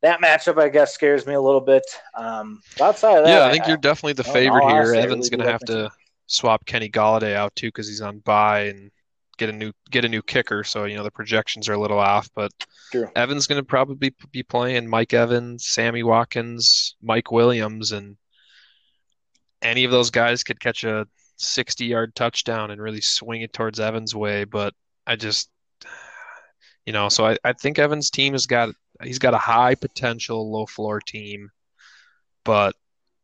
that 0.00 0.20
matchup, 0.20 0.58
I 0.60 0.68
guess, 0.68 0.94
scares 0.94 1.26
me 1.26 1.34
a 1.34 1.40
little 1.40 1.60
bit. 1.60 1.82
Um, 2.14 2.60
outside 2.80 3.18
of 3.18 3.24
that, 3.24 3.30
yeah, 3.30 3.46
I 3.46 3.50
think 3.50 3.64
I, 3.64 3.68
you're 3.68 3.76
definitely 3.76 4.14
the 4.14 4.24
favorite 4.24 4.68
here. 4.68 4.94
Evan's 4.94 5.28
going 5.28 5.44
to 5.44 5.50
have 5.50 5.60
to 5.62 5.90
swap 6.28 6.64
Kenny 6.64 6.88
Golladay 6.88 7.34
out 7.34 7.54
too 7.56 7.68
because 7.68 7.88
he's 7.88 8.00
on 8.00 8.20
bye 8.20 8.66
and 8.66 8.90
get 9.38 9.48
a 9.48 9.52
new 9.52 9.72
get 9.90 10.04
a 10.04 10.08
new 10.08 10.22
kicker. 10.22 10.62
So 10.62 10.84
you 10.84 10.96
know 10.96 11.02
the 11.02 11.10
projections 11.10 11.68
are 11.68 11.74
a 11.74 11.80
little 11.80 11.98
off, 11.98 12.30
but 12.34 12.52
True. 12.92 13.10
Evan's 13.16 13.48
going 13.48 13.60
to 13.60 13.66
probably 13.66 14.14
be 14.30 14.42
playing 14.44 14.88
Mike 14.88 15.14
Evans, 15.14 15.66
Sammy 15.66 16.04
Watkins, 16.04 16.94
Mike 17.02 17.32
Williams, 17.32 17.90
and 17.90 18.16
any 19.60 19.84
of 19.84 19.90
those 19.90 20.10
guys 20.10 20.44
could 20.44 20.60
catch 20.60 20.84
a 20.84 21.06
60 21.42 21.84
yard 21.86 22.14
touchdown 22.14 22.70
and 22.70 22.80
really 22.80 23.00
swing 23.00 23.42
it 23.42 23.52
towards 23.52 23.80
Evans' 23.80 24.14
way. 24.14 24.44
But 24.44 24.74
I 25.06 25.16
just, 25.16 25.50
you 26.86 26.92
know, 26.92 27.08
so 27.08 27.26
I, 27.26 27.36
I 27.44 27.52
think 27.52 27.78
Evans' 27.78 28.10
team 28.10 28.32
has 28.32 28.46
got, 28.46 28.70
he's 29.02 29.18
got 29.18 29.34
a 29.34 29.38
high 29.38 29.74
potential, 29.74 30.50
low 30.50 30.66
floor 30.66 31.00
team. 31.00 31.50
But 32.44 32.74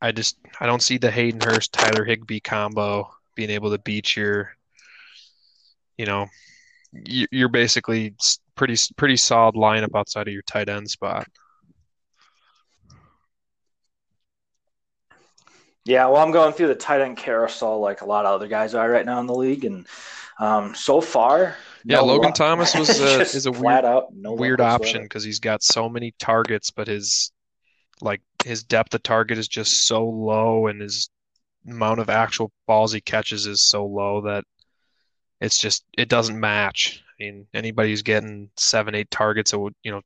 I 0.01 0.13
just, 0.13 0.37
I 0.61 0.67
don't 0.67 0.83
see 0.83 0.99
the 0.99 1.11
Hayden 1.11 1.41
Hurst, 1.41 1.73
Tyler 1.73 2.05
Higbee 2.05 2.41
combo 2.41 3.11
being 3.35 3.51
able 3.51 3.71
to 3.71 3.79
beat 3.79 4.17
your, 4.17 4.53
you 5.97 6.07
know, 6.07 6.27
you're 6.93 7.49
basically 7.49 8.15
pretty, 8.55 8.77
pretty 8.97 9.17
solid 9.17 9.55
lineup 9.55 9.95
outside 9.95 10.27
of 10.27 10.33
your 10.33 10.43
tight 10.43 10.69
end 10.69 10.89
spot. 10.89 11.29
Yeah, 15.89 16.05
well, 16.09 16.21
I'm 16.21 16.33
going 16.33 16.53
through 16.53 16.67
the 16.67 16.75
tight 16.75 17.01
end 17.01 17.17
carousel 17.17 17.81
like 17.81 18.03
a 18.03 18.05
lot 18.05 18.27
of 18.27 18.35
other 18.35 18.47
guys 18.47 18.75
are 18.75 18.91
right 18.91 19.07
now 19.07 19.21
in 19.21 19.27
the 19.27 19.35
league, 19.35 19.65
and 19.65 19.87
um, 20.39 20.75
so 20.75 21.01
far, 21.01 21.57
yeah, 21.83 21.97
no 21.97 22.05
Logan 22.05 22.25
luck. 22.25 22.35
Thomas 22.35 22.75
was 22.75 23.01
a, 23.01 23.21
is 23.23 23.47
a 23.47 23.53
weird, 23.53 23.87
out, 23.87 24.15
no 24.15 24.35
weird 24.35 24.61
option 24.61 25.05
because 25.05 25.25
he's 25.25 25.41
got 25.41 25.63
so 25.63 25.89
many 25.89 26.13
targets, 26.19 26.71
but 26.71 26.89
his 26.89 27.33
like 28.03 28.21
his 28.45 28.65
depth 28.65 28.93
of 28.93 29.03
target 29.03 29.39
is 29.39 29.49
just 29.49 29.87
so 29.87 30.07
low, 30.07 30.67
and 30.67 30.83
his 30.83 31.09
amount 31.67 32.01
of 32.01 32.11
actual 32.11 32.53
balls 32.67 32.93
he 32.93 33.01
catches 33.01 33.47
is 33.47 33.67
so 33.67 33.87
low 33.87 34.21
that 34.21 34.45
it's 35.41 35.59
just 35.59 35.87
it 35.97 36.11
doesn't 36.11 36.39
match. 36.39 37.03
I 37.19 37.25
mean, 37.25 37.47
anybody 37.55 37.89
who's 37.89 38.03
getting 38.03 38.51
seven, 38.59 38.95
eight 38.95 39.11
targets 39.11 39.55
a 39.55 39.57
you 39.83 39.91
know 39.91 40.03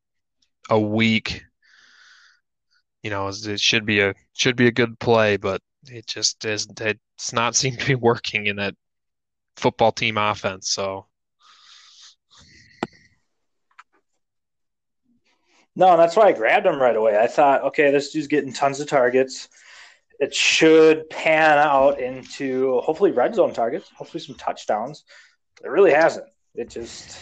a 0.70 0.78
week, 0.78 1.42
you 3.02 3.10
know, 3.10 3.26
it 3.26 3.58
should 3.60 3.84
be 3.84 3.98
a 3.98 4.14
should 4.32 4.54
be 4.54 4.68
a 4.68 4.72
good 4.72 5.00
play, 5.00 5.36
but 5.36 5.60
it 5.88 6.06
just 6.06 6.44
is 6.44 6.66
it's 6.80 7.32
not 7.32 7.56
seem 7.56 7.76
to 7.76 7.86
be 7.86 7.94
working 7.94 8.46
in 8.46 8.56
that 8.56 8.74
football 9.56 9.92
team 9.92 10.16
offense. 10.16 10.70
So 10.70 11.06
no, 15.74 15.96
that's 15.96 16.16
why 16.16 16.24
I 16.24 16.32
grabbed 16.32 16.66
him 16.66 16.80
right 16.80 16.96
away. 16.96 17.18
I 17.18 17.26
thought, 17.26 17.62
okay, 17.64 17.90
this 17.90 18.12
dude's 18.12 18.26
getting 18.26 18.52
tons 18.52 18.80
of 18.80 18.88
targets. 18.88 19.48
It 20.20 20.34
should 20.34 21.08
pan 21.10 21.58
out 21.58 22.00
into 22.00 22.80
hopefully 22.80 23.10
red 23.10 23.34
zone 23.34 23.52
targets, 23.52 23.90
hopefully 23.96 24.22
some 24.22 24.36
touchdowns. 24.36 25.04
It 25.64 25.68
really 25.68 25.92
hasn't. 25.92 26.26
It 26.54 26.70
just 26.70 27.18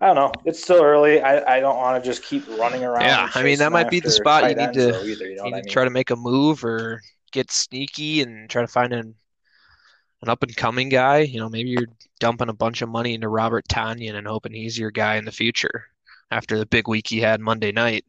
I 0.00 0.06
don't 0.06 0.16
know. 0.16 0.32
It's 0.44 0.62
still 0.62 0.82
early. 0.82 1.20
I, 1.20 1.56
I 1.56 1.60
don't 1.60 1.76
want 1.76 2.02
to 2.02 2.08
just 2.08 2.22
keep 2.22 2.46
running 2.56 2.84
around. 2.84 3.04
Yeah, 3.04 3.28
I 3.34 3.42
mean 3.42 3.58
that 3.58 3.72
might 3.72 3.90
be 3.90 4.00
the 4.00 4.10
spot 4.10 4.48
you 4.48 4.54
need 4.54 4.72
to, 4.74 4.88
either, 4.88 5.28
you 5.28 5.36
know 5.36 5.44
you 5.46 5.54
need 5.56 5.64
to 5.64 5.68
try 5.68 5.84
to 5.84 5.90
make 5.90 6.10
a 6.10 6.16
move 6.16 6.64
or 6.64 7.00
get 7.32 7.50
sneaky 7.50 8.22
and 8.22 8.48
try 8.48 8.62
to 8.62 8.68
find 8.68 8.92
an 8.92 9.14
an 10.22 10.28
up 10.28 10.42
and 10.42 10.56
coming 10.56 10.88
guy. 10.88 11.18
You 11.18 11.40
know, 11.40 11.48
maybe 11.48 11.70
you're 11.70 11.86
dumping 12.20 12.48
a 12.48 12.54
bunch 12.54 12.82
of 12.82 12.88
money 12.88 13.14
into 13.14 13.28
Robert 13.28 13.66
Tonyan 13.68 14.14
and 14.14 14.26
hoping 14.26 14.52
he's 14.52 14.78
your 14.78 14.90
guy 14.90 15.16
in 15.16 15.24
the 15.24 15.32
future 15.32 15.86
after 16.30 16.58
the 16.58 16.66
big 16.66 16.88
week 16.88 17.06
he 17.06 17.20
had 17.20 17.40
Monday 17.40 17.72
night. 17.72 18.04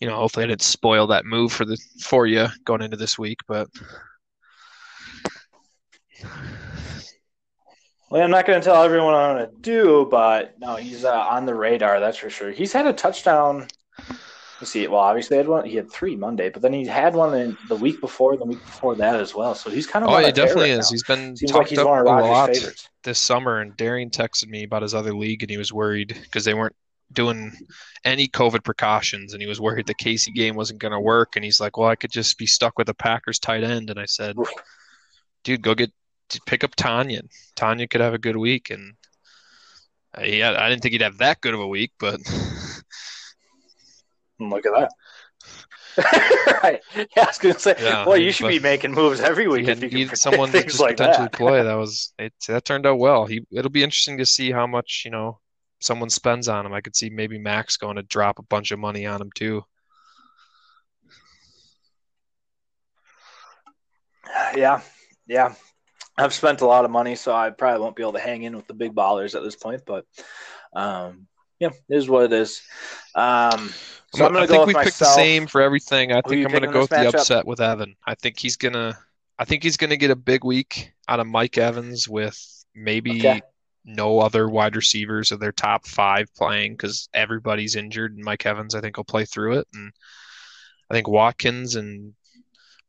You 0.00 0.08
know, 0.08 0.16
hopefully 0.16 0.44
I 0.44 0.48
didn't 0.48 0.62
spoil 0.62 1.06
that 1.08 1.24
move 1.24 1.52
for 1.52 1.64
the 1.64 1.76
for 2.02 2.26
you 2.26 2.46
going 2.64 2.82
into 2.82 2.96
this 2.96 3.18
week, 3.18 3.38
but 3.48 3.68
well, 8.10 8.22
I'm 8.22 8.30
not 8.30 8.46
going 8.46 8.60
to 8.60 8.64
tell 8.64 8.82
everyone 8.82 9.12
what 9.12 9.20
I'm 9.20 9.36
going 9.36 9.50
to 9.50 9.60
do, 9.60 10.08
but 10.10 10.58
no, 10.58 10.76
he's 10.76 11.04
uh, 11.04 11.18
on 11.18 11.46
the 11.46 11.54
radar. 11.54 12.00
That's 12.00 12.16
for 12.16 12.30
sure. 12.30 12.50
He's 12.50 12.72
had 12.72 12.86
a 12.86 12.92
touchdown 12.92 13.66
Let's 14.60 14.72
see. 14.72 14.88
Well, 14.88 15.00
obviously, 15.00 15.36
he 15.36 15.38
had 15.38 15.48
one. 15.48 15.64
He 15.64 15.76
had 15.76 15.90
three 15.90 16.16
Monday, 16.16 16.48
but 16.48 16.62
then 16.62 16.72
he 16.72 16.84
had 16.84 17.14
one 17.14 17.38
in 17.38 17.56
the 17.68 17.76
week 17.76 18.00
before, 18.00 18.36
the 18.36 18.44
week 18.44 18.64
before 18.64 18.96
that 18.96 19.14
as 19.14 19.32
well. 19.32 19.54
So 19.54 19.70
he's 19.70 19.86
kind 19.86 20.04
of. 20.04 20.10
Oh, 20.10 20.18
he 20.18 20.32
definitely 20.32 20.70
is. 20.70 20.90
Now. 20.90 20.94
He's 20.94 21.04
been 21.04 21.36
Seems 21.36 21.52
talked 21.52 21.64
like 21.64 21.68
he's 21.68 21.78
up 21.78 21.86
one 21.86 22.00
of 22.00 22.06
a 22.06 22.10
lot 22.10 22.52
favorites. 22.52 22.88
this 23.04 23.20
summer. 23.20 23.60
And 23.60 23.76
Darian 23.76 24.10
texted 24.10 24.48
me 24.48 24.64
about 24.64 24.82
his 24.82 24.94
other 24.94 25.14
league, 25.14 25.44
and 25.44 25.50
he 25.50 25.56
was 25.56 25.72
worried 25.72 26.18
because 26.22 26.44
they 26.44 26.54
weren't 26.54 26.74
doing 27.12 27.52
any 28.04 28.26
COVID 28.26 28.64
precautions, 28.64 29.32
and 29.32 29.40
he 29.40 29.46
was 29.48 29.60
worried 29.60 29.86
the 29.86 29.94
Casey 29.94 30.32
game 30.32 30.56
wasn't 30.56 30.80
going 30.80 30.92
to 30.92 31.00
work. 31.00 31.36
And 31.36 31.44
he's 31.44 31.60
like, 31.60 31.76
"Well, 31.76 31.88
I 31.88 31.94
could 31.94 32.10
just 32.10 32.36
be 32.36 32.46
stuck 32.46 32.78
with 32.78 32.88
a 32.88 32.94
Packers 32.94 33.38
tight 33.38 33.62
end." 33.62 33.90
And 33.90 33.98
I 34.00 34.06
said, 34.06 34.34
"Dude, 35.44 35.62
go 35.62 35.76
get 35.76 35.92
pick 36.46 36.64
up 36.64 36.74
Tonyan. 36.74 37.28
Tonyan 37.54 37.88
could 37.88 38.00
have 38.00 38.14
a 38.14 38.18
good 38.18 38.36
week." 38.36 38.70
And 38.70 38.94
uh, 40.18 40.22
yeah, 40.22 40.56
I 40.58 40.68
didn't 40.68 40.82
think 40.82 40.94
he'd 40.94 41.02
have 41.02 41.18
that 41.18 41.40
good 41.40 41.54
of 41.54 41.60
a 41.60 41.68
week, 41.68 41.92
but. 42.00 42.18
And 44.38 44.50
look 44.50 44.66
at 44.66 44.72
that. 44.72 44.90
right. 46.62 46.80
Yeah, 46.94 47.06
I 47.16 47.26
was 47.26 47.38
gonna 47.38 47.58
say, 47.58 47.74
yeah, 47.80 48.06
well, 48.06 48.16
you 48.16 48.30
should 48.30 48.48
be 48.48 48.60
making 48.60 48.92
moves 48.92 49.20
every 49.20 49.48
week 49.48 49.66
if 49.66 49.82
you 49.82 50.06
can. 50.06 50.16
someone 50.16 50.52
just 50.52 50.78
like 50.78 50.96
potentially 50.96 51.24
that. 51.24 51.32
play. 51.32 51.62
That 51.62 51.74
was 51.74 52.12
it. 52.18 52.32
That 52.46 52.64
turned 52.64 52.86
out 52.86 52.98
well. 52.98 53.26
He. 53.26 53.44
It'll 53.50 53.70
be 53.70 53.82
interesting 53.82 54.18
to 54.18 54.26
see 54.26 54.52
how 54.52 54.66
much 54.66 55.02
you 55.04 55.10
know 55.10 55.40
someone 55.80 56.10
spends 56.10 56.48
on 56.48 56.66
him. 56.66 56.72
I 56.72 56.80
could 56.80 56.96
see 56.96 57.10
maybe 57.10 57.38
Max 57.38 57.76
going 57.76 57.96
to 57.96 58.02
drop 58.02 58.38
a 58.38 58.42
bunch 58.42 58.70
of 58.70 58.78
money 58.78 59.06
on 59.06 59.20
him 59.20 59.30
too. 59.34 59.64
Yeah, 64.56 64.80
yeah. 65.26 65.54
I've 66.16 66.34
spent 66.34 66.62
a 66.62 66.66
lot 66.66 66.84
of 66.84 66.90
money, 66.90 67.14
so 67.14 67.32
I 67.32 67.50
probably 67.50 67.80
won't 67.80 67.96
be 67.96 68.02
able 68.02 68.14
to 68.14 68.20
hang 68.20 68.42
in 68.42 68.56
with 68.56 68.66
the 68.66 68.74
big 68.74 68.94
ballers 68.94 69.34
at 69.36 69.42
this 69.42 69.56
point. 69.56 69.82
But 69.86 70.04
um, 70.72 71.28
yeah, 71.60 71.70
it 71.88 71.96
is 71.96 72.08
what 72.08 72.24
it 72.24 72.32
is. 72.32 72.62
Um, 73.14 73.70
so 74.12 74.24
I'm 74.24 74.32
I 74.36 74.42
gonna 74.42 74.46
think 74.46 74.60
go 74.60 74.66
we 74.66 74.74
with 74.74 74.82
picked 74.84 74.98
the 74.98 75.04
same 75.04 75.46
for 75.46 75.60
everything. 75.60 76.12
I 76.12 76.22
Who 76.24 76.30
think 76.30 76.44
I'm 76.44 76.52
going 76.52 76.62
to 76.62 76.68
go 76.68 76.80
with 76.80 76.92
the 76.92 77.06
upset 77.06 77.46
with 77.46 77.60
Evan. 77.60 77.96
I 78.06 78.14
think 78.14 78.38
he's 78.38 78.56
gonna. 78.56 78.98
I 79.38 79.44
think 79.44 79.62
he's 79.62 79.76
going 79.76 79.90
to 79.90 79.96
get 79.96 80.10
a 80.10 80.16
big 80.16 80.44
week 80.44 80.92
out 81.06 81.20
of 81.20 81.26
Mike 81.26 81.58
Evans 81.58 82.08
with 82.08 82.36
maybe 82.74 83.12
Okay. 83.12 83.40
no 83.84 84.18
other 84.20 84.48
wide 84.48 84.76
receivers 84.76 85.30
of 85.30 85.40
their 85.40 85.52
top 85.52 85.86
five 85.86 86.26
playing 86.34 86.72
because 86.72 87.08
everybody's 87.14 87.76
injured, 87.76 88.14
and 88.14 88.24
Mike 88.24 88.46
Evans 88.46 88.74
I 88.74 88.80
think 88.80 88.96
will 88.96 89.04
play 89.04 89.24
through 89.24 89.58
it, 89.60 89.68
and 89.74 89.92
I 90.90 90.94
think 90.94 91.08
Watkins 91.08 91.76
and 91.76 92.14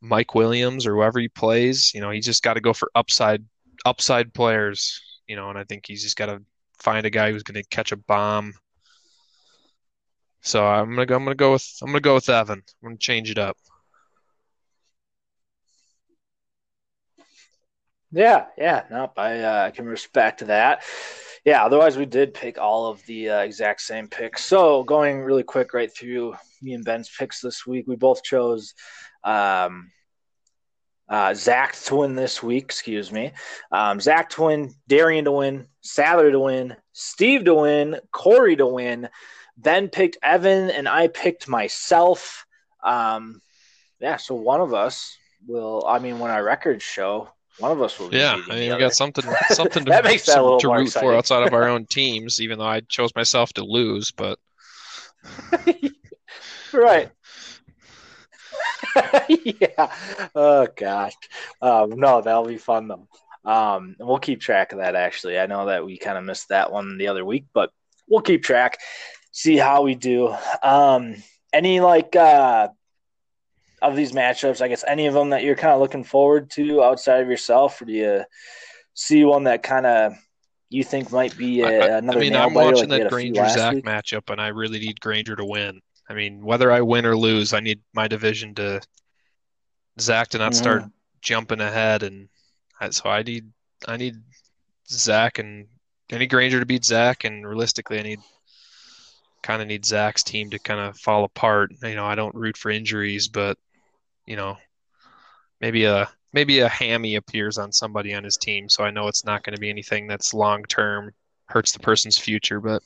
Mike 0.02 0.36
Williams 0.36 0.88
or 0.88 0.96
whoever 0.96 1.20
he 1.20 1.28
plays, 1.28 1.92
you 1.94 2.02
know, 2.02 2.10
he's 2.12 2.26
just 2.26 2.44
got 2.44 2.56
to 2.56 2.62
go 2.62 2.74
for 2.74 2.90
upside 2.96 3.44
upside 3.86 4.34
players, 4.34 5.02
you 5.28 5.36
know, 5.36 5.50
and 5.50 5.58
I 5.58 5.64
think 5.66 5.86
he's 5.88 6.04
just 6.04 6.18
got 6.18 6.28
to 6.28 6.42
find 6.80 7.06
a 7.06 7.10
guy 7.10 7.32
who's 7.32 7.44
going 7.44 7.62
to 7.62 7.70
catch 7.70 7.92
a 7.92 7.98
bomb. 7.98 8.54
So 10.42 10.66
I'm 10.66 10.90
gonna 10.92 11.06
go. 11.06 11.16
I'm 11.16 11.24
gonna 11.26 11.36
go 11.36 11.52
with. 11.52 11.68
I'm 11.82 11.90
gonna 11.90 12.00
go 12.00 12.16
with 12.16 12.30
Evan. 12.30 12.64
I'm 12.82 12.90
gonna 12.90 12.98
change 12.98 13.30
it 13.30 13.38
up. 13.38 13.58
Yeah, 18.12 18.46
yeah, 18.58 18.86
nope. 18.90 19.14
I 19.18 19.40
uh, 19.40 19.72
can 19.72 19.86
respect 19.86 20.48
that. 20.48 20.84
Yeah, 21.46 21.64
otherwise 21.64 21.98
we 21.98 22.06
did 22.06 22.34
pick 22.34 22.58
all 22.58 22.88
of 22.88 23.06
the 23.06 23.30
uh, 23.30 23.40
exact 23.42 23.82
same 23.82 24.08
picks. 24.08 24.44
So 24.44 24.84
going 24.84 25.20
really 25.22 25.44
quick 25.44 25.74
right 25.74 25.94
through 25.94 26.36
me 26.62 26.74
and 26.74 26.84
Ben's 26.84 27.10
picks 27.10 27.40
this 27.42 27.68
week, 27.68 27.86
we 27.88 27.96
both 27.96 28.24
chose 28.24 28.74
um, 29.24 29.92
uh, 31.10 31.34
Zach 31.34 31.76
to 31.86 31.96
win 31.96 32.16
this 32.16 32.42
week. 32.44 32.64
Excuse 32.66 33.12
me, 33.12 33.32
um, 33.72 34.00
Zach 34.00 34.30
to 34.32 34.44
win, 34.44 34.74
Darian 34.88 35.26
to 35.26 35.32
win, 35.32 35.68
Sadler 35.82 36.32
to 36.32 36.40
win, 36.40 36.76
Steve 36.94 37.46
to 37.46 37.56
win, 37.56 37.98
Corey 38.12 38.56
to 38.56 38.68
win. 38.68 39.10
Ben 39.58 39.90
picked 39.90 40.18
Evan, 40.24 40.70
and 40.70 40.88
I 40.88 41.08
picked 41.08 41.48
myself. 41.48 42.46
Um, 42.84 43.42
yeah, 44.00 44.16
so 44.18 44.36
one 44.36 44.62
of 44.62 44.74
us 44.74 45.18
will. 45.48 45.84
I 45.88 46.00
mean, 46.00 46.20
when 46.20 46.32
our 46.32 46.44
records 46.44 46.84
show, 46.84 47.30
one 47.58 47.72
of 47.72 47.82
us 47.82 48.00
will. 48.00 48.14
Yeah, 48.14 48.40
I 48.50 48.56
mean 48.56 48.72
we 48.72 48.80
got 48.80 48.94
something 48.94 49.26
something 49.50 49.84
to, 49.84 49.90
That 49.92 50.06
makes 50.06 50.26
that 50.28 50.32
a 50.32 50.36
some- 50.36 50.44
little 50.44 50.60
to 50.62 50.70
root 50.72 50.82
exciting. 50.84 51.10
for 51.10 51.16
outside 51.16 51.46
of 51.46 51.54
our 51.54 51.68
own 51.68 51.86
teams. 51.88 52.40
Even 52.40 52.60
though 52.60 52.66
I 52.66 52.80
chose 52.82 53.14
myself 53.16 53.52
to 53.54 53.66
lose, 53.66 54.12
but 54.12 54.40
right. 56.74 57.12
yeah. 59.30 59.94
Oh 60.36 60.68
gosh. 60.76 61.14
Um, 61.62 61.92
no, 62.00 62.22
that'll 62.22 62.46
be 62.46 62.58
fun 62.58 62.88
though. 62.88 63.08
Um, 63.46 63.96
we'll 64.00 64.20
keep 64.20 64.42
track 64.42 64.72
of 64.74 64.80
that. 64.80 64.96
Actually, 64.96 65.40
I 65.40 65.46
know 65.48 65.68
that 65.68 65.86
we 65.86 65.98
kind 65.98 66.18
of 66.18 66.24
missed 66.24 66.50
that 66.50 66.72
one 66.72 66.98
the 66.98 67.08
other 67.08 67.24
week, 67.26 67.46
but 67.54 67.72
we'll 68.08 68.22
keep 68.22 68.44
track. 68.44 68.78
See 69.32 69.58
how 69.58 69.84
we 69.84 69.96
do. 69.96 70.36
Um, 70.64 71.16
any 71.54 71.80
like 71.80 72.16
uh, 72.16 72.70
of 73.82 73.96
these 73.96 74.12
matchups? 74.12 74.62
I 74.62 74.68
guess 74.68 74.84
any 74.88 75.08
of 75.08 75.14
them 75.14 75.30
that 75.30 75.44
you're 75.44 75.56
kind 75.56 75.74
of 75.74 75.80
looking 75.80 76.04
forward 76.04 76.50
to 76.52 76.84
outside 76.84 77.22
of 77.22 77.30
yourself, 77.30 77.82
or 77.82 77.86
do 77.86 77.94
you 77.94 78.24
see 78.94 79.24
one 79.24 79.46
that 79.46 79.64
kind 79.64 79.86
of 79.86 80.14
you 80.70 80.84
think 80.84 81.12
might 81.12 81.36
be 81.38 81.64
I, 81.64 81.72
a, 81.72 81.80
I- 81.80 81.86
I 81.86 81.98
another 82.00 82.20
mean 82.20 82.36
I'm 82.36 82.54
watching 82.54 82.90
that 82.90 83.04
had 83.04 83.08
a 83.14 83.18
few 83.18 83.34
Granger 83.34 83.50
Zach 83.50 83.76
matchup, 83.78 84.30
and 84.30 84.40
I 84.42 84.50
really 84.50 84.80
need 84.80 85.00
Granger 85.00 85.36
to 85.36 85.46
win. 85.46 85.82
I 86.10 86.14
mean 86.16 86.44
whether 86.44 86.72
I 86.72 86.82
win 86.82 87.06
or 87.06 87.16
lose, 87.16 87.54
I 87.54 87.60
need 87.60 87.82
my 87.94 88.08
division 88.08 88.56
to 88.56 88.82
Zach 90.00 90.30
to 90.30 90.38
not 90.38 90.56
start 90.56 90.84
Mhm. 90.84 90.92
jumping 91.22 91.62
ahead, 91.62 92.04
and 92.04 92.30
I- 92.80 92.90
so 92.90 93.10
I 93.10 93.24
need 93.24 93.52
I 93.88 93.96
need 93.96 94.16
Zach 94.90 95.40
and 95.40 95.68
any 96.10 96.28
Granger 96.28 96.60
to 96.60 96.66
beat 96.66 96.84
Zach, 96.84 97.24
and 97.24 97.48
realistically, 97.48 98.00
I 98.00 98.04
need 98.04 98.20
kind 99.42 99.62
of 99.62 99.68
need 99.68 99.86
Zach's 99.86 100.24
team 100.24 100.50
to 100.50 100.60
kind 100.60 100.80
of 100.82 100.98
fall 101.00 101.24
apart. 101.24 101.72
You 101.82 101.96
know, 101.96 102.06
I 102.06 102.16
don't 102.16 102.36
root 102.36 102.58
for 102.58 102.70
injuries, 102.72 103.28
but 103.30 103.58
you 104.26 104.36
know, 104.36 104.58
maybe 105.62 105.86
a 105.86 106.10
maybe 106.34 106.60
a 106.60 106.70
hammy 106.70 107.16
appears 107.16 107.58
on 107.58 107.72
somebody 107.72 108.14
on 108.14 108.24
his 108.24 108.38
team, 108.38 108.70
so 108.70 108.84
I 108.84 108.92
know 108.92 109.08
it's 109.08 109.26
not 109.26 109.44
going 109.44 109.56
to 109.56 109.60
be 109.62 109.70
anything 109.70 110.08
that's 110.08 110.34
long 110.34 110.64
term, 110.66 111.14
hurts 111.48 111.72
the 111.72 111.80
person's 111.80 112.18
future, 112.18 112.60
but 112.60 112.84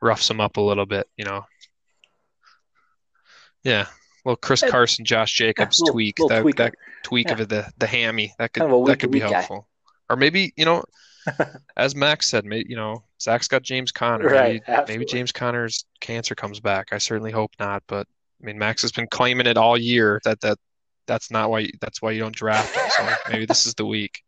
roughs 0.00 0.28
them 0.28 0.40
up 0.40 0.56
a 0.56 0.60
little 0.60 0.86
bit. 0.86 1.08
You 1.16 1.24
know, 1.24 1.46
yeah. 3.64 3.86
Well, 4.24 4.36
Chris 4.36 4.62
Carson, 4.62 5.04
Josh 5.04 5.32
Jacobs 5.34 5.80
little- 5.80 5.94
tweak 5.94 6.18
little 6.18 6.28
that 6.28 6.44
tweaker. 6.44 6.56
that 6.56 6.74
tweak 7.02 7.26
Yeah. 7.28 7.32
of 7.34 7.40
it, 7.40 7.48
the 7.48 7.72
the 7.78 7.86
hammy 7.86 8.32
that 8.38 8.52
could 8.52 8.60
Kind 8.62 8.72
of 8.72 8.86
that 8.86 9.00
could 9.00 9.10
be 9.10 9.18
week-to-week 9.18 9.32
guy. 9.32 9.38
helpful. 9.40 9.68
Or 10.08 10.16
maybe 10.16 10.52
you 10.56 10.64
know, 10.64 10.84
as 11.76 11.94
Max 11.96 12.28
said, 12.28 12.44
maybe 12.44 12.68
you 12.70 12.76
know, 12.76 13.02
Zach's 13.20 13.48
got 13.48 13.62
James 13.62 13.90
Conner. 13.92 14.28
Right, 14.28 14.62
Maybe, 14.68 14.82
maybe. 14.88 15.04
James 15.06 15.32
Conner's 15.32 15.84
cancer 16.00 16.34
comes 16.34 16.60
back. 16.60 16.88
I 16.92 16.98
certainly 16.98 17.32
hope 17.32 17.52
not, 17.58 17.82
but 17.86 18.06
I 18.40 18.46
mean, 18.46 18.58
Max 18.58 18.82
has 18.82 18.92
been 18.92 19.06
claiming 19.08 19.46
it 19.46 19.56
all 19.56 19.76
year 19.78 20.20
that 20.24 20.40
that 20.40 20.58
that's 21.06 21.30
not 21.30 21.50
why 21.50 21.68
that's 21.80 22.00
why 22.00 22.12
you 22.12 22.20
don't 22.20 22.34
draft 22.34 22.76
him. 22.76 22.90
So 22.90 23.14
maybe 23.32 23.46
this 23.46 23.66
is 23.66 23.74
the 23.74 23.86
week. 23.86 24.22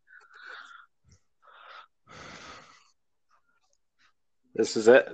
This 4.55 4.77
is 4.77 4.87
it. 4.89 5.09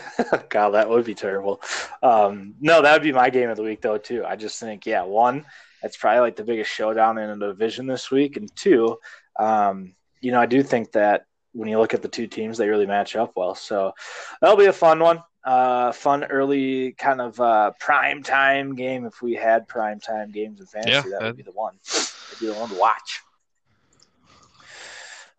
God, 0.48 0.70
that 0.70 0.88
would 0.88 1.04
be 1.04 1.14
terrible. 1.14 1.60
Um, 2.02 2.54
no, 2.60 2.80
that 2.82 2.92
would 2.92 3.02
be 3.02 3.12
my 3.12 3.28
game 3.30 3.50
of 3.50 3.56
the 3.56 3.62
week, 3.64 3.80
though, 3.80 3.98
too. 3.98 4.24
I 4.24 4.36
just 4.36 4.60
think, 4.60 4.86
yeah, 4.86 5.02
one, 5.02 5.44
that's 5.82 5.96
probably 5.96 6.20
like 6.20 6.36
the 6.36 6.44
biggest 6.44 6.70
showdown 6.70 7.18
in 7.18 7.38
the 7.38 7.48
division 7.48 7.86
this 7.86 8.10
week. 8.10 8.36
And 8.36 8.54
two, 8.54 8.98
um, 9.38 9.94
you 10.20 10.30
know, 10.30 10.40
I 10.40 10.46
do 10.46 10.62
think 10.62 10.92
that 10.92 11.26
when 11.52 11.68
you 11.68 11.78
look 11.78 11.92
at 11.94 12.02
the 12.02 12.08
two 12.08 12.26
teams, 12.28 12.56
they 12.56 12.68
really 12.68 12.86
match 12.86 13.16
up 13.16 13.32
well. 13.36 13.54
So 13.56 13.94
that'll 14.40 14.56
be 14.56 14.66
a 14.66 14.72
fun 14.72 15.00
one. 15.00 15.22
Uh, 15.44 15.92
fun 15.92 16.24
early 16.24 16.92
kind 16.92 17.20
of 17.20 17.38
uh, 17.40 17.72
prime 17.80 18.22
time 18.22 18.74
game. 18.76 19.04
If 19.06 19.20
we 19.22 19.34
had 19.34 19.66
prime 19.68 20.00
time 20.00 20.30
games 20.30 20.60
in 20.60 20.66
fantasy, 20.66 20.92
Yeah, 20.92 21.00
that 21.02 21.10
that- 21.10 21.22
would 21.22 21.36
be 21.36 21.42
the 21.42 21.52
one. 21.52 21.74
That'd 21.84 22.40
be 22.40 22.46
the 22.46 22.54
one 22.54 22.68
to 22.70 22.76
watch. 22.76 23.20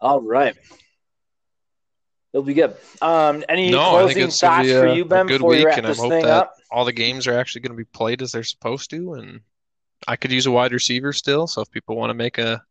All 0.01 0.21
right. 0.21 0.55
It'll 2.35 2.43
be 2.43 2.53
good. 2.53 2.75
Um, 3.01 3.45
any 3.47 3.71
No, 3.71 3.91
closing 3.91 4.29
thoughts 4.29 4.67
be 4.67 4.73
for 4.73 4.87
a, 4.87 4.95
you, 4.97 5.03
a 5.03 5.05
Ben, 5.05 5.25
good 5.25 5.37
before 5.37 5.51
we 5.51 5.55
week, 5.55 5.67
wrap 5.67 5.77
and 5.77 5.87
I 5.87 5.89
this 5.91 6.01
hope 6.01 6.11
thing 6.11 6.25
that 6.25 6.47
up? 6.47 6.53
all 6.69 6.83
the 6.83 6.91
games 6.91 7.27
are 7.27 7.39
actually 7.39 7.61
going 7.61 7.71
to 7.71 7.77
be 7.77 7.85
played 7.85 8.21
as 8.21 8.33
they're 8.33 8.43
supposed 8.43 8.89
to. 8.89 9.13
And 9.13 9.39
I 10.05 10.17
could 10.17 10.33
use 10.33 10.45
a 10.45 10.51
wide 10.51 10.73
receiver 10.73 11.13
still, 11.13 11.47
so 11.47 11.61
if 11.61 11.71
people 11.71 11.95
want 11.95 12.09
to 12.09 12.13
make 12.13 12.37
a 12.37 12.61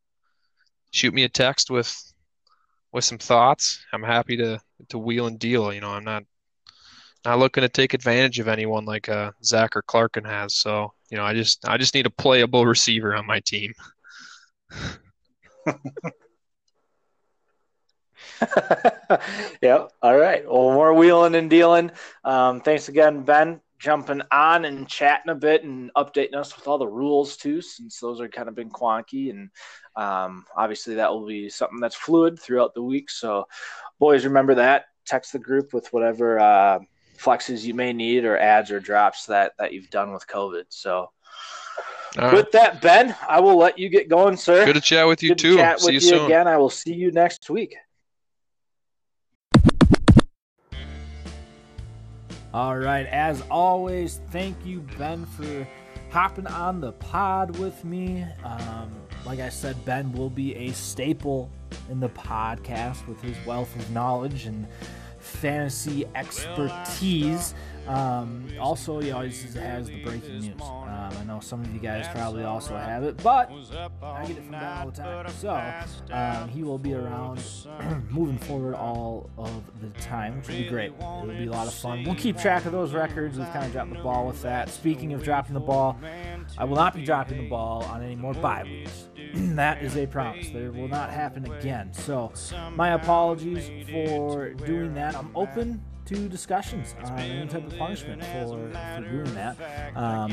shoot 0.91 1.15
me 1.15 1.23
a 1.23 1.31
text 1.31 1.71
with 1.71 1.99
with 2.93 3.05
some 3.05 3.17
thoughts, 3.17 3.83
I'm 3.91 4.03
happy 4.03 4.37
to 4.37 4.61
to 4.91 4.99
wheel 4.99 5.29
and 5.29 5.39
deal. 5.39 5.73
You 5.73 5.81
know, 5.81 5.93
I'm 5.93 6.05
not 6.05 6.25
not 7.25 7.39
looking 7.39 7.63
to 7.63 7.71
take 7.71 7.95
advantage 7.95 8.39
of 8.41 8.49
anyone 8.49 8.85
like 8.85 9.09
uh, 9.09 9.31
Zach 9.43 9.77
or 9.77 9.83
Clarkin 9.83 10.27
has. 10.27 10.57
So 10.57 10.93
you 11.11 11.17
know, 11.17 11.25
I 11.25 11.33
just 11.33 11.67
I 11.67 11.79
just 11.79 11.95
need 11.95 12.05
a 12.05 12.11
playable 12.11 12.67
receiver 12.67 13.17
on 13.17 13.27
my 13.27 13.41
team. 13.41 13.73
yep. 19.63 19.91
All 20.03 20.17
right. 20.17 20.45
Well, 20.45 20.73
more 20.73 20.95
wheeling 20.95 21.35
and 21.35 21.49
dealing. 21.51 21.91
Um, 22.25 22.61
thanks 22.61 22.89
again, 22.89 23.23
Ben, 23.23 23.61
jumping 23.79 24.23
on 24.31 24.65
and 24.65 24.89
chatting 24.89 25.31
a 25.31 25.35
bit 25.35 25.65
and 25.65 25.91
updating 25.97 26.35
us 26.35 26.57
with 26.57 26.67
all 26.67 26.79
the 26.79 26.87
rules 26.87 27.37
too, 27.37 27.61
since 27.61 27.99
those 28.01 28.21
are 28.21 28.29
kind 28.29 28.49
of 28.49 28.55
been 28.55 28.71
quonky. 28.71 29.31
And 29.31 29.51
um, 29.97 30.45
obviously, 30.57 30.95
that 30.97 31.11
will 31.13 31.27
be 31.27 31.49
something 31.49 31.81
that's 31.81 31.95
fluid 31.97 32.39
throughout 32.41 32.75
the 32.75 32.83
week. 32.83 33.11
So, 33.11 33.47
boys, 33.99 34.25
remember 34.25 34.55
that. 34.57 34.87
Text 35.07 35.33
the 35.33 35.39
group 35.39 35.73
with 35.75 35.93
whatever 35.93 36.41
uh, 36.41 36.79
flexes 37.19 37.63
you 37.65 37.75
may 37.75 37.93
need 37.93 38.25
or 38.25 38.39
ads 38.39 38.71
or 38.71 38.81
drops 38.81 39.27
that 39.27 39.53
that 39.59 39.73
you've 39.73 39.91
done 39.91 40.13
with 40.13 40.27
COVID. 40.27 40.65
So, 40.71 41.11
All 42.19 42.25
right. 42.25 42.33
with 42.35 42.51
that, 42.53 42.81
Ben, 42.81 43.15
I 43.29 43.41
will 43.41 43.57
let 43.57 43.79
you 43.79 43.89
get 43.91 44.09
going, 44.09 44.37
sir. 44.37 44.65
Good 44.65 44.75
to 44.75 44.81
chat 44.81 45.07
with 45.07 45.23
you 45.23 45.31
Good 45.31 45.39
to 45.39 45.43
too. 45.43 45.57
chat 45.57 45.81
See 45.81 45.87
with 45.87 45.95
you 45.95 46.01
you 46.01 46.17
soon. 46.17 46.27
again. 46.27 46.49
I 46.49 46.57
will 46.57 46.71
see 46.71 46.95
you 46.95 47.13
next 47.13 47.51
week. 47.51 47.77
All 52.55 52.79
right, 52.79 53.05
as 53.07 53.43
always, 53.51 54.21
thank 54.31 54.65
you, 54.65 54.79
Ben, 54.97 55.27
for 55.27 55.67
hopping 56.11 56.47
on 56.47 56.81
the 56.81 56.93
pod 56.93 57.59
with 57.59 57.85
me. 57.85 58.25
Um, 58.45 58.95
like 59.27 59.41
I 59.41 59.49
said, 59.49 59.85
Ben 59.85 60.13
will 60.13 60.31
be 60.31 60.55
a 60.55 60.71
staple 60.71 61.51
in 61.91 61.99
the 61.99 62.11
podcast 62.11 63.09
with 63.09 63.21
his 63.21 63.37
wealth 63.45 63.75
of 63.75 63.91
knowledge 63.91 64.47
and 64.47 64.69
fantasy 65.19 66.07
expertise. 66.15 67.55
Um, 67.87 68.47
also, 68.59 69.01
he 69.01 69.11
always 69.11 69.55
has 69.55 69.89
the 69.89 70.03
breaking 70.03 70.41
news. 70.41 70.61
Um, 70.61 71.11
I 71.21 71.25
know 71.25 71.41
some 71.41 71.61
of 71.61 71.73
you 71.73 71.81
guys 71.81 72.07
probably 72.15 72.45
also 72.45 72.77
have 72.77 73.03
it, 73.05 73.23
but 73.23 73.51
I 74.03 74.25
get 74.27 74.39
it 74.39 74.43
from 74.43 74.53
Ben 74.53 74.65
all 74.65 74.91
the 74.91 74.97
time. 74.97 75.29
So 75.39 76.15
um, 76.15 76.49
he 76.49 76.63
will 76.63 76.79
be 76.79 76.95
around 76.95 77.43
moving 78.11 78.39
forward 78.39 78.75
all 78.75 79.31
of 79.37 79.63
the 79.81 79.89
time, 80.01 80.37
which 80.39 80.49
will 80.49 80.57
be 80.57 80.69
great. 80.69 80.93
It'll 80.99 81.27
be 81.27 81.47
a 81.47 81.51
lot 81.51 81.67
of 81.67 81.75
fun. 81.75 82.05
We'll 82.05 82.15
keep 82.15 82.39
track 82.39 82.65
of 82.65 82.73
those 82.73 82.93
records. 82.93 83.39
We've 83.39 83.51
kind 83.53 83.67
of 83.67 83.73
dropped 83.73 83.93
the 83.93 84.01
ball 84.01 84.27
with 84.27 84.41
that. 84.43 84.69
Speaking 84.71 85.13
of 85.13 85.23
dropping 85.23 85.55
the 85.55 85.61
ball, 85.61 85.99
I 86.57 86.65
will 86.65 86.77
not 86.77 86.95
be 86.95 87.05
dropping 87.05 87.39
the 87.39 87.49
ball 87.49 87.85
on 87.85 88.03
any 88.03 88.17
more 88.17 88.33
weeks. 88.33 89.09
that 89.35 89.83
is 89.83 89.97
a 89.97 90.07
promise. 90.07 90.51
There 90.51 90.71
will 90.71 90.89
not 90.89 91.11
happen 91.11 91.51
again. 91.51 91.93
So, 91.93 92.33
my 92.75 92.91
apologies 92.93 93.69
for 93.91 94.51
doing 94.51 94.95
that. 94.95 95.17
I'm 95.17 95.31
open 95.35 95.83
to 96.07 96.29
discussions 96.29 96.95
on 97.05 97.19
any 97.19 97.49
type 97.49 97.67
of 97.67 97.79
punishment 97.79 98.23
for, 98.25 98.71
for 98.97 99.09
doing 99.09 99.35
that. 99.35 99.97
Um, 99.97 100.33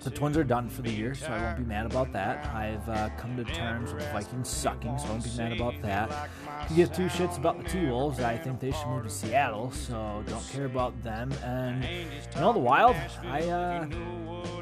the 0.00 0.10
Twins 0.10 0.36
are 0.36 0.44
done 0.44 0.68
for 0.68 0.82
the 0.82 0.90
year, 0.90 1.14
so 1.14 1.26
I 1.26 1.42
won't 1.42 1.58
be 1.58 1.64
mad 1.64 1.86
about 1.86 2.12
that. 2.12 2.46
I've 2.54 2.88
uh, 2.88 3.10
come 3.18 3.36
to 3.36 3.44
terms 3.44 3.92
with 3.92 4.04
the 4.04 4.10
Vikings 4.12 4.48
sucking, 4.48 4.98
so 4.98 5.06
I 5.06 5.10
won't 5.10 5.24
be 5.24 5.36
mad 5.36 5.52
about 5.52 5.80
that. 5.82 6.30
To 6.68 6.74
give 6.74 6.92
two 6.92 7.06
shits 7.06 7.36
about 7.38 7.62
the 7.62 7.68
T 7.68 7.86
Wolves, 7.86 8.20
I 8.20 8.36
think 8.36 8.60
they 8.60 8.72
should 8.72 8.86
move 8.88 9.04
to 9.04 9.10
Seattle, 9.10 9.70
so 9.70 10.22
don't 10.26 10.48
care 10.48 10.64
about 10.66 11.00
them. 11.02 11.32
And 11.44 11.84
you 11.84 12.40
know, 12.40 12.52
the 12.52 12.58
Wild, 12.58 12.96
I 13.24 13.42
uh, 13.42 13.86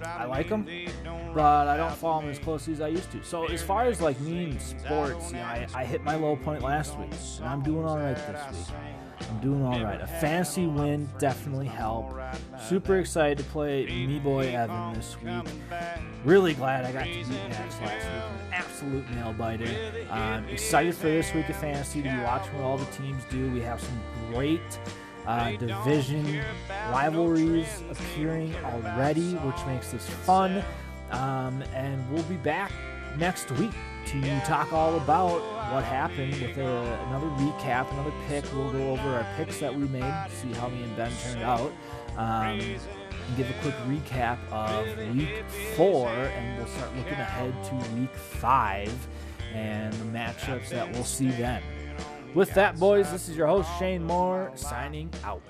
I 0.05 0.24
like 0.27 0.48
them, 0.48 0.66
but 1.35 1.69
I 1.69 1.77
don't 1.77 1.94
follow 1.94 2.20
them 2.20 2.31
as 2.31 2.39
closely 2.39 2.73
as 2.74 2.81
I 2.81 2.89
used 2.89 3.10
to. 3.12 3.23
So 3.24 3.47
as 3.47 3.62
far 3.62 3.85
as 3.85 4.01
like 4.01 4.20
me 4.20 4.44
and 4.44 4.60
sports, 4.60 5.31
you 5.31 5.36
know, 5.36 5.43
I, 5.43 5.66
I 5.74 5.85
hit 5.85 6.02
my 6.02 6.16
low 6.16 6.36
point 6.36 6.62
last 6.62 6.98
week, 6.98 7.12
and 7.39 7.47
I'm 7.47 7.62
doing 7.62 7.85
all 7.85 7.98
right 7.98 8.16
this 8.16 8.69
week. 8.69 8.77
I'm 9.20 9.40
doing 9.40 9.65
all 9.65 9.82
right. 9.82 10.01
A 10.01 10.07
fantasy 10.07 10.66
win 10.66 11.09
definitely 11.19 11.66
helped. 11.66 12.15
Super 12.62 12.99
excited 12.99 13.39
to 13.39 13.45
play 13.45 13.86
me 13.86 14.19
boy 14.19 14.49
Evan 14.49 14.95
this 14.95 15.16
week. 15.23 15.45
Really 16.24 16.55
glad 16.55 16.85
I 16.85 16.93
got 16.93 17.05
to 17.05 17.12
beat 17.12 17.28
Max 17.28 17.81
last 17.81 17.82
week. 17.82 18.23
An 18.47 18.53
absolute 18.53 19.11
nail 19.11 19.32
biter. 19.32 19.69
I'm 20.11 20.49
excited 20.49 20.95
for 20.95 21.07
this 21.07 21.32
week 21.35 21.49
of 21.49 21.57
fantasy 21.57 22.03
to 22.03 22.09
be 22.09 22.23
watching 22.23 22.55
what 22.55 22.65
all 22.65 22.78
the 22.78 22.86
teams 22.86 23.23
do. 23.31 23.51
We 23.53 23.61
have 23.61 23.81
some 23.81 24.01
great 24.32 24.61
uh, 25.27 25.53
division 25.53 26.43
rivalries 26.90 27.82
appearing 27.90 28.55
already, 28.65 29.35
which 29.35 29.66
makes 29.66 29.93
this 29.93 30.09
fun. 30.09 30.62
Um, 31.11 31.62
and 31.74 32.11
we'll 32.11 32.23
be 32.24 32.36
back 32.36 32.73
next 33.16 33.51
week 33.53 33.73
to 34.07 34.41
talk 34.47 34.73
all 34.73 34.97
about 34.97 35.41
what 35.73 35.85
happened 35.85 36.33
with 36.41 36.57
a, 36.57 37.05
another 37.09 37.27
recap, 37.27 37.91
another 37.93 38.12
pick. 38.29 38.45
We'll 38.53 38.73
go 38.73 38.93
over 38.93 39.09
our 39.09 39.27
picks 39.37 39.59
that 39.59 39.75
we 39.75 39.87
made, 39.89 40.27
see 40.31 40.53
how 40.55 40.69
me 40.69 40.83
and 40.83 40.97
Ben 40.97 41.12
turned 41.23 41.43
out, 41.43 41.73
um, 42.16 42.61
and 42.61 42.81
give 43.37 43.51
a 43.51 43.55
quick 43.62 43.75
recap 43.87 44.39
of 44.51 44.87
week 45.15 45.45
four, 45.77 46.09
and 46.09 46.57
we'll 46.57 46.66
start 46.66 46.97
looking 46.97 47.12
ahead 47.12 47.53
to 47.65 47.95
week 47.95 48.15
five 48.15 48.93
and 49.53 49.93
the 49.95 50.19
matchups 50.19 50.70
that 50.70 50.91
we'll 50.93 51.05
see 51.05 51.31
then. 51.31 51.62
With 52.35 52.53
that, 52.55 52.79
boys, 52.79 53.11
this 53.11 53.29
is 53.29 53.37
your 53.37 53.47
host 53.47 53.69
Shane 53.79 54.05
Moore 54.05 54.53
signing 54.55 55.11
out. 55.25 55.43